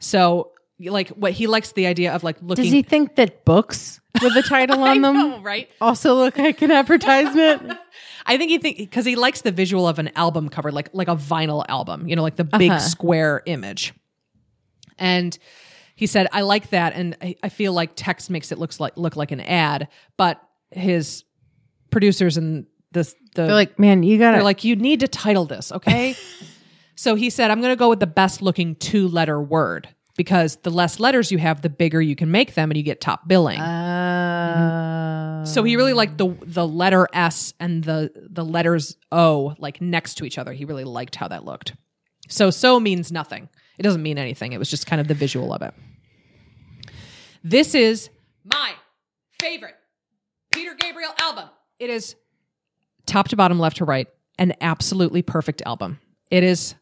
So, 0.00 0.52
like, 0.80 1.08
what 1.10 1.32
he 1.32 1.46
likes 1.46 1.72
the 1.72 1.86
idea 1.86 2.12
of 2.12 2.22
like 2.24 2.36
looking. 2.42 2.64
Does 2.64 2.72
he 2.72 2.82
think 2.82 3.16
that 3.16 3.44
books 3.44 4.00
with 4.22 4.36
a 4.36 4.42
title 4.42 4.82
on 4.82 5.00
them 5.02 5.14
know, 5.14 5.40
right? 5.40 5.68
also 5.80 6.14
look 6.14 6.36
like 6.38 6.60
an 6.62 6.70
advertisement? 6.70 7.72
I 8.26 8.38
think 8.38 8.50
he 8.50 8.58
think 8.58 8.78
because 8.78 9.04
he 9.04 9.16
likes 9.16 9.42
the 9.42 9.52
visual 9.52 9.86
of 9.86 9.98
an 9.98 10.10
album 10.16 10.48
cover, 10.48 10.72
like 10.72 10.88
like 10.92 11.08
a 11.08 11.16
vinyl 11.16 11.64
album, 11.68 12.08
you 12.08 12.16
know, 12.16 12.22
like 12.22 12.36
the 12.36 12.44
big 12.44 12.70
Uh-huh. 12.70 12.80
square 12.80 13.42
image. 13.46 13.92
And 14.98 15.36
he 15.96 16.06
said, 16.06 16.26
"I 16.32 16.40
like 16.40 16.70
that, 16.70 16.94
and 16.94 17.16
I, 17.20 17.36
I 17.42 17.48
feel 17.48 17.72
like 17.72 17.92
text 17.94 18.30
makes 18.30 18.50
it 18.50 18.58
looks 18.58 18.80
like 18.80 18.96
look 18.96 19.14
like 19.16 19.30
an 19.30 19.40
ad." 19.40 19.88
But 20.16 20.40
his 20.70 21.24
producers 21.90 22.36
and 22.36 22.66
the 22.94 23.02
the 23.34 23.42
They're 23.42 23.54
like, 23.54 23.78
man, 23.78 24.02
you 24.02 24.18
gotta 24.18 24.36
they're 24.38 24.44
like, 24.44 24.64
"You 24.64 24.76
need 24.76 25.00
to 25.00 25.08
title 25.08 25.44
this, 25.44 25.70
okay?" 25.72 26.16
so 26.96 27.14
he 27.14 27.28
said, 27.30 27.50
"I'm 27.50 27.60
going 27.60 27.72
to 27.72 27.76
go 27.78 27.88
with 27.90 28.00
the 28.00 28.06
best 28.06 28.40
looking 28.42 28.76
two 28.76 29.08
letter 29.08 29.40
word." 29.40 29.88
Because 30.16 30.56
the 30.62 30.70
less 30.70 31.00
letters 31.00 31.32
you 31.32 31.38
have, 31.38 31.60
the 31.62 31.68
bigger 31.68 32.00
you 32.00 32.14
can 32.14 32.30
make 32.30 32.54
them, 32.54 32.70
and 32.70 32.78
you 32.78 32.84
get 32.84 33.00
top 33.00 33.26
billing. 33.26 33.58
Uh, 33.58 35.44
So 35.44 35.64
he 35.64 35.74
really 35.76 35.92
liked 35.92 36.18
the 36.18 36.36
the 36.46 36.66
letter 36.66 37.08
S 37.12 37.52
and 37.58 37.82
the 37.82 38.10
the 38.30 38.44
letters 38.44 38.96
O 39.10 39.54
like 39.58 39.80
next 39.80 40.14
to 40.18 40.24
each 40.24 40.38
other. 40.38 40.52
He 40.52 40.64
really 40.64 40.84
liked 40.84 41.16
how 41.16 41.26
that 41.28 41.44
looked. 41.44 41.74
So 42.28 42.50
so 42.50 42.78
means 42.80 43.10
nothing. 43.10 43.48
It 43.76 43.82
doesn't 43.82 44.02
mean 44.02 44.18
anything. 44.18 44.52
It 44.52 44.58
was 44.58 44.70
just 44.70 44.86
kind 44.86 45.00
of 45.00 45.08
the 45.08 45.14
visual 45.14 45.52
of 45.52 45.62
it. 45.62 45.74
This 47.42 47.74
is 47.74 48.08
my 48.44 48.72
favorite 49.40 49.74
Peter 50.52 50.74
Gabriel 50.74 51.12
album. 51.20 51.48
It 51.78 51.90
is 51.90 52.14
top 53.06 53.28
to 53.28 53.36
bottom, 53.36 53.58
left 53.58 53.78
to 53.78 53.84
right, 53.84 54.08
an 54.38 54.54
absolutely 54.60 55.22
perfect 55.22 55.62
album. 55.66 55.98
It 56.30 56.42
is 56.42 56.74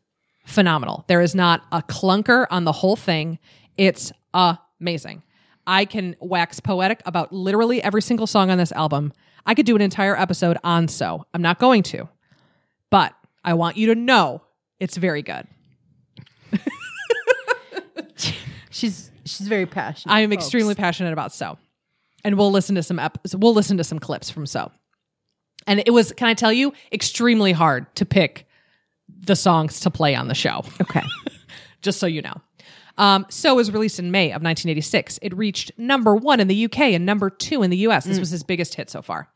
phenomenal. 0.46 1.04
There 1.08 1.20
is 1.20 1.34
not 1.34 1.62
a 1.72 1.82
clunker 1.82 2.46
on 2.50 2.64
the 2.64 2.72
whole 2.72 2.96
thing. 2.96 3.38
It's 3.76 4.12
amazing. 4.34 5.22
I 5.66 5.84
can 5.84 6.16
wax 6.20 6.60
poetic 6.60 7.02
about 7.06 7.32
literally 7.32 7.82
every 7.82 8.02
single 8.02 8.26
song 8.26 8.50
on 8.50 8.58
this 8.58 8.72
album. 8.72 9.12
I 9.46 9.54
could 9.54 9.66
do 9.66 9.76
an 9.76 9.82
entire 9.82 10.18
episode 10.18 10.58
on 10.64 10.88
so. 10.88 11.26
I'm 11.34 11.42
not 11.42 11.58
going 11.58 11.82
to. 11.84 12.08
But 12.90 13.14
I 13.44 13.54
want 13.54 13.76
you 13.76 13.88
to 13.88 13.94
know 13.94 14.42
it's 14.80 14.96
very 14.96 15.22
good. 15.22 15.46
she's 18.70 19.10
she's 19.24 19.48
very 19.48 19.66
passionate. 19.66 20.12
I 20.12 20.20
am 20.20 20.30
folks. 20.30 20.44
extremely 20.44 20.74
passionate 20.74 21.12
about 21.12 21.32
so. 21.32 21.58
And 22.24 22.36
we'll 22.36 22.52
listen 22.52 22.74
to 22.76 22.82
some 22.82 22.98
ep- 22.98 23.18
we'll 23.34 23.54
listen 23.54 23.76
to 23.78 23.84
some 23.84 23.98
clips 23.98 24.30
from 24.30 24.46
so. 24.46 24.70
And 25.66 25.82
it 25.86 25.90
was 25.92 26.12
can 26.12 26.28
I 26.28 26.34
tell 26.34 26.52
you 26.52 26.72
extremely 26.92 27.52
hard 27.52 27.94
to 27.96 28.04
pick 28.04 28.46
the 29.24 29.36
songs 29.36 29.80
to 29.80 29.90
play 29.90 30.14
on 30.14 30.28
the 30.28 30.34
show. 30.34 30.64
okay. 30.80 31.02
just 31.82 31.98
so 31.98 32.06
you 32.06 32.22
know. 32.22 32.40
Um, 32.98 33.24
so 33.30 33.54
was 33.54 33.70
released 33.70 33.98
in 33.98 34.10
May 34.10 34.26
of 34.26 34.42
1986. 34.42 35.18
It 35.22 35.34
reached 35.36 35.72
number 35.78 36.14
one 36.14 36.40
in 36.40 36.48
the 36.48 36.64
UK 36.66 36.80
and 36.80 37.06
number 37.06 37.30
two 37.30 37.62
in 37.62 37.70
the 37.70 37.78
US. 37.88 38.04
This 38.04 38.18
was 38.20 38.30
his 38.30 38.42
biggest 38.42 38.74
hit 38.74 38.90
so 38.90 39.00
far. 39.02 39.28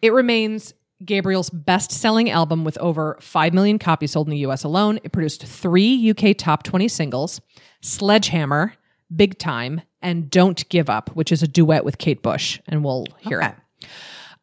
It 0.00 0.12
remains 0.12 0.72
Gabriel's 1.04 1.50
best 1.50 1.92
selling 1.92 2.30
album 2.30 2.64
with 2.64 2.78
over 2.78 3.18
5 3.20 3.52
million 3.54 3.78
copies 3.78 4.12
sold 4.12 4.26
in 4.26 4.30
the 4.30 4.38
US 4.38 4.64
alone. 4.64 4.98
It 5.04 5.12
produced 5.12 5.44
three 5.44 6.10
UK 6.10 6.36
top 6.36 6.62
20 6.62 6.88
singles 6.88 7.40
Sledgehammer, 7.82 8.74
Big 9.14 9.38
Time, 9.38 9.82
and 10.02 10.30
Don't 10.30 10.68
Give 10.68 10.88
Up, 10.90 11.10
which 11.14 11.30
is 11.30 11.42
a 11.42 11.48
duet 11.48 11.84
with 11.84 11.98
Kate 11.98 12.22
Bush. 12.22 12.58
And 12.66 12.82
we'll 12.84 13.06
hear 13.18 13.40
Okay. 13.42 13.48
it. 13.82 13.88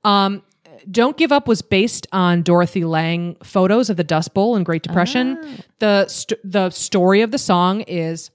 Um, 0.04 0.44
Don't 0.90 1.18
Give 1.18 1.32
Up 1.32 1.48
was 1.48 1.62
based 1.62 2.08
on 2.12 2.42
Dorothy 2.42 2.86
Lange 2.86 3.36
photos 3.44 3.90
of 3.90 3.98
the 3.98 4.04
Dust 4.04 4.34
Bowl 4.34 4.56
and 4.56 4.66
Great 4.66 4.84
Depression. 4.84 5.64
The 5.80 6.08
st- 6.08 6.40
the 6.44 6.70
story 6.70 7.22
of 7.22 7.32
the 7.32 7.38
song 7.38 7.82
is 7.82 8.32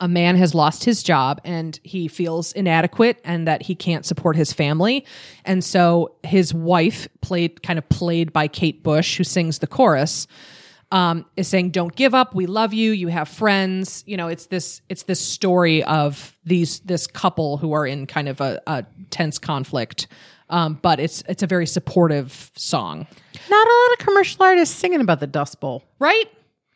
a 0.00 0.08
man 0.08 0.36
has 0.36 0.54
lost 0.54 0.84
his 0.84 1.02
job 1.02 1.40
and 1.44 1.80
he 1.82 2.08
feels 2.08 2.52
inadequate 2.52 3.20
and 3.24 3.48
that 3.48 3.62
he 3.62 3.74
can't 3.74 4.04
support 4.04 4.36
his 4.36 4.52
family. 4.52 5.06
And 5.44 5.64
so 5.64 6.16
his 6.22 6.52
wife, 6.52 7.08
played 7.22 7.62
kind 7.62 7.78
of 7.78 7.88
played 7.88 8.32
by 8.32 8.48
Kate 8.48 8.82
Bush, 8.82 9.16
who 9.16 9.24
sings 9.24 9.58
the 9.58 9.66
chorus, 9.66 10.26
um, 10.92 11.24
is 11.36 11.48
saying, 11.48 11.70
"Don't 11.70 11.94
give 11.96 12.14
up. 12.14 12.34
We 12.34 12.46
love 12.46 12.72
you. 12.72 12.92
You 12.92 13.08
have 13.08 13.28
friends." 13.28 14.04
You 14.06 14.16
know, 14.16 14.28
it's 14.28 14.46
this 14.46 14.82
it's 14.88 15.04
this 15.04 15.20
story 15.20 15.82
of 15.82 16.36
these 16.44 16.80
this 16.80 17.06
couple 17.06 17.56
who 17.56 17.72
are 17.72 17.86
in 17.86 18.06
kind 18.06 18.28
of 18.28 18.40
a, 18.40 18.60
a 18.66 18.84
tense 19.10 19.38
conflict. 19.38 20.06
Um, 20.48 20.78
but 20.80 21.00
it's 21.00 21.22
it's 21.28 21.42
a 21.42 21.46
very 21.46 21.66
supportive 21.66 22.52
song, 22.54 23.06
Not 23.50 23.66
a 23.66 23.74
lot 23.88 23.92
of 23.98 24.06
commercial 24.06 24.44
artists 24.44 24.74
singing 24.74 25.00
about 25.00 25.20
the 25.20 25.26
Dust 25.26 25.60
Bowl, 25.60 25.82
right? 25.98 26.26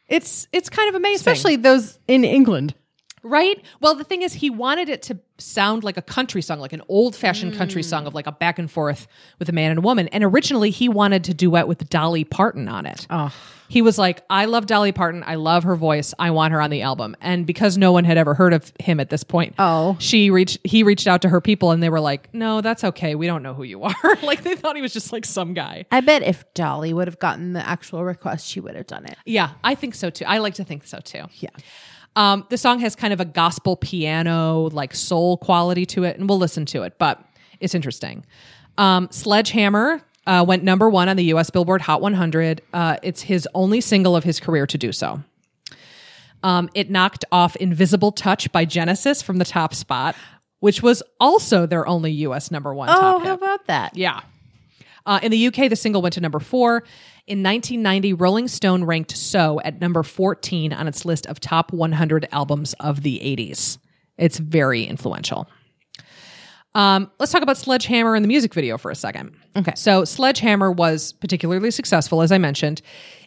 It's 0.09 0.49
it's 0.53 0.69
kind 0.69 0.89
of 0.89 0.97
amazing, 0.97 1.17
especially 1.17 1.57
those 1.57 1.99
in 2.09 2.25
England. 2.25 2.75
Right? 3.23 3.63
Well, 3.81 3.95
the 3.95 4.03
thing 4.05 4.23
is, 4.23 4.33
he 4.33 4.49
wanted 4.49 4.89
it 4.89 5.03
to 5.03 5.19
sound 5.37 5.85
like 5.85 5.99
a 5.99 6.03
country 6.03 6.41
song, 6.41 6.59
like 6.59 6.73
an 6.73 6.81
old 6.89 7.15
fashioned 7.15 7.55
country 7.55 7.83
song 7.83 8.07
of 8.07 8.15
like 8.15 8.27
a 8.27 8.33
back 8.33 8.59
and 8.59 8.71
forth 8.71 9.07
with 9.39 9.47
a 9.51 9.53
man 9.53 9.71
and 9.71 9.79
a 9.79 9.83
woman. 9.83 10.09
And 10.09 10.25
originally, 10.25 10.71
he 10.71 10.89
wanted 10.89 11.25
to 11.25 11.35
duet 11.35 11.69
with 11.69 11.87
Dolly 11.91 12.25
Parton 12.25 12.67
on 12.67 12.87
it. 12.87 13.07
Oh. 13.11 13.31
He 13.71 13.83
was 13.83 13.97
like, 13.99 14.23
I 14.29 14.47
love 14.47 14.67
Dolly 14.67 14.91
Parton. 14.91 15.23
I 15.25 15.37
love 15.37 15.63
her 15.63 15.77
voice. 15.77 16.13
I 16.19 16.33
want 16.33 16.53
her 16.53 16.61
on 16.61 16.71
the 16.71 16.83
album. 16.83 17.17
And 17.21 17.47
because 17.47 17.79
no 17.79 17.93
one 17.93 18.05
had 18.05 18.19
ever 18.19 18.35
heard 18.35 18.53
of 18.53 18.73
him 18.81 18.99
at 18.99 19.11
this 19.11 19.23
point, 19.23 19.55
Oh. 19.61 19.97
she 20.01 20.29
reached, 20.31 20.59
he 20.65 20.83
reached 20.83 21.07
out 21.07 21.23
to 21.23 21.29
her 21.29 21.41
people 21.41 21.71
and 21.71 21.81
they 21.81 21.89
were 21.89 22.01
like, 22.01 22.35
no, 22.35 22.61
that's 22.63 22.83
okay. 22.83 23.15
We 23.15 23.29
don't 23.29 23.45
know 23.45 23.55
who 23.55 23.63
you 23.63 23.83
are. 23.85 23.95
like 24.25 24.43
they 24.43 24.57
thought 24.57 24.75
he 24.75 24.83
was 24.83 24.93
just 24.93 25.13
like 25.13 25.25
some 25.25 25.55
guy. 25.55 25.87
I 25.93 26.01
bet 26.01 26.23
if 26.25 26.45
Dolly 26.53 26.93
would 26.93 27.07
have 27.07 27.21
gotten 27.21 27.53
the 27.53 27.65
actual 27.65 28.05
request, 28.05 28.49
she 28.49 28.59
would 28.59 28.75
have 28.75 28.89
done 28.89 29.07
it. 29.07 29.17
Yeah, 29.25 29.51
I 29.63 29.77
think 29.77 29.95
so 29.95 30.11
too. 30.11 30.25
I 30.27 30.39
like 30.39 30.55
to 30.55 30.65
think 30.65 30.85
so 30.85 30.99
too. 30.99 31.25
Yeah. 31.35 31.51
Um, 32.17 32.45
the 32.51 32.59
song 32.59 32.81
has 32.81 32.97
kind 32.97 33.13
of 33.13 33.21
a 33.21 33.25
gospel 33.25 33.77
piano, 33.77 34.69
like 34.73 34.97
soul 34.97 35.37
quality 35.37 35.87
to 35.87 36.03
it, 36.03 36.19
and 36.19 36.29
we'll 36.29 36.39
listen 36.39 36.67
to 36.67 36.83
it, 36.83 36.95
but 36.99 37.25
it's 37.61 37.77
interesting. 37.77 38.27
Um, 38.79 39.07
Sledgehammer 39.13 40.03
uh, 40.27 40.45
went 40.47 40.63
number 40.65 40.89
one 40.89 41.09
on 41.09 41.17
the 41.17 41.25
US 41.25 41.51
Billboard 41.51 41.81
Hot 41.83 42.01
100. 42.01 42.63
Uh, 42.73 42.97
it's 43.03 43.23
his 43.23 43.49
only 43.55 43.81
single 43.81 44.15
of 44.17 44.25
his 44.25 44.39
career 44.41 44.67
to 44.67 44.79
do 44.79 44.93
so. 44.93 45.23
Um, 46.43 46.71
it 46.75 46.91
knocked 46.91 47.25
off 47.33 47.57
Invisible 47.57 48.13
Touch 48.13 48.51
by 48.53 48.65
Genesis 48.65 49.21
from 49.23 49.37
the 49.39 49.45
top 49.45 49.75
spot, 49.75 50.17
which 50.61 50.83
was 50.83 51.03
also 51.19 51.67
their 51.67 51.87
only 51.87 52.13
US 52.13 52.51
number 52.51 52.75
one 52.75 52.89
Oh, 52.89 52.95
top 52.95 53.19
how 53.21 53.25
hit. 53.25 53.35
about 53.35 53.67
that? 53.67 53.97
Yeah. 53.97 54.21
Uh, 55.07 55.19
in 55.23 55.31
the 55.31 55.47
UK, 55.47 55.69
the 55.69 55.77
single 55.77 56.03
went 56.03 56.15
to 56.15 56.21
number 56.21 56.39
four. 56.41 56.83
In 57.27 57.43
1990, 57.43 58.13
Rolling 58.15 58.49
Stone 58.49 58.85
ranked 58.85 59.17
So 59.17 59.61
at 59.65 59.81
number 59.81 60.03
14 60.03 60.73
on 60.73 60.89
its 60.89 61.05
list 61.05 61.27
of 61.27 61.41
top 61.41 61.73
100 61.73 62.29
albums 62.33 62.75
of 62.81 63.03
the 63.03 63.19
80s. 63.21 63.79
It's 64.19 64.39
very 64.39 64.85
influential. 64.85 65.49
Um, 66.75 67.11
let's 67.19 67.33
talk 67.33 67.43
about 67.43 67.57
Sledgehammer 67.57 68.15
and 68.15 68.25
the 68.25 68.29
music 68.29 68.55
video 68.55 68.79
for 68.79 68.91
a 68.91 68.95
second. 68.95 69.35
Okay. 69.57 69.73
So, 69.75 70.05
Sledgehammer 70.05 70.71
was 70.71 71.13
particularly 71.15 71.71
successful, 71.71 72.23
as 72.23 72.31
I 72.31 72.39
mentioned. 72.39 72.81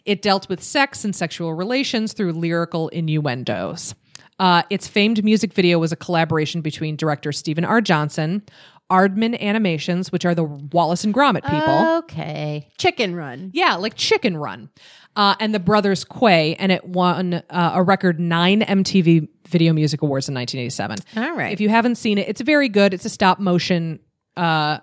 It 0.04 0.22
dealt 0.22 0.48
with 0.48 0.62
sex 0.62 1.04
and 1.04 1.14
sexual 1.14 1.52
relations 1.54 2.14
through 2.14 2.32
lyrical 2.32 2.88
innuendos. 2.88 3.94
Uh, 4.38 4.62
its 4.70 4.88
famed 4.88 5.22
music 5.22 5.52
video 5.52 5.78
was 5.78 5.92
a 5.92 5.96
collaboration 5.96 6.60
between 6.60 6.96
director 6.96 7.32
Stephen 7.32 7.64
R. 7.64 7.80
Johnson, 7.80 8.42
Aardman 8.90 9.40
Animations, 9.40 10.10
which 10.10 10.24
are 10.24 10.34
the 10.34 10.44
Wallace 10.44 11.04
and 11.04 11.14
Gromit 11.14 11.42
people. 11.48 11.96
Okay. 11.98 12.68
Chicken 12.78 13.14
Run. 13.14 13.50
Yeah, 13.54 13.76
like 13.76 13.94
Chicken 13.94 14.36
Run. 14.36 14.70
Uh, 15.16 15.34
and 15.38 15.54
the 15.54 15.60
Brothers 15.60 16.04
Quay, 16.04 16.56
and 16.56 16.72
it 16.72 16.84
won 16.84 17.34
uh, 17.34 17.72
a 17.74 17.82
record 17.82 18.18
nine 18.18 18.62
MTV 18.62 19.28
Video 19.46 19.72
Music 19.72 20.02
Awards 20.02 20.28
in 20.28 20.34
1987. 20.34 20.98
All 21.28 21.36
right. 21.36 21.52
If 21.52 21.60
you 21.60 21.68
haven't 21.68 21.94
seen 21.96 22.18
it, 22.18 22.28
it's 22.28 22.40
very 22.40 22.68
good. 22.68 22.92
It's 22.92 23.04
a 23.04 23.08
stop 23.10 23.38
motion 23.38 24.00
uh, 24.36 24.78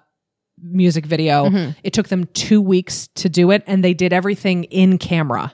music 0.61 1.05
video. 1.05 1.45
Mm-hmm. 1.49 1.71
It 1.84 1.91
took 1.91 2.07
them 2.07 2.25
two 2.34 2.61
weeks 2.61 3.07
to 3.15 3.27
do 3.27 3.51
it, 3.51 3.63
and 3.67 3.84
they 3.84 3.93
did 3.93 4.13
everything 4.13 4.63
in 4.65 4.97
camera. 4.99 5.53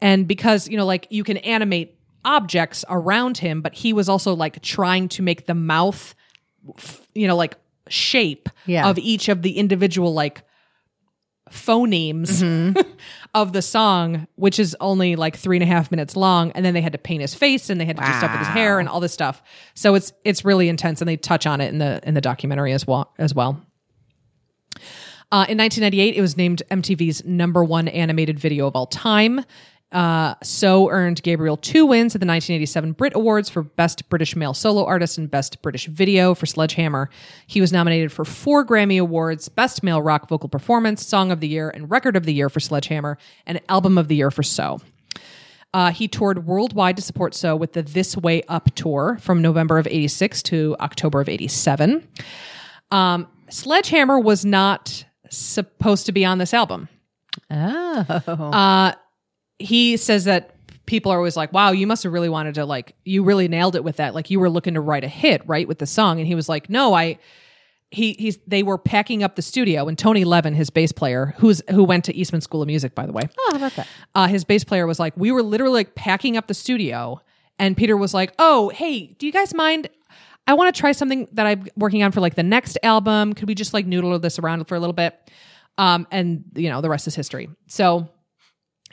And 0.00 0.26
because, 0.28 0.68
you 0.68 0.76
know, 0.76 0.86
like 0.86 1.06
you 1.10 1.24
can 1.24 1.36
animate 1.38 1.98
objects 2.24 2.84
around 2.88 3.38
him, 3.38 3.60
but 3.60 3.74
he 3.74 3.92
was 3.92 4.08
also 4.08 4.34
like 4.34 4.62
trying 4.62 5.08
to 5.10 5.22
make 5.22 5.46
the 5.46 5.54
mouth, 5.54 6.14
f- 6.78 7.06
you 7.14 7.26
know, 7.26 7.36
like 7.36 7.56
shape 7.88 8.48
Yeah. 8.66 8.88
of 8.88 8.98
each 8.98 9.28
of 9.28 9.42
the 9.42 9.58
individual, 9.58 10.14
like, 10.14 10.42
phonemes 11.50 12.42
Mm-hmm. 12.42 12.80
of 13.34 13.52
the 13.52 13.62
song, 13.62 14.28
which 14.36 14.58
is 14.60 14.76
only 14.80 15.16
like 15.16 15.36
three 15.36 15.56
and 15.56 15.62
a 15.64 15.66
half 15.66 15.90
minutes 15.90 16.16
long, 16.16 16.52
and 16.52 16.64
then 16.64 16.72
they 16.72 16.80
had 16.80 16.92
to 16.92 16.98
paint 16.98 17.20
his 17.20 17.34
face 17.34 17.68
and 17.68 17.80
they 17.80 17.84
had 17.84 17.96
to 17.96 18.04
do 18.04 18.12
stuff 18.12 18.30
with 18.30 18.38
his 18.38 18.48
hair 18.48 18.78
and 18.78 18.88
all 18.88 19.00
this 19.00 19.12
stuff. 19.12 19.42
So 19.74 19.94
it's 19.96 20.12
it's 20.24 20.44
really 20.44 20.68
intense, 20.68 21.00
and 21.00 21.08
they 21.08 21.16
touch 21.16 21.46
on 21.46 21.60
it 21.60 21.68
in 21.68 21.78
the 21.78 22.00
in 22.04 22.14
the 22.14 22.20
documentary 22.20 22.72
as 22.72 22.86
well 22.86 23.12
as 23.18 23.34
well. 23.34 23.60
Uh, 25.32 25.46
in 25.48 25.58
1998, 25.58 26.14
it 26.14 26.20
was 26.20 26.36
named 26.36 26.62
MTV's 26.70 27.24
number 27.24 27.64
one 27.64 27.88
animated 27.88 28.38
video 28.38 28.68
of 28.68 28.76
all 28.76 28.86
time. 28.86 29.44
Uh, 29.94 30.34
so 30.42 30.90
earned 30.90 31.22
Gabriel 31.22 31.56
two 31.56 31.86
wins 31.86 32.16
at 32.16 32.20
the 32.20 32.26
1987 32.26 32.92
Brit 32.92 33.14
Awards 33.14 33.48
for 33.48 33.62
Best 33.62 34.08
British 34.10 34.34
Male 34.34 34.52
Solo 34.52 34.84
Artist 34.84 35.18
and 35.18 35.30
Best 35.30 35.62
British 35.62 35.86
Video 35.86 36.34
for 36.34 36.46
Sledgehammer. 36.46 37.08
He 37.46 37.60
was 37.60 37.72
nominated 37.72 38.10
for 38.10 38.24
four 38.24 38.66
Grammy 38.66 39.00
Awards 39.00 39.48
Best 39.48 39.84
Male 39.84 40.02
Rock 40.02 40.28
Vocal 40.28 40.48
Performance, 40.48 41.06
Song 41.06 41.30
of 41.30 41.38
the 41.38 41.46
Year, 41.46 41.70
and 41.70 41.88
Record 41.88 42.16
of 42.16 42.24
the 42.24 42.34
Year 42.34 42.48
for 42.48 42.58
Sledgehammer, 42.58 43.18
and 43.46 43.60
Album 43.68 43.96
of 43.96 44.08
the 44.08 44.16
Year 44.16 44.32
for 44.32 44.42
So. 44.42 44.80
Uh, 45.72 45.92
he 45.92 46.08
toured 46.08 46.44
worldwide 46.44 46.96
to 46.96 47.02
support 47.02 47.32
So 47.32 47.54
with 47.54 47.72
the 47.72 47.82
This 47.82 48.16
Way 48.16 48.42
Up 48.48 48.74
tour 48.74 49.18
from 49.20 49.42
November 49.42 49.78
of 49.78 49.86
86 49.86 50.42
to 50.44 50.76
October 50.80 51.20
of 51.20 51.28
87. 51.28 52.06
Um, 52.90 53.28
Sledgehammer 53.48 54.18
was 54.18 54.44
not 54.44 55.04
supposed 55.30 56.06
to 56.06 56.12
be 56.12 56.24
on 56.24 56.38
this 56.38 56.52
album. 56.52 56.88
Oh. 57.48 58.94
He 59.58 59.96
says 59.96 60.24
that 60.24 60.54
people 60.86 61.10
are 61.12 61.16
always 61.16 61.36
like, 61.36 61.52
wow, 61.52 61.70
you 61.70 61.86
must 61.86 62.02
have 62.02 62.12
really 62.12 62.28
wanted 62.28 62.54
to 62.54 62.64
like, 62.64 62.94
you 63.04 63.24
really 63.24 63.48
nailed 63.48 63.76
it 63.76 63.84
with 63.84 63.96
that. 63.96 64.14
Like 64.14 64.30
you 64.30 64.40
were 64.40 64.50
looking 64.50 64.74
to 64.74 64.80
write 64.80 65.04
a 65.04 65.08
hit, 65.08 65.42
right? 65.46 65.66
With 65.66 65.78
the 65.78 65.86
song. 65.86 66.18
And 66.18 66.26
he 66.26 66.34
was 66.34 66.48
like, 66.48 66.68
no, 66.68 66.94
I, 66.94 67.18
he, 67.90 68.14
he's, 68.14 68.38
they 68.46 68.62
were 68.62 68.76
packing 68.76 69.22
up 69.22 69.36
the 69.36 69.42
studio 69.42 69.88
and 69.88 69.96
Tony 69.96 70.24
Levin, 70.24 70.54
his 70.54 70.68
bass 70.70 70.92
player, 70.92 71.34
who's, 71.38 71.62
who 71.70 71.84
went 71.84 72.04
to 72.06 72.14
Eastman 72.14 72.40
School 72.40 72.60
of 72.60 72.66
Music, 72.66 72.94
by 72.94 73.06
the 73.06 73.12
way. 73.12 73.22
oh, 73.38 73.48
how 73.52 73.56
about 73.56 73.74
that? 73.76 73.88
Uh, 74.14 74.26
his 74.26 74.44
bass 74.44 74.64
player 74.64 74.86
was 74.86 74.98
like, 74.98 75.16
we 75.16 75.30
were 75.30 75.42
literally 75.42 75.74
like 75.74 75.94
packing 75.94 76.36
up 76.36 76.48
the 76.48 76.54
studio. 76.54 77.20
And 77.58 77.76
Peter 77.76 77.96
was 77.96 78.12
like, 78.12 78.34
oh, 78.38 78.68
hey, 78.70 79.06
do 79.18 79.26
you 79.26 79.32
guys 79.32 79.54
mind? 79.54 79.88
I 80.46 80.54
want 80.54 80.74
to 80.74 80.78
try 80.78 80.92
something 80.92 81.28
that 81.32 81.46
I'm 81.46 81.66
working 81.76 82.02
on 82.02 82.12
for 82.12 82.20
like 82.20 82.34
the 82.34 82.42
next 82.42 82.76
album. 82.82 83.32
Could 83.32 83.48
we 83.48 83.54
just 83.54 83.72
like 83.72 83.86
noodle 83.86 84.18
this 84.18 84.38
around 84.38 84.66
for 84.68 84.74
a 84.74 84.80
little 84.80 84.92
bit? 84.92 85.30
Um, 85.78 86.06
and 86.10 86.44
you 86.54 86.68
know, 86.68 86.80
the 86.80 86.90
rest 86.90 87.06
is 87.06 87.14
history. 87.14 87.48
So 87.66 88.08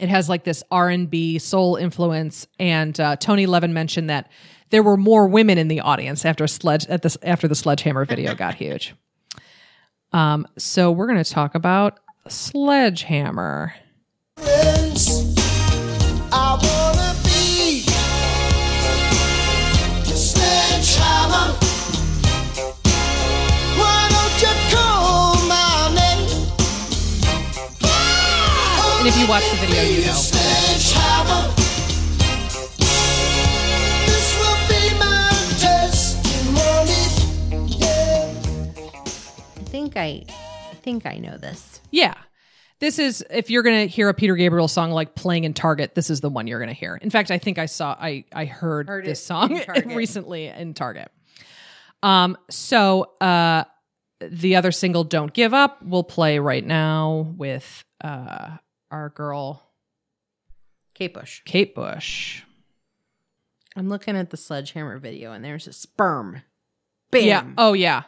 it 0.02 0.10
has 0.10 0.28
like 0.28 0.44
this 0.44 0.64
r&b 0.72 1.40
soul 1.40 1.76
influence 1.78 2.48
and 2.60 3.00
uh, 3.00 3.16
tony 3.16 3.46
levin 3.46 3.74
mentioned 3.74 4.10
that 4.10 4.30
there 4.70 4.84
were 4.84 4.98
more 4.98 5.28
women 5.28 5.58
in 5.58 5.68
the 5.68 5.80
audience 5.80 6.26
after 6.26 6.48
sledge 6.48 6.86
at 6.88 7.02
this 7.02 7.18
after 7.24 7.48
the 7.48 7.56
sledgehammer 7.56 8.06
video 8.06 8.36
got 8.36 8.56
huge 8.56 8.94
um, 10.14 10.46
so 10.58 10.92
we're 10.92 11.08
going 11.08 11.24
to 11.24 11.32
talk 11.32 11.56
about 11.56 12.02
sledgehammer 12.28 13.74
friends. 14.36 15.21
And 29.02 29.10
if 29.10 29.18
you 29.18 29.28
watch 29.28 29.44
the 29.50 29.56
video 29.56 29.82
you 29.82 30.06
know 30.06 30.14
Sledgehammer. 30.14 31.56
This 34.06 34.38
will 34.38 34.60
be 34.70 34.94
my 35.00 35.32
testimony. 35.58 37.02
Yeah. 37.80 38.30
I 39.58 39.64
think 39.64 39.98
I, 39.98 40.24
I 40.30 40.76
think 40.84 41.08
I 41.08 41.18
know 41.18 41.36
this. 41.38 41.82
yeah 41.90 42.14
this 42.80 43.00
is 43.00 43.26
if 43.32 43.50
you're 43.50 43.64
going 43.64 43.88
to 43.88 43.88
hear 43.88 44.08
a 44.08 44.14
peter 44.14 44.36
gabriel 44.36 44.68
song 44.68 44.92
like 44.92 45.16
playing 45.16 45.46
in 45.46 45.56
target 45.56 45.96
this 45.96 46.12
is 46.12 46.22
the 46.22 46.30
one 46.30 46.46
you're 46.46 46.60
going 46.60 46.70
to 46.70 46.76
hear 46.76 46.96
in 46.96 47.10
fact 47.10 47.32
i 47.32 47.40
think 47.40 47.58
i 47.58 47.66
saw 47.66 47.96
i 48.00 48.24
i 48.34 48.46
heard, 48.46 48.88
Heard 48.88 49.06
this 49.06 49.24
song 49.24 49.60
in 49.76 49.96
recently 49.96 50.46
in 50.46 50.76
target 50.76 51.12
um 52.04 52.38
so 52.52 53.14
uh 53.20 53.64
the 54.22 54.56
other 54.58 54.72
single 54.72 55.04
don't 55.04 55.34
give 55.34 55.56
up 55.56 55.82
we'll 55.82 56.04
play 56.04 56.38
right 56.38 56.66
now 56.66 57.34
with 57.36 57.84
uh 58.04 58.58
our 58.92 59.10
girl 59.10 59.64
Kate 60.94 61.14
Bush. 61.14 61.42
kate 61.46 61.74
bush 61.74 62.44
I'm 63.76 63.88
looking 63.88 64.18
at 64.18 64.30
the 64.32 64.36
sledgehammer 64.38 65.00
video, 65.00 65.32
and 65.32 65.46
there's 65.46 65.66
a 65.66 65.72
sperm. 65.74 66.42
Bam. 67.10 67.24
yeah 67.26 67.44
oh 67.58 67.74
yeah 67.74 68.04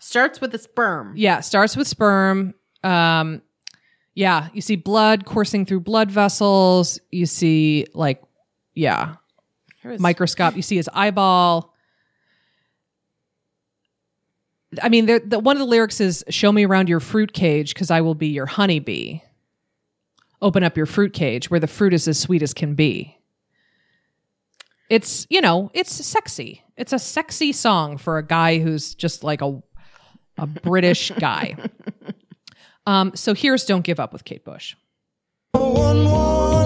Starts 0.00 0.40
with 0.40 0.54
a 0.54 0.58
sperm. 0.58 1.12
yeah 1.16 1.40
starts 1.40 1.76
with 1.76 1.86
sperm 1.86 2.54
um 2.82 3.40
yeah 4.14 4.48
you 4.52 4.60
see 4.60 4.76
blood 4.76 5.24
coursing 5.24 5.64
through 5.66 5.80
blood 5.80 6.10
vessels 6.10 6.98
you 7.10 7.26
see 7.26 7.86
like 7.94 8.22
yeah 8.74 9.16
microscope. 9.98 10.56
You 10.56 10.62
see 10.62 10.76
his 10.76 10.88
eyeball. 10.94 11.74
I 14.82 14.88
mean, 14.88 15.06
the, 15.06 15.38
one 15.38 15.56
of 15.56 15.60
the 15.60 15.66
lyrics 15.66 16.00
is 16.00 16.24
"Show 16.30 16.50
me 16.50 16.64
around 16.64 16.88
your 16.88 17.00
fruit 17.00 17.32
cage, 17.32 17.74
because 17.74 17.90
I 17.90 18.00
will 18.00 18.14
be 18.14 18.28
your 18.28 18.46
honeybee." 18.46 19.20
Open 20.42 20.62
up 20.62 20.76
your 20.76 20.86
fruit 20.86 21.12
cage, 21.12 21.50
where 21.50 21.60
the 21.60 21.66
fruit 21.66 21.94
is 21.94 22.08
as 22.08 22.18
sweet 22.18 22.42
as 22.42 22.52
can 22.52 22.74
be. 22.74 23.16
It's 24.90 25.26
you 25.30 25.40
know, 25.40 25.70
it's 25.74 25.92
sexy. 25.92 26.62
It's 26.76 26.92
a 26.92 26.98
sexy 26.98 27.52
song 27.52 27.96
for 27.96 28.18
a 28.18 28.26
guy 28.26 28.58
who's 28.58 28.94
just 28.94 29.24
like 29.24 29.40
a 29.40 29.62
a 30.36 30.46
British 30.46 31.10
guy. 31.18 31.56
Um, 32.86 33.12
so 33.14 33.34
here's 33.34 33.64
"Don't 33.64 33.82
Give 33.82 33.98
Up" 33.98 34.12
with 34.12 34.24
Kate 34.24 34.44
Bush. 34.44 34.76
No 35.54 36.64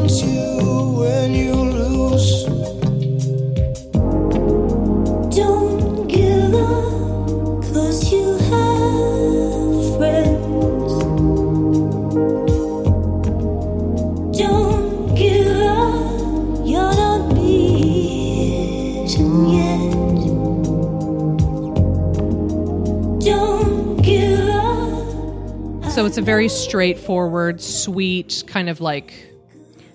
So 25.99 26.07
it's 26.07 26.17
a 26.17 26.23
very 26.23 26.49
straightforward, 26.49 27.61
sweet 27.61 28.45
kind 28.47 28.71
of 28.71 28.81
like 28.81 29.33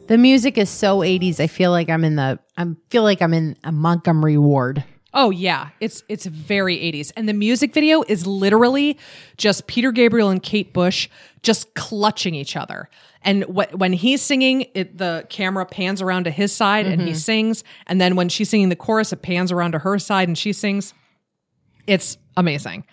The 0.08 0.18
music 0.18 0.58
is 0.58 0.70
so 0.70 1.00
80s. 1.00 1.40
I 1.40 1.48
feel 1.48 1.72
like 1.72 1.90
I'm 1.90 2.04
in 2.04 2.18
the. 2.18 2.40
I 2.58 2.66
feel 2.90 3.04
like 3.04 3.22
I'm 3.22 3.34
in 3.34 3.56
a 3.64 3.72
Montgomery 3.72 4.38
Ward. 4.38 4.84
Oh 5.14 5.30
yeah, 5.30 5.70
it's 5.80 6.04
it's 6.10 6.26
very 6.26 6.76
80s. 6.76 7.14
And 7.16 7.30
the 7.30 7.34
music 7.34 7.74
video 7.74 8.04
is 8.06 8.28
literally 8.28 8.98
just 9.38 9.66
Peter 9.68 9.94
Gabriel 9.94 10.30
and 10.30 10.44
Kate 10.44 10.74
Bush 10.74 11.08
just 11.42 11.74
clutching 11.74 12.36
each 12.36 12.58
other. 12.58 12.90
And 13.22 13.46
wh- 13.46 13.74
when 13.74 13.94
he's 13.94 14.22
singing, 14.22 14.66
it, 14.74 14.98
the 14.98 15.26
camera 15.30 15.66
pans 15.66 16.02
around 16.02 16.26
to 16.26 16.32
his 16.32 16.52
side 16.52 16.86
and 16.86 17.02
he 17.02 17.14
sings. 17.14 17.64
And 17.88 18.02
then 18.02 18.18
when 18.18 18.28
she's 18.28 18.50
singing 18.50 18.68
the 18.68 18.76
chorus, 18.76 19.14
it 19.14 19.22
pans 19.22 19.54
around 19.54 19.72
to 19.72 19.80
her 19.80 19.98
side 20.00 20.28
and 20.28 20.38
she 20.38 20.52
sings. 20.52 20.94
It's 21.88 22.18
amazing. 22.36 22.86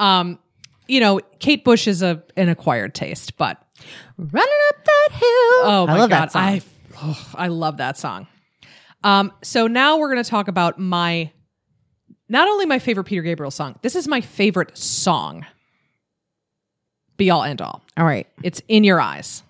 Um, 0.00 0.40
you 0.88 1.00
know, 1.00 1.20
Kate 1.38 1.64
Bush 1.64 1.86
is 1.86 2.02
a 2.02 2.22
an 2.36 2.48
acquired 2.48 2.94
taste, 2.94 3.36
but 3.36 3.62
Running 4.16 4.58
up 4.68 4.84
that 4.84 5.08
hill. 5.12 5.28
Oh 5.30 5.84
my 5.86 5.94
I 5.94 5.98
love 5.98 6.10
god, 6.10 6.22
that 6.22 6.32
song. 6.32 6.42
I 6.42 6.62
oh, 7.00 7.30
I 7.34 7.48
love 7.48 7.76
that 7.76 7.96
song. 7.96 8.26
Um, 9.04 9.32
so 9.42 9.68
now 9.68 9.98
we're 9.98 10.12
going 10.12 10.22
to 10.24 10.28
talk 10.28 10.48
about 10.48 10.78
my 10.78 11.30
not 12.28 12.48
only 12.48 12.66
my 12.66 12.80
favorite 12.80 13.04
Peter 13.04 13.22
Gabriel 13.22 13.50
song. 13.50 13.78
This 13.82 13.94
is 13.94 14.08
my 14.08 14.20
favorite 14.20 14.76
song. 14.76 15.46
Be 17.16 17.30
all 17.30 17.44
end 17.44 17.62
all. 17.62 17.82
All 17.96 18.04
right. 18.04 18.26
It's 18.42 18.60
in 18.68 18.84
your 18.84 19.00
eyes. 19.00 19.42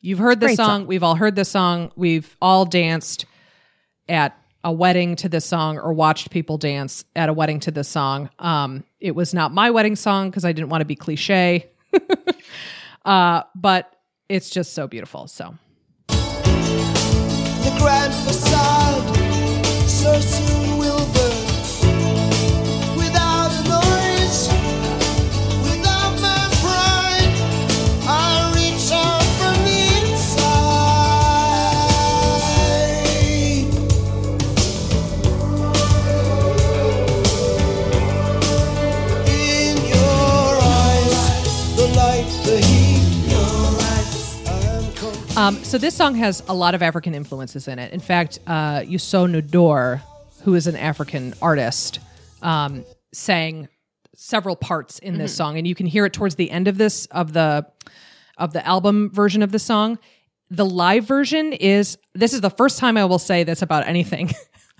You've 0.00 0.18
heard 0.18 0.40
this 0.40 0.56
song. 0.56 0.66
song. 0.66 0.86
We've 0.86 1.02
all 1.02 1.14
heard 1.14 1.36
this 1.36 1.50
song. 1.50 1.92
We've 1.96 2.34
all 2.40 2.64
danced 2.64 3.26
at 4.08 4.38
a 4.64 4.72
wedding 4.72 5.16
to 5.16 5.28
this 5.28 5.44
song 5.44 5.78
or 5.78 5.92
watched 5.92 6.30
people 6.30 6.56
dance 6.56 7.04
at 7.14 7.28
a 7.28 7.32
wedding 7.32 7.60
to 7.60 7.70
this 7.70 7.88
song. 7.88 8.30
Um, 8.38 8.84
it 9.00 9.14
was 9.14 9.32
not 9.32 9.52
my 9.52 9.70
wedding 9.70 9.96
song 9.96 10.30
because 10.30 10.44
I 10.44 10.52
didn't 10.52 10.68
want 10.70 10.80
to 10.82 10.86
be 10.86 10.96
cliche. 10.96 11.70
uh, 13.04 13.42
but 13.54 13.94
it's 14.28 14.50
just 14.50 14.74
so 14.74 14.86
beautiful. 14.86 15.26
So 15.26 15.54
The 16.08 17.76
grand 17.78 18.14
facade 18.14 19.16
so 19.88 20.20
soon 20.20 20.67
Um, 45.38 45.62
so 45.62 45.78
this 45.78 45.94
song 45.94 46.16
has 46.16 46.42
a 46.48 46.52
lot 46.52 46.74
of 46.74 46.82
African 46.82 47.14
influences 47.14 47.68
in 47.68 47.78
it. 47.78 47.92
In 47.92 48.00
fact, 48.00 48.40
uh, 48.48 48.80
Youssou 48.80 49.30
N'Dour, 49.30 50.02
who 50.42 50.56
is 50.56 50.66
an 50.66 50.74
African 50.74 51.32
artist, 51.40 52.00
um, 52.42 52.84
sang 53.12 53.68
several 54.16 54.56
parts 54.56 54.98
in 54.98 55.16
this 55.16 55.32
song, 55.32 55.56
and 55.56 55.64
you 55.64 55.76
can 55.76 55.86
hear 55.86 56.04
it 56.06 56.12
towards 56.12 56.34
the 56.34 56.50
end 56.50 56.66
of 56.66 56.76
this 56.76 57.06
of 57.12 57.34
the 57.34 57.64
of 58.36 58.52
the 58.52 58.66
album 58.66 59.12
version 59.12 59.44
of 59.44 59.52
the 59.52 59.60
song. 59.60 60.00
The 60.50 60.66
live 60.66 61.04
version 61.04 61.52
is 61.52 61.98
this 62.16 62.34
is 62.34 62.40
the 62.40 62.50
first 62.50 62.80
time 62.80 62.96
I 62.96 63.04
will 63.04 63.20
say 63.20 63.44
this 63.44 63.62
about 63.62 63.86
anything. 63.86 64.32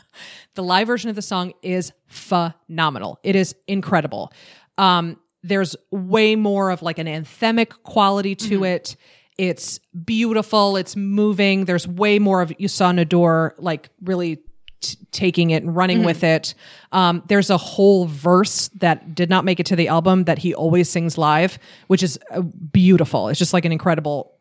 the 0.57 0.65
live 0.65 0.89
version 0.89 1.09
of 1.09 1.15
the 1.15 1.23
song 1.23 1.53
is 1.63 1.93
phenomenal. 2.09 3.21
It 3.23 3.37
is 3.37 3.55
incredible. 3.69 4.33
Um, 4.77 5.21
there's 5.45 5.77
way 5.93 6.35
more 6.35 6.71
of 6.71 6.83
like 6.83 6.99
an 6.99 7.07
anthemic 7.07 7.69
quality 7.85 8.35
to 8.35 8.65
it. 8.65 8.97
It's 9.39 9.79
beautiful. 10.05 10.77
It's 10.77 10.97
moving. 10.97 11.65
There's 11.65 11.87
way 11.87 12.19
more 12.19 12.43
of 12.43 12.51
N'Dour 12.51 13.55
like 13.59 13.89
really 14.03 14.41
t- 14.81 14.99
taking 15.13 15.51
it 15.51 15.63
and 15.63 15.75
running 15.75 16.03
with 16.03 16.25
it. 16.25 16.55
Um, 16.91 17.23
there's 17.29 17.49
a 17.49 17.57
whole 17.57 18.07
verse 18.07 18.69
that 18.81 19.15
did 19.15 19.31
not 19.31 19.45
make 19.45 19.61
it 19.61 19.67
to 19.67 19.77
the 19.77 19.89
album 19.89 20.25
that 20.25 20.39
he 20.39 20.55
always 20.55 20.89
sings 20.89 21.17
live, 21.17 21.59
which 21.87 22.03
is 22.03 22.19
uh, 22.33 22.41
beautiful. 22.41 23.29
It's 23.29 23.39
just 23.39 23.53
like 23.53 23.65
an 23.65 23.71
incredible 23.71 24.35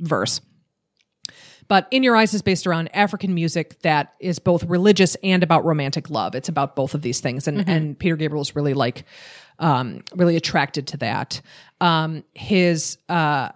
verse. 0.00 0.40
But 1.68 1.88
In 1.90 2.02
Your 2.02 2.16
Eyes 2.16 2.32
is 2.34 2.42
based 2.42 2.66
around 2.66 2.94
African 2.94 3.34
music 3.34 3.80
that 3.82 4.14
is 4.20 4.38
both 4.38 4.62
religious 4.64 5.16
and 5.22 5.42
about 5.42 5.64
romantic 5.64 6.10
love. 6.10 6.34
It's 6.34 6.48
about 6.48 6.76
both 6.76 6.94
of 6.94 7.02
these 7.02 7.20
things. 7.20 7.48
And, 7.48 7.68
and 7.68 7.98
Peter 7.98 8.16
Gabriel 8.16 8.42
is 8.42 8.54
really 8.54 8.74
like, 8.74 9.04
um, 9.58 10.02
really 10.14 10.36
attracted 10.36 10.86
to 10.88 10.96
that. 10.98 11.40
Um, 11.80 12.22
his, 12.34 12.98
uh, 13.08 13.50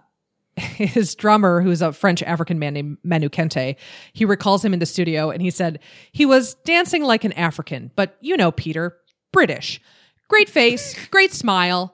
his 0.57 1.15
drummer, 1.15 1.61
who's 1.61 1.81
a 1.81 1.93
French 1.93 2.21
African 2.23 2.59
man 2.59 2.73
named 2.73 2.97
Manu 3.03 3.29
Katché, 3.29 3.75
he 4.13 4.25
recalls 4.25 4.63
him 4.63 4.73
in 4.73 4.79
the 4.79 4.85
studio 4.85 5.29
and 5.29 5.41
he 5.41 5.49
said, 5.49 5.79
he 6.11 6.25
was 6.25 6.55
dancing 6.65 7.03
like 7.03 7.23
an 7.23 7.33
African, 7.33 7.91
but 7.95 8.17
you 8.21 8.35
know, 8.37 8.51
Peter, 8.51 8.97
British. 9.31 9.81
Great 10.27 10.49
face, 10.49 10.95
great 11.09 11.33
smile, 11.33 11.93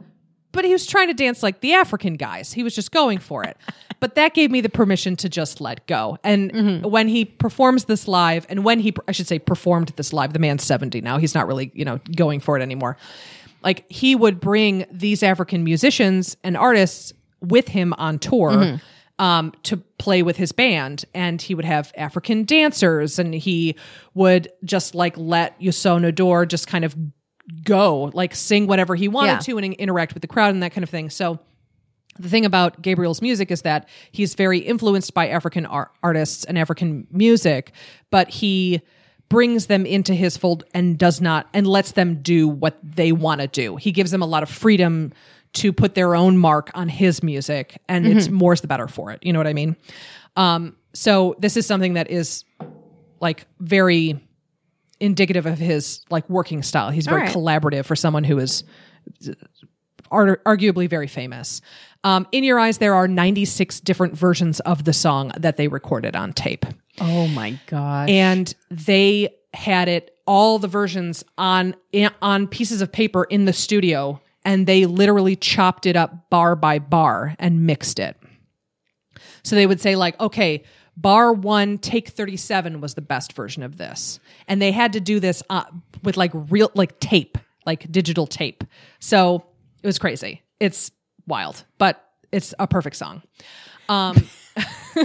but 0.51 0.63
he 0.63 0.71
was 0.71 0.85
trying 0.85 1.07
to 1.07 1.13
dance 1.13 1.41
like 1.43 1.61
the 1.61 1.73
African 1.73 2.15
guys. 2.15 2.53
He 2.53 2.63
was 2.63 2.75
just 2.75 2.91
going 2.91 3.19
for 3.19 3.43
it. 3.43 3.57
but 3.99 4.15
that 4.15 4.33
gave 4.33 4.51
me 4.51 4.61
the 4.61 4.69
permission 4.69 5.15
to 5.17 5.29
just 5.29 5.59
let 5.61 5.85
go. 5.87 6.17
And 6.23 6.51
mm-hmm. 6.53 6.89
when 6.89 7.07
he 7.07 7.25
performs 7.25 7.85
this 7.85 8.07
live, 8.07 8.45
and 8.49 8.63
when 8.63 8.79
he, 8.79 8.93
I 9.07 9.11
should 9.11 9.27
say, 9.27 9.39
performed 9.39 9.93
this 9.95 10.13
live, 10.13 10.33
the 10.33 10.39
man's 10.39 10.63
70 10.63 11.01
now. 11.01 11.17
He's 11.17 11.33
not 11.33 11.47
really, 11.47 11.71
you 11.73 11.85
know, 11.85 11.99
going 12.15 12.39
for 12.39 12.57
it 12.57 12.61
anymore. 12.61 12.97
Like 13.63 13.89
he 13.91 14.15
would 14.15 14.39
bring 14.39 14.85
these 14.91 15.23
African 15.23 15.63
musicians 15.63 16.37
and 16.43 16.55
artists 16.55 17.11
with 17.41 17.67
him 17.69 17.93
on 17.97 18.19
tour. 18.19 18.79
Um, 19.19 19.51
to 19.63 19.77
play 19.97 20.21
with 20.21 20.37
his 20.37 20.51
band, 20.51 21.03
and 21.15 21.41
he 21.41 21.55
would 21.55 21.65
have 21.65 21.91
African 21.97 22.43
dancers, 22.43 23.17
and 23.17 23.33
he 23.33 23.75
would 24.13 24.47
just 24.63 24.93
like 24.93 25.17
let 25.17 25.59
Youssou 25.59 25.99
N'Dour 25.99 26.47
just 26.47 26.67
kind 26.67 26.85
of 26.85 26.95
go, 27.63 28.11
like 28.13 28.35
sing 28.35 28.67
whatever 28.67 28.93
he 28.93 29.07
wanted 29.07 29.31
Yeah. 29.31 29.39
to 29.39 29.57
and 29.57 29.73
interact 29.73 30.13
with 30.13 30.21
the 30.21 30.27
crowd 30.27 30.53
and 30.53 30.61
that 30.61 30.71
kind 30.71 30.83
of 30.83 30.91
thing. 30.91 31.09
So 31.09 31.39
the 32.19 32.29
thing 32.29 32.45
about 32.45 32.83
Gabriel's 32.83 33.19
music 33.23 33.49
is 33.49 33.63
that 33.63 33.89
he's 34.11 34.35
very 34.35 34.59
influenced 34.59 35.15
by 35.15 35.29
African 35.29 35.65
ar- 35.65 35.89
artists 36.03 36.43
and 36.45 36.55
African 36.55 37.07
music, 37.09 37.71
but 38.11 38.29
he 38.29 38.81
brings 39.29 39.65
them 39.65 39.85
into 39.87 40.13
his 40.13 40.37
fold 40.37 40.63
and 40.75 40.95
does 40.95 41.21
not 41.21 41.47
and 41.55 41.65
lets 41.65 41.93
them 41.93 42.21
do 42.21 42.47
what 42.47 42.77
they 42.83 43.11
want 43.11 43.41
to 43.41 43.47
do. 43.47 43.77
He 43.77 43.91
gives 43.91 44.11
them 44.11 44.21
a 44.21 44.27
lot 44.27 44.43
of 44.43 44.49
freedom 44.49 45.11
to 45.57 45.73
put 45.73 45.95
their 45.95 46.15
own 46.15 46.37
mark 46.37 46.71
on 46.73 46.89
his 46.89 47.21
music 47.21 47.81
and 47.87 48.05
it's 48.07 48.29
more's 48.29 48.61
the 48.61 48.67
better 48.67 48.87
for 48.87 49.11
it. 49.11 49.19
You 49.23 49.33
know 49.33 49.39
what 49.39 49.47
I 49.47 49.53
mean? 49.53 49.75
Um 50.35 50.75
so 50.93 51.35
this 51.39 51.57
is 51.57 51.65
something 51.65 51.93
that 51.93 52.09
is 52.09 52.43
like 53.19 53.45
very 53.59 54.19
indicative 54.99 55.45
of 55.45 55.57
his 55.57 56.01
like 56.09 56.29
working 56.29 56.63
style. 56.63 56.89
He's 56.89 57.05
very 57.05 57.23
right. 57.23 57.31
collaborative 57.31 57.85
for 57.85 57.95
someone 57.95 58.23
who 58.23 58.39
is 58.39 58.63
ar- 60.11 60.41
arguably 60.45 60.89
very 60.89 61.07
famous. 61.07 61.61
Um, 62.03 62.27
in 62.31 62.43
Your 62.43 62.59
Eyes, 62.59 62.77
there 62.77 62.95
are 62.95 63.07
96 63.07 63.79
different 63.81 64.15
versions 64.15 64.59
of 64.61 64.83
the 64.83 64.93
song 64.93 65.31
that 65.37 65.57
they 65.57 65.67
recorded 65.67 66.15
on 66.15 66.33
tape. 66.33 66.65
Oh 66.99 67.27
my 67.27 67.59
god. 67.67 68.09
And 68.09 68.53
they 68.69 69.35
had 69.53 69.87
it, 69.87 70.15
all 70.25 70.59
the 70.59 70.67
versions 70.67 71.23
on, 71.37 71.75
on 72.21 72.47
pieces 72.47 72.81
of 72.81 72.91
paper 72.91 73.23
in 73.25 73.45
the 73.45 73.53
studio, 73.53 74.21
and 74.47 74.65
they 74.65 74.85
literally 74.85 75.35
chopped 75.35 75.85
it 75.85 75.97
up 75.97 76.29
bar 76.29 76.55
by 76.55 76.79
bar 76.79 77.35
and 77.37 77.67
mixed 77.67 77.99
it. 77.99 78.15
So 79.43 79.57
they 79.57 79.67
would 79.67 79.81
say, 79.81 79.97
like, 79.97 80.17
okay, 80.21 80.63
bar 80.95 81.33
one, 81.33 81.77
take 81.77 82.07
37 82.07 82.79
was 82.79 82.93
the 82.93 83.01
best 83.01 83.33
version 83.33 83.61
of 83.61 83.75
this. 83.75 84.21
And 84.47 84.61
they 84.61 84.71
had 84.71 84.93
to 84.93 85.01
do 85.01 85.19
this 85.19 85.43
uh, 85.49 85.65
with 86.01 86.15
like 86.15 86.31
real, 86.33 86.71
like 86.75 86.97
tape, 87.01 87.37
like 87.65 87.91
digital 87.91 88.25
tape. 88.25 88.63
So 89.01 89.43
it 89.83 89.85
was 89.85 89.99
crazy. 89.99 90.43
It's 90.61 90.91
wild, 91.27 91.65
but 91.77 92.01
it's 92.31 92.53
a 92.57 92.67
perfect 92.67 92.95
song. 92.95 93.23
Um, 93.89 94.29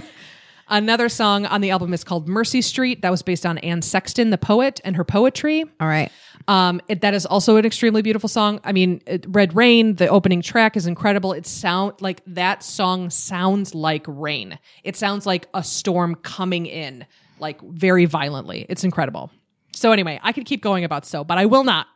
another 0.72 1.08
song 1.08 1.46
on 1.46 1.60
the 1.60 1.70
album 1.70 1.94
is 1.94 2.02
called 2.02 2.26
Mercy 2.26 2.62
Street. 2.62 3.02
That 3.02 3.10
was 3.10 3.22
based 3.22 3.46
on 3.46 3.58
Anne 3.58 3.82
Sexton, 3.82 4.30
the 4.30 4.38
poet, 4.38 4.80
and 4.84 4.96
her 4.96 5.04
poetry. 5.04 5.64
All 5.78 5.86
right. 5.86 6.10
Um, 6.48 6.80
it, 6.88 7.02
that 7.02 7.14
is 7.14 7.24
also 7.24 7.56
an 7.56 7.64
extremely 7.64 8.02
beautiful 8.02 8.28
song. 8.28 8.58
I 8.64 8.72
mean, 8.72 9.00
it, 9.06 9.24
Red 9.28 9.54
Rain, 9.54 9.94
the 9.94 10.08
opening 10.08 10.42
track 10.42 10.76
is 10.76 10.86
incredible. 10.86 11.32
It 11.32 11.46
sound 11.46 12.00
like 12.00 12.22
that 12.26 12.64
song 12.64 13.10
sounds 13.10 13.74
like 13.74 14.04
rain. 14.08 14.58
It 14.82 14.96
sounds 14.96 15.26
like 15.26 15.46
a 15.54 15.62
storm 15.62 16.16
coming 16.16 16.66
in, 16.66 17.06
like 17.38 17.60
very 17.60 18.06
violently. 18.06 18.66
It's 18.68 18.82
incredible. 18.82 19.30
So 19.72 19.92
anyway, 19.92 20.18
I 20.22 20.32
could 20.32 20.46
keep 20.46 20.62
going 20.62 20.84
about 20.84 21.06
so, 21.06 21.22
but 21.22 21.38
I 21.38 21.46
will 21.46 21.64
not. 21.64 21.86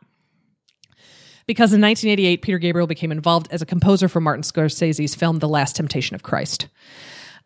Because 1.45 1.71
in 1.73 1.81
1988, 1.81 2.41
Peter 2.41 2.57
Gabriel 2.57 2.87
became 2.87 3.11
involved 3.11 3.47
as 3.51 3.61
a 3.61 3.65
composer 3.65 4.09
for 4.09 4.19
Martin 4.19 4.43
Scorsese's 4.43 5.15
film 5.15 5.39
The 5.39 5.47
Last 5.47 5.77
Temptation 5.77 6.13
of 6.13 6.21
Christ. 6.21 6.67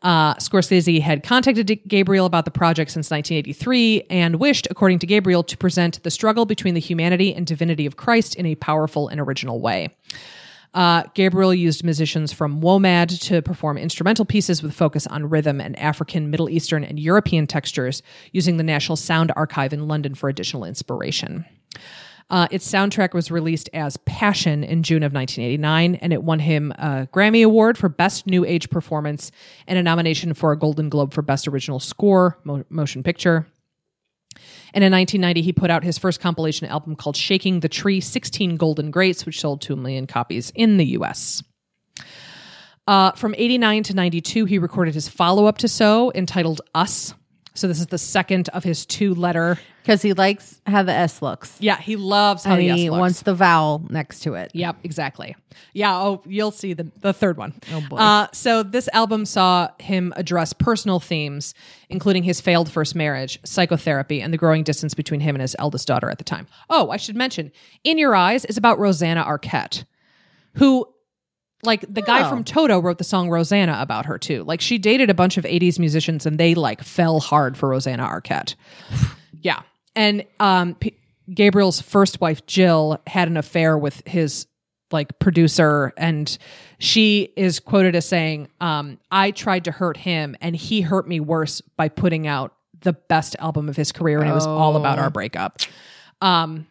Uh, 0.01 0.33
Scorsese 0.35 0.99
had 0.99 1.23
contacted 1.23 1.79
Gabriel 1.87 2.25
about 2.25 2.45
the 2.45 2.51
project 2.51 2.91
since 2.91 3.11
1983 3.11 4.07
and 4.09 4.37
wished, 4.37 4.67
according 4.71 4.99
to 4.99 5.05
Gabriel, 5.05 5.43
to 5.43 5.57
present 5.57 6.01
the 6.03 6.11
struggle 6.11 6.45
between 6.45 6.73
the 6.73 6.79
humanity 6.79 7.33
and 7.33 7.45
divinity 7.45 7.85
of 7.85 7.97
Christ 7.97 8.35
in 8.35 8.45
a 8.47 8.55
powerful 8.55 9.07
and 9.07 9.19
original 9.19 9.61
way. 9.61 9.95
Uh, 10.73 11.03
Gabriel 11.13 11.53
used 11.53 11.83
musicians 11.83 12.31
from 12.31 12.61
WOMAD 12.61 13.19
to 13.27 13.41
perform 13.41 13.77
instrumental 13.77 14.23
pieces 14.23 14.63
with 14.63 14.73
focus 14.73 15.05
on 15.05 15.29
rhythm 15.29 15.59
and 15.59 15.77
African, 15.77 16.31
Middle 16.31 16.49
Eastern, 16.49 16.83
and 16.83 16.97
European 16.97 17.45
textures, 17.45 18.01
using 18.31 18.57
the 18.57 18.63
National 18.63 18.95
Sound 18.95 19.33
Archive 19.35 19.73
in 19.73 19.87
London 19.87 20.15
for 20.15 20.29
additional 20.29 20.63
inspiration. 20.63 21.45
Uh, 22.31 22.47
its 22.49 22.69
soundtrack 22.69 23.13
was 23.13 23.29
released 23.29 23.69
as 23.73 23.97
Passion 23.97 24.63
in 24.63 24.83
June 24.83 25.03
of 25.03 25.11
1989, 25.11 25.95
and 25.95 26.13
it 26.13 26.23
won 26.23 26.39
him 26.39 26.71
a 26.71 27.05
Grammy 27.13 27.43
Award 27.43 27.77
for 27.77 27.89
Best 27.89 28.25
New 28.25 28.45
Age 28.45 28.69
Performance 28.69 29.31
and 29.67 29.77
a 29.77 29.83
nomination 29.83 30.33
for 30.33 30.53
a 30.53 30.57
Golden 30.57 30.87
Globe 30.87 31.13
for 31.13 31.21
Best 31.21 31.45
Original 31.45 31.81
Score, 31.81 32.39
mo- 32.45 32.63
Motion 32.69 33.03
Picture. 33.03 33.47
And 34.73 34.81
in 34.81 34.93
1990, 34.93 35.41
he 35.41 35.51
put 35.51 35.69
out 35.69 35.83
his 35.83 35.97
first 35.97 36.21
compilation 36.21 36.67
album 36.67 36.95
called 36.95 37.17
Shaking 37.17 37.59
the 37.59 37.67
Tree 37.67 37.99
16 37.99 38.55
Golden 38.55 38.91
Greats, 38.91 39.25
which 39.25 39.41
sold 39.41 39.61
2 39.61 39.75
million 39.75 40.07
copies 40.07 40.53
in 40.55 40.77
the 40.77 40.85
US. 40.85 41.43
Uh, 42.87 43.11
from 43.11 43.35
89 43.37 43.83
to 43.83 43.93
92, 43.93 44.45
he 44.45 44.57
recorded 44.57 44.93
his 44.93 45.09
follow 45.09 45.47
up 45.47 45.57
to 45.57 45.67
So 45.67 46.13
entitled 46.15 46.61
Us. 46.73 47.13
So 47.53 47.67
this 47.67 47.79
is 47.79 47.87
the 47.87 47.97
second 47.97 48.47
of 48.49 48.63
his 48.63 48.85
two 48.85 49.13
letter. 49.13 49.59
Because 49.81 50.01
he 50.01 50.13
likes 50.13 50.61
how 50.65 50.83
the 50.83 50.93
S 50.93 51.21
looks. 51.21 51.57
Yeah, 51.59 51.75
he 51.77 51.95
loves 51.95 52.43
how 52.43 52.53
and 52.53 52.61
the 52.61 52.69
S 52.69 52.77
he 52.77 52.89
looks. 52.89 52.99
wants 52.99 53.21
the 53.23 53.33
vowel 53.33 53.83
next 53.89 54.21
to 54.21 54.35
it. 54.35 54.51
Yep, 54.53 54.77
exactly. 54.83 55.35
Yeah, 55.73 55.97
oh, 55.97 56.21
you'll 56.25 56.51
see 56.51 56.73
the 56.73 56.89
the 57.01 57.11
third 57.13 57.35
one. 57.37 57.53
Oh, 57.73 57.81
boy. 57.89 57.97
Uh, 57.97 58.27
so 58.31 58.63
this 58.63 58.87
album 58.93 59.25
saw 59.25 59.69
him 59.79 60.13
address 60.15 60.53
personal 60.53 60.99
themes, 60.99 61.53
including 61.89 62.23
his 62.23 62.39
failed 62.39 62.71
first 62.71 62.95
marriage, 62.95 63.39
psychotherapy, 63.43 64.21
and 64.21 64.31
the 64.31 64.37
growing 64.37 64.63
distance 64.63 64.93
between 64.93 65.19
him 65.19 65.35
and 65.35 65.41
his 65.41 65.55
eldest 65.59 65.87
daughter 65.87 66.09
at 66.09 66.19
the 66.19 66.23
time. 66.23 66.47
Oh, 66.69 66.89
I 66.91 66.97
should 66.97 67.15
mention, 67.15 67.51
"In 67.83 67.97
Your 67.97 68.15
Eyes" 68.15 68.45
is 68.45 68.57
about 68.57 68.79
Rosanna 68.79 69.23
Arquette, 69.25 69.83
who. 70.55 70.87
Like 71.63 71.81
the 71.93 72.01
guy 72.01 72.25
Oh. 72.25 72.29
from 72.29 72.43
Toto 72.43 72.79
wrote 72.79 72.97
the 72.97 73.03
song 73.03 73.29
Rosanna 73.29 73.77
about 73.79 74.05
her 74.07 74.17
too. 74.17 74.43
Like 74.43 74.61
she 74.61 74.77
dated 74.77 75.09
a 75.09 75.13
bunch 75.13 75.37
of 75.37 75.43
80s 75.45 75.77
musicians 75.79 76.25
and 76.25 76.37
they 76.39 76.55
like 76.55 76.83
fell 76.83 77.19
hard 77.19 77.57
for 77.57 77.69
Rosanna 77.69 78.03
Arquette. 78.07 78.55
Yeah. 79.43 79.61
And 79.95 80.23
um, 80.39 80.75
P- 80.75 80.95
Gabriel's 81.33 81.81
first 81.81 82.21
wife, 82.21 82.45
Jill, 82.45 83.01
had 83.07 83.27
an 83.27 83.37
affair 83.37 83.75
with 83.77 84.03
his 84.05 84.45
like 84.91 85.17
producer, 85.19 85.93
and 85.97 86.37
she 86.77 87.33
is 87.35 87.59
quoted 87.59 87.95
as 87.95 88.05
saying, 88.05 88.49
um, 88.59 88.99
I 89.09 89.31
tried 89.31 89.63
to 89.65 89.71
hurt 89.71 89.97
him, 89.97 90.35
and 90.41 90.55
he 90.55 90.81
hurt 90.81 91.07
me 91.07 91.19
worse 91.19 91.61
by 91.75 91.89
putting 91.89 92.27
out 92.27 92.53
the 92.81 92.93
best 92.93 93.35
album 93.39 93.67
of 93.67 93.75
his 93.75 93.91
career, 93.91 94.19
and 94.19 94.29
it 94.29 94.33
was 94.33 94.45
all 94.45 94.75
about 94.75 94.99
our 94.99 95.09
breakup. 95.09 95.57
Um, 96.21 96.67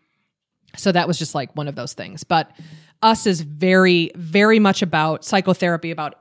so 0.77 0.93
that 0.93 1.09
was 1.09 1.19
just 1.19 1.35
like 1.35 1.57
one 1.57 1.67
of 1.67 1.75
those 1.75 1.95
things. 1.95 2.23
But 2.23 2.51
us 3.03 3.27
is 3.27 3.41
very, 3.41 4.11
very 4.15 4.59
much 4.59 4.83
about 4.83 5.25
psychotherapy, 5.25 5.91
about 5.91 6.17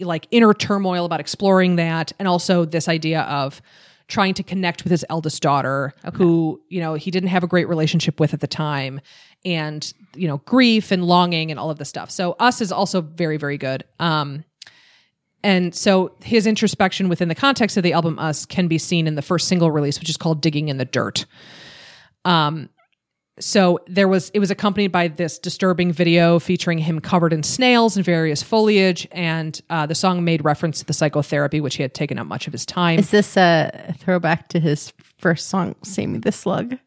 like 0.00 0.26
inner 0.30 0.52
turmoil, 0.52 1.04
about 1.04 1.20
exploring 1.20 1.76
that, 1.76 2.12
and 2.18 2.26
also 2.26 2.64
this 2.64 2.88
idea 2.88 3.22
of 3.22 3.62
trying 4.08 4.34
to 4.34 4.42
connect 4.42 4.82
with 4.82 4.90
his 4.90 5.04
eldest 5.08 5.40
daughter, 5.40 5.94
who 6.14 6.60
you 6.68 6.80
know 6.80 6.94
he 6.94 7.10
didn't 7.10 7.28
have 7.28 7.44
a 7.44 7.46
great 7.46 7.68
relationship 7.68 8.18
with 8.18 8.34
at 8.34 8.40
the 8.40 8.48
time, 8.48 9.00
and 9.44 9.92
you 10.14 10.26
know 10.26 10.38
grief 10.38 10.90
and 10.90 11.04
longing 11.04 11.50
and 11.50 11.60
all 11.60 11.70
of 11.70 11.78
this 11.78 11.88
stuff. 11.88 12.10
So 12.10 12.32
us 12.40 12.60
is 12.60 12.72
also 12.72 13.00
very, 13.00 13.36
very 13.36 13.58
good. 13.58 13.84
Um, 14.00 14.44
and 15.42 15.74
so 15.74 16.12
his 16.22 16.46
introspection 16.46 17.08
within 17.08 17.28
the 17.28 17.34
context 17.34 17.76
of 17.76 17.82
the 17.82 17.92
album 17.94 18.18
Us 18.18 18.44
can 18.44 18.68
be 18.68 18.76
seen 18.76 19.06
in 19.06 19.14
the 19.14 19.22
first 19.22 19.48
single 19.48 19.70
release, 19.70 19.98
which 19.98 20.10
is 20.10 20.16
called 20.16 20.42
Digging 20.42 20.68
in 20.68 20.76
the 20.76 20.84
Dirt. 20.84 21.24
Um, 22.24 22.68
so 23.40 23.80
there 23.86 24.06
was 24.06 24.30
it 24.30 24.38
was 24.38 24.50
accompanied 24.50 24.92
by 24.92 25.08
this 25.08 25.38
disturbing 25.38 25.92
video 25.92 26.38
featuring 26.38 26.78
him 26.78 27.00
covered 27.00 27.32
in 27.32 27.42
snails 27.42 27.96
and 27.96 28.04
various 28.04 28.42
foliage, 28.42 29.08
and 29.12 29.60
uh, 29.70 29.86
the 29.86 29.94
song 29.94 30.24
made 30.24 30.44
reference 30.44 30.78
to 30.80 30.84
the 30.84 30.92
psychotherapy, 30.92 31.60
which 31.60 31.76
he 31.76 31.82
had 31.82 31.94
taken 31.94 32.18
up 32.18 32.26
much 32.26 32.46
of 32.46 32.52
his 32.52 32.64
time. 32.66 32.98
Is 32.98 33.10
this 33.10 33.36
a 33.36 33.94
throwback 33.98 34.48
to 34.50 34.60
his 34.60 34.92
first 35.18 35.48
song, 35.48 35.74
Sammy 35.82 36.18
the 36.18 36.32
Slug? 36.32 36.78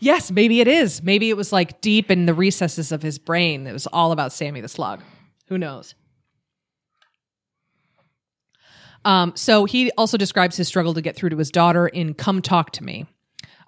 yes, 0.00 0.30
maybe 0.30 0.60
it 0.60 0.68
is. 0.68 1.02
Maybe 1.02 1.30
it 1.30 1.36
was 1.36 1.52
like 1.52 1.80
deep 1.80 2.10
in 2.10 2.26
the 2.26 2.34
recesses 2.34 2.92
of 2.92 3.02
his 3.02 3.18
brain. 3.18 3.66
It 3.66 3.72
was 3.72 3.86
all 3.86 4.12
about 4.12 4.32
Sammy 4.32 4.60
the 4.60 4.68
Slug. 4.68 5.00
Who 5.48 5.58
knows? 5.58 5.94
Um, 9.04 9.32
so 9.34 9.64
he 9.64 9.90
also 9.92 10.16
describes 10.16 10.56
his 10.56 10.68
struggle 10.68 10.94
to 10.94 11.02
get 11.02 11.16
through 11.16 11.30
to 11.30 11.36
his 11.36 11.50
daughter 11.50 11.88
in 11.88 12.14
"Come 12.14 12.40
Talk 12.40 12.70
to 12.72 12.84
Me," 12.84 13.06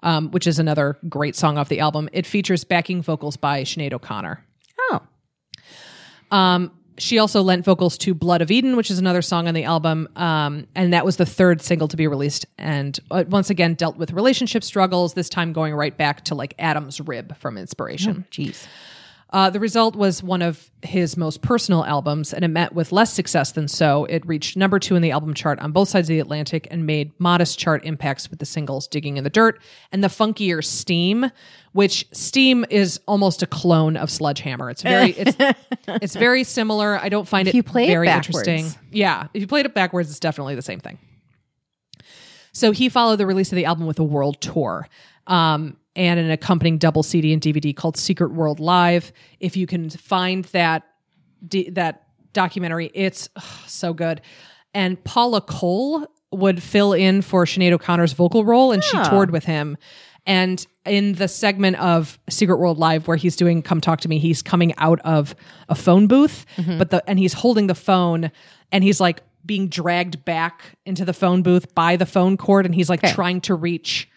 um, 0.05 0.29
which 0.31 0.47
is 0.47 0.59
another 0.59 0.97
great 1.09 1.35
song 1.35 1.57
off 1.57 1.67
the 1.67 1.81
album. 1.81 2.07
It 2.13 2.25
features 2.25 2.63
backing 2.63 3.01
vocals 3.01 3.35
by 3.35 3.63
Sinead 3.63 3.91
O'Connor. 3.91 4.45
Oh. 4.91 5.01
Um, 6.31 6.71
she 6.97 7.19
also 7.19 7.41
lent 7.41 7.65
vocals 7.65 7.97
to 7.97 8.13
Blood 8.13 8.41
of 8.41 8.51
Eden, 8.51 8.77
which 8.77 8.89
is 8.89 8.99
another 8.99 9.21
song 9.21 9.49
on 9.49 9.53
the 9.53 9.65
album. 9.65 10.07
Um, 10.15 10.67
and 10.75 10.93
that 10.93 11.03
was 11.03 11.17
the 11.17 11.25
third 11.25 11.61
single 11.61 11.89
to 11.89 11.97
be 11.97 12.07
released. 12.07 12.45
And 12.57 12.97
uh, 13.11 13.25
once 13.27 13.49
again, 13.49 13.73
dealt 13.73 13.97
with 13.97 14.13
relationship 14.13 14.63
struggles, 14.63 15.13
this 15.13 15.27
time 15.27 15.51
going 15.51 15.73
right 15.73 15.97
back 15.97 16.23
to 16.25 16.35
like 16.35 16.53
Adam's 16.57 17.01
Rib 17.01 17.35
from 17.37 17.57
Inspiration. 17.57 18.25
Jeez. 18.31 18.65
Uh, 19.35 19.49
the 19.49 19.59
result 19.59 19.97
was 19.97 20.23
one 20.23 20.41
of 20.41 20.71
his 20.81 21.17
most 21.17 21.41
personal 21.41 21.83
albums, 21.83 22.33
and 22.33 22.45
it 22.45 22.47
met 22.47 22.73
with 22.73 22.93
less 22.93 23.11
success 23.11 23.51
than 23.51 23.67
so. 23.67 24.05
It 24.05 24.25
reached 24.25 24.55
number 24.55 24.79
two 24.79 24.95
in 24.95 25.01
the 25.01 25.11
album 25.11 25.33
chart 25.33 25.59
on 25.59 25.73
both 25.73 25.89
sides 25.89 26.05
of 26.09 26.13
the 26.13 26.21
Atlantic 26.21 26.69
and 26.71 26.85
made 26.85 27.11
modest 27.19 27.59
chart 27.59 27.83
impacts 27.83 28.29
with 28.29 28.39
the 28.39 28.45
singles 28.45 28.87
Digging 28.87 29.17
in 29.17 29.25
the 29.25 29.29
Dirt 29.29 29.59
and 29.91 30.01
the 30.01 30.07
funkier 30.07 30.63
Steam, 30.63 31.29
which 31.73 32.07
Steam 32.13 32.65
is 32.69 33.01
almost 33.09 33.43
a 33.43 33.45
clone 33.45 33.97
of 33.97 34.09
Sledgehammer. 34.09 34.69
It's 34.69 34.81
very 34.83 35.11
it's 35.17 35.35
it's 35.87 36.15
very 36.15 36.45
similar. 36.45 36.97
I 36.97 37.09
don't 37.09 37.27
find 37.27 37.49
If 37.49 37.53
it 37.55 37.57
you 37.57 37.63
play 37.63 37.83
it 37.83 37.87
very 37.87 38.07
backwards. 38.07 38.47
interesting. 38.47 38.81
Yeah. 38.89 39.27
If 39.33 39.41
you 39.41 39.47
played 39.47 39.65
it 39.65 39.73
backwards, 39.73 40.09
it's 40.09 40.21
definitely 40.21 40.55
the 40.55 40.61
same 40.61 40.79
thing. 40.79 40.97
So 42.53 42.71
he 42.71 42.87
followed 42.87 43.17
the 43.17 43.25
release 43.25 43.51
of 43.51 43.57
the 43.57 43.65
album 43.65 43.85
with 43.85 43.99
a 43.99 44.03
world 44.05 44.39
tour 44.39 44.87
um, 45.27 45.75
and 45.95 46.19
an 46.19 46.29
accompanying 46.31 46.77
double 46.77 47.03
CD 47.03 47.31
and 47.33 47.41
DVD 47.41 47.75
called 47.75 47.97
Secret 47.97 48.31
World 48.33 48.59
Live. 48.59 49.11
If 49.39 49.55
you 49.57 49.65
can 49.67 49.89
find 49.89 50.45
that 50.45 50.83
d- 51.47 51.69
that 51.71 52.03
documentary, 52.33 52.91
it's 52.93 53.29
ugh, 53.35 53.43
so 53.67 53.93
good. 53.93 54.21
And 54.73 55.01
Paula 55.03 55.41
Cole 55.41 56.05
would 56.31 56.61
fill 56.61 56.91
in 56.93 57.21
for 57.21 57.45
Sinead 57.45 57.71
O'Connor's 57.71 58.11
vocal 58.13 58.43
role, 58.43 58.71
and 58.73 58.83
she 58.83 58.97
Oh. 58.97 59.09
toured 59.09 59.31
with 59.31 59.45
him. 59.45 59.77
And 60.27 60.65
in 60.85 61.13
the 61.13 61.27
segment 61.27 61.77
of 61.77 62.17
Secret 62.29 62.57
World 62.57 62.77
Live 62.79 63.07
where 63.07 63.15
he's 63.15 63.35
doing 63.35 63.61
"Come 63.61 63.79
Talk 63.79 64.01
to 64.01 64.09
Me," 64.09 64.17
he's 64.19 64.41
coming 64.41 64.73
out 64.77 64.99
of 65.01 65.35
a 65.69 65.75
phone 65.75 66.07
booth, 66.07 66.45
mm-hmm. 66.57 66.77
but 66.77 66.89
the 66.89 67.07
and 67.09 67.19
he's 67.19 67.33
holding 67.33 67.67
the 67.67 67.75
phone, 67.75 68.31
and 68.71 68.83
he's 68.83 68.99
like 68.99 69.21
being 69.45 69.67
dragged 69.67 70.25
back 70.25 70.75
into 70.87 71.05
the 71.05 71.13
phone 71.13 71.43
booth 71.43 71.73
by 71.75 71.95
the 71.95 72.05
phone 72.07 72.35
cord, 72.37 72.65
and 72.65 72.73
he's 72.73 72.89
like 72.89 73.03
Okay. 73.03 73.13
trying 73.13 73.39
to 73.41 73.53
reach 73.53 74.09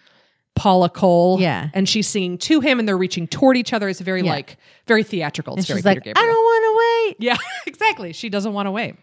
Paula 0.54 0.88
Cole. 0.88 1.40
Yeah. 1.40 1.68
and 1.74 1.88
she's 1.88 2.08
singing 2.08 2.36
to 2.38 2.60
him, 2.60 2.78
and 2.78 2.88
they're 2.88 2.98
reaching 2.98 3.26
toward 3.28 3.56
each 3.56 3.72
other. 3.72 3.88
It's 3.88 4.00
very 4.00 4.22
Yeah. 4.22 4.32
like 4.32 4.56
very 4.86 5.02
theatrical. 5.04 5.54
It's 5.54 5.60
And 5.60 5.66
very 5.68 5.78
she's 5.78 5.84
like, 5.84 6.02
Peter 6.02 6.14
I 6.18 6.22
don't 6.26 6.34
want 6.34 6.64
to 6.64 7.18
wait. 7.20 7.26
Yeah, 7.30 7.36
exactly. 7.66 8.12
She 8.12 8.28
doesn't 8.28 8.52
want 8.52 8.66
to 8.66 8.70
wait. 8.72 8.96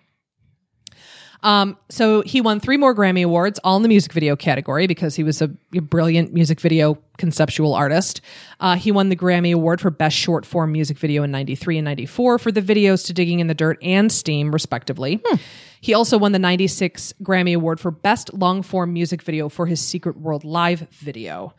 Um, 1.44 1.78
so 1.90 2.22
he 2.22 2.42
won 2.42 2.60
three 2.60 2.78
more 2.78 2.96
Grammy 2.96 3.24
Awards, 3.24 3.60
all 3.64 3.78
in 3.78 3.84
the 3.84 3.90
music 3.90 4.14
video 4.14 4.36
category 4.36 4.88
because 4.88 5.16
he 5.16 5.24
was 5.24 5.42
a, 5.42 5.50
a 5.76 5.80
brilliant 5.80 6.34
music 6.34 6.60
video 6.60 6.98
conceptual 7.18 7.74
artist. 7.74 8.22
Uh, 8.60 8.76
he 8.76 8.92
won 8.92 9.10
the 9.10 9.16
Grammy 9.16 9.54
Award 9.54 9.82
for 9.82 9.90
Best 9.90 10.16
Short 10.16 10.46
Form 10.46 10.72
Music 10.72 10.98
Video 10.98 11.24
in 11.24 11.32
93 11.32 11.78
and 11.78 11.86
94 11.86 12.40
for 12.40 12.52
the 12.52 12.62
videos 12.62 13.06
to 13.06 13.14
Digging 13.14 13.40
in 13.40 13.48
the 13.48 13.54
Dirt 13.54 13.78
and 13.82 14.12
Steam, 14.12 14.52
respectively. 14.52 15.22
He 15.82 15.94
also 15.94 16.18
won 16.18 16.32
the 16.32 16.40
96 16.40 17.14
Grammy 17.22 17.56
Award 17.56 17.80
for 17.80 17.92
Best 17.92 18.34
Long 18.34 18.64
Form 18.64 18.92
Music 18.92 19.22
Video 19.22 19.50
for 19.50 19.66
his 19.66 19.80
Secret 19.80 20.18
World 20.18 20.44
Live 20.44 20.88
video. 20.90 21.54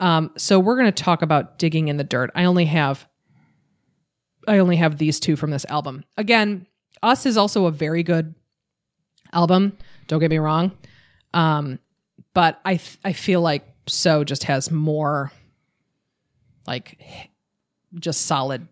Um, 0.00 0.30
so 0.36 0.58
we're 0.60 0.76
going 0.76 0.92
to 0.92 1.02
talk 1.02 1.22
about 1.22 1.58
Digging 1.58 1.88
in 1.88 1.96
the 1.96 2.04
Dirt. 2.04 2.30
I 2.34 2.44
only 2.44 2.66
have 2.66 3.08
I 4.46 4.58
only 4.58 4.76
have 4.76 4.98
these 4.98 5.18
two 5.18 5.36
from 5.36 5.50
this 5.50 5.64
album. 5.66 6.04
Again, 6.16 6.66
Us 7.02 7.26
is 7.26 7.36
also 7.36 7.66
a 7.66 7.70
very 7.70 8.02
good 8.02 8.34
album. 9.34 9.76
Don't 10.08 10.20
get 10.20 10.30
me 10.30 10.38
wrong. 10.38 10.72
Um, 11.32 11.78
but 12.32 12.60
I 12.64 12.76
th- 12.76 12.98
I 13.04 13.12
feel 13.12 13.40
like 13.40 13.66
So 13.86 14.24
just 14.24 14.44
has 14.44 14.70
more 14.70 15.30
like 16.66 16.96
just 17.98 18.22
solid. 18.26 18.66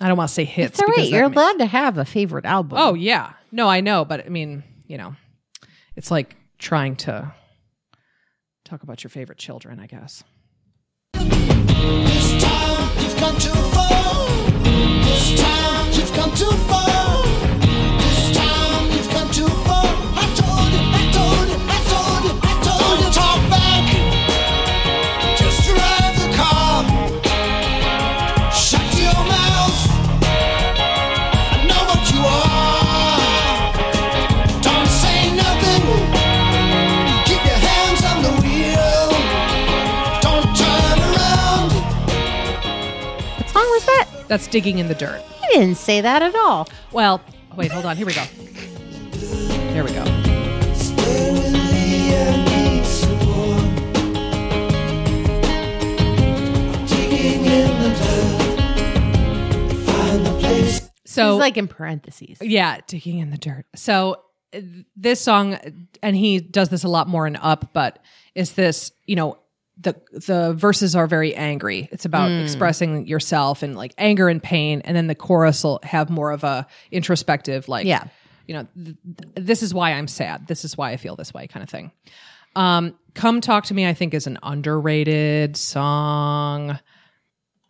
I 0.00 0.08
don't 0.08 0.16
want 0.16 0.28
to 0.28 0.34
say 0.34 0.44
hits. 0.44 0.78
It's 0.78 0.80
all 0.80 0.88
because 0.88 1.04
right. 1.04 1.10
You're 1.12 1.28
means- 1.28 1.36
allowed 1.36 1.58
to 1.58 1.66
have 1.66 1.98
a 1.98 2.04
favorite 2.04 2.44
album. 2.44 2.78
Oh 2.80 2.94
yeah, 2.94 3.32
no, 3.52 3.68
I 3.68 3.80
know, 3.80 4.04
but 4.04 4.24
I 4.26 4.28
mean, 4.28 4.62
you 4.86 4.96
know, 4.98 5.14
it's 5.96 6.10
like 6.10 6.36
trying 6.58 6.96
to 6.96 7.32
talk 8.64 8.82
about 8.82 9.02
your 9.04 9.10
favorite 9.10 9.38
children, 9.38 9.78
I 9.80 9.86
guess. 9.86 10.22
This 11.14 12.42
time 12.42 12.90
you've 13.02 13.16
come 13.16 13.36
too 13.38 13.50
far. 13.50 14.28
This 15.04 15.40
time 15.40 15.92
you've 15.92 16.12
come 16.12 16.30
too 16.34 16.50
far. 16.68 17.26
That's 44.28 44.46
digging 44.48 44.78
in 44.78 44.88
the 44.88 44.94
dirt. 44.94 45.22
I 45.42 45.48
didn't 45.52 45.76
say 45.76 46.00
that 46.00 46.22
at 46.22 46.34
all. 46.34 46.68
Well, 46.92 47.20
wait, 47.54 47.70
hold 47.70 47.86
on. 47.86 47.96
Here 47.96 48.06
we 48.06 48.14
go. 48.14 48.22
Here 49.72 49.84
we 49.84 49.92
go. 49.92 50.04
So 61.04 61.32
He's 61.32 61.40
like 61.40 61.56
in 61.56 61.66
parentheses. 61.66 62.38
Yeah, 62.42 62.78
digging 62.86 63.20
in 63.20 63.30
the 63.30 63.38
dirt. 63.38 63.64
So 63.74 64.22
this 64.96 65.20
song, 65.20 65.58
and 66.02 66.14
he 66.14 66.40
does 66.40 66.68
this 66.68 66.84
a 66.84 66.88
lot 66.88 67.08
more 67.08 67.26
in 67.26 67.36
Up, 67.36 67.72
but 67.72 68.00
is 68.34 68.52
this, 68.52 68.92
you 69.06 69.16
know, 69.16 69.38
the 69.78 69.94
the 70.12 70.54
verses 70.54 70.96
are 70.96 71.06
very 71.06 71.34
angry. 71.34 71.88
It's 71.92 72.04
about 72.06 72.30
Hmm. 72.30 72.38
expressing 72.42 73.06
yourself 73.06 73.62
and 73.62 73.76
like 73.76 73.92
anger 73.98 74.28
and 74.28 74.42
pain, 74.42 74.80
and 74.84 74.96
then 74.96 75.06
the 75.06 75.14
chorus 75.14 75.62
will 75.64 75.80
have 75.82 76.08
more 76.10 76.30
of 76.30 76.44
a 76.44 76.66
introspective, 76.90 77.68
like, 77.68 77.86
Yeah. 77.86 78.04
you 78.46 78.54
know, 78.54 78.66
th- 78.82 78.96
th- 79.34 79.46
this 79.46 79.62
is 79.62 79.74
why 79.74 79.92
I'm 79.92 80.08
sad. 80.08 80.46
This 80.46 80.64
is 80.64 80.76
why 80.78 80.92
I 80.92 80.96
feel 80.96 81.14
this 81.16 81.34
way, 81.34 81.46
kind 81.46 81.62
of 81.62 81.68
thing. 81.68 81.90
Um, 82.54 82.94
"Come 83.14 83.42
Talk 83.42 83.64
to 83.66 83.74
Me," 83.74 83.86
I 83.86 83.92
think, 83.92 84.14
is 84.14 84.26
an 84.26 84.38
underrated 84.42 85.56
song. 85.58 86.78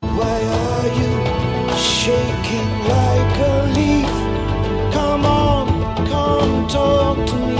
Why 0.00 0.42
are 0.44 0.86
you 0.86 1.76
shaking 1.76 2.78
like 2.84 3.38
a 3.38 3.72
leaf? 3.74 4.92
Come 4.94 5.24
on, 5.26 6.06
come 6.06 6.68
talk 6.68 7.26
to 7.26 7.34
me. 7.34 7.55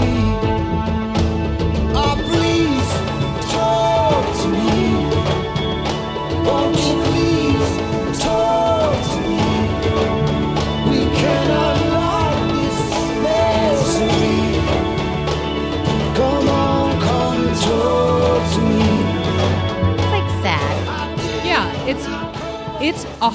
It's 22.87 23.03
a 23.21 23.29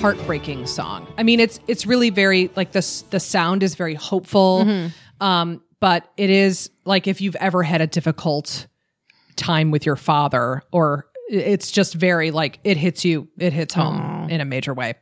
heartbreaking 0.00 0.66
song. 0.66 1.06
I 1.18 1.22
mean, 1.22 1.38
it's 1.38 1.60
it's 1.68 1.84
really 1.84 2.08
very 2.08 2.50
like 2.56 2.72
the 2.72 3.04
the 3.10 3.20
sound 3.20 3.62
is 3.62 3.74
very 3.74 3.92
hopeful, 3.92 4.66
um, 5.20 5.62
but 5.80 6.10
it 6.16 6.30
is 6.30 6.70
like 6.86 7.06
if 7.06 7.20
you've 7.20 7.36
ever 7.36 7.62
had 7.62 7.82
a 7.82 7.86
difficult 7.86 8.66
time 9.36 9.70
with 9.70 9.84
your 9.84 9.96
father, 9.96 10.62
or 10.72 11.08
it's 11.28 11.70
just 11.70 11.92
very 11.92 12.30
like 12.30 12.58
it 12.64 12.78
hits 12.78 13.04
you, 13.04 13.28
it 13.38 13.52
hits 13.52 13.74
home 13.74 14.30
in 14.30 14.40
a 14.40 14.46
major 14.46 14.72
way. 14.72 14.94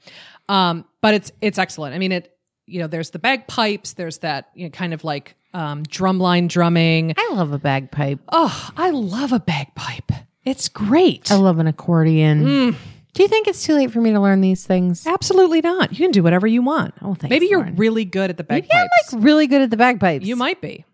Um, 0.49 0.87
but 1.01 1.15
it's 1.15 1.31
it's 1.41 1.59
excellent. 1.59 1.95
I 1.95 1.99
mean, 1.99 2.11
it 2.11 2.37
you 2.67 2.81
know, 2.81 2.89
there's 2.89 3.11
the 3.11 3.21
bagpipes, 3.21 3.93
there's 3.93 4.19
that 4.19 4.51
you 4.55 4.65
know, 4.65 4.71
kind 4.71 4.93
of 4.93 5.05
like 5.05 5.37
um, 5.53 5.85
drumline 5.85 6.49
drumming. 6.49 7.15
I 7.17 7.31
love 7.35 7.53
a 7.53 7.59
bagpipe. 7.59 8.19
Oh, 8.33 8.71
I 8.77 8.91
love 8.91 9.33
a 9.33 9.39
bagpipe. 9.39 10.11
It's 10.45 10.69
great. 10.69 11.31
I 11.31 11.37
love 11.37 11.61
an 11.61 11.69
accordion. 11.69 12.77
Do 13.15 13.23
you 13.23 13.29
think 13.29 13.47
it's 13.49 13.65
too 13.65 13.75
late 13.75 13.93
for 13.93 14.01
me 14.01 14.13
to 14.13 14.21
learn 14.21 14.41
these 14.41 14.67
things? 14.67 15.07
Absolutely 15.07 15.61
not. 15.61 15.93
You 15.93 15.99
can 15.99 16.11
do 16.11 16.23
whatever 16.23 16.47
you 16.47 16.63
want. 16.63 16.95
Oh, 17.01 17.15
thanks, 17.15 17.31
Maybe 17.31 17.47
you're 17.47 17.61
Lauren. 17.61 17.77
really 17.77 18.05
good 18.05 18.31
at 18.31 18.37
the 18.37 18.45
bagpipes. 18.45 18.73
Maybe 18.75 18.89
I'm 19.15 19.19
like 19.19 19.25
really 19.25 19.47
good 19.47 19.63
at 19.63 19.71
the 19.71 19.77
bagpipes. 19.77 20.27
you 20.27 20.37
might 20.37 20.61
be. 20.61 20.85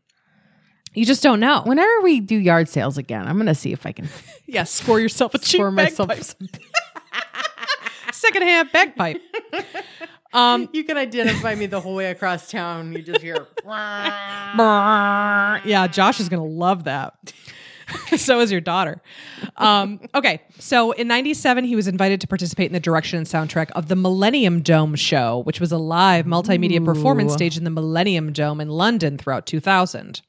You 0.93 1.07
just 1.07 1.23
don't 1.23 1.41
know. 1.41 1.63
Whenever 1.65 2.01
we 2.03 2.21
do 2.21 2.37
yard 2.37 2.69
sales 2.69 2.99
again, 2.99 3.27
I'm 3.27 3.39
gonna 3.39 3.55
see 3.55 3.73
if 3.73 3.87
I 3.87 3.93
can 3.93 4.09
yeah, 4.47 4.65
score 4.65 5.01
yourself 5.01 5.35
a 5.35 5.39
cheap 5.39 5.61
score 5.61 5.71
myself. 5.71 6.09
bagpipe. 6.09 6.61
Secondhand 8.13 8.71
bagpipe. 8.73 9.21
Um, 10.33 10.69
You 10.73 10.85
can 10.85 10.97
identify 10.97 11.55
me 11.55 11.67
the 11.67 11.81
whole 11.81 11.95
way 11.95 12.11
across 12.11 12.51
town. 12.51 12.93
You 12.93 13.03
just 13.03 13.21
hear. 13.23 13.47
yeah, 13.65 15.89
Josh 15.91 16.21
is 16.21 16.29
going 16.29 16.43
to 16.43 16.49
love 16.57 16.85
that. 16.85 17.15
so 18.17 18.41
is 18.41 18.51
your 18.51 18.61
daughter. 18.61 19.01
Um, 19.57 20.01
okay, 20.15 20.43
so 20.59 20.93
in 20.93 21.09
97, 21.09 21.65
he 21.65 21.77
was 21.77 21.89
invited 21.89 22.21
to 22.21 22.27
participate 22.27 22.67
in 22.67 22.73
the 22.73 22.81
direction 22.81 23.19
and 23.19 23.27
soundtrack 23.27 23.71
of 23.73 23.89
the 23.89 23.97
Millennium 23.97 24.63
Dome 24.63 24.95
show, 24.95 25.41
which 25.41 25.61
was 25.61 25.73
a 25.73 25.79
live 25.79 26.27
multimedia 26.27 26.85
performance 26.85 27.33
staged 27.33 27.59
in 27.59 27.65
the 27.65 27.71
Millennium 27.71 28.33
Dome 28.33 28.61
in 28.61 28.69
London 28.69 29.19
throughout 29.19 29.47
2000. 29.47 30.23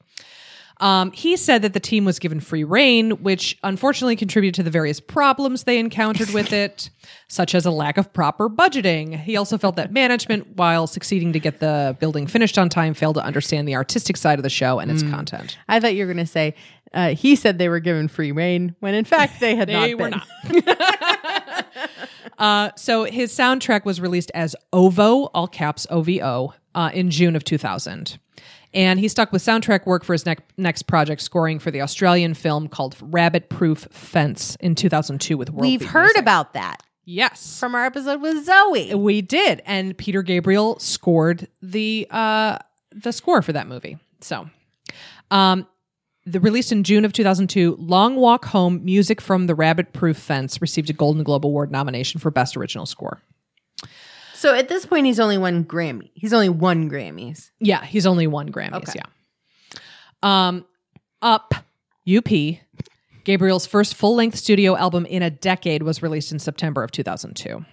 Um, 0.82 1.12
he 1.12 1.36
said 1.36 1.62
that 1.62 1.74
the 1.74 1.80
team 1.80 2.04
was 2.04 2.18
given 2.18 2.40
free 2.40 2.64
rein, 2.64 3.12
which 3.22 3.56
unfortunately 3.62 4.16
contributed 4.16 4.56
to 4.56 4.62
the 4.64 4.70
various 4.70 4.98
problems 4.98 5.62
they 5.62 5.78
encountered 5.78 6.30
with 6.30 6.52
it, 6.52 6.90
such 7.28 7.54
as 7.54 7.64
a 7.64 7.70
lack 7.70 7.98
of 7.98 8.12
proper 8.12 8.48
budgeting. 8.48 9.16
He 9.16 9.36
also 9.36 9.56
felt 9.58 9.76
that 9.76 9.92
management, 9.92 10.56
while 10.56 10.88
succeeding 10.88 11.32
to 11.34 11.38
get 11.38 11.60
the 11.60 11.96
building 12.00 12.26
finished 12.26 12.58
on 12.58 12.68
time, 12.68 12.94
failed 12.94 13.14
to 13.14 13.22
understand 13.24 13.68
the 13.68 13.76
artistic 13.76 14.16
side 14.16 14.40
of 14.40 14.42
the 14.42 14.50
show 14.50 14.80
and 14.80 14.90
its 14.90 15.04
content. 15.04 15.56
I 15.68 15.78
thought 15.78 15.94
you 15.94 16.04
were 16.04 16.12
gonna 16.12 16.26
say 16.26 16.56
uh, 16.94 17.14
he 17.14 17.36
said 17.36 17.58
they 17.58 17.68
were 17.68 17.80
given 17.80 18.08
free 18.08 18.32
rein 18.32 18.74
when 18.80 18.94
in 18.94 19.04
fact 19.04 19.40
they 19.40 19.54
had 19.54 19.68
They 19.68 19.94
not 19.94 19.98
were 19.98 20.10
been. 20.10 20.64
not. 20.66 21.66
Uh, 22.38 22.70
so 22.76 23.04
his 23.04 23.32
soundtrack 23.32 23.84
was 23.84 24.00
released 24.00 24.30
as 24.34 24.56
OVO, 24.72 25.26
all 25.26 25.46
caps 25.46 25.86
OVO, 25.90 26.52
uh, 26.74 26.90
in 26.92 27.08
June 27.10 27.36
of 27.36 27.44
2000. 27.44 28.18
And 28.74 28.98
he 28.98 29.06
stuck 29.06 29.30
with 29.30 29.42
soundtrack 29.44 29.86
work 29.86 30.02
for 30.02 30.12
his 30.12 30.26
ne- 30.26 30.34
next 30.56 30.84
project, 30.84 31.20
scoring 31.20 31.60
for 31.60 31.70
the 31.70 31.82
Australian 31.82 32.34
film 32.34 32.66
called 32.68 32.96
Rabbit 33.00 33.48
Proof 33.48 33.86
Fence 33.92 34.56
in 34.60 34.74
2002 34.74 35.36
with 35.36 35.50
World 35.50 35.60
We've 35.60 35.80
Beat 35.80 35.88
heard 35.90 36.02
Music. 36.04 36.18
about 36.22 36.54
that 36.54 36.82
Yes. 37.04 37.60
from 37.60 37.76
our 37.76 37.84
episode 37.84 38.20
with 38.20 38.44
Zoe. 38.44 38.92
We 38.94 39.22
did, 39.22 39.62
and 39.64 39.96
Peter 39.96 40.22
Gabriel 40.22 40.78
scored 40.80 41.46
the 41.60 42.08
uh, 42.10 42.58
the 42.92 43.12
score 43.12 43.42
for 43.42 43.52
that 43.52 43.68
movie. 43.68 43.98
So, 44.20 44.48
um, 45.30 45.66
the 46.24 46.40
released 46.40 46.72
in 46.72 46.84
June 46.84 47.04
of 47.04 47.12
2002, 47.12 47.76
"Long 47.78 48.16
Walk 48.16 48.46
Home" 48.46 48.84
music 48.84 49.20
from 49.20 49.46
the 49.46 49.54
Rabbit 49.54 49.92
Proof 49.92 50.16
Fence 50.16 50.60
received 50.60 50.90
a 50.90 50.92
Golden 50.92 51.22
Globe 51.22 51.44
Award 51.44 51.70
nomination 51.70 52.20
for 52.20 52.30
Best 52.30 52.56
Original 52.56 52.86
Score. 52.86 53.20
So 54.34 54.54
at 54.54 54.68
this 54.68 54.86
point, 54.86 55.06
he's 55.06 55.20
only 55.20 55.38
won 55.38 55.64
Grammy. 55.64 56.10
He's 56.14 56.32
only 56.32 56.48
won 56.48 56.90
Grammys. 56.90 57.50
Yeah, 57.60 57.84
he's 57.84 58.06
only 58.06 58.26
won 58.26 58.50
Grammys. 58.50 58.88
Okay. 58.88 58.92
Yeah. 58.96 59.78
Um, 60.22 60.64
Up, 61.20 61.54
UP, 62.08 62.58
Gabriel's 63.24 63.66
first 63.66 63.94
full 63.94 64.16
length 64.16 64.36
studio 64.36 64.76
album 64.76 65.06
in 65.06 65.22
a 65.22 65.30
decade 65.30 65.84
was 65.84 66.02
released 66.02 66.32
in 66.32 66.40
September 66.40 66.82
of 66.82 66.90
2002. 66.90 67.64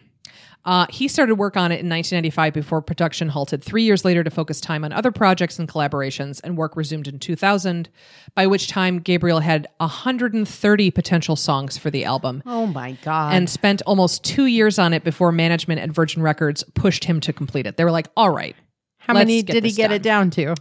Uh, 0.66 0.86
he 0.89 1.07
started 1.07 1.36
work 1.36 1.55
on 1.55 1.72
it 1.72 1.80
in 1.80 1.89
1995 1.89 2.53
before 2.53 2.82
production 2.82 3.30
halted 3.30 3.64
three 3.64 3.84
years 3.84 4.03
later 4.03 4.24
to 4.24 4.30
focus 4.30 4.60
time 4.60 4.84
on 4.84 4.91
other 4.91 5.12
projects 5.12 5.57
and 5.57 5.70
collaborations, 5.70 6.41
and 6.43 6.57
work 6.57 6.76
resumed 6.76 7.07
in 7.07 7.18
2000, 7.18 7.89
by 8.36 8.45
which 8.45 8.68
time 8.68 8.99
Gabriel 8.99 9.39
had 9.39 9.68
130 9.78 10.91
potential 10.91 11.36
songs 11.36 11.78
for 11.78 11.89
the 11.89 12.03
album 12.05 12.43
Oh 12.45 12.66
my 12.66 12.91
god! 13.03 13.34
and 13.34 13.49
spent 13.49 13.82
almost 13.84 14.24
two 14.24 14.45
years 14.45 14.78
on 14.78 14.93
it 14.93 15.03
before 15.03 15.32
management 15.32 15.80
at 15.82 15.89
Virgin 15.91 16.22
Records 16.22 16.64
pushed 16.76 17.05
him 17.05 17.20
to 17.22 17.34
complete 17.34 17.66
it. 17.66 17.78
They 17.78 17.86
were 17.86 17.91
like, 17.91 18.07
all 18.18 18.30
right. 18.30 18.55
how 18.97 19.14
many 19.14 19.41
did 19.41 19.64
he 19.64 19.72
get 19.72 19.88
done." 19.88 19.95
it 19.95 20.03
down 20.03 20.30
to? 20.32 20.55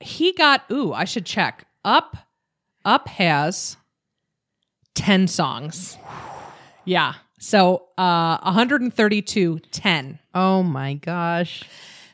he 0.00 0.32
got 0.32 0.64
ooh 0.72 0.92
i 0.92 1.04
should 1.04 1.24
check 1.24 1.66
up 1.84 2.16
up 2.84 3.08
has 3.08 3.76
10 4.96 5.28
songs 5.28 5.96
yeah 6.84 7.14
so 7.44 7.88
uh 7.98 8.38
132 8.42 9.58
10 9.70 10.18
Oh 10.34 10.62
my 10.62 10.94
gosh! 10.94 11.62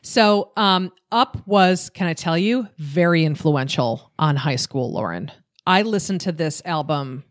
so 0.01 0.51
um 0.57 0.91
up 1.11 1.41
was 1.47 1.89
can 1.89 2.07
i 2.07 2.13
tell 2.13 2.37
you 2.37 2.67
very 2.77 3.23
influential 3.23 4.11
on 4.19 4.35
high 4.35 4.57
school 4.57 4.91
lauren. 4.91 5.31
I 5.65 5.83
listened 5.83 6.21
to 6.21 6.31
this 6.31 6.61
album 6.65 7.23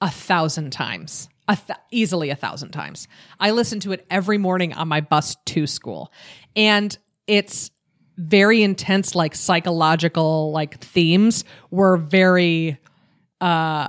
a 0.00 0.10
thousand 0.10 0.70
times. 0.70 1.28
A 1.48 1.56
th- 1.56 1.78
easily 1.90 2.30
a 2.30 2.36
thousand 2.36 2.70
times. 2.70 3.08
I 3.40 3.50
listened 3.50 3.82
to 3.82 3.92
it 3.92 4.06
every 4.10 4.38
morning 4.38 4.72
on 4.72 4.88
my 4.88 5.00
bus 5.00 5.36
to 5.46 5.66
school. 5.66 6.12
And 6.54 6.96
it's 7.26 7.70
very 8.16 8.62
intense 8.62 9.14
like 9.14 9.34
psychological 9.34 10.52
like 10.52 10.80
themes 10.80 11.44
were 11.70 11.96
very 11.96 12.78
uh 13.40 13.88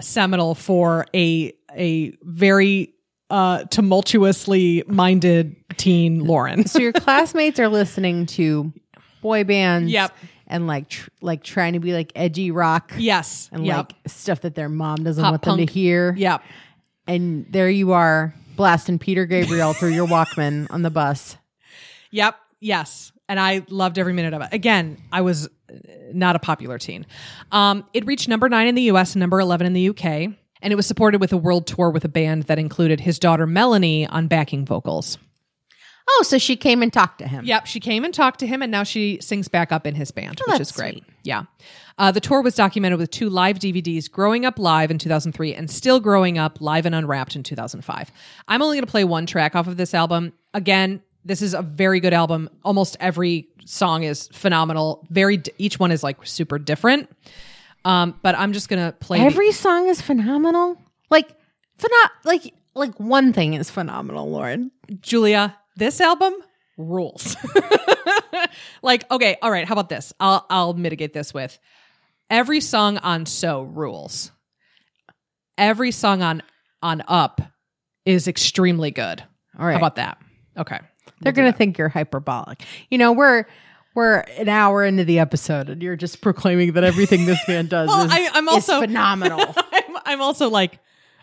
seminal 0.00 0.54
for 0.54 1.06
a 1.14 1.52
a 1.76 2.12
very 2.22 2.92
uh 3.30 3.64
tumultuously 3.64 4.84
minded 4.86 5.56
teen 5.76 6.24
lauren 6.24 6.66
So 6.66 6.78
your 6.80 6.92
classmates 6.92 7.58
are 7.60 7.68
listening 7.68 8.26
to 8.26 8.72
boy 9.22 9.44
bands. 9.44 9.90
Yep. 9.92 10.14
And 10.48 10.66
like 10.66 10.88
tr- 10.88 11.08
like 11.22 11.42
trying 11.42 11.72
to 11.74 11.80
be 11.80 11.92
like 11.94 12.12
edgy 12.14 12.50
rock. 12.50 12.92
yes 12.98 13.48
And 13.52 13.64
yep. 13.64 13.76
like 13.76 13.94
stuff 14.06 14.42
that 14.42 14.54
their 14.54 14.68
mom 14.68 14.96
doesn't 15.04 15.22
Pop 15.22 15.32
want 15.32 15.42
them 15.42 15.66
to 15.66 15.72
hear. 15.72 16.12
yep 16.16 16.42
And 17.06 17.46
there 17.50 17.70
you 17.70 17.92
are 17.92 18.34
blasting 18.56 18.98
Peter 18.98 19.24
Gabriel 19.24 19.72
through 19.72 19.94
your 19.94 20.06
Walkman 20.06 20.66
on 20.70 20.82
the 20.82 20.90
bus. 20.90 21.36
Yep. 22.10 22.36
Yes. 22.60 23.12
And 23.28 23.40
I 23.40 23.64
loved 23.70 23.98
every 23.98 24.12
minute 24.12 24.34
of 24.34 24.42
it. 24.42 24.48
Again, 24.52 24.98
I 25.10 25.22
was 25.22 25.46
uh, 25.46 25.74
not 26.12 26.36
a 26.36 26.38
popular 26.38 26.76
teen. 26.78 27.06
Um, 27.50 27.86
it 27.94 28.04
reached 28.06 28.28
number 28.28 28.48
nine 28.50 28.66
in 28.68 28.74
the 28.74 28.82
US 28.92 29.14
and 29.14 29.20
number 29.20 29.40
11 29.40 29.66
in 29.66 29.72
the 29.72 29.88
UK. 29.88 30.34
And 30.62 30.72
it 30.72 30.76
was 30.76 30.86
supported 30.86 31.20
with 31.20 31.32
a 31.32 31.36
world 31.36 31.66
tour 31.66 31.90
with 31.90 32.04
a 32.04 32.08
band 32.08 32.44
that 32.44 32.58
included 32.58 33.00
his 33.00 33.18
daughter 33.18 33.46
Melanie 33.46 34.06
on 34.06 34.28
backing 34.28 34.64
vocals. 34.64 35.18
Oh, 36.08 36.24
so 36.26 36.38
she 36.38 36.56
came 36.56 36.82
and 36.82 36.92
talked 36.92 37.18
to 37.20 37.28
him. 37.28 37.44
Yep, 37.44 37.66
she 37.66 37.78
came 37.80 38.04
and 38.04 38.12
talked 38.12 38.40
to 38.40 38.46
him, 38.46 38.60
and 38.62 38.70
now 38.72 38.82
she 38.82 39.18
sings 39.20 39.46
back 39.48 39.70
up 39.70 39.86
in 39.86 39.94
his 39.94 40.10
band, 40.10 40.30
which 40.30 40.40
Oh, 40.48 40.50
that's 40.50 40.70
is 40.70 40.72
great. 40.76 40.94
sweet. 40.94 41.04
Yeah. 41.22 41.44
Uh, 41.98 42.10
the 42.10 42.20
tour 42.20 42.42
was 42.42 42.54
documented 42.56 42.98
with 42.98 43.10
two 43.10 43.28
live 43.30 43.58
DVDs 43.58 44.10
Growing 44.10 44.44
Up 44.44 44.58
Live 44.58 44.90
in 44.90 44.98
2003 44.98 45.54
and 45.54 45.70
Still 45.70 46.00
Growing 46.00 46.38
Up 46.38 46.60
Live 46.60 46.86
and 46.86 46.94
Unwrapped 46.94 47.36
in 47.36 47.42
2005. 47.44 48.10
I'm 48.48 48.62
only 48.62 48.76
going 48.76 48.84
to 48.86 48.90
play 48.90 49.04
one 49.04 49.26
track 49.26 49.54
off 49.54 49.68
of 49.68 49.76
this 49.76 49.94
album. 49.94 50.32
Again, 50.54 51.02
this 51.24 51.40
is 51.40 51.54
a 51.54 51.62
very 51.62 52.00
good 52.00 52.12
album. 52.12 52.50
Almost 52.64 52.96
every 52.98 53.46
song 53.64 54.02
is 54.02 54.28
phenomenal. 54.32 55.06
Very 55.10 55.36
d- 55.36 55.52
each 55.58 55.78
one 55.78 55.92
is 55.92 56.02
like 56.02 56.16
super 56.26 56.58
different. 56.58 57.08
Um, 57.84 58.18
but 58.22 58.36
I'm 58.38 58.52
just 58.52 58.68
gonna 58.68 58.92
play 58.92 59.18
the- 59.18 59.24
Every 59.24 59.52
song 59.52 59.88
is 59.88 60.00
phenomenal. 60.00 60.76
Like, 61.10 61.28
pheno- 61.78 62.10
like, 62.24 62.54
like 62.74 62.98
one 63.00 63.32
thing 63.32 63.54
is 63.54 63.70
phenomenal, 63.70 64.30
Lauren. 64.30 64.70
Julia, 65.00 65.56
this 65.76 66.00
album 66.00 66.34
rules. 66.78 67.36
like, 68.82 69.10
okay, 69.10 69.36
all 69.42 69.50
right, 69.50 69.66
how 69.66 69.72
about 69.74 69.88
this? 69.88 70.12
I'll 70.20 70.46
I'll 70.50 70.74
mitigate 70.74 71.12
this 71.12 71.34
with 71.34 71.58
every 72.30 72.60
song 72.60 72.98
on 72.98 73.26
So 73.26 73.62
rules. 73.62 74.30
Every 75.58 75.90
song 75.90 76.22
on 76.22 76.42
on 76.82 77.02
Up 77.06 77.40
is 78.04 78.26
extremely 78.26 78.90
good. 78.90 79.22
All 79.58 79.66
right. 79.66 79.72
How 79.72 79.78
about 79.78 79.96
that? 79.96 80.18
Okay. 80.56 80.78
They're 81.20 81.32
gonna 81.32 81.52
think 81.52 81.78
you're 81.78 81.88
hyperbolic. 81.88 82.64
You 82.90 82.98
know, 82.98 83.12
we're 83.12 83.44
we're 83.94 84.16
an 84.38 84.48
hour 84.48 84.84
into 84.84 85.04
the 85.04 85.18
episode, 85.18 85.68
and 85.68 85.82
you're 85.82 85.96
just 85.96 86.20
proclaiming 86.20 86.72
that 86.72 86.84
everything 86.84 87.26
this 87.26 87.40
man 87.46 87.66
does 87.66 87.88
Well, 87.88 88.04
is, 88.06 88.12
I- 88.12 88.38
is 88.40 88.48
also- 88.48 88.80
phenomenal. 88.80 89.40
I'm, 89.72 89.96
I'm 90.04 90.22
also 90.22 90.48
like 90.50 90.78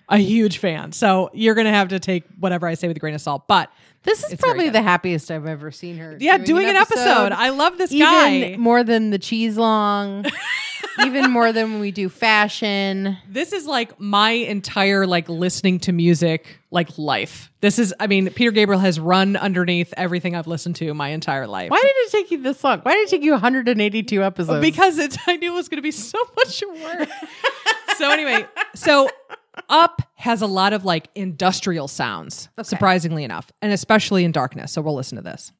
a 0.07 0.17
huge 0.17 0.57
fan. 0.57 0.91
So 0.91 1.29
you're 1.33 1.53
going 1.55 1.65
to 1.65 1.71
have 1.73 1.89
to 1.89 1.99
take 1.99 2.23
whatever 2.39 2.67
I 2.67 2.73
say 2.73 2.87
with 2.87 2.97
a 2.97 2.99
grain 2.99 3.13
of 3.13 3.21
salt. 3.21 3.47
But 3.47 3.71
This 4.03 4.23
is 4.23 4.33
It's 4.33 4.41
probably 4.41 4.69
the 4.69 4.81
happiest 4.81 5.29
I've 5.29 5.45
ever 5.45 5.69
seen 5.71 5.97
her. 5.97 6.17
yeah, 6.19 6.37
doing, 6.39 6.67
an 6.67 6.75
episode. 6.75 7.31
I 7.31 7.49
love 7.49 7.77
this 7.77 7.91
even 7.91 8.07
guy. 8.07 8.55
more 8.57 8.83
than 8.83 9.11
the 9.11 9.19
cheese 9.19 9.55
long, 9.57 10.25
even 11.05 11.31
more 11.31 11.51
than 11.51 11.71
when 11.71 11.81
we 11.81 11.91
do 11.91 12.09
fashion. 12.09 13.17
This 13.27 13.53
is 13.53 13.65
like 13.65 13.99
my 13.99 14.31
entire 14.31 15.05
like 15.05 15.27
listening 15.29 15.79
to 15.81 15.91
music 15.91 16.59
like 16.71 16.97
life. 16.97 17.51
This 17.61 17.79
is 17.79 17.93
I 17.99 18.07
mean 18.07 18.29
Peter 18.31 18.51
Gabriel 18.51 18.79
has 18.79 18.99
run 18.99 19.35
underneath 19.35 19.93
everything 19.97 20.35
I've 20.35 20.47
listened 20.47 20.75
to 20.77 20.93
my 20.93 21.09
entire 21.09 21.47
life. 21.47 21.71
Why 21.71 21.81
did 21.81 21.91
it 21.95 22.11
take 22.11 22.31
you 22.31 22.41
this 22.41 22.63
long? 22.63 22.79
Why 22.81 22.93
did 22.93 23.07
it 23.07 23.09
take 23.09 23.23
you 23.23 23.31
182 23.31 24.23
episodes? 24.23 24.61
Because 24.61 24.97
it's 24.97 25.17
I 25.27 25.37
knew 25.37 25.51
it 25.53 25.55
was 25.55 25.69
going 25.69 25.77
to 25.77 25.81
be 25.81 25.91
so 25.91 26.19
much 26.37 26.63
work. 26.83 27.09
so 27.97 28.11
anyway, 28.11 28.45
so 28.75 29.09
Up 29.69 30.01
has 30.15 30.41
a 30.41 30.47
lot 30.47 30.73
of 30.73 30.85
like 30.85 31.09
industrial 31.15 31.87
sounds, 31.87 32.49
surprisingly 32.61 33.23
enough, 33.23 33.51
and 33.61 33.71
especially 33.71 34.23
in 34.23 34.31
darkness. 34.31 34.71
So 34.71 34.81
we'll 34.81 34.95
listen 34.95 35.15
to 35.17 35.21
this. 35.21 35.51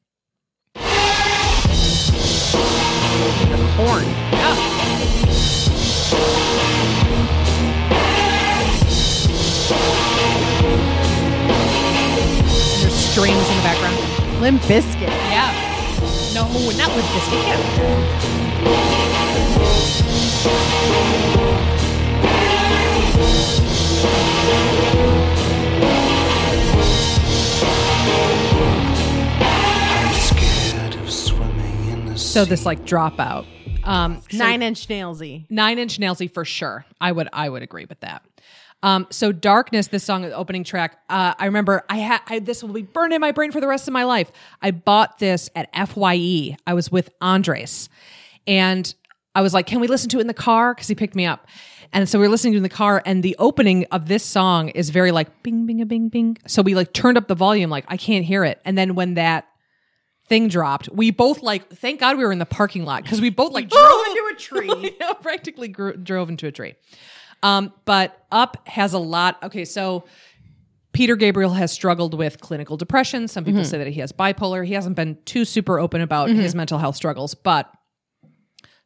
horn. 3.86 4.04
There's 4.30 4.79
strings 13.10 13.50
in 13.50 13.56
the 13.56 13.62
background. 13.62 14.40
Limp 14.40 14.62
Bizkit. 14.62 15.00
Yeah. 15.02 15.52
No, 16.32 16.44
not 16.78 16.94
with 16.96 17.04
this. 17.12 17.32
Yeah. 17.32 18.40
I'm 29.82 30.14
scared 30.14 30.94
of 30.94 31.10
swimming 31.10 31.88
in 31.90 32.06
the 32.06 32.16
So 32.16 32.44
this 32.44 32.64
like 32.64 32.86
dropout. 32.86 33.44
Um, 33.90 34.22
so- 34.30 34.38
Nine 34.38 34.62
Inch 34.62 34.86
Nailsy. 34.88 35.46
Nine 35.50 35.78
Inch 35.78 35.98
Nailsy 35.98 36.32
for 36.32 36.44
sure. 36.44 36.84
I 37.00 37.12
would 37.12 37.28
I 37.32 37.48
would 37.48 37.62
agree 37.62 37.86
with 37.86 38.00
that. 38.00 38.22
Um, 38.82 39.06
so 39.10 39.30
darkness, 39.30 39.88
this 39.88 40.04
song, 40.04 40.22
the 40.22 40.32
opening 40.32 40.64
track. 40.64 40.98
Uh, 41.10 41.34
I 41.38 41.44
remember 41.46 41.84
I 41.90 41.96
had 41.98 42.20
I, 42.28 42.38
this 42.38 42.62
will 42.62 42.72
be 42.72 42.82
burned 42.82 43.12
in 43.12 43.20
my 43.20 43.32
brain 43.32 43.52
for 43.52 43.60
the 43.60 43.66
rest 43.66 43.88
of 43.88 43.92
my 43.92 44.04
life. 44.04 44.32
I 44.62 44.70
bought 44.70 45.18
this 45.18 45.50
at 45.54 45.68
Fye. 45.88 46.56
I 46.66 46.72
was 46.74 46.90
with 46.90 47.10
Andres, 47.20 47.90
and 48.46 48.94
I 49.34 49.42
was 49.42 49.52
like, 49.52 49.66
"Can 49.66 49.80
we 49.80 49.86
listen 49.86 50.08
to 50.10 50.18
it 50.18 50.22
in 50.22 50.28
the 50.28 50.34
car?" 50.34 50.74
Because 50.74 50.88
he 50.88 50.94
picked 50.94 51.14
me 51.14 51.26
up, 51.26 51.46
and 51.92 52.08
so 52.08 52.18
we 52.18 52.24
were 52.26 52.30
listening 52.30 52.54
to 52.54 52.56
it 52.56 52.60
in 52.60 52.62
the 52.62 52.70
car. 52.70 53.02
And 53.04 53.22
the 53.22 53.36
opening 53.38 53.84
of 53.92 54.06
this 54.08 54.24
song 54.24 54.70
is 54.70 54.88
very 54.88 55.12
like 55.12 55.42
bing 55.42 55.66
bing 55.66 55.82
a 55.82 55.86
bing 55.86 56.08
bing. 56.08 56.38
So 56.46 56.62
we 56.62 56.74
like 56.74 56.94
turned 56.94 57.18
up 57.18 57.28
the 57.28 57.34
volume, 57.34 57.68
like 57.68 57.84
I 57.88 57.98
can't 57.98 58.24
hear 58.24 58.44
it. 58.44 58.62
And 58.64 58.78
then 58.78 58.94
when 58.94 59.14
that 59.14 59.46
thing 60.30 60.48
dropped, 60.48 60.88
we 60.90 61.10
both 61.10 61.42
like 61.42 61.68
thank 61.68 62.00
God 62.00 62.16
we 62.16 62.24
were 62.24 62.32
in 62.32 62.38
the 62.38 62.46
parking 62.46 62.86
lot 62.86 63.02
because 63.02 63.20
we 63.20 63.28
both 63.28 63.52
like 63.52 63.68
drove 63.68 64.06
into 64.06 64.30
a 64.32 64.36
tree. 64.38 64.96
practically 65.20 65.68
gro- 65.68 65.96
drove 65.96 66.30
into 66.30 66.46
a 66.46 66.52
tree. 66.52 66.74
Um, 67.42 67.74
but 67.84 68.24
Up 68.30 68.66
has 68.68 68.94
a 68.94 68.98
lot. 68.98 69.42
Okay, 69.42 69.64
so 69.64 70.04
Peter 70.92 71.16
Gabriel 71.16 71.52
has 71.52 71.72
struggled 71.72 72.14
with 72.14 72.40
clinical 72.40 72.76
depression. 72.76 73.28
Some 73.28 73.44
people 73.44 73.64
say 73.64 73.78
that 73.78 73.88
he 73.88 74.00
has 74.00 74.12
bipolar. 74.12 74.64
He 74.66 74.74
hasn't 74.74 74.96
been 74.96 75.18
too 75.24 75.44
super 75.44 75.78
open 75.78 76.00
about 76.00 76.30
his 76.30 76.54
mental 76.54 76.78
health 76.78 76.96
struggles, 76.96 77.34
but 77.34 77.70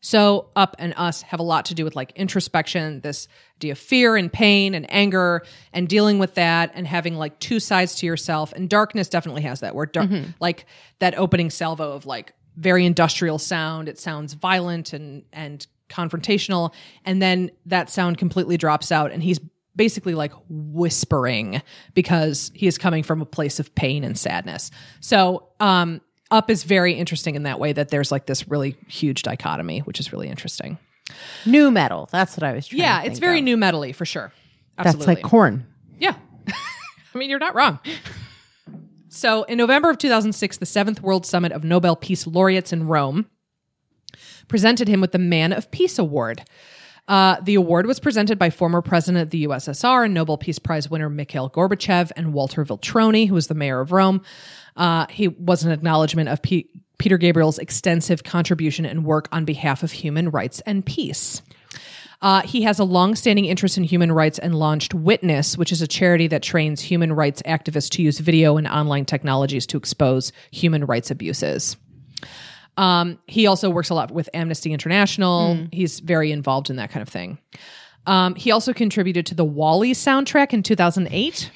so 0.04 0.50
Up 0.54 0.76
and 0.78 0.92
Us 0.98 1.22
have 1.22 1.40
a 1.40 1.42
lot 1.42 1.64
to 1.66 1.74
do 1.74 1.82
with 1.82 1.96
like 1.96 2.12
introspection, 2.14 3.00
this 3.00 3.26
idea 3.56 3.72
of 3.72 3.78
fear 3.78 4.16
and 4.16 4.30
pain 4.30 4.74
and 4.74 4.84
anger 4.92 5.42
and 5.72 5.88
dealing 5.88 6.18
with 6.18 6.34
that 6.34 6.72
and 6.74 6.86
having 6.86 7.14
like 7.14 7.38
two 7.40 7.58
sides 7.58 7.94
to 7.96 8.06
yourself. 8.06 8.52
And 8.52 8.68
Darkness 8.68 9.08
definitely 9.08 9.40
has 9.42 9.60
that 9.60 9.74
where 9.74 9.86
dark, 9.86 10.10
like 10.40 10.66
that 10.98 11.16
opening 11.16 11.48
salvo 11.48 11.92
of 11.92 12.04
like 12.04 12.34
very 12.54 12.84
industrial 12.84 13.38
sound. 13.38 13.88
It 13.88 13.98
sounds 13.98 14.34
violent 14.34 14.92
and 14.92 15.24
and 15.32 15.66
confrontational. 15.88 16.74
And 17.06 17.22
then 17.22 17.50
that 17.64 17.88
sound 17.88 18.18
completely 18.18 18.58
drops 18.58 18.92
out 18.92 19.10
and 19.10 19.22
he's 19.22 19.40
basically 19.74 20.14
like 20.14 20.32
whispering 20.50 21.62
because 21.94 22.50
he 22.54 22.66
is 22.66 22.76
coming 22.76 23.02
from 23.02 23.22
a 23.22 23.26
place 23.26 23.58
of 23.58 23.74
pain 23.74 24.04
and 24.04 24.18
sadness. 24.18 24.70
So, 25.00 25.48
um, 25.60 26.02
up 26.34 26.50
is 26.50 26.64
very 26.64 26.92
interesting 26.94 27.34
in 27.34 27.44
that 27.44 27.58
way 27.58 27.72
that 27.72 27.88
there's 27.88 28.12
like 28.12 28.26
this 28.26 28.48
really 28.48 28.76
huge 28.88 29.22
dichotomy, 29.22 29.80
which 29.80 30.00
is 30.00 30.12
really 30.12 30.28
interesting. 30.28 30.78
Nu 31.46 31.70
metal. 31.70 32.08
That's 32.12 32.36
what 32.36 32.42
I 32.44 32.52
was 32.52 32.66
trying 32.66 32.80
Yeah, 32.80 33.02
it's 33.02 33.18
very 33.18 33.38
of. 33.38 33.44
new 33.44 33.56
metally 33.56 33.94
for 33.94 34.04
sure. 34.04 34.32
That's 34.76 35.06
like 35.06 35.22
Korn. 35.22 35.66
Yeah. 35.98 36.16
I 36.48 37.18
mean, 37.18 37.30
you're 37.30 37.38
not 37.38 37.54
wrong. 37.54 37.78
So, 39.16 39.44
in 39.44 39.58
November 39.58 39.90
of 39.90 39.98
2006, 39.98 40.56
the 40.56 40.66
seventh 40.66 41.00
World 41.00 41.24
Summit 41.24 41.52
of 41.52 41.62
Nobel 41.62 41.94
Peace 41.94 42.26
Laureates 42.26 42.72
in 42.72 42.88
Rome 42.88 43.26
presented 44.48 44.88
him 44.88 45.00
with 45.00 45.12
the 45.12 45.20
Man 45.20 45.52
of 45.52 45.70
Peace 45.70 46.00
Award. 46.00 46.42
Uh, 47.06 47.36
the 47.42 47.54
award 47.54 47.86
was 47.86 48.00
presented 48.00 48.38
by 48.38 48.50
former 48.50 48.80
president 48.80 49.22
of 49.22 49.30
the 49.30 49.46
USSR 49.46 50.06
and 50.06 50.14
Nobel 50.14 50.38
Peace 50.38 50.58
Prize 50.58 50.88
winner 50.88 51.10
Mikhail 51.10 51.50
Gorbachev 51.50 52.10
and 52.16 52.32
Walter 52.32 52.64
Veltroni, 52.64 53.28
who 53.28 53.34
was 53.34 53.46
the 53.46 53.54
mayor 53.54 53.80
of 53.80 53.92
Rome. 53.92 54.22
Uh, 54.76 55.06
he 55.10 55.28
was 55.28 55.64
an 55.64 55.72
acknowledgement 55.72 56.28
of 56.28 56.40
P- 56.40 56.68
Peter 56.98 57.18
Gabriel's 57.18 57.58
extensive 57.58 58.24
contribution 58.24 58.86
and 58.86 59.04
work 59.04 59.28
on 59.32 59.44
behalf 59.44 59.82
of 59.82 59.92
human 59.92 60.30
rights 60.30 60.60
and 60.60 60.84
peace. 60.84 61.42
Uh, 62.22 62.40
he 62.40 62.62
has 62.62 62.78
a 62.78 62.84
long-standing 62.84 63.44
interest 63.44 63.76
in 63.76 63.84
human 63.84 64.10
rights 64.10 64.38
and 64.38 64.54
launched 64.54 64.94
Witness, 64.94 65.58
which 65.58 65.72
is 65.72 65.82
a 65.82 65.86
charity 65.86 66.26
that 66.28 66.42
trains 66.42 66.80
human 66.80 67.12
rights 67.12 67.42
activists 67.42 67.90
to 67.90 68.02
use 68.02 68.18
video 68.18 68.56
and 68.56 68.66
online 68.66 69.04
technologies 69.04 69.66
to 69.66 69.76
expose 69.76 70.32
human 70.50 70.86
rights 70.86 71.10
abuses. 71.10 71.76
Um, 72.76 73.18
he 73.26 73.46
also 73.46 73.70
works 73.70 73.90
a 73.90 73.94
lot 73.94 74.10
with 74.10 74.28
Amnesty 74.34 74.72
International. 74.72 75.56
He's 75.72 76.00
very 76.00 76.32
involved 76.32 76.70
in 76.70 76.76
that 76.76 76.90
kind 76.90 77.02
of 77.02 77.08
thing. 77.08 77.38
Um, 78.06 78.34
he 78.34 78.50
also 78.50 78.72
contributed 78.72 79.26
to 79.26 79.34
the 79.34 79.44
WALL-E 79.44 79.92
soundtrack 79.92 80.52
in 80.52 80.62
2008, 80.62 81.50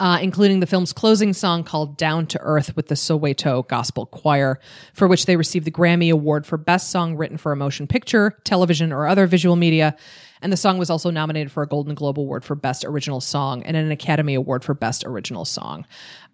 uh, 0.00 0.18
including 0.22 0.60
the 0.60 0.66
film's 0.66 0.92
closing 0.92 1.32
song 1.32 1.62
called 1.62 1.98
Down 1.98 2.26
to 2.28 2.40
Earth 2.40 2.74
with 2.74 2.88
the 2.88 2.94
Soweto 2.94 3.66
Gospel 3.66 4.06
Choir, 4.06 4.58
for 4.94 5.06
which 5.06 5.26
they 5.26 5.36
received 5.36 5.66
the 5.66 5.70
Grammy 5.70 6.10
Award 6.10 6.46
for 6.46 6.56
Best 6.56 6.90
Song 6.90 7.16
Written 7.16 7.36
for 7.36 7.52
a 7.52 7.56
Motion 7.56 7.86
Picture, 7.86 8.38
Television, 8.44 8.92
or 8.92 9.06
Other 9.06 9.26
Visual 9.26 9.56
Media. 9.56 9.94
And 10.40 10.52
the 10.52 10.56
song 10.56 10.78
was 10.78 10.90
also 10.90 11.10
nominated 11.10 11.52
for 11.52 11.62
a 11.62 11.68
Golden 11.68 11.94
Globe 11.94 12.18
Award 12.18 12.44
for 12.44 12.54
Best 12.54 12.84
Original 12.84 13.20
Song 13.20 13.62
and 13.62 13.76
an 13.76 13.92
Academy 13.92 14.34
Award 14.34 14.64
for 14.64 14.74
Best 14.74 15.04
Original 15.04 15.44
Song. 15.44 15.86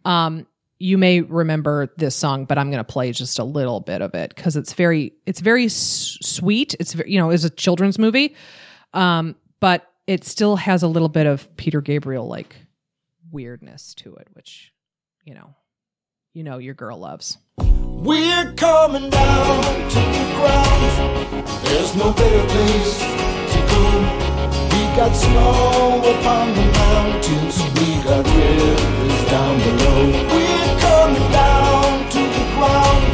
Um, 0.04 0.46
you 0.78 0.96
may 0.98 1.20
remember 1.20 1.92
this 1.96 2.14
song, 2.14 2.44
but 2.44 2.56
I'm 2.58 2.70
going 2.70 2.84
to 2.84 2.92
play 2.92 3.10
just 3.12 3.38
a 3.38 3.44
little 3.44 3.80
bit 3.80 4.00
of 4.00 4.14
it 4.14 4.34
because 4.34 4.56
it's 4.56 4.72
very, 4.74 5.12
it's 5.26 5.40
very 5.40 5.64
s- 5.66 6.18
sweet. 6.22 6.74
It's 6.78 6.92
very, 6.94 7.12
you 7.12 7.18
know, 7.18 7.30
it's 7.30 7.44
a 7.44 7.50
children's 7.50 7.98
movie, 7.98 8.36
um, 8.94 9.34
but 9.60 9.90
it 10.06 10.24
still 10.24 10.56
has 10.56 10.82
a 10.82 10.88
little 10.88 11.08
bit 11.08 11.26
of 11.26 11.54
Peter 11.56 11.80
Gabriel 11.80 12.26
like 12.26 12.54
weirdness 13.30 13.94
to 13.94 14.14
it, 14.16 14.28
which 14.32 14.72
you 15.24 15.34
know, 15.34 15.54
you 16.32 16.44
know, 16.44 16.58
your 16.58 16.74
girl 16.74 16.98
loves. 16.98 17.36
We're 17.58 18.54
coming 18.54 19.10
down 19.10 19.62
to 19.90 19.98
the 19.98 20.32
ground. 20.36 21.46
There's 21.66 21.94
no 21.96 22.12
better 22.12 22.46
place 22.48 22.98
to 23.00 23.60
go. 23.68 24.77
We 24.98 25.04
got 25.04 25.14
snow 25.14 26.02
upon 26.02 26.46
the 26.56 26.66
mountains. 26.72 27.56
We 27.78 28.02
got 28.02 28.26
rivers 28.26 29.20
down 29.30 29.54
below. 29.60 30.10
We're 30.10 30.74
coming 30.80 31.30
down 31.30 32.10
to 32.10 32.18
the 32.18 32.44
ground. 32.58 33.06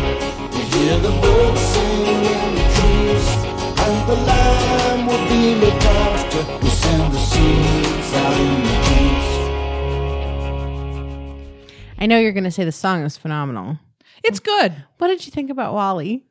We 0.54 0.60
hear 0.60 0.96
the 0.98 1.12
birds 1.20 1.60
sing 1.60 2.24
in 2.24 2.54
the 2.56 2.64
trees. 2.74 3.26
And 3.84 3.96
the 4.08 4.16
land 4.16 5.00
will 5.06 5.24
be 5.28 5.42
looked 5.56 5.84
after. 5.84 6.40
We 6.64 6.70
send 6.70 7.12
the 7.12 7.18
seeds 7.18 8.14
out 8.14 8.38
in 8.40 8.62
the 8.62 8.76
trees. 8.86 9.28
I 11.98 12.06
know 12.06 12.18
you're 12.18 12.32
going 12.32 12.44
to 12.44 12.50
say 12.50 12.64
the 12.64 12.72
song 12.72 13.02
is 13.02 13.18
phenomenal. 13.18 13.78
It's 14.22 14.40
good. 14.40 14.72
What 14.96 15.08
did 15.08 15.26
you 15.26 15.32
think 15.32 15.50
about 15.50 15.74
WALL-E? 15.74 16.24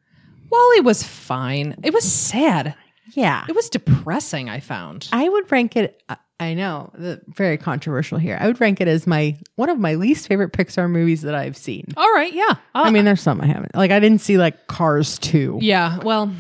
WALL-E 0.50 0.80
was 0.82 1.04
fine. 1.04 1.76
It 1.84 1.94
was 1.94 2.12
sad. 2.12 2.74
Yeah. 3.14 3.46
It 3.48 3.56
was 3.56 3.70
depressing, 3.70 4.50
I 4.50 4.60
found. 4.60 5.08
I 5.12 5.28
would 5.30 5.52
rank 5.52 5.76
it. 5.76 6.02
I- 6.10 6.18
I 6.40 6.56
know, 6.56 6.92
the, 6.96 7.22
very 7.28 7.58
controversial 7.58 8.18
here. 8.18 8.38
I 8.42 8.48
would 8.48 8.60
rank 8.60 8.82
it 8.82 8.88
as 8.90 9.08
my 9.08 9.38
one 9.56 9.70
of 9.70 9.80
my 9.80 9.94
least 9.96 10.28
favorite 10.28 10.52
Pixar 10.52 10.90
movies 10.90 11.22
that 11.22 11.36
I've 11.36 11.56
seen. 11.56 11.86
All 11.96 12.12
right, 12.12 12.34
yeah. 12.34 12.50
Uh, 12.76 12.82
I 12.84 12.92
mean, 12.92 13.06
there's 13.06 13.22
some 13.22 13.40
I 13.40 13.46
haven't. 13.46 13.74
Like, 13.76 13.92
I 13.92 14.00
didn't 14.02 14.20
see 14.20 14.38
like 14.38 14.68
Cars 14.68 15.18
2. 15.20 15.60
yeah, 15.62 16.00
well, 16.00 16.34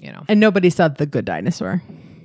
you 0.00 0.12
know. 0.12 0.22
And 0.28 0.38
nobody 0.38 0.70
saw 0.70 0.86
The 0.88 1.06
Good 1.06 1.24
Dinosaur. 1.24 1.82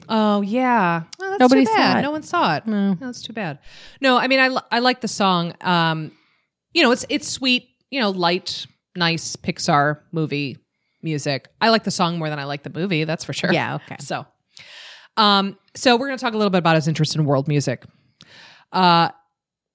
Oh, 0.08 0.42
yeah. 0.42 1.04
Oh, 1.20 1.30
that's 1.32 1.40
Nobody 1.40 1.66
too 1.66 1.72
saw 1.72 1.98
it. 1.98 2.02
No 2.04 2.12
one 2.12 2.22
saw 2.22 2.58
it. 2.58 2.68
No. 2.68 2.96
That's 3.00 3.24
too 3.24 3.34
bad. 3.34 3.58
No, 4.02 4.18
I 4.18 4.28
mean, 4.28 4.40
I, 4.40 4.56
I 4.72 4.80
like 4.80 5.02
the 5.02 5.08
song. 5.08 5.56
Um, 5.62 6.12
you 6.74 6.84
know, 6.84 6.92
it's 6.92 7.06
it's 7.10 7.28
sweet, 7.28 7.70
you 7.90 8.02
know, 8.02 8.12
light, 8.12 8.68
nice 8.96 9.36
Pixar 9.36 10.02
movie 10.12 10.58
music. 11.06 11.48
I 11.62 11.70
like 11.70 11.86
the 11.86 11.92
song 11.92 12.18
more 12.18 12.30
than 12.30 12.40
I 12.40 12.44
like 12.44 12.64
the 12.64 12.70
movie, 12.70 13.06
that's 13.06 13.24
for 13.24 13.32
sure. 13.32 13.54
Yeah, 13.54 13.76
okay. 13.76 13.96
So, 14.00 14.26
um, 15.16 15.58
so 15.74 15.96
we're 15.96 16.08
going 16.08 16.18
to 16.18 16.22
talk 16.22 16.34
a 16.34 16.38
little 16.38 16.52
bit 16.52 16.58
about 16.58 16.76
his 16.76 16.90
interest 16.90 17.16
in 17.16 17.24
world 17.24 17.48
music. 17.48 17.86
Uh, 18.74 19.10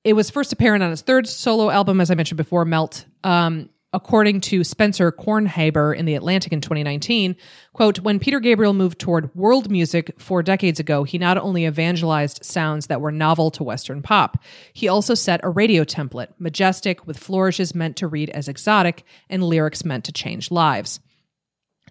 it 0.05 0.13
was 0.13 0.29
first 0.29 0.53
apparent 0.53 0.83
on 0.83 0.91
his 0.91 1.01
third 1.01 1.27
solo 1.27 1.71
album, 1.71 2.01
as 2.01 2.11
I 2.11 2.15
mentioned 2.15 2.37
before, 2.37 2.67
Melt. 2.67 3.07
Um, 3.25 3.71
according 3.93 4.41
to 4.41 4.63
Spencer 4.63 5.11
Kornhaber 5.11 5.97
in 5.97 6.07
The 6.07 6.15
Atlantic 6.15 6.53
in 6.53 6.61
2019, 6.61 7.35
quote, 7.73 7.99
when 8.01 8.19
Peter 8.19 8.39
Gabriel 8.39 8.73
moved 8.73 8.99
toward 8.99 9.35
world 9.35 9.71
music 9.71 10.15
four 10.19 10.43
decades 10.43 10.79
ago, 10.79 11.03
he 11.05 11.19
not 11.19 11.39
only 11.39 11.67
evangelized 11.67 12.45
sounds 12.45 12.87
that 12.87 13.01
were 13.01 13.11
novel 13.11 13.51
to 13.53 13.65
Western 13.65 14.01
pop, 14.01 14.43
he 14.73 14.87
also 14.87 15.15
set 15.15 15.41
a 15.43 15.49
radio 15.49 15.85
template, 15.85 16.29
majestic, 16.39 17.07
with 17.07 17.19
flourishes 17.19 17.75
meant 17.75 17.97
to 17.97 18.07
read 18.07 18.31
as 18.31 18.49
exotic 18.49 19.05
and 19.29 19.43
lyrics 19.43 19.85
meant 19.85 20.05
to 20.05 20.13
change 20.13 20.51
lives. 20.51 21.01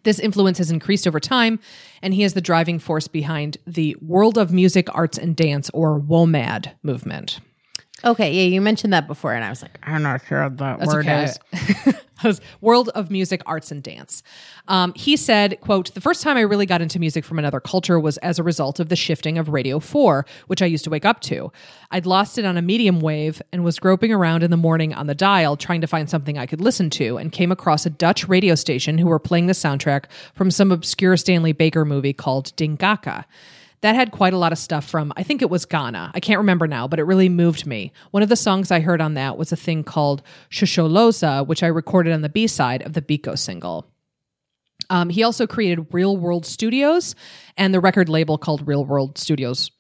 This 0.04 0.20
influence 0.20 0.58
has 0.58 0.72
increased 0.72 1.08
over 1.08 1.20
time, 1.20 1.60
and 2.02 2.14
he 2.14 2.24
is 2.24 2.34
the 2.34 2.42
driving 2.42 2.80
force 2.80 3.08
behind 3.08 3.58
the 3.66 3.96
World 4.02 4.38
of 4.38 4.52
Music, 4.52 4.88
Arts, 4.96 5.18
and 5.18 5.36
Dance, 5.36 5.70
or 5.74 6.00
WOMAD 6.00 6.72
movement. 6.84 7.40
Okay, 8.06 8.32
yeah, 8.32 8.44
you 8.44 8.62
mentioned 8.62 8.94
that 8.94 9.08
before, 9.08 9.34
and 9.34 9.44
I 9.44 9.50
was 9.50 9.62
like, 9.62 9.78
I'm 9.84 10.04
not 10.04 10.26
sure 10.26 10.44
what 10.44 10.58
that 10.58 10.80
That's 10.80 10.94
word 10.94 11.08
okay. 11.08 11.24
is. 11.26 11.96
World 12.62 12.90
of 12.90 13.12
Music, 13.12 13.42
Arts, 13.46 13.72
and 13.72 13.84
Dance. 13.84 14.24
Um, 14.68 14.94
he 14.96 15.18
said, 15.18 15.60
quote, 15.62 15.94
the 15.94 16.02
first 16.02 16.22
time 16.22 16.38
I 16.38 16.42
really 16.42 16.66
got 16.66 16.82
into 16.82 17.00
music 17.00 17.26
from 17.26 17.40
another 17.40 17.60
culture 17.60 18.00
was 18.00 18.18
as 18.18 18.40
a 18.40 18.44
result 18.44 18.80
of 18.80 18.90
the 18.90 18.96
shifting 18.96 19.38
of 19.38 19.50
Radio 19.50 19.80
4, 19.80 20.26
which 20.48 20.62
I 20.62 20.66
used 20.66 20.84
to 20.84 20.90
wake 20.90 21.06
up 21.06 21.20
to. 21.22 21.52
I'd 21.92 22.06
lost 22.06 22.38
it 22.38 22.46
on 22.46 22.58
a 22.58 22.62
medium 22.62 23.00
wave 23.00 23.42
and 23.52 23.64
was 23.64 23.80
groping 23.80 24.12
around 24.12 24.44
in 24.44 24.52
the 24.52 24.58
morning 24.58 24.94
on 24.94 25.08
the 25.08 25.16
dial 25.16 25.58
trying 25.58 25.82
to 25.82 25.88
find 25.88 26.10
something 26.10 26.38
I 26.38 26.46
could 26.46 26.62
listen 26.62 26.90
to 26.92 27.18
and 27.18 27.32
came 27.32 27.52
across 27.52 27.86
a 27.86 27.90
Dutch 27.90 28.28
radio 28.28 28.56
station 28.56 28.98
who 28.98 29.08
were 29.08 29.20
playing 29.20 29.48
the 29.48 29.54
soundtrack 29.54 30.06
from 30.34 30.52
some 30.52 30.72
obscure 30.72 31.18
Stanley 31.18 31.54
Baker 31.54 31.86
movie 31.86 32.14
called 32.14 32.56
Dingaka. 32.56 33.26
That 33.82 33.96
had 33.96 34.12
quite 34.12 34.34
a 34.34 34.38
lot 34.38 34.52
of 34.52 34.58
stuff 34.58 34.86
from, 34.86 35.14
I 35.16 35.24
think 35.24 35.42
it 35.42 35.50
was 35.50 35.66
Ghana. 35.66 36.12
I 36.14 36.20
can't 36.20 36.40
remember 36.40 36.68
now, 36.68 36.88
but 36.88 37.00
it 37.00 37.04
really 37.04 37.30
moved 37.30 37.66
me. 37.66 37.94
One 38.12 38.24
of 38.24 38.30
the 38.30 38.36
songs 38.36 38.72
I 38.72 38.82
heard 38.82 39.00
on 39.00 39.14
that 39.14 39.38
was 39.38 39.52
a 39.52 39.56
thing 39.56 39.84
called 39.84 40.22
Shosholoza, 40.50 41.48
which 41.48 41.64
I 41.64 41.68
recorded 41.68 42.14
on 42.14 42.22
the 42.22 42.30
B 42.30 42.48
side 42.48 42.82
of 42.82 42.94
the 42.94 43.02
Biko 43.02 43.38
single. 43.38 43.90
Um, 44.90 45.10
he 45.10 45.24
also 45.24 45.48
created 45.48 45.94
Real 45.94 46.18
World 46.18 46.46
Studios 46.46 47.16
and 47.58 47.74
the 47.74 47.80
record 47.80 48.10
label 48.10 48.38
called 48.38 48.68
Real 48.68 48.84
World 48.84 49.18
Studios 49.18 49.72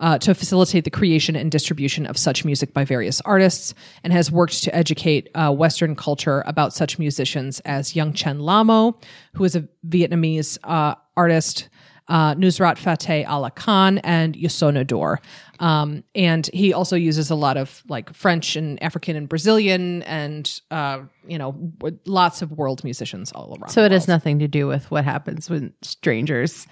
uh, 0.00 0.18
to 0.18 0.34
facilitate 0.34 0.84
the 0.84 0.90
creation 0.90 1.36
and 1.36 1.50
distribution 1.50 2.06
of 2.06 2.16
such 2.16 2.44
music 2.44 2.72
by 2.72 2.84
various 2.84 3.20
artists, 3.22 3.74
and 4.04 4.12
has 4.12 4.30
worked 4.30 4.62
to 4.62 4.74
educate 4.74 5.28
uh, 5.34 5.52
Western 5.52 5.96
culture 5.96 6.42
about 6.46 6.72
such 6.72 6.98
musicians 6.98 7.60
as 7.60 7.94
Yungchen 7.94 8.40
Lhamo, 8.40 9.00
who 9.34 9.44
is 9.44 9.56
a 9.56 9.68
Vietnamese 9.88 10.58
uh, 10.64 10.94
artist, 11.16 11.68
uh, 12.08 12.34
Nusrat 12.34 12.78
Fateh 12.78 13.24
Ali 13.26 13.50
Khan, 13.54 13.98
and 13.98 14.34
Youssou 14.34 14.72
N'Dour. 14.72 15.18
Um, 15.60 16.04
and 16.14 16.48
he 16.52 16.72
also 16.72 16.94
uses 16.96 17.30
a 17.30 17.34
lot 17.34 17.56
of 17.56 17.82
like 17.88 18.12
French 18.14 18.54
and 18.56 18.80
African 18.82 19.16
and 19.16 19.28
Brazilian 19.28 20.02
and, 20.04 20.60
uh, 20.70 21.00
you 21.26 21.36
know, 21.38 21.52
w- 21.78 21.98
lots 22.06 22.42
of 22.42 22.52
world 22.52 22.84
musicians 22.84 23.32
all 23.32 23.56
around. 23.60 23.70
So 23.70 23.80
the 23.80 23.86
it 23.86 23.92
has 23.92 24.06
nothing 24.08 24.38
to 24.38 24.48
do 24.48 24.66
with 24.68 24.90
what 24.90 25.04
happens 25.04 25.50
when 25.50 25.72
strangers 25.82 26.66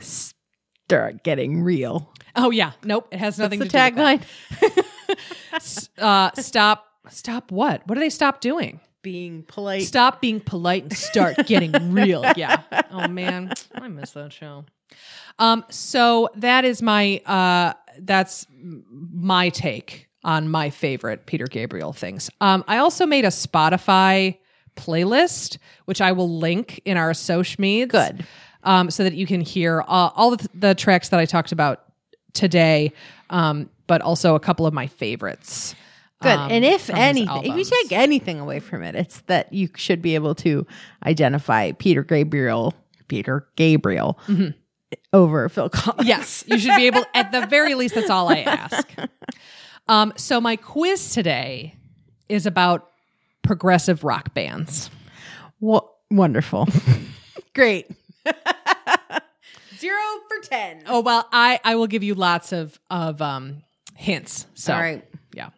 start 0.00 1.22
getting 1.22 1.62
real. 1.62 2.12
Oh 2.34 2.50
yeah, 2.50 2.72
nope. 2.84 3.08
It 3.12 3.18
has 3.18 3.38
nothing 3.38 3.60
That's 3.60 3.72
to 3.72 3.78
the 3.78 3.90
do 3.90 3.94
with 3.96 4.20
that. 4.50 4.82
tagline. 5.98 5.98
uh, 5.98 6.30
stop 6.40 6.86
stop 7.10 7.50
what 7.50 7.82
what 7.86 7.94
do 7.96 8.00
they 8.00 8.08
stop 8.10 8.40
doing 8.40 8.80
Being 9.02 9.42
polite. 9.42 9.82
stop 9.82 10.20
being 10.20 10.40
polite 10.40 10.84
and 10.84 10.96
start 10.96 11.36
getting 11.46 11.92
real 11.92 12.24
yeah 12.36 12.62
oh 12.92 13.08
man 13.08 13.52
i 13.74 13.88
miss 13.88 14.12
that 14.12 14.32
show 14.32 14.64
um 15.38 15.64
so 15.70 16.28
that 16.36 16.64
is 16.64 16.82
my 16.82 17.18
uh 17.26 17.72
that's 18.00 18.46
my 19.12 19.48
take 19.48 20.08
on 20.24 20.48
my 20.48 20.70
favorite 20.70 21.26
peter 21.26 21.46
gabriel 21.46 21.92
things 21.92 22.30
um 22.40 22.64
i 22.68 22.78
also 22.78 23.06
made 23.06 23.24
a 23.24 23.28
spotify 23.28 24.36
playlist 24.76 25.58
which 25.84 26.00
i 26.00 26.12
will 26.12 26.38
link 26.38 26.80
in 26.84 26.96
our 26.96 27.12
social 27.14 27.60
media 27.60 27.86
Good. 27.86 28.26
um 28.64 28.90
so 28.90 29.04
that 29.04 29.14
you 29.14 29.26
can 29.26 29.40
hear 29.40 29.82
uh, 29.82 30.10
all 30.14 30.36
the, 30.36 30.48
the 30.54 30.74
tracks 30.74 31.08
that 31.10 31.20
i 31.20 31.26
talked 31.26 31.52
about 31.52 31.84
today 32.32 32.92
um 33.30 33.68
but 33.86 34.00
also 34.00 34.34
a 34.34 34.40
couple 34.40 34.66
of 34.66 34.72
my 34.72 34.86
favorites 34.86 35.74
Good. 36.22 36.38
um, 36.38 36.50
and 36.52 36.64
if 36.64 36.88
anything, 36.88 37.44
if 37.44 37.56
you 37.56 37.64
take 37.64 37.90
anything 37.92 38.38
away 38.38 38.60
from 38.60 38.84
it, 38.84 38.94
it's 38.94 39.22
that 39.22 39.52
you 39.52 39.68
should 39.74 40.00
be 40.00 40.14
able 40.14 40.36
to 40.36 40.64
identify 41.04 41.72
Peter 41.72 42.04
Gabriel, 42.04 42.74
Peter 43.08 43.48
Gabriel 43.56 44.18
over 45.12 45.48
Phil 45.48 45.68
Collins. 45.68 46.06
Yes, 46.08 46.44
you 46.46 46.58
should 46.58 46.76
be 46.76 46.86
able. 46.86 47.04
At 47.14 47.32
the 47.32 47.46
very 47.46 47.74
least, 47.74 47.94
that's 47.94 48.10
all 48.10 48.28
I 48.28 48.40
ask. 48.40 48.88
Um, 49.88 50.12
so 50.16 50.40
my 50.40 50.56
quiz 50.56 51.12
today 51.12 51.74
is 52.28 52.46
about 52.46 52.88
progressive 53.42 54.04
rock 54.04 54.32
bands. 54.34 54.90
Wo- 55.60 55.90
wonderful. 56.10 56.68
Great. 57.54 57.90
Zero 59.78 59.98
for 60.28 60.48
10. 60.48 60.84
Oh 60.86 61.00
well, 61.00 61.26
I 61.32 61.58
I 61.64 61.74
will 61.74 61.88
give 61.88 62.02
you 62.02 62.14
lots 62.14 62.52
of 62.52 62.78
of 62.90 63.20
um 63.20 63.62
hints. 63.96 64.46
So 64.54 64.72
All 64.72 64.80
right. 64.80 65.04
yeah. 65.34 65.50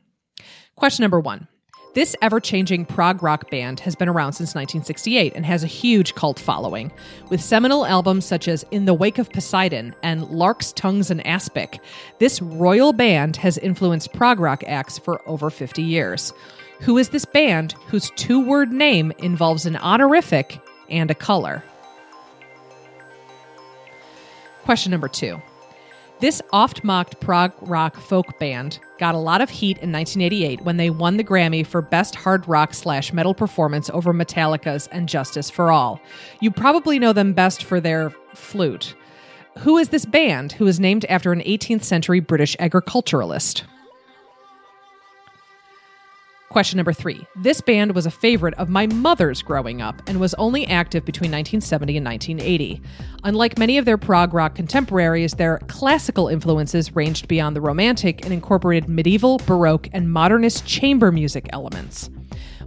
Question 0.76 1.02
number 1.04 1.20
one. 1.20 1.46
This 1.94 2.16
ever 2.20 2.40
changing 2.40 2.86
prog 2.86 3.22
rock 3.22 3.50
band 3.50 3.78
has 3.80 3.94
been 3.94 4.08
around 4.08 4.32
since 4.32 4.56
1968 4.56 5.32
and 5.36 5.46
has 5.46 5.62
a 5.62 5.68
huge 5.68 6.16
cult 6.16 6.40
following. 6.40 6.90
With 7.30 7.40
seminal 7.40 7.86
albums 7.86 8.24
such 8.24 8.48
as 8.48 8.66
In 8.72 8.84
the 8.84 8.92
Wake 8.92 9.18
of 9.18 9.30
Poseidon 9.30 9.94
and 10.02 10.28
Lark's 10.28 10.72
Tongues 10.72 11.12
and 11.12 11.24
Aspic, 11.24 11.78
this 12.18 12.42
royal 12.42 12.92
band 12.92 13.36
has 13.36 13.58
influenced 13.58 14.12
prog 14.12 14.40
rock 14.40 14.64
acts 14.66 14.98
for 14.98 15.22
over 15.28 15.50
50 15.50 15.82
years. 15.82 16.32
Who 16.80 16.98
is 16.98 17.10
this 17.10 17.24
band 17.24 17.74
whose 17.86 18.10
two 18.16 18.44
word 18.44 18.72
name 18.72 19.12
involves 19.18 19.64
an 19.64 19.76
honorific 19.76 20.58
and 20.90 21.12
a 21.12 21.14
color? 21.14 21.62
Question 24.64 24.90
number 24.90 25.06
two. 25.06 25.40
This 26.24 26.40
oft 26.54 26.82
mocked 26.82 27.20
prog 27.20 27.52
rock 27.60 27.98
folk 27.98 28.38
band 28.38 28.78
got 28.98 29.14
a 29.14 29.18
lot 29.18 29.42
of 29.42 29.50
heat 29.50 29.76
in 29.82 29.92
1988 29.92 30.62
when 30.62 30.78
they 30.78 30.88
won 30.88 31.18
the 31.18 31.22
Grammy 31.22 31.66
for 31.66 31.82
Best 31.82 32.14
Hard 32.14 32.48
Rock 32.48 32.72
slash 32.72 33.12
Metal 33.12 33.34
Performance 33.34 33.90
over 33.90 34.14
Metallica's 34.14 34.86
and 34.86 35.06
Justice 35.06 35.50
for 35.50 35.70
All. 35.70 36.00
You 36.40 36.50
probably 36.50 36.98
know 36.98 37.12
them 37.12 37.34
best 37.34 37.62
for 37.62 37.78
their 37.78 38.08
flute. 38.32 38.94
Who 39.58 39.76
is 39.76 39.90
this 39.90 40.06
band 40.06 40.52
who 40.52 40.66
is 40.66 40.80
named 40.80 41.04
after 41.10 41.30
an 41.30 41.40
18th 41.40 41.82
century 41.82 42.20
British 42.20 42.56
agriculturalist? 42.58 43.64
Question 46.54 46.76
number 46.76 46.92
three. 46.92 47.26
This 47.34 47.60
band 47.60 47.96
was 47.96 48.06
a 48.06 48.12
favorite 48.12 48.54
of 48.58 48.68
my 48.68 48.86
mother's 48.86 49.42
growing 49.42 49.82
up 49.82 50.00
and 50.06 50.20
was 50.20 50.34
only 50.34 50.64
active 50.68 51.04
between 51.04 51.32
1970 51.32 51.96
and 51.96 52.06
1980. 52.06 52.80
Unlike 53.24 53.58
many 53.58 53.76
of 53.76 53.84
their 53.84 53.98
prog 53.98 54.32
rock 54.32 54.54
contemporaries, 54.54 55.32
their 55.32 55.58
classical 55.66 56.28
influences 56.28 56.94
ranged 56.94 57.26
beyond 57.26 57.56
the 57.56 57.60
romantic 57.60 58.24
and 58.24 58.32
incorporated 58.32 58.88
medieval, 58.88 59.38
baroque, 59.38 59.88
and 59.92 60.12
modernist 60.12 60.64
chamber 60.64 61.10
music 61.10 61.48
elements. 61.52 62.08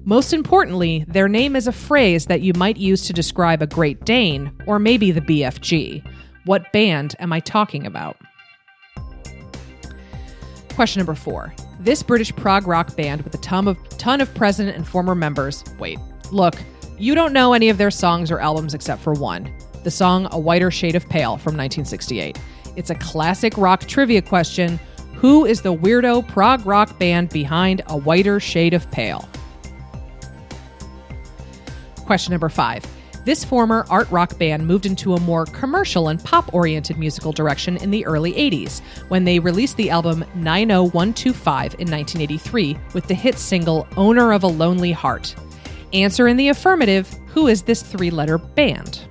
Most 0.03 0.33
importantly, 0.33 1.05
their 1.07 1.29
name 1.29 1.55
is 1.55 1.65
a 1.65 1.71
phrase 1.71 2.25
that 2.25 2.41
you 2.41 2.51
might 2.57 2.75
use 2.75 3.07
to 3.07 3.13
describe 3.13 3.61
a 3.61 3.67
Great 3.67 4.03
Dane 4.03 4.51
or 4.65 4.79
maybe 4.79 5.11
the 5.11 5.21
BFG. 5.21 6.05
What 6.43 6.73
band 6.73 7.15
am 7.19 7.31
I 7.31 7.39
talking 7.39 7.87
about? 7.87 8.17
Question 10.77 10.99
number 10.99 11.15
four. 11.15 11.55
This 11.79 12.03
British 12.03 12.31
prog 12.35 12.67
rock 12.67 12.95
band 12.95 13.23
with 13.23 13.33
a 13.33 13.39
ton 13.39 13.67
of 13.67 13.89
ton 13.97 14.21
of 14.21 14.31
present 14.35 14.69
and 14.69 14.87
former 14.87 15.15
members. 15.15 15.63
Wait, 15.79 15.97
look, 16.31 16.53
you 16.99 17.15
don't 17.15 17.33
know 17.33 17.53
any 17.53 17.69
of 17.69 17.79
their 17.79 17.89
songs 17.89 18.29
or 18.29 18.39
albums 18.39 18.75
except 18.75 19.01
for 19.01 19.13
one. 19.13 19.51
The 19.83 19.89
song 19.89 20.27
A 20.31 20.37
Whiter 20.37 20.69
Shade 20.69 20.93
of 20.93 21.09
Pale 21.09 21.37
from 21.37 21.57
1968. 21.57 22.39
It's 22.75 22.91
a 22.91 22.95
classic 22.95 23.57
rock 23.57 23.87
trivia 23.87 24.21
question. 24.21 24.79
Who 25.15 25.45
is 25.45 25.63
the 25.63 25.73
weirdo 25.73 26.27
prog 26.27 26.63
rock 26.63 26.99
band 26.99 27.29
behind 27.29 27.81
A 27.87 27.97
Whiter 27.97 28.39
Shade 28.39 28.75
of 28.75 28.91
Pale? 28.91 29.27
Question 32.05 32.33
number 32.33 32.49
five. 32.49 32.85
This 33.27 33.43
former 33.43 33.85
art 33.89 34.09
rock 34.09 34.37
band 34.37 34.65
moved 34.65 34.85
into 34.85 35.13
a 35.13 35.19
more 35.19 35.45
commercial 35.47 36.07
and 36.07 36.23
pop 36.23 36.53
oriented 36.53 36.97
musical 36.97 37.33
direction 37.33 37.75
in 37.75 37.91
the 37.91 38.05
early 38.05 38.31
80s 38.31 38.79
when 39.09 39.25
they 39.25 39.37
released 39.37 39.75
the 39.75 39.89
album 39.89 40.23
90125 40.35 41.73
in 41.73 41.91
1983 41.91 42.77
with 42.93 43.05
the 43.05 43.13
hit 43.13 43.37
single 43.37 43.85
Owner 43.97 44.31
of 44.31 44.43
a 44.43 44.47
Lonely 44.47 44.93
Heart. 44.93 45.35
Answer 45.91 46.29
in 46.29 46.37
the 46.37 46.47
affirmative 46.47 47.13
Who 47.27 47.47
is 47.47 47.63
this 47.63 47.83
three 47.83 48.11
letter 48.11 48.37
band? 48.37 49.01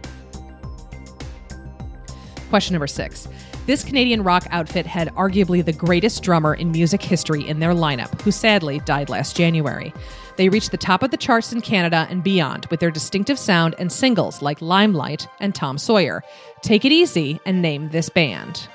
Question 2.49 2.73
number 2.73 2.87
six. 2.87 3.29
This 3.67 3.85
Canadian 3.85 4.23
rock 4.23 4.47
outfit 4.51 4.87
had 4.87 5.09
arguably 5.15 5.63
the 5.63 5.75
greatest 5.75 6.23
drummer 6.23 6.55
in 6.55 6.71
music 6.71 7.03
history 7.03 7.47
in 7.47 7.61
their 7.61 7.73
lineup, 7.73 8.19
who 8.23 8.31
sadly 8.31 8.81
died 8.87 9.11
last 9.11 9.37
January. 9.37 9.93
They 10.37 10.49
reached 10.49 10.71
the 10.71 10.77
top 10.77 11.03
of 11.03 11.11
the 11.11 11.17
charts 11.17 11.53
in 11.53 11.61
Canada 11.61 12.07
and 12.11 12.23
beyond 12.23 12.67
with 12.67 12.81
their 12.81 12.91
distinctive 12.91 13.39
sound 13.39 13.75
and 13.79 13.91
singles 13.91 14.43
like 14.43 14.61
Limelight 14.61 15.29
and 15.41 15.55
Tom 15.55 15.79
Sawyer. 15.79 16.23
Take 16.63 16.85
it 16.85 16.93
easy 16.93 17.41
and 17.47 17.63
name 17.63 17.89
this 17.89 18.09
band. 18.09 18.69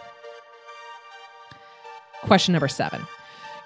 Question 2.23 2.53
number 2.53 2.67
seven. 2.67 3.05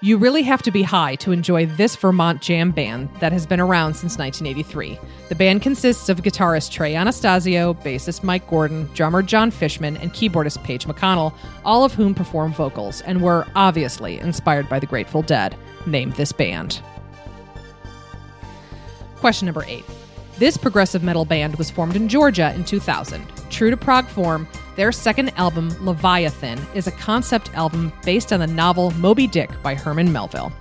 You 0.02 0.18
really 0.18 0.42
have 0.42 0.62
to 0.62 0.70
be 0.70 0.82
high 0.82 1.14
to 1.16 1.32
enjoy 1.32 1.64
this 1.64 1.96
Vermont 1.96 2.42
jam 2.42 2.70
band 2.70 3.08
that 3.20 3.32
has 3.32 3.46
been 3.46 3.60
around 3.60 3.94
since 3.94 4.18
1983. 4.18 4.98
The 5.30 5.34
band 5.34 5.62
consists 5.62 6.10
of 6.10 6.20
guitarist 6.20 6.70
Trey 6.70 6.94
Anastasio, 6.94 7.72
bassist 7.72 8.22
Mike 8.22 8.46
Gordon, 8.48 8.90
drummer 8.92 9.22
Jon 9.22 9.50
Fishman, 9.50 9.96
and 9.96 10.12
keyboardist 10.12 10.62
Page 10.64 10.86
McConnell, 10.86 11.32
all 11.64 11.82
of 11.82 11.94
whom 11.94 12.14
perform 12.14 12.52
vocals 12.52 13.00
and 13.02 13.22
were 13.22 13.46
obviously 13.54 14.18
inspired 14.18 14.68
by 14.68 14.78
the 14.78 14.86
Grateful 14.86 15.22
Dead. 15.22 15.56
Name 15.86 16.10
this 16.10 16.32
band. 16.32 16.82
Question 19.16 19.46
number 19.46 19.64
eight. 19.66 19.84
This 20.38 20.56
progressive 20.56 21.02
metal 21.02 21.24
band 21.24 21.56
was 21.56 21.70
formed 21.70 21.96
in 21.96 22.08
Georgia 22.08 22.54
in 22.54 22.64
2000. 22.64 23.24
True 23.48 23.70
to 23.70 23.76
prog 23.76 24.06
form, 24.06 24.46
their 24.76 24.92
second 24.92 25.30
album, 25.36 25.74
Leviathan, 25.80 26.60
is 26.74 26.86
a 26.86 26.92
concept 26.92 27.50
album 27.54 27.90
based 28.04 28.32
on 28.32 28.40
the 28.40 28.46
novel 28.46 28.90
Moby 28.92 29.26
Dick 29.26 29.50
by 29.62 29.74
Herman 29.74 30.12
Melville. 30.12 30.52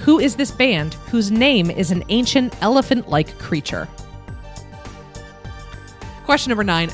Who 0.00 0.18
is 0.18 0.36
this 0.36 0.50
band 0.50 0.94
whose 1.10 1.30
name 1.30 1.70
is 1.70 1.90
an 1.90 2.04
ancient 2.10 2.60
elephant 2.62 3.08
like 3.08 3.38
creature? 3.38 3.88
Question 6.24 6.50
number 6.50 6.64
nine. 6.64 6.90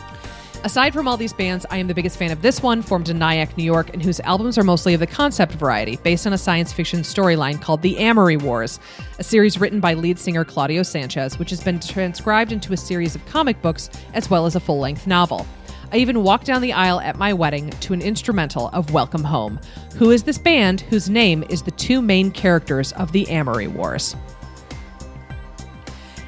Aside 0.64 0.92
from 0.92 1.06
all 1.06 1.16
these 1.16 1.32
bands, 1.32 1.64
I 1.70 1.76
am 1.76 1.86
the 1.86 1.94
biggest 1.94 2.18
fan 2.18 2.32
of 2.32 2.42
this 2.42 2.60
one, 2.60 2.82
formed 2.82 3.08
in 3.08 3.18
Nyack, 3.18 3.56
New 3.56 3.62
York, 3.62 3.90
and 3.92 4.02
whose 4.02 4.18
albums 4.20 4.58
are 4.58 4.64
mostly 4.64 4.92
of 4.92 4.98
the 4.98 5.06
concept 5.06 5.52
variety, 5.52 5.96
based 6.02 6.26
on 6.26 6.32
a 6.32 6.38
science 6.38 6.72
fiction 6.72 7.00
storyline 7.00 7.62
called 7.62 7.80
The 7.80 7.96
Amory 7.98 8.36
Wars, 8.36 8.80
a 9.20 9.24
series 9.24 9.60
written 9.60 9.78
by 9.78 9.94
lead 9.94 10.18
singer 10.18 10.44
Claudio 10.44 10.82
Sanchez, 10.82 11.38
which 11.38 11.50
has 11.50 11.62
been 11.62 11.78
transcribed 11.78 12.50
into 12.50 12.72
a 12.72 12.76
series 12.76 13.14
of 13.14 13.24
comic 13.26 13.62
books 13.62 13.88
as 14.14 14.28
well 14.28 14.46
as 14.46 14.56
a 14.56 14.60
full 14.60 14.80
length 14.80 15.06
novel. 15.06 15.46
I 15.92 15.98
even 15.98 16.24
walked 16.24 16.46
down 16.46 16.60
the 16.60 16.72
aisle 16.72 17.00
at 17.00 17.16
my 17.16 17.32
wedding 17.32 17.70
to 17.70 17.92
an 17.92 18.02
instrumental 18.02 18.68
of 18.72 18.92
Welcome 18.92 19.24
Home. 19.24 19.60
Who 19.94 20.10
is 20.10 20.24
this 20.24 20.38
band 20.38 20.80
whose 20.80 21.08
name 21.08 21.44
is 21.48 21.62
the 21.62 21.70
two 21.70 22.02
main 22.02 22.32
characters 22.32 22.92
of 22.92 23.12
The 23.12 23.28
Amory 23.28 23.68
Wars? 23.68 24.16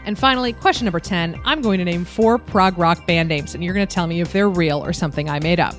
And 0.05 0.19
finally, 0.19 0.53
question 0.53 0.87
number 0.87 1.01
10 1.01 1.41
I'm 1.45 1.61
going 1.63 1.79
to 1.79 1.85
name 1.85 2.05
four 2.05 2.39
prog 2.39 2.79
rock 2.79 3.07
band 3.07 3.29
names, 3.29 3.55
and 3.55 3.63
you're 3.63 3.75
going 3.75 3.87
to 3.87 3.95
tell 3.95 4.07
me 4.07 4.21
if 4.21 4.33
they're 4.33 4.49
real 4.49 4.85
or 4.85 4.93
something 4.93 5.29
I 5.29 5.41
made 5.41 5.61
up. 5.61 5.75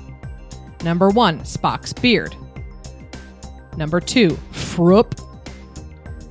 Number 0.84 1.10
one, 1.10 1.40
Spock's 1.40 1.92
Beard. 1.92 2.34
Number 3.76 4.00
two, 4.00 4.30
Fruupp. 4.52 5.18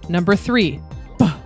Number 0.10 0.36
three, 0.36 0.80
Buh. 1.18 1.38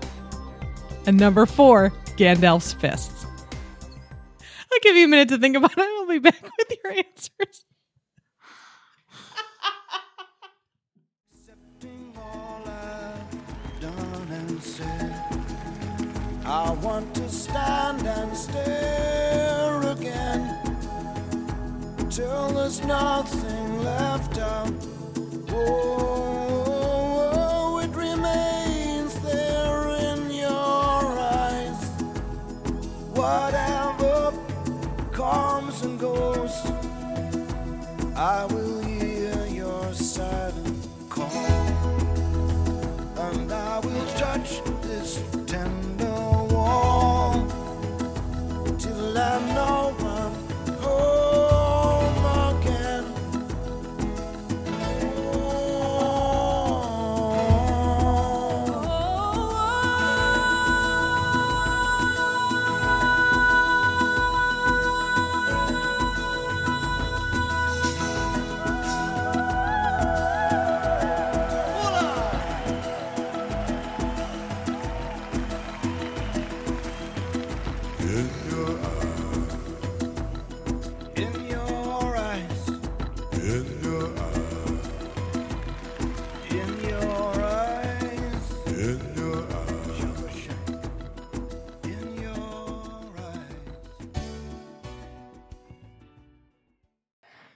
And 1.06 1.18
number 1.18 1.46
four, 1.46 1.92
Gandalf's 2.18 2.74
Fists. 2.74 3.26
I'll 4.40 4.80
give 4.82 4.96
you 4.96 5.06
a 5.06 5.08
minute 5.08 5.30
to 5.30 5.38
think 5.38 5.56
about 5.56 5.78
it. 5.78 5.80
I'll 5.80 6.08
be 6.08 6.20
back 6.20 6.42
with 6.42 6.78
your 6.84 6.94
answers. 6.98 7.66
I 16.48 16.72
want 16.74 17.16
to 17.16 17.28
stand 17.28 18.06
and 18.06 18.38
stare 18.38 19.82
again 19.82 20.56
till 22.08 22.50
there's 22.50 22.86
nothing 22.86 23.84
left 23.84 24.38
out. 24.38 24.72
Oh, 25.50 26.20
it 27.84 27.90
remains 27.96 29.20
there 29.22 29.90
in 29.90 30.30
your 30.30 31.18
eyes. 31.18 31.90
Whatever 33.16 34.32
comes 35.14 35.82
and 35.82 36.00
goes. 36.00 36.54
I 38.16 38.46
will 38.46 38.84
hear 38.84 39.48
your 39.48 39.94
silent 39.94 40.88
call, 41.10 41.28
and 43.18 43.52
I 43.52 43.80
will 43.80 44.06
touch 44.14 44.62
this 44.84 45.20
tender 45.48 45.95
till 49.16 49.24
I 49.24 49.54
know 49.54 50.15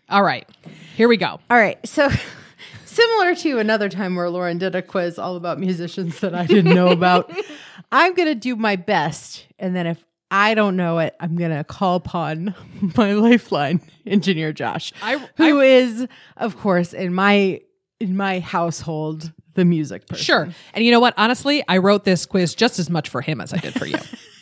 All 0.09 0.23
right, 0.23 0.47
here 0.95 1.07
we 1.07 1.17
go. 1.17 1.39
All 1.49 1.57
right. 1.57 1.77
So 1.87 2.09
similar 2.85 3.35
to 3.35 3.59
another 3.59 3.89
time 3.89 4.15
where 4.15 4.29
Lauren 4.29 4.57
did 4.57 4.75
a 4.75 4.81
quiz 4.81 5.19
all 5.19 5.35
about 5.35 5.59
musicians 5.59 6.19
that 6.21 6.33
I 6.33 6.45
didn't 6.45 6.73
know 6.73 6.89
about, 6.89 7.31
I'm 7.91 8.13
going 8.15 8.27
to 8.27 8.35
do 8.35 8.55
my 8.55 8.75
best. 8.75 9.45
And 9.59 9.75
then 9.75 9.85
if 9.87 10.03
I 10.31 10.53
don't 10.55 10.75
know 10.75 10.99
it, 10.99 11.15
I'm 11.19 11.35
going 11.35 11.55
to 11.55 11.63
call 11.63 11.95
upon 11.95 12.55
my 12.97 13.13
lifeline 13.13 13.81
engineer 14.05 14.51
Josh, 14.53 14.93
I- 15.01 15.17
who 15.37 15.59
is, 15.59 16.07
of 16.37 16.57
course, 16.57 16.93
in 16.93 17.13
my 17.13 17.61
in 17.99 18.15
my 18.15 18.39
household, 18.39 19.31
the 19.55 19.65
music 19.65 20.07
person. 20.07 20.23
Sure. 20.23 20.49
And 20.73 20.85
you 20.85 20.91
know 20.91 21.01
what? 21.01 21.13
Honestly, 21.17 21.63
I 21.67 21.77
wrote 21.79 22.05
this 22.05 22.25
quiz 22.25 22.55
just 22.55 22.79
as 22.79 22.89
much 22.89 23.09
for 23.09 23.19
him 23.21 23.41
as 23.41 23.53
I 23.53 23.57
did 23.57 23.73
for 23.73 23.85
you. 23.85 23.97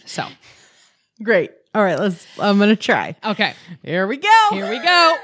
so, 0.05 0.27
Great. 1.23 1.49
All 1.77 1.83
right, 1.83 1.99
let's 1.99 2.25
I'm 2.39 2.57
to 2.57 2.75
try. 2.75 3.15
okay, 3.23 3.53
Here 3.83 4.07
we 4.07 4.17
go. 4.17 4.47
here 4.49 4.67
we 4.67 4.79
go. 4.79 5.15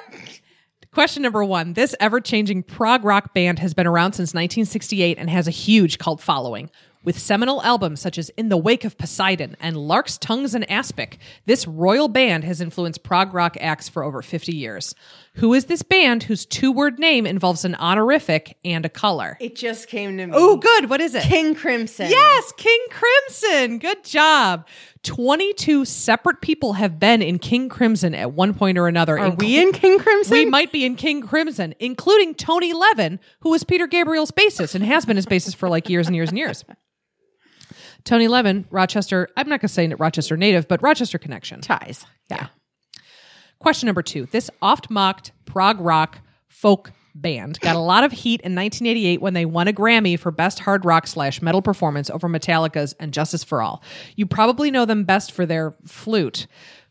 Question 0.94 1.24
number 1.24 1.44
one. 1.44 1.74
This 1.74 1.96
ever 2.00 2.22
changing 2.22 2.62
prog 2.62 3.04
rock 3.04 3.34
band 3.34 3.58
has 3.58 3.74
been 3.74 3.88
around 3.88 4.14
since 4.14 4.36
1968 4.36 5.18
and 5.18 5.32
has 5.32 5.48
a 5.48 5.52
huge 5.52 5.98
cult 5.98 6.22
following. 6.22 6.70
With 7.04 7.18
seminal 7.18 7.64
albums 7.64 8.02
such 8.02 8.20
as 8.20 8.30
In 8.38 8.50
the 8.50 8.58
Wake 8.58 8.86
of 8.86 9.00
Poseidon 9.00 9.58
and 9.60 9.76
Lark's 9.76 10.20
Tongues 10.20 10.54
and 10.54 10.64
Aspic, 10.70 11.18
this 11.48 11.68
royal 11.68 12.08
band 12.08 12.44
has 12.44 12.62
influenced 12.62 13.02
prog 13.02 13.34
rock 13.34 13.58
acts 13.60 13.90
for 13.90 14.04
over 14.04 14.22
50 14.22 14.56
years. 14.56 14.94
Who 15.38 15.56
is 15.56 15.66
this 15.66 15.82
band 15.82 16.22
whose 16.22 16.46
two 16.46 16.72
word 16.72 17.00
name 17.00 17.26
involves 17.26 17.66
an 17.66 17.74
honorific 17.76 18.56
and 18.64 18.86
a 18.86 18.90
color? 18.90 19.36
It 19.42 19.56
just 19.56 19.88
came 19.88 20.16
to 20.18 20.28
me. 20.28 20.32
Oh, 20.36 20.58
good. 20.58 20.92
What 20.92 21.02
is 21.02 21.16
it? 21.16 21.24
King 21.24 21.56
Crimson. 21.56 22.08
Yes, 22.12 22.54
King 22.56 22.80
Crimson. 22.92 23.80
Good 23.80 24.04
job. 24.04 24.68
22 25.02 25.86
separate 25.86 26.40
people 26.42 26.74
have 26.74 27.00
been 27.00 27.24
in 27.24 27.40
King 27.40 27.68
Crimson 27.68 28.14
at 28.14 28.34
one 28.34 28.54
point 28.54 28.78
or 28.78 28.88
another. 28.88 29.18
Are 29.18 29.32
we 29.32 29.60
in 29.60 29.72
King 29.72 29.98
Crimson? 29.98 30.34
We 30.38 30.46
might 30.46 30.72
be 30.72 30.86
in 30.86 30.96
King 30.96 31.24
Crimson, 31.24 31.74
including 31.80 32.36
Tony 32.36 32.72
Levin, 32.72 33.20
who 33.40 33.50
was 33.50 33.64
Peter 33.64 33.88
Gabriel's 33.88 34.32
bassist 34.32 34.76
and 34.76 34.86
has 34.86 35.04
been 35.04 35.16
his 35.16 35.26
bassist 35.26 35.56
for 35.56 35.68
like 35.68 35.90
years 35.90 36.06
and 36.06 36.16
years 36.16 36.30
and 36.30 36.38
years. 36.38 36.64
Tony 38.04 38.28
Levin, 38.28 38.66
Rochester, 38.70 39.30
I'm 39.36 39.50
not 39.50 39.62
going 39.62 39.68
to 39.68 39.74
say 39.74 39.88
Rochester 39.88 40.38
native, 40.38 40.68
but 40.68 40.82
Rochester 40.84 41.18
connection. 41.18 41.62
ties. 41.62 42.06
Yeah. 42.30 42.48
Question 43.64 43.88
number 43.88 44.02
two. 44.04 44.26
This 44.28 44.50
oft 44.62 44.90
mocked 44.90 45.32
prog 45.46 45.80
rock 45.80 46.20
folk 46.50 46.92
band 47.16 47.60
got 47.62 47.78
a 47.78 47.80
lot 47.94 48.04
of 48.04 48.12
heat 48.12 48.42
in 48.42 48.54
1988 48.56 49.22
when 49.22 49.34
they 49.34 49.46
won 49.46 49.70
a 49.70 49.74
Grammy 49.74 50.20
for 50.20 50.32
Best 50.32 50.60
Hard 50.60 50.84
Rock 50.84 51.08
slash 51.08 51.42
Metal 51.42 51.62
Performance 51.62 52.10
over 52.10 52.28
Metallica's 52.28 52.92
and 53.00 53.14
Justice 53.14 53.42
for 53.42 53.62
All. 53.62 53.82
You 54.18 54.26
probably 54.26 54.70
know 54.70 54.84
them 54.84 55.06
best 55.06 55.32
for 55.32 55.46
their 55.46 55.74
flute. 55.86 56.46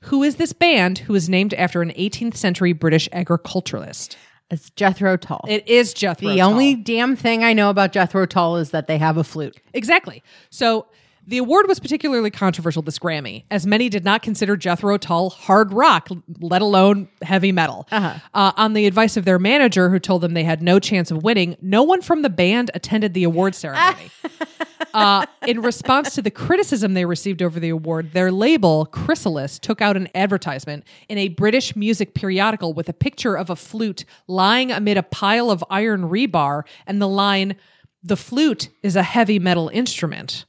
Who 0.04 0.22
is 0.22 0.36
this 0.36 0.54
band 0.54 1.00
who 1.00 1.14
is 1.14 1.28
named 1.28 1.52
after 1.54 1.82
an 1.82 1.90
18th 1.90 2.36
century 2.36 2.72
British 2.72 3.06
agriculturalist? 3.12 4.16
It's 4.50 4.70
Jethro 4.70 5.18
Tull. 5.18 5.44
It 5.48 5.68
is 5.68 5.92
Jethro. 5.92 6.26
the 6.30 6.38
Tull. 6.38 6.50
only 6.50 6.74
damn 6.74 7.16
thing 7.16 7.44
I 7.44 7.52
know 7.52 7.68
about 7.68 7.92
Jethro 7.92 8.24
Tull 8.24 8.56
is 8.56 8.70
that 8.70 8.86
they 8.86 8.96
have 8.96 9.18
a 9.18 9.24
flute. 9.24 9.58
Exactly. 9.74 10.22
So 10.48 10.86
the 11.26 11.38
award 11.38 11.68
was 11.68 11.78
particularly 11.78 12.30
controversial 12.30 12.82
this 12.82 12.98
Grammy, 12.98 13.44
as 13.50 13.66
many 13.66 13.88
did 13.88 14.04
not 14.04 14.22
consider 14.22 14.56
Jethro 14.56 14.98
Tull 14.98 15.30
hard 15.30 15.72
rock, 15.72 16.08
let 16.40 16.62
alone 16.62 17.08
heavy 17.22 17.52
metal. 17.52 17.86
Uh, 18.34 18.52
on 18.56 18.72
the 18.72 18.86
advice 18.86 19.16
of 19.16 19.24
their 19.24 19.38
manager, 19.38 19.88
who 19.88 19.98
told 19.98 20.22
them 20.22 20.34
they 20.34 20.44
had 20.44 20.62
no 20.62 20.78
chance 20.78 21.10
of 21.10 21.22
winning, 21.22 21.56
no 21.60 21.82
one 21.82 22.02
from 22.02 22.22
the 22.22 22.30
band 22.30 22.70
attended 22.74 23.14
the 23.14 23.24
award 23.24 23.54
ceremony. 23.54 24.10
uh, 24.94 25.26
in 25.46 25.62
response 25.62 26.14
to 26.14 26.22
the 26.22 26.30
criticism 26.30 26.94
they 26.94 27.04
received 27.04 27.42
over 27.42 27.60
the 27.60 27.68
award, 27.68 28.12
their 28.12 28.32
label, 28.32 28.86
Chrysalis, 28.86 29.58
took 29.58 29.80
out 29.80 29.96
an 29.96 30.08
advertisement 30.14 30.84
in 31.08 31.18
a 31.18 31.28
British 31.28 31.76
music 31.76 32.14
periodical 32.14 32.72
with 32.72 32.88
a 32.88 32.92
picture 32.92 33.36
of 33.36 33.48
a 33.48 33.56
flute 33.56 34.04
lying 34.26 34.72
amid 34.72 34.96
a 34.96 35.02
pile 35.02 35.50
of 35.50 35.64
iron 35.70 36.08
rebar 36.08 36.62
and 36.86 37.00
the 37.00 37.08
line, 37.08 37.56
The 38.02 38.16
flute 38.16 38.70
is 38.82 38.96
a 38.96 39.02
heavy 39.02 39.38
metal 39.38 39.68
instrument. 39.68 40.46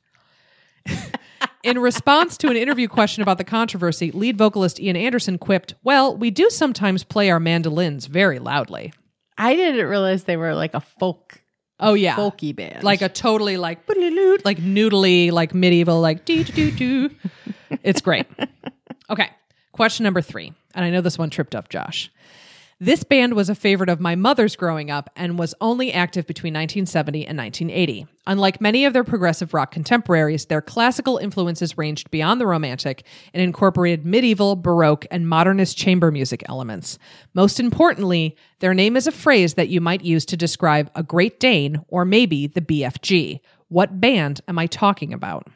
In 1.64 1.80
response 1.80 2.38
to 2.39 2.49
an 2.49 2.57
interview 2.57 2.89
question 2.89 3.22
about 3.23 3.38
the 3.38 3.45
controversy, 3.45 4.11
lead 4.11 4.38
vocalist 4.38 4.81
Ian 4.81 4.97
Anderson 4.97 5.38
quipped, 5.38 5.76
Well, 5.84 6.15
we 6.18 6.30
do 6.30 6.49
sometimes 6.49 7.03
play 7.05 7.30
our 7.30 7.39
mandolins 7.39 8.05
very 8.07 8.39
loudly. 8.39 8.91
I 9.38 9.55
didn't 9.55 9.88
realize 9.88 10.26
they 10.26 10.35
were 10.38 10.55
like 10.55 10.73
a 10.73 10.81
folk 10.81 11.41
Oh, 11.80 11.93
yeah. 11.95 12.15
folky 12.15 12.55
band. 12.55 12.84
Like 12.84 13.01
a 13.01 13.10
totally 13.10 13.57
like, 13.57 13.80
like 14.45 14.57
noodly, 14.57 15.31
like 15.31 15.53
medieval, 15.53 15.99
like 16.01 16.26
doo 16.26 16.43
doo 16.43 16.72
doo. 16.72 17.10
It's 17.81 18.01
great. 18.01 18.26
Okay. 19.10 19.30
Question 19.72 20.03
number 20.03 20.22
three. 20.22 20.53
And 20.76 20.85
I 20.85 20.89
know 20.89 21.01
this 21.01 21.18
one 21.18 21.30
tripped 21.30 21.55
up 21.55 21.69
Josh. 21.69 22.11
This 22.84 23.05
band 23.05 23.34
was 23.34 23.47
a 23.47 23.55
favorite 23.55 23.88
of 23.88 24.01
my 24.01 24.15
mother's 24.15 24.57
growing 24.57 24.91
up 24.91 25.10
and 25.15 25.39
was 25.39 25.55
only 25.61 25.93
active 25.93 26.27
between 26.27 26.53
1970 26.53 27.26
and 27.26 27.38
1980. 27.38 28.07
Unlike 28.27 28.60
many 28.60 28.84
of 28.84 28.91
their 28.91 29.05
progressive 29.05 29.53
rock 29.53 29.72
contemporaries, 29.72 30.47
their 30.47 30.61
classical 30.61 31.15
influences 31.15 31.77
ranged 31.77 32.11
beyond 32.11 32.41
the 32.41 32.45
romantic 32.45 33.05
and 33.34 33.41
incorporated 33.41 34.05
medieval, 34.05 34.57
baroque, 34.57 35.05
and 35.11 35.30
modernist 35.30 35.77
chamber 35.77 36.11
music 36.11 36.43
elements. 36.49 36.99
Most 37.34 37.57
importantly, 37.57 38.35
their 38.60 38.73
name 38.73 38.97
is 38.97 39.07
a 39.07 39.14
phrase 39.14 39.53
that 39.53 39.69
you 39.69 39.80
might 39.80 40.03
use 40.03 40.26
to 40.26 40.35
describe 40.35 40.91
a 40.93 41.03
Great 41.03 41.39
Dane 41.39 41.85
or 41.88 42.03
maybe 42.03 42.47
the 42.47 42.60
BFG. 42.60 43.39
What 43.69 44.01
band 44.01 44.41
am 44.49 44.60
I 44.60 44.68
talking 44.68 45.14
about? 45.14 45.47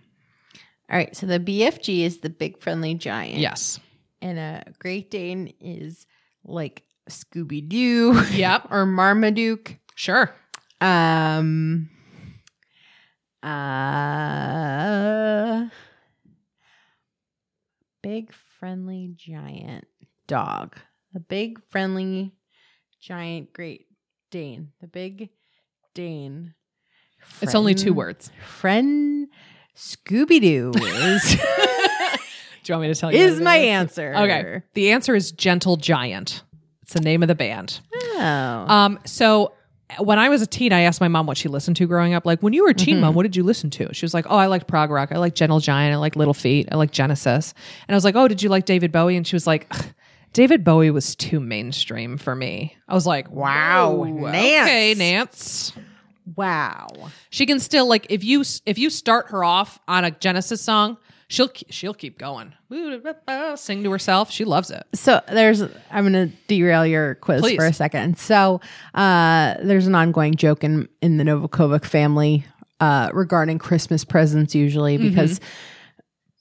All 0.89 0.97
right, 0.97 1.13
so 1.13 1.25
the 1.25 1.41
BFG 1.41 2.05
is 2.05 2.19
the 2.19 2.29
big 2.29 2.61
friendly 2.61 2.93
giant. 2.93 3.39
Yes. 3.39 3.81
And 4.21 4.39
a 4.39 4.71
Great 4.79 5.11
Dane 5.11 5.53
is 5.59 6.07
like 6.45 6.83
Scooby 7.09 7.67
Doo. 7.67 8.21
Yep. 8.31 8.67
or 8.71 8.85
Marmaduke. 8.85 9.77
Sure. 9.95 10.33
Um 10.81 11.89
uh 13.43 13.57
big 18.01 18.33
friendly 18.59 19.11
giant 19.15 19.85
dog. 20.27 20.75
The 21.13 21.19
big 21.19 21.59
friendly 21.69 22.33
giant 22.99 23.53
great 23.53 23.85
Dane. 24.31 24.71
The 24.81 24.87
big 24.87 25.29
Dane. 25.93 26.53
It's 27.41 27.55
only 27.55 27.73
two 27.73 27.93
words. 27.93 28.31
Friend 28.45 29.27
Scooby 29.75 30.41
Doo 30.41 30.71
is 30.75 31.35
Do 32.63 32.73
you 32.73 32.73
want 32.73 32.81
me 32.81 32.87
to 32.93 32.99
tell 32.99 33.13
you? 33.13 33.19
is 33.19 33.39
my 33.39 33.55
answer. 33.55 34.13
Okay. 34.15 34.61
The 34.73 34.91
answer 34.91 35.15
is 35.15 35.31
Gentle 35.31 35.77
Giant. 35.77 36.43
It's 36.87 36.93
the 36.93 37.01
name 37.01 37.21
of 37.21 37.27
the 37.27 37.35
band. 37.35 37.81
Oh. 37.93 38.65
Um, 38.69 38.99
so 39.03 39.51
when 39.99 40.19
I 40.19 40.29
was 40.29 40.41
a 40.41 40.47
teen, 40.47 40.71
I 40.71 40.81
asked 40.81 41.01
my 41.01 41.09
mom 41.09 41.27
what 41.27 41.37
she 41.37 41.49
listened 41.49 41.75
to 41.77 41.85
growing 41.85 42.13
up. 42.13 42.25
Like, 42.25 42.41
when 42.41 42.53
you 42.53 42.63
were 42.63 42.69
a 42.69 42.73
teen, 42.73 43.01
mom, 43.01 43.13
what 43.13 43.23
did 43.23 43.35
you 43.35 43.43
listen 43.43 43.69
to? 43.71 43.93
She 43.93 44.05
was 44.05 44.13
like, 44.13 44.25
Oh, 44.29 44.37
I 44.37 44.45
liked 44.47 44.67
prog 44.67 44.89
rock. 44.89 45.11
I 45.11 45.17
like 45.17 45.35
Gentle 45.35 45.59
Giant. 45.59 45.93
I 45.93 45.97
like 45.97 46.15
Little 46.15 46.33
Feat. 46.33 46.69
I 46.71 46.77
like 46.77 46.91
Genesis. 46.91 47.53
And 47.89 47.93
I 47.93 47.97
was 47.97 48.05
like, 48.05 48.15
Oh, 48.15 48.29
did 48.29 48.41
you 48.41 48.47
like 48.47 48.65
David 48.65 48.93
Bowie? 48.93 49.17
And 49.17 49.27
she 49.27 49.35
was 49.35 49.45
like, 49.45 49.69
David 50.33 50.63
Bowie 50.63 50.91
was 50.91 51.13
too 51.13 51.41
mainstream 51.41 52.17
for 52.17 52.35
me. 52.35 52.77
I 52.87 52.93
was 52.93 53.05
like, 53.05 53.29
Wow, 53.29 54.03
Nance." 54.05 54.67
Okay, 54.67 54.93
Nance. 54.97 55.73
wow. 56.37 56.87
She 57.31 57.45
can 57.45 57.59
still 57.59 57.85
like 57.87 58.07
if 58.09 58.23
you 58.23 58.43
if 58.65 58.77
you 58.77 58.89
start 58.89 59.27
her 59.31 59.43
off 59.43 59.77
on 59.89 60.05
a 60.05 60.11
Genesis 60.11 60.61
song, 60.61 60.97
she'll 61.27 61.49
she'll 61.69 61.93
keep 61.93 62.17
going, 62.17 62.53
sing 63.55 63.83
to 63.83 63.91
herself. 63.91 64.31
She 64.31 64.45
loves 64.45 64.71
it. 64.71 64.83
So 64.93 65.21
there's 65.27 65.61
I'm 65.61 66.03
gonna 66.03 66.27
derail 66.47 66.85
your 66.85 67.15
quiz 67.15 67.41
Please. 67.41 67.55
for 67.57 67.65
a 67.65 67.73
second. 67.73 68.17
So 68.17 68.61
uh 68.93 69.55
there's 69.63 69.87
an 69.87 69.95
ongoing 69.95 70.35
joke 70.35 70.63
in 70.63 70.87
in 71.01 71.17
the 71.17 71.23
Novakovic 71.23 71.85
family 71.85 72.45
uh 72.79 73.09
regarding 73.13 73.57
Christmas 73.59 74.03
presents 74.05 74.53
usually 74.55 74.97
Mm-hmm. 74.97 75.09
because 75.09 75.39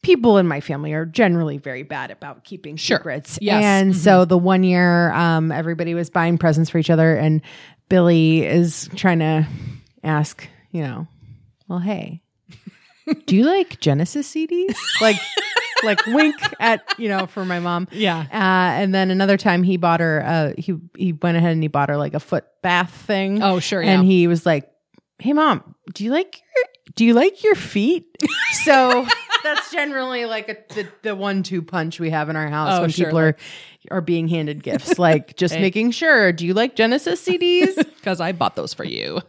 people 0.02 0.38
in 0.38 0.46
my 0.46 0.60
family 0.60 0.92
are 0.92 1.04
generally 1.04 1.58
very 1.58 1.82
bad 1.82 2.10
about 2.12 2.44
keeping 2.44 2.76
Sure. 2.76 2.98
secrets. 2.98 3.38
Yes. 3.40 3.54
Mm-hmm. 3.56 3.64
And 3.64 3.96
so 3.96 4.24
the 4.24 4.38
one 4.38 4.62
year 4.62 5.10
um 5.12 5.50
everybody 5.50 5.94
was 5.94 6.10
buying 6.10 6.38
presents 6.38 6.70
for 6.70 6.78
each 6.78 6.90
other 6.90 7.16
and 7.16 7.42
Billy 7.88 8.44
is 8.44 8.88
trying 8.96 9.20
to 9.20 9.46
ask, 10.04 10.46
you 10.70 10.82
know, 10.82 11.06
well 11.68 11.78
hey, 11.80 12.20
do 13.26 13.36
you 13.36 13.44
like 13.44 13.80
Genesis 13.80 14.32
CDs? 14.32 14.76
Like 15.00 15.16
like 15.84 16.04
wink 16.06 16.36
at, 16.58 16.82
you 16.98 17.08
know, 17.08 17.26
for 17.26 17.44
my 17.44 17.60
mom. 17.60 17.88
Yeah. 17.92 18.20
Uh, 18.32 18.80
and 18.80 18.94
then 18.94 19.10
another 19.10 19.36
time 19.36 19.62
he 19.62 19.76
bought 19.76 20.00
her, 20.00 20.22
uh, 20.24 20.52
he 20.58 20.74
he 20.96 21.12
went 21.12 21.36
ahead 21.36 21.52
and 21.52 21.62
he 21.62 21.68
bought 21.68 21.88
her 21.88 21.96
like 21.96 22.14
a 22.14 22.20
foot 22.20 22.44
bath 22.62 22.90
thing. 22.92 23.42
Oh, 23.42 23.60
sure, 23.60 23.82
And 23.82 24.04
he 24.04 24.26
was 24.26 24.46
like, 24.46 24.70
"Hey, 25.18 25.32
mom, 25.32 25.74
do 25.94 26.04
you 26.04 26.10
like 26.10 26.40
your 26.56 26.64
do 26.94 27.04
you 27.04 27.14
like 27.14 27.42
your 27.44 27.54
feet?" 27.54 28.06
so 28.64 29.06
that's 29.42 29.70
generally 29.70 30.24
like 30.24 30.48
a, 30.48 30.56
the 30.74 30.88
the 31.02 31.14
one 31.14 31.42
two 31.42 31.62
punch 31.62 32.00
we 32.00 32.10
have 32.10 32.28
in 32.28 32.36
our 32.36 32.48
house 32.48 32.78
Oh, 32.78 32.80
when 32.82 32.90
sure, 32.90 33.06
people 33.06 33.18
are 33.18 33.36
are 33.90 34.00
being 34.00 34.28
handed 34.28 34.62
gifts. 34.62 34.98
Like 34.98 35.36
just 35.36 35.54
making 35.54 35.92
sure. 35.92 36.32
Do 36.32 36.46
you 36.46 36.54
like 36.54 36.74
Genesis 36.74 37.24
CDs? 37.24 37.76
because 37.76 38.20
I 38.20 38.32
bought 38.32 38.56
those 38.56 38.74
for 38.74 38.84
you. 38.84 39.20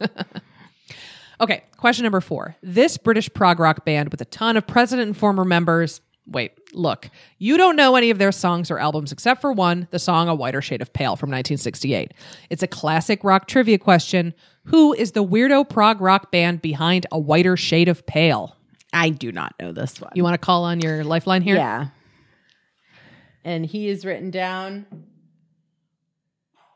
Okay, 1.40 1.64
question 1.76 2.04
number 2.04 2.20
four. 2.20 2.56
This 2.62 2.96
British 2.96 3.32
prog 3.32 3.60
rock 3.60 3.84
band 3.84 4.10
with 4.10 4.20
a 4.20 4.26
ton 4.26 4.56
of 4.56 4.66
president 4.66 5.06
and 5.08 5.16
former 5.16 5.44
members. 5.44 6.00
Wait, 6.26 6.52
look, 6.74 7.08
you 7.38 7.56
don't 7.56 7.76
know 7.76 7.96
any 7.96 8.10
of 8.10 8.18
their 8.18 8.32
songs 8.32 8.70
or 8.70 8.78
albums 8.78 9.12
except 9.12 9.40
for 9.40 9.50
one, 9.52 9.88
the 9.90 9.98
song 9.98 10.28
A 10.28 10.34
Whiter 10.34 10.60
Shade 10.60 10.82
of 10.82 10.92
Pale 10.92 11.16
from 11.16 11.30
1968. 11.30 12.12
It's 12.50 12.62
a 12.62 12.66
classic 12.66 13.24
rock 13.24 13.46
trivia 13.46 13.78
question. 13.78 14.34
Who 14.64 14.92
is 14.92 15.12
the 15.12 15.24
weirdo 15.24 15.68
prog 15.68 16.00
rock 16.02 16.30
band 16.30 16.60
behind 16.60 17.06
A 17.10 17.18
Whiter 17.18 17.56
Shade 17.56 17.88
of 17.88 18.04
Pale? 18.04 18.54
I 18.92 19.10
do 19.10 19.32
not 19.32 19.54
know 19.60 19.72
this 19.72 20.00
one. 20.00 20.12
You 20.14 20.22
want 20.22 20.34
to 20.34 20.38
call 20.38 20.64
on 20.64 20.80
your 20.80 21.04
lifeline 21.04 21.42
here? 21.42 21.56
Yeah. 21.56 21.88
And 23.44 23.64
he 23.64 23.88
is 23.88 24.04
written 24.04 24.30
down 24.30 24.86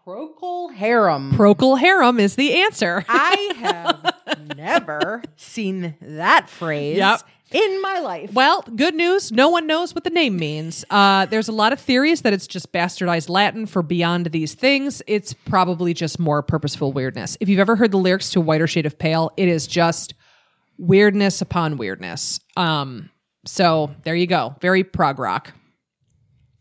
Procol 0.06 0.74
Harum. 0.74 1.32
Procol 1.32 1.78
Harum 1.78 2.18
is 2.18 2.34
the 2.36 2.60
answer. 2.62 3.04
I 3.08 3.52
have 3.58 4.56
never 4.56 5.22
seen 5.36 5.94
that 6.00 6.48
phrase 6.48 6.96
Yep. 6.96 7.20
in 7.52 7.80
my 7.82 8.00
life. 8.00 8.32
Well, 8.32 8.62
good 8.74 8.94
news. 8.96 9.30
No 9.30 9.48
one 9.48 9.66
knows 9.68 9.94
what 9.94 10.02
the 10.02 10.10
name 10.10 10.36
means. 10.36 10.84
Uh, 10.90 11.26
there's 11.26 11.46
a 11.48 11.52
lot 11.52 11.72
of 11.72 11.78
theories 11.78 12.22
that 12.22 12.32
it's 12.32 12.48
just 12.48 12.72
bastardized 12.72 13.28
Latin 13.28 13.64
for 13.66 13.80
beyond 13.82 14.26
these 14.32 14.54
things. 14.54 15.02
It's 15.06 15.32
probably 15.34 15.94
just 15.94 16.18
more 16.18 16.42
purposeful 16.42 16.92
weirdness. 16.92 17.36
If 17.40 17.48
you've 17.48 17.60
ever 17.60 17.76
heard 17.76 17.92
the 17.92 17.98
lyrics 17.98 18.30
to 18.30 18.40
Whiter 18.40 18.66
Shade 18.66 18.86
of 18.86 18.98
Pale, 18.98 19.30
it 19.36 19.48
is 19.48 19.68
just 19.68 20.14
weirdness 20.78 21.40
upon 21.40 21.76
weirdness. 21.76 22.40
Um, 22.56 23.08
so 23.46 23.94
there 24.02 24.16
you 24.16 24.26
go. 24.26 24.56
Very 24.60 24.82
prog 24.82 25.20
rock. 25.20 25.52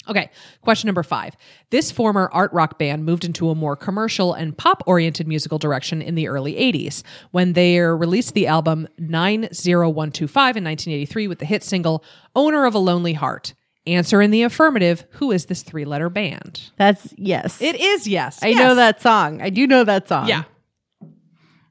Okay, 0.10 0.32
question 0.62 0.88
number 0.88 1.04
five. 1.04 1.38
This 1.70 1.92
former 1.92 2.28
art 2.34 2.52
rock 2.54 2.80
band 2.80 3.06
moved 3.06 3.24
into 3.24 3.50
a 3.52 3.56
more 3.56 3.76
commercial 3.76 4.34
and 4.34 4.58
pop 4.58 4.82
oriented 4.88 5.28
musical 5.28 5.60
direction 5.60 6.02
in 6.02 6.16
the 6.16 6.28
early 6.28 6.54
80s 6.56 7.04
when 7.30 7.54
they 7.54 7.80
released 7.80 8.34
the 8.34 8.48
album 8.48 8.88
90125 8.98 10.58
in 10.58 10.64
1983 10.64 11.28
with 11.28 11.38
the 11.40 11.46
hit 11.46 11.64
single 11.64 12.04
Owner 12.36 12.66
of 12.66 12.74
a 12.74 12.80
Lonely 12.80 13.14
Heart. 13.14 13.54
Answer 13.88 14.22
in 14.22 14.32
the 14.32 14.44
affirmative 14.44 15.06
Who 15.14 15.32
is 15.32 15.46
this 15.46 15.62
three 15.64 15.86
letter 15.86 16.10
band? 16.10 16.72
That's 16.78 17.14
yes. 17.18 17.62
It 17.62 17.80
is 17.80 18.08
yes. 18.08 18.40
I 18.44 18.54
know 18.54 18.76
that 18.76 19.02
song. 19.02 19.42
I 19.42 19.50
do 19.52 19.68
know 19.68 19.84
that 19.84 20.08
song. 20.08 20.28
Yeah. 20.28 20.44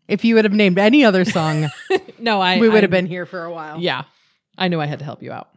If 0.09 0.25
you 0.25 0.35
would 0.37 0.45
have 0.45 0.53
named 0.55 0.79
any 0.79 1.05
other 1.05 1.25
song, 1.25 1.69
No, 2.19 2.41
I. 2.41 2.59
we 2.59 2.69
would 2.69 2.79
I- 2.79 2.83
have 2.83 2.91
been 2.91 3.07
here 3.07 3.27
for 3.27 3.45
a 3.45 3.53
while. 3.53 3.81
Yeah. 3.81 4.05
I 4.59 4.69
knew 4.69 4.81
I 4.81 4.87
had 4.87 4.99
to 5.01 5.05
help 5.05 5.23
you 5.23 5.33
out. 5.33 5.49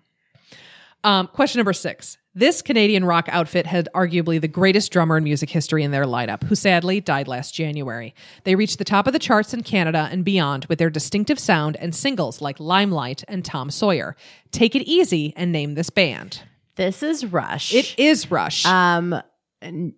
Um, 1.04 1.28
question 1.28 1.60
number 1.60 1.74
six. 1.74 2.18
This 2.35 2.64
Canadian 2.64 3.05
rock 3.05 3.27
outfit 3.31 3.68
had 3.68 3.88
arguably 3.93 4.41
the 4.41 4.47
greatest 4.47 4.91
drummer 4.91 5.18
in 5.18 5.23
music 5.23 5.51
history 5.51 5.84
in 5.84 5.91
their 5.91 6.05
lineup, 6.05 6.43
who 6.43 6.55
sadly 6.55 6.99
died 6.99 7.27
last 7.27 7.53
January. 7.53 8.15
They 8.43 8.55
reached 8.55 8.80
the 8.80 8.84
top 8.84 9.05
of 9.05 9.14
the 9.14 9.19
charts 9.19 9.53
in 9.53 9.61
Canada 9.61 10.10
and 10.11 10.26
beyond 10.26 10.65
with 10.65 10.80
their 10.80 10.89
distinctive 10.89 11.38
sound 11.38 11.76
and 11.77 11.93
singles 11.93 12.41
like 12.41 12.60
Limelight 12.60 13.23
and 13.27 13.45
Tom 13.45 13.69
Sawyer. 13.69 14.15
Take 14.51 14.76
it 14.76 14.81
easy 14.88 15.34
and 15.38 15.51
name 15.51 15.76
this 15.76 15.91
band. 15.91 16.41
This 16.76 17.03
is 17.03 17.23
Rush. 17.23 17.72
It 17.72 17.93
is 17.99 18.31
Rush. 18.31 18.65
um, 18.65 19.22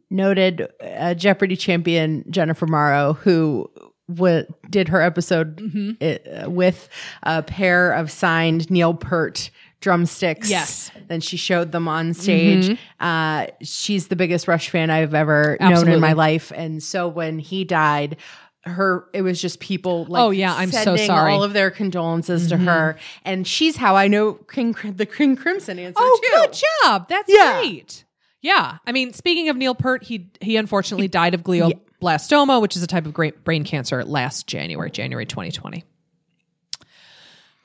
noted 0.10 0.68
uh, 0.84 1.14
Jeopardy 1.14 1.56
champion 1.56 2.26
Jennifer 2.30 2.68
Morrow, 2.68 3.14
who 3.14 3.72
w- 4.14 4.46
did 4.70 4.90
her 4.90 5.02
episode 5.02 5.56
Mm-hmm. 5.56 6.46
uh, 6.46 6.50
with 6.50 6.90
a 7.24 7.42
pair 7.44 7.94
of 7.94 8.12
signed 8.12 8.70
Neil 8.70 8.94
Peart 8.94 9.50
drumsticks. 9.86 10.50
Yes. 10.50 10.90
Mm-hmm. 10.90 11.06
Then 11.10 11.22
she 11.22 11.38
showed 11.38 11.72
them 11.72 11.88
on 11.88 12.16
stage. 12.16 12.76
Uh, 13.00 13.46
she's 13.62 14.08
the 14.08 14.16
biggest 14.16 14.48
Rush 14.48 14.70
fan 14.72 14.90
I've 14.90 15.14
ever 15.14 15.58
known 15.62 15.88
in 15.88 16.00
my 16.00 16.14
life. 16.14 16.52
And 16.56 16.82
so 16.82 17.08
when 17.08 17.38
he 17.38 17.64
died, 17.64 18.18
her 18.64 19.08
it 19.14 19.22
was 19.22 19.40
just 19.40 19.60
people 19.60 20.06
like 20.06 20.20
Oh, 20.24 20.32
yeah, 20.32 20.56
I'm 20.56 20.72
so 20.72 20.84
sending 20.84 21.06
sorry. 21.06 21.30
Mm-hmm. 21.30 21.36
all 21.36 21.44
of 21.44 21.54
their 21.54 21.70
condolences 21.70 22.48
to 22.48 22.58
her 22.58 22.98
and 23.24 23.46
she's 23.46 23.76
how 23.76 23.96
I 23.96 24.08
know 24.08 24.34
King 24.34 24.76
the 24.84 25.06
King 25.06 25.36
Crimson 25.36 25.78
answer 25.78 25.94
oh, 26.00 26.20
too. 26.24 26.30
good 26.34 26.64
job. 26.84 27.08
That's 27.08 27.32
Yeah. 27.32 27.60
great. 27.62 28.06
Yeah. 28.42 28.80
I 28.88 28.92
mean, 28.92 29.14
speaking 29.14 29.50
of 29.50 29.56
Neil 29.56 29.76
Peart 29.76 30.04
he 30.04 30.32
he 30.42 30.58
unfortunately 30.58 31.08
died 31.08 31.36
of 31.36 31.44
glioblastoma, 31.44 32.60
which 32.60 32.76
is 32.76 32.82
a 32.82 32.88
type 32.88 33.06
of 33.06 33.14
great 33.14 33.44
brain 33.44 33.64
cancer 33.66 34.04
last 34.04 34.48
January, 34.48 34.90
January 34.90 35.28
2020. 35.28 35.84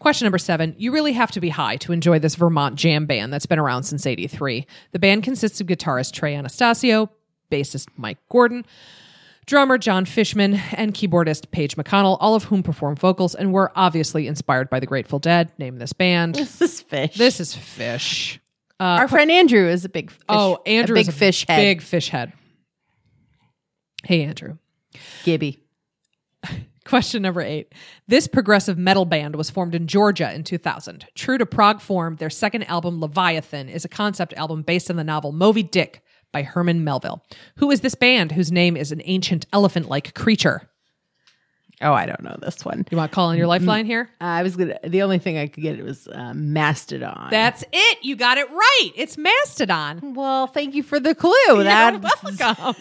Question 0.01 0.24
number 0.24 0.39
seven. 0.39 0.74
You 0.78 0.93
really 0.93 1.12
have 1.12 1.31
to 1.32 1.40
be 1.40 1.51
high 1.51 1.77
to 1.77 1.93
enjoy 1.93 2.18
this 2.18 2.35
Vermont 2.35 2.74
jam 2.74 3.05
band 3.06 3.32
that's 3.32 3.44
been 3.47 3.59
around 3.59 3.82
since 3.85 4.06
83. 4.06 4.66
The 4.93 4.98
band 4.98 5.22
consists 5.22 5.60
of 5.60 5.66
guitarist 5.66 6.12
Trey 6.12 6.35
Anastasio, 6.35 7.10
bassist 7.52 7.86
Mike 7.98 8.16
Gordon, 8.31 8.64
drummer 9.44 9.77
Jon 9.77 10.06
Fishman, 10.06 10.55
and 10.72 10.94
keyboardist 10.94 11.51
Page 11.51 11.77
McConnell, 11.77 12.16
all 12.18 12.35
of 12.35 12.44
whom 12.44 12.62
perform 12.62 12.97
vocals 12.97 13.35
and 13.35 13.52
were 13.52 13.70
obviously 13.77 14.27
inspired 14.27 14.70
by 14.70 14.81
the 14.81 14.86
Grateful 14.86 15.18
Dead. 15.18 15.52
Name 15.59 15.78
this 15.78 15.93
band. 15.93 16.35
This 16.35 16.62
is 16.62 16.82
Phish. 16.82 17.14
This 17.14 17.39
is 17.39 17.55
Phish. 17.55 18.39
Uh, 18.81 18.85
Our 19.01 19.09
friend 19.09 19.31
Andrew 19.31 19.68
is 19.68 19.85
a 19.85 19.90
big 19.90 20.10
Phish, 20.10 20.16
oh, 20.31 20.62
Andrew 20.64 20.94
big 20.94 21.09
Phish 21.09 21.47
head. 21.47 21.59
Big 21.60 21.82
Phish 21.82 22.09
head. 22.09 22.32
Hey, 24.05 24.22
Andrew. 24.22 24.56
Gibby. 25.24 25.62
Question 26.90 27.22
number 27.22 27.40
eight. 27.40 27.72
This 28.08 28.26
progressive 28.26 28.76
metal 28.76 29.04
band 29.04 29.36
was 29.36 29.48
formed 29.48 29.76
in 29.76 29.86
Georgia 29.86 30.34
in 30.34 30.42
2000. 30.42 31.06
True 31.14 31.38
to 31.38 31.46
prog 31.46 31.80
form, 31.80 32.16
their 32.16 32.28
second 32.28 32.64
album, 32.64 33.00
Leviathan, 33.00 33.68
is 33.68 33.84
a 33.84 33.88
concept 33.88 34.32
album 34.32 34.62
based 34.62 34.90
on 34.90 34.96
the 34.96 35.04
novel 35.04 35.30
Moby 35.30 35.62
Dick 35.62 36.02
by 36.32 36.42
Herman 36.42 36.82
Melville. 36.82 37.22
Who 37.58 37.70
is 37.70 37.82
this 37.82 37.94
band 37.94 38.32
whose 38.32 38.50
name 38.50 38.76
is 38.76 38.90
an 38.90 39.02
ancient 39.04 39.46
elephant 39.52 39.88
like 39.88 40.14
creature? 40.14 40.68
Oh, 41.80 41.92
I 41.92 42.06
don't 42.06 42.24
know 42.24 42.36
this 42.42 42.64
one. 42.64 42.84
You 42.90 42.96
want 42.96 43.12
to 43.12 43.14
call 43.14 43.28
on 43.28 43.38
your 43.38 43.46
lifeline 43.46 43.86
here? 43.86 44.10
Uh, 44.20 44.24
I 44.24 44.42
was 44.42 44.56
gonna. 44.56 44.80
The 44.82 45.02
only 45.02 45.20
thing 45.20 45.38
I 45.38 45.46
could 45.46 45.62
get 45.62 45.80
was 45.84 46.08
uh, 46.08 46.34
Mastodon. 46.34 47.28
That's 47.30 47.62
it. 47.72 47.98
You 48.02 48.16
got 48.16 48.36
it 48.36 48.50
right. 48.50 48.90
It's 48.96 49.16
Mastodon. 49.16 50.14
well, 50.14 50.48
thank 50.48 50.74
you 50.74 50.82
for 50.82 50.98
the 50.98 51.14
clue. 51.14 51.32
You're 51.46 52.00
welcome. 52.00 52.74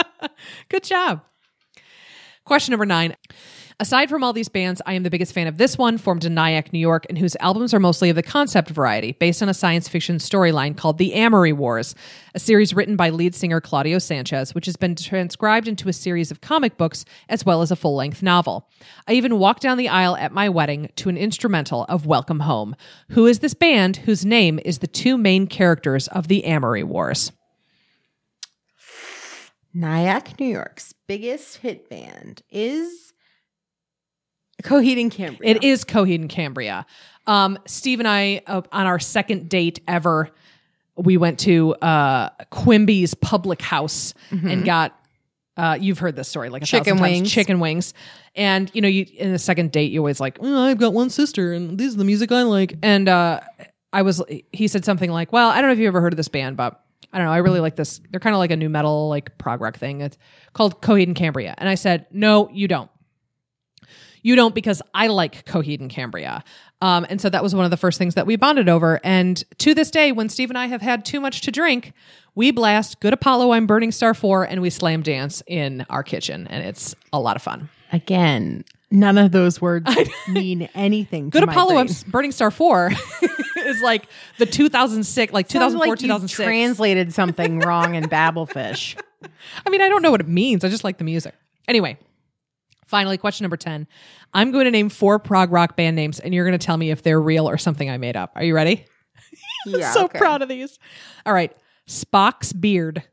Good 0.70 0.84
job. 0.84 1.20
Question 2.44 2.72
number 2.72 2.86
nine. 2.86 3.16
Aside 3.80 4.08
from 4.08 4.22
all 4.22 4.32
these 4.32 4.48
bands, 4.48 4.82
I 4.86 4.92
am 4.94 5.02
the 5.02 5.10
biggest 5.10 5.32
fan 5.32 5.46
of 5.46 5.58
this 5.58 5.76
one, 5.76 5.98
formed 5.98 6.24
in 6.24 6.34
Nyack, 6.34 6.72
New 6.72 6.78
York, 6.78 7.06
and 7.08 7.18
whose 7.18 7.36
albums 7.40 7.74
are 7.74 7.80
mostly 7.80 8.10
of 8.10 8.16
the 8.16 8.22
concept 8.22 8.70
variety, 8.70 9.12
based 9.12 9.42
on 9.42 9.48
a 9.48 9.54
science 9.54 9.88
fiction 9.88 10.18
storyline 10.18 10.76
called 10.76 10.98
The 10.98 11.14
Amory 11.14 11.52
Wars, 11.52 11.94
a 12.34 12.38
series 12.38 12.74
written 12.74 12.94
by 12.94 13.10
lead 13.10 13.34
singer 13.34 13.60
Claudio 13.60 13.98
Sanchez, 13.98 14.54
which 14.54 14.66
has 14.66 14.76
been 14.76 14.94
transcribed 14.94 15.66
into 15.66 15.88
a 15.88 15.92
series 15.92 16.30
of 16.30 16.40
comic 16.40 16.76
books 16.76 17.04
as 17.28 17.44
well 17.44 17.62
as 17.62 17.70
a 17.70 17.76
full 17.76 17.96
length 17.96 18.22
novel. 18.22 18.68
I 19.08 19.14
even 19.14 19.38
walked 19.38 19.62
down 19.62 19.78
the 19.78 19.88
aisle 19.88 20.16
at 20.16 20.32
my 20.32 20.48
wedding 20.48 20.90
to 20.96 21.08
an 21.08 21.16
instrumental 21.16 21.84
of 21.88 22.06
Welcome 22.06 22.40
Home. 22.40 22.76
Who 23.10 23.26
is 23.26 23.40
this 23.40 23.54
band 23.54 23.98
whose 23.98 24.24
name 24.24 24.60
is 24.64 24.78
the 24.78 24.86
two 24.86 25.16
main 25.16 25.46
characters 25.46 26.06
of 26.08 26.28
The 26.28 26.44
Amory 26.44 26.84
Wars? 26.84 27.32
Nyack, 29.74 30.38
New 30.38 30.46
York's 30.46 30.94
biggest 31.06 31.58
hit 31.58 31.88
band 31.88 32.42
is 32.50 33.12
Coheed 34.62 35.00
and 35.00 35.10
Cambria. 35.10 35.50
It 35.50 35.64
is 35.64 35.84
Coheed 35.84 36.16
and 36.16 36.28
Cambria. 36.28 36.86
Um, 37.26 37.58
Steve 37.66 38.00
and 38.00 38.08
I, 38.08 38.42
uh, 38.46 38.62
on 38.70 38.86
our 38.86 38.98
second 38.98 39.48
date 39.48 39.80
ever, 39.88 40.30
we 40.96 41.16
went 41.16 41.38
to 41.40 41.74
uh, 41.76 42.28
Quimby's 42.50 43.14
Public 43.14 43.62
House 43.62 44.14
and 44.30 44.64
got. 44.64 44.96
Uh, 45.54 45.76
you've 45.78 45.98
heard 45.98 46.16
this 46.16 46.28
story 46.28 46.48
like 46.48 46.62
a 46.62 46.66
Chicken 46.66 46.84
thousand 46.96 46.98
times. 46.98 47.12
wings. 47.20 47.30
Chicken 47.32 47.60
wings, 47.60 47.94
and 48.34 48.70
you 48.74 48.80
know, 48.80 48.88
you 48.88 49.04
in 49.18 49.32
the 49.32 49.38
second 49.38 49.70
date, 49.70 49.92
you 49.92 50.00
always 50.00 50.18
like, 50.18 50.38
"Oh, 50.40 50.64
I've 50.64 50.78
got 50.78 50.94
one 50.94 51.10
sister, 51.10 51.52
and 51.52 51.76
this 51.76 51.88
is 51.88 51.96
the 51.96 52.04
music 52.04 52.32
I 52.32 52.42
like. 52.44 52.74
And 52.82 53.06
uh, 53.06 53.40
I 53.92 54.00
was, 54.00 54.22
he 54.52 54.66
said 54.66 54.86
something 54.86 55.10
like, 55.10 55.30
"Well, 55.30 55.50
I 55.50 55.56
don't 55.60 55.68
know 55.68 55.74
if 55.74 55.78
you 55.78 55.88
ever 55.88 56.00
heard 56.00 56.14
of 56.14 56.16
this 56.16 56.28
band, 56.28 56.56
but 56.56 56.82
I 57.12 57.18
don't 57.18 57.26
know, 57.26 57.32
I 57.32 57.38
really 57.38 57.60
like 57.60 57.76
this. 57.76 58.00
They're 58.10 58.20
kind 58.20 58.34
of 58.34 58.38
like 58.38 58.50
a 58.50 58.56
new 58.56 58.68
metal, 58.68 59.08
like 59.08 59.36
prog 59.38 59.60
rock 59.60 59.76
thing. 59.76 60.00
It's 60.00 60.18
called 60.52 60.80
Coheed 60.82 61.06
and 61.06 61.16
Cambria." 61.16 61.54
And 61.58 61.68
I 61.68 61.74
said, 61.74 62.06
"No, 62.10 62.48
you 62.50 62.68
don't." 62.68 62.90
You 64.24 64.36
don't 64.36 64.54
because 64.54 64.80
I 64.94 65.08
like 65.08 65.44
Coheed 65.46 65.80
and 65.80 65.90
Cambria. 65.90 66.44
Um, 66.80 67.04
and 67.08 67.20
so 67.20 67.28
that 67.28 67.42
was 67.42 67.54
one 67.54 67.64
of 67.64 67.72
the 67.72 67.76
first 67.76 67.98
things 67.98 68.14
that 68.14 68.26
we 68.26 68.36
bonded 68.36 68.68
over. 68.68 69.00
And 69.02 69.42
to 69.58 69.74
this 69.74 69.90
day, 69.90 70.12
when 70.12 70.28
Steve 70.28 70.48
and 70.48 70.56
I 70.58 70.66
have 70.66 70.80
had 70.80 71.04
too 71.04 71.20
much 71.20 71.40
to 71.42 71.50
drink, 71.50 71.92
we 72.36 72.50
blast 72.52 73.00
Good 73.00 73.12
Apollo 73.12 73.52
I'm 73.52 73.66
Burning 73.66 73.90
Star 73.90 74.14
4 74.14 74.44
and 74.44 74.62
we 74.62 74.70
slam 74.70 75.02
dance 75.02 75.42
in 75.46 75.84
our 75.90 76.02
kitchen. 76.04 76.46
And 76.46 76.64
it's 76.64 76.94
a 77.12 77.18
lot 77.20 77.34
of 77.36 77.42
fun. 77.42 77.68
again. 77.92 78.64
None 78.92 79.16
of 79.16 79.32
those 79.32 79.60
words 79.60 79.90
mean 80.28 80.68
anything. 80.74 81.30
Good 81.30 81.46
my 81.46 81.52
Apollo 81.52 81.78
I'm. 81.78 81.88
Burning 82.08 82.30
Star 82.30 82.50
4 82.50 82.90
is 83.66 83.80
like 83.80 84.06
the 84.38 84.46
2006, 84.46 85.32
like 85.32 85.50
Sounds 85.50 85.74
2004, 85.74 85.86
like 85.92 85.98
2006. 85.98 86.36
translated 86.44 87.12
something 87.14 87.58
wrong 87.60 87.94
in 87.94 88.04
Babelfish. 88.04 88.96
I 89.66 89.70
mean, 89.70 89.80
I 89.80 89.88
don't 89.88 90.02
know 90.02 90.10
what 90.10 90.20
it 90.20 90.28
means. 90.28 90.64
I 90.64 90.68
just 90.68 90.84
like 90.84 90.98
the 90.98 91.04
music. 91.04 91.34
Anyway, 91.68 91.96
finally, 92.86 93.18
question 93.18 93.44
number 93.44 93.56
10. 93.56 93.86
I'm 94.34 94.50
going 94.50 94.64
to 94.64 94.70
name 94.70 94.88
four 94.88 95.18
prog 95.18 95.52
rock 95.52 95.76
band 95.76 95.96
names 95.96 96.18
and 96.20 96.34
you're 96.34 96.44
going 96.46 96.58
to 96.58 96.64
tell 96.64 96.76
me 96.76 96.90
if 96.90 97.02
they're 97.02 97.20
real 97.20 97.48
or 97.48 97.56
something 97.58 97.88
I 97.88 97.98
made 97.98 98.16
up. 98.16 98.32
Are 98.34 98.44
you 98.44 98.54
ready? 98.54 98.84
Yeah, 99.64 99.92
so 99.92 100.06
okay. 100.06 100.18
proud 100.18 100.42
of 100.42 100.48
these. 100.48 100.78
All 101.24 101.32
right. 101.32 101.56
Spock's 101.88 102.52
Beard. 102.52 103.04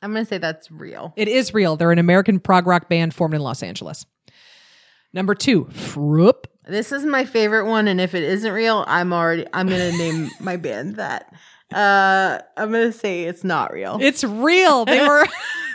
I'm 0.00 0.12
gonna 0.12 0.24
say 0.24 0.38
that's 0.38 0.70
real. 0.70 1.12
It 1.16 1.26
is 1.26 1.52
real. 1.52 1.76
They're 1.76 1.90
an 1.90 1.98
American 1.98 2.38
prog 2.38 2.66
rock 2.66 2.88
band 2.88 3.12
formed 3.12 3.34
in 3.34 3.40
Los 3.40 3.60
Angeles. 3.60 4.06
Number 5.12 5.34
two, 5.34 5.64
Fruupp. 5.64 6.44
This 6.66 6.90
is 6.92 7.04
my 7.04 7.24
favorite 7.24 7.66
one, 7.66 7.86
and 7.88 8.00
if 8.00 8.14
it 8.14 8.22
isn't 8.22 8.52
real, 8.52 8.84
I'm 8.88 9.12
already 9.12 9.46
I'm 9.52 9.68
gonna 9.68 9.92
name 9.92 10.30
my 10.40 10.56
band 10.56 10.96
that. 10.96 11.32
Uh, 11.72 12.38
I'm 12.56 12.72
gonna 12.72 12.92
say 12.92 13.24
it's 13.24 13.44
not 13.44 13.72
real. 13.72 13.98
It's 14.00 14.24
real. 14.24 14.84
They 14.84 15.00
were. 15.08 15.26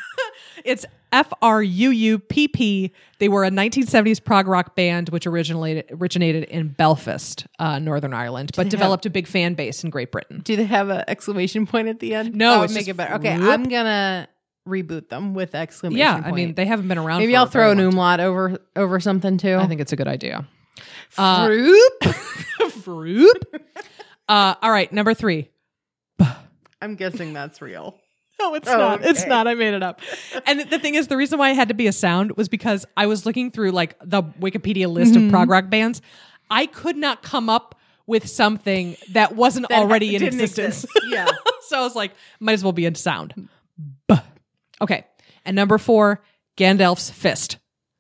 it's 0.65 0.85
F 1.13 1.31
R 1.41 1.61
U 1.61 1.89
U 1.89 2.19
P 2.19 2.47
P. 2.47 2.93
They 3.19 3.29
were 3.29 3.43
a 3.43 3.49
1970s 3.49 4.23
prog 4.23 4.47
rock 4.47 4.75
band 4.75 5.09
which 5.09 5.27
originated 5.27 5.85
originated 5.91 6.45
in 6.45 6.69
Belfast, 6.69 7.45
uh, 7.59 7.79
Northern 7.79 8.13
Ireland, 8.13 8.51
but 8.55 8.69
developed 8.69 9.05
a 9.05 9.09
big 9.09 9.27
fan 9.27 9.53
base 9.53 9.83
in 9.83 9.89
Great 9.89 10.11
Britain. 10.11 10.41
Do 10.43 10.55
they 10.55 10.65
have 10.65 10.89
an 10.89 11.03
exclamation 11.07 11.65
point 11.67 11.87
at 11.87 11.99
the 11.99 12.15
end? 12.15 12.35
No, 12.35 12.51
that 12.51 12.59
would 12.59 12.65
it's 12.65 12.73
make 12.73 12.81
just 12.81 12.89
it 12.91 12.97
better. 12.97 13.15
Okay, 13.15 13.37
whoop. 13.37 13.49
I'm 13.49 13.63
gonna 13.63 14.27
reboot 14.67 15.09
them 15.09 15.33
with 15.33 15.55
exclamation 15.55 15.99
Yeah, 15.99 16.15
point. 16.15 16.27
I 16.27 16.31
mean 16.31 16.53
they 16.53 16.65
haven't 16.65 16.87
been 16.87 16.97
around. 16.97 17.19
maybe 17.19 17.35
I'll 17.35 17.45
throw 17.45 17.71
an 17.71 17.79
umlaut 17.79 18.19
over 18.19 18.57
over 18.75 18.99
something 18.99 19.37
too. 19.37 19.55
I 19.55 19.67
think 19.67 19.81
it's 19.81 19.91
a 19.93 19.97
good 19.97 20.07
idea. 20.07 20.47
Uh, 21.17 21.47
Fruupp. 21.47 21.99
Fruupp. 22.61 23.59
Uh, 24.27 24.55
all 24.61 24.71
right, 24.71 24.91
number 24.91 25.13
three. 25.13 25.49
I'm 26.81 26.95
guessing 26.95 27.33
that's 27.33 27.61
real. 27.61 27.97
No, 28.39 28.55
it's 28.55 28.67
Oh, 28.67 28.77
not. 28.77 29.05
It's 29.05 29.25
not. 29.27 29.47
I 29.47 29.53
made 29.53 29.73
it 29.75 29.83
up. 29.83 30.01
And 30.47 30.61
the 30.61 30.79
thing 30.79 30.95
is, 30.95 31.07
the 31.07 31.17
reason 31.17 31.37
why 31.37 31.49
I 31.49 31.53
had 31.53 31.67
to 31.67 31.73
be 31.75 31.85
a 31.85 31.91
sound 31.91 32.37
was 32.37 32.49
because 32.49 32.85
I 32.97 33.05
was 33.05 33.25
looking 33.25 33.51
through 33.51 33.71
like 33.71 33.95
the 34.03 34.23
Wikipedia 34.23 34.91
list 34.91 35.13
Mm-hmm. 35.13 35.25
of 35.27 35.31
prog 35.31 35.49
rock 35.49 35.69
bands. 35.69 36.01
I 36.49 36.65
could 36.65 36.97
not 36.97 37.21
come 37.21 37.49
up 37.49 37.75
with 38.07 38.27
something 38.27 38.95
that 39.11 39.35
wasn't 39.35 39.69
That 39.69 39.79
already 39.79 40.15
in 40.15 40.23
existence. 40.23 40.83
exist. 40.85 40.87
Yeah. 41.07 41.27
so 41.67 41.77
I 41.79 41.81
was 41.81 41.95
like, 41.95 42.13
might 42.39 42.53
as 42.53 42.63
well 42.63 42.73
be 42.73 42.85
a 42.87 42.95
sound. 42.95 43.47
Buh. 44.07 44.21
Okay. 44.81 45.05
And 45.45 45.55
number 45.55 45.77
four, 45.77 46.21
Gandalf's 46.57 47.09
Fist. 47.11 47.57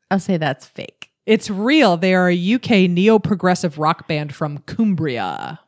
I'll 0.09 0.19
say 0.19 0.37
that's 0.37 0.65
fake. 0.65 1.00
It's 1.25 1.49
real. 1.49 1.97
They 1.97 2.13
are 2.15 2.29
a 2.29 2.53
UK 2.55 2.89
neo 2.89 3.19
progressive 3.19 3.77
rock 3.77 4.07
band 4.07 4.33
from 4.33 4.59
Cumbria. 4.59 5.59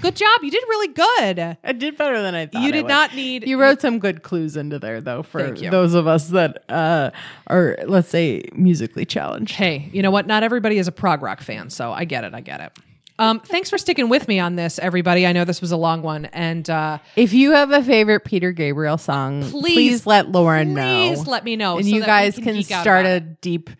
Good 0.00 0.14
job. 0.14 0.42
You 0.44 0.50
did 0.50 0.62
really 0.68 0.88
good. 0.94 1.56
I 1.64 1.72
did 1.72 1.96
better 1.96 2.22
than 2.22 2.36
I 2.36 2.46
thought. 2.46 2.62
You 2.62 2.68
I 2.68 2.70
did 2.70 2.82
would. 2.84 2.88
not 2.88 3.14
need. 3.16 3.48
You 3.48 3.60
wrote 3.60 3.80
some 3.80 3.98
good 3.98 4.22
clues 4.22 4.56
into 4.56 4.78
there, 4.78 5.00
though, 5.00 5.24
for 5.24 5.42
Thank 5.42 5.60
you. 5.60 5.70
those 5.70 5.94
of 5.94 6.06
us 6.06 6.28
that 6.28 6.62
uh, 6.68 7.10
are, 7.48 7.76
let's 7.86 8.08
say, 8.08 8.42
musically 8.52 9.04
challenged. 9.04 9.54
Hey, 9.56 9.88
you 9.92 10.00
know 10.02 10.12
what? 10.12 10.28
Not 10.28 10.44
everybody 10.44 10.78
is 10.78 10.86
a 10.86 10.92
prog 10.92 11.20
rock 11.20 11.40
fan, 11.40 11.68
so 11.68 11.90
I 11.90 12.04
get 12.04 12.22
it. 12.22 12.32
I 12.32 12.40
get 12.42 12.60
it. 12.60 12.72
Um, 13.18 13.40
thanks 13.40 13.70
for 13.70 13.78
sticking 13.78 14.08
with 14.08 14.28
me 14.28 14.38
on 14.38 14.54
this, 14.54 14.78
everybody. 14.78 15.26
I 15.26 15.32
know 15.32 15.44
this 15.44 15.60
was 15.60 15.72
a 15.72 15.76
long 15.76 16.02
one, 16.02 16.26
and 16.26 16.68
uh, 16.70 16.98
If 17.16 17.32
you 17.32 17.50
have 17.52 17.72
a 17.72 17.82
favorite 17.82 18.24
Peter 18.24 18.52
Gabriel 18.52 18.98
song, 18.98 19.42
please, 19.42 19.50
Please- 19.62 20.06
let 20.06 20.30
Lauren 20.30 20.74
know. 20.74 21.08
please 21.14 21.26
let 21.26 21.42
me 21.42 21.56
know, 21.56 21.76
and 21.78 21.84
so 21.86 21.92
you 21.92 22.00
that 22.00 22.06
we 22.06 22.06
guys 22.06 22.34
can 22.36 22.44
can, 22.44 22.54
geek 22.54 22.70
out 22.70 22.82
start 22.82 23.00
about 23.06 23.12
a 23.12 23.16
it. 23.16 23.40
deep 23.40 23.70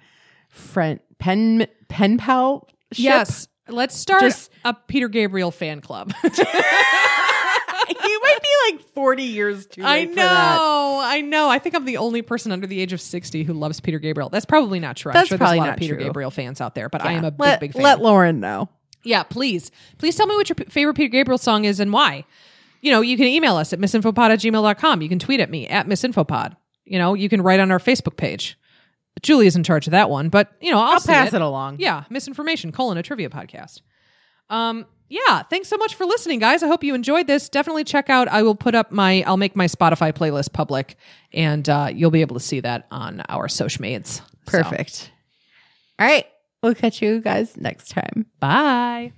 friend 0.53 1.01
pen 1.19 1.67
pen 1.89 2.19
pal. 2.19 2.69
ship. 2.93 3.03
yes, 3.05 3.49
let's 3.69 3.97
start 3.97 4.21
Just- 4.21 4.53
a 4.65 4.73
Peter 4.75 5.09
Gabriel 5.09 5.51
fan 5.51 5.81
club. 5.81 6.13
you 6.25 6.31
might 8.23 8.39
be 8.43 8.49
like 8.73 8.81
forty 8.95 9.25
years 9.25 9.67
too 9.67 9.83
late 9.83 9.89
I 9.89 10.07
for 10.07 10.15
know, 10.17 10.23
that. 10.23 11.05
I 11.05 11.21
know. 11.21 11.49
I 11.49 11.59
think 11.59 11.75
I'm 11.75 11.85
the 11.85 11.97
only 11.97 12.23
person 12.23 12.53
under 12.53 12.67
the 12.67 12.81
age 12.81 12.93
of 12.93 13.01
60 13.01 13.43
who 13.43 13.53
loves 13.53 13.81
Peter 13.81 13.99
Gabriel. 13.99 14.29
That's 14.29 14.45
probably 14.47 14.79
not 14.81 14.97
true. 14.97 15.11
I'm 15.11 15.15
That's 15.15 15.29
sure 15.29 15.39
there's 15.39 15.41
a 15.41 15.51
probably 15.51 15.59
lot 15.59 15.67
not 15.67 15.73
of 15.75 15.79
Peter 15.81 15.97
true. 15.97 16.05
Gabriel 16.05 16.31
fans 16.31 16.61
out 16.61 16.75
there, 16.75 16.89
but 16.89 17.05
I 17.05 17.13
am 17.13 17.25
a 17.25 17.31
big, 17.33 17.41
let, 17.41 17.61
big 17.61 17.73
fan. 17.73 17.83
Let 17.83 18.01
Lauren 18.01 18.41
know. 18.41 18.69
Yeah, 19.05 19.25
please. 19.25 19.71
Please 19.99 20.15
tell 20.15 20.27
me 20.27 20.37
what 20.37 20.49
your 20.49 20.55
p- 20.55 20.65
favorite 20.67 20.95
Peter 20.95 21.09
Gabriel 21.11 21.39
song 21.39 21.65
is 21.65 21.81
and 21.81 21.93
why. 21.93 22.25
You 22.83 22.93
know, 22.93 23.01
you 23.01 23.17
can 23.17 23.27
email 23.27 23.57
us 23.57 23.73
at 23.73 23.81
misinfopod 23.81 24.31
at 24.31 24.39
gmail.com. 24.39 25.03
You 25.03 25.09
can 25.09 25.19
tweet 25.19 25.41
at 25.41 25.51
me 25.51 25.67
at 25.67 25.87
misinfopod. 25.89 26.57
You 26.85 26.99
know, 26.99 27.15
you 27.15 27.29
can 27.29 27.43
write 27.43 27.59
on 27.61 27.71
our 27.73 27.79
Facebook 27.79 28.17
page. 28.17 28.57
Julie 29.21 29.47
is 29.47 29.57
in 29.57 29.63
charge 29.63 29.87
of 29.87 29.91
that 29.93 30.09
one, 30.11 30.29
but 30.29 30.53
you 30.61 30.71
know, 30.71 30.79
I'll, 30.79 30.95
I'll 30.95 31.01
pass 31.01 31.33
it 31.33 31.43
along. 31.43 31.77
Yeah, 31.79 32.05
misinformation, 32.11 32.73
colon, 32.73 32.99
a 32.99 33.03
trivia 33.03 33.29
podcast. 33.29 33.83
Um, 34.51 34.87
yeah, 35.09 35.43
thanks 35.43 35.69
so 35.69 35.77
much 35.77 35.95
for 35.95 36.07
listening, 36.07 36.39
guys. 36.39 36.63
I 36.63 36.69
hope 36.69 36.83
you 36.83 36.95
enjoyed 36.95 37.27
this. 37.27 37.51
Definitely 37.51 37.85
check 37.85 38.09
out, 38.09 38.29
I 38.29 38.43
will 38.43 38.55
put 38.55 38.75
up 38.75 38.91
my, 38.91 39.23
I'll 39.27 39.37
make 39.37 39.55
my 39.55 39.67
Spotify 39.67 40.13
playlist 40.13 40.55
public, 40.55 40.97
and 41.33 41.69
uh, 41.69 41.91
you'll 41.93 42.11
be 42.11 42.23
able 42.23 42.35
to 42.35 42.41
see 42.41 42.61
that 42.61 42.87
on 42.91 43.23
our 43.29 43.49
social. 43.49 43.85
So, 44.05 44.23
Perfect. 44.47 45.11
All 45.99 46.07
right. 46.07 46.27
We'll 46.63 46.75
catch 46.75 47.03
you 47.03 47.21
guys 47.21 47.57
next 47.57 47.91
time. 47.91 48.27
bye. 48.41 49.13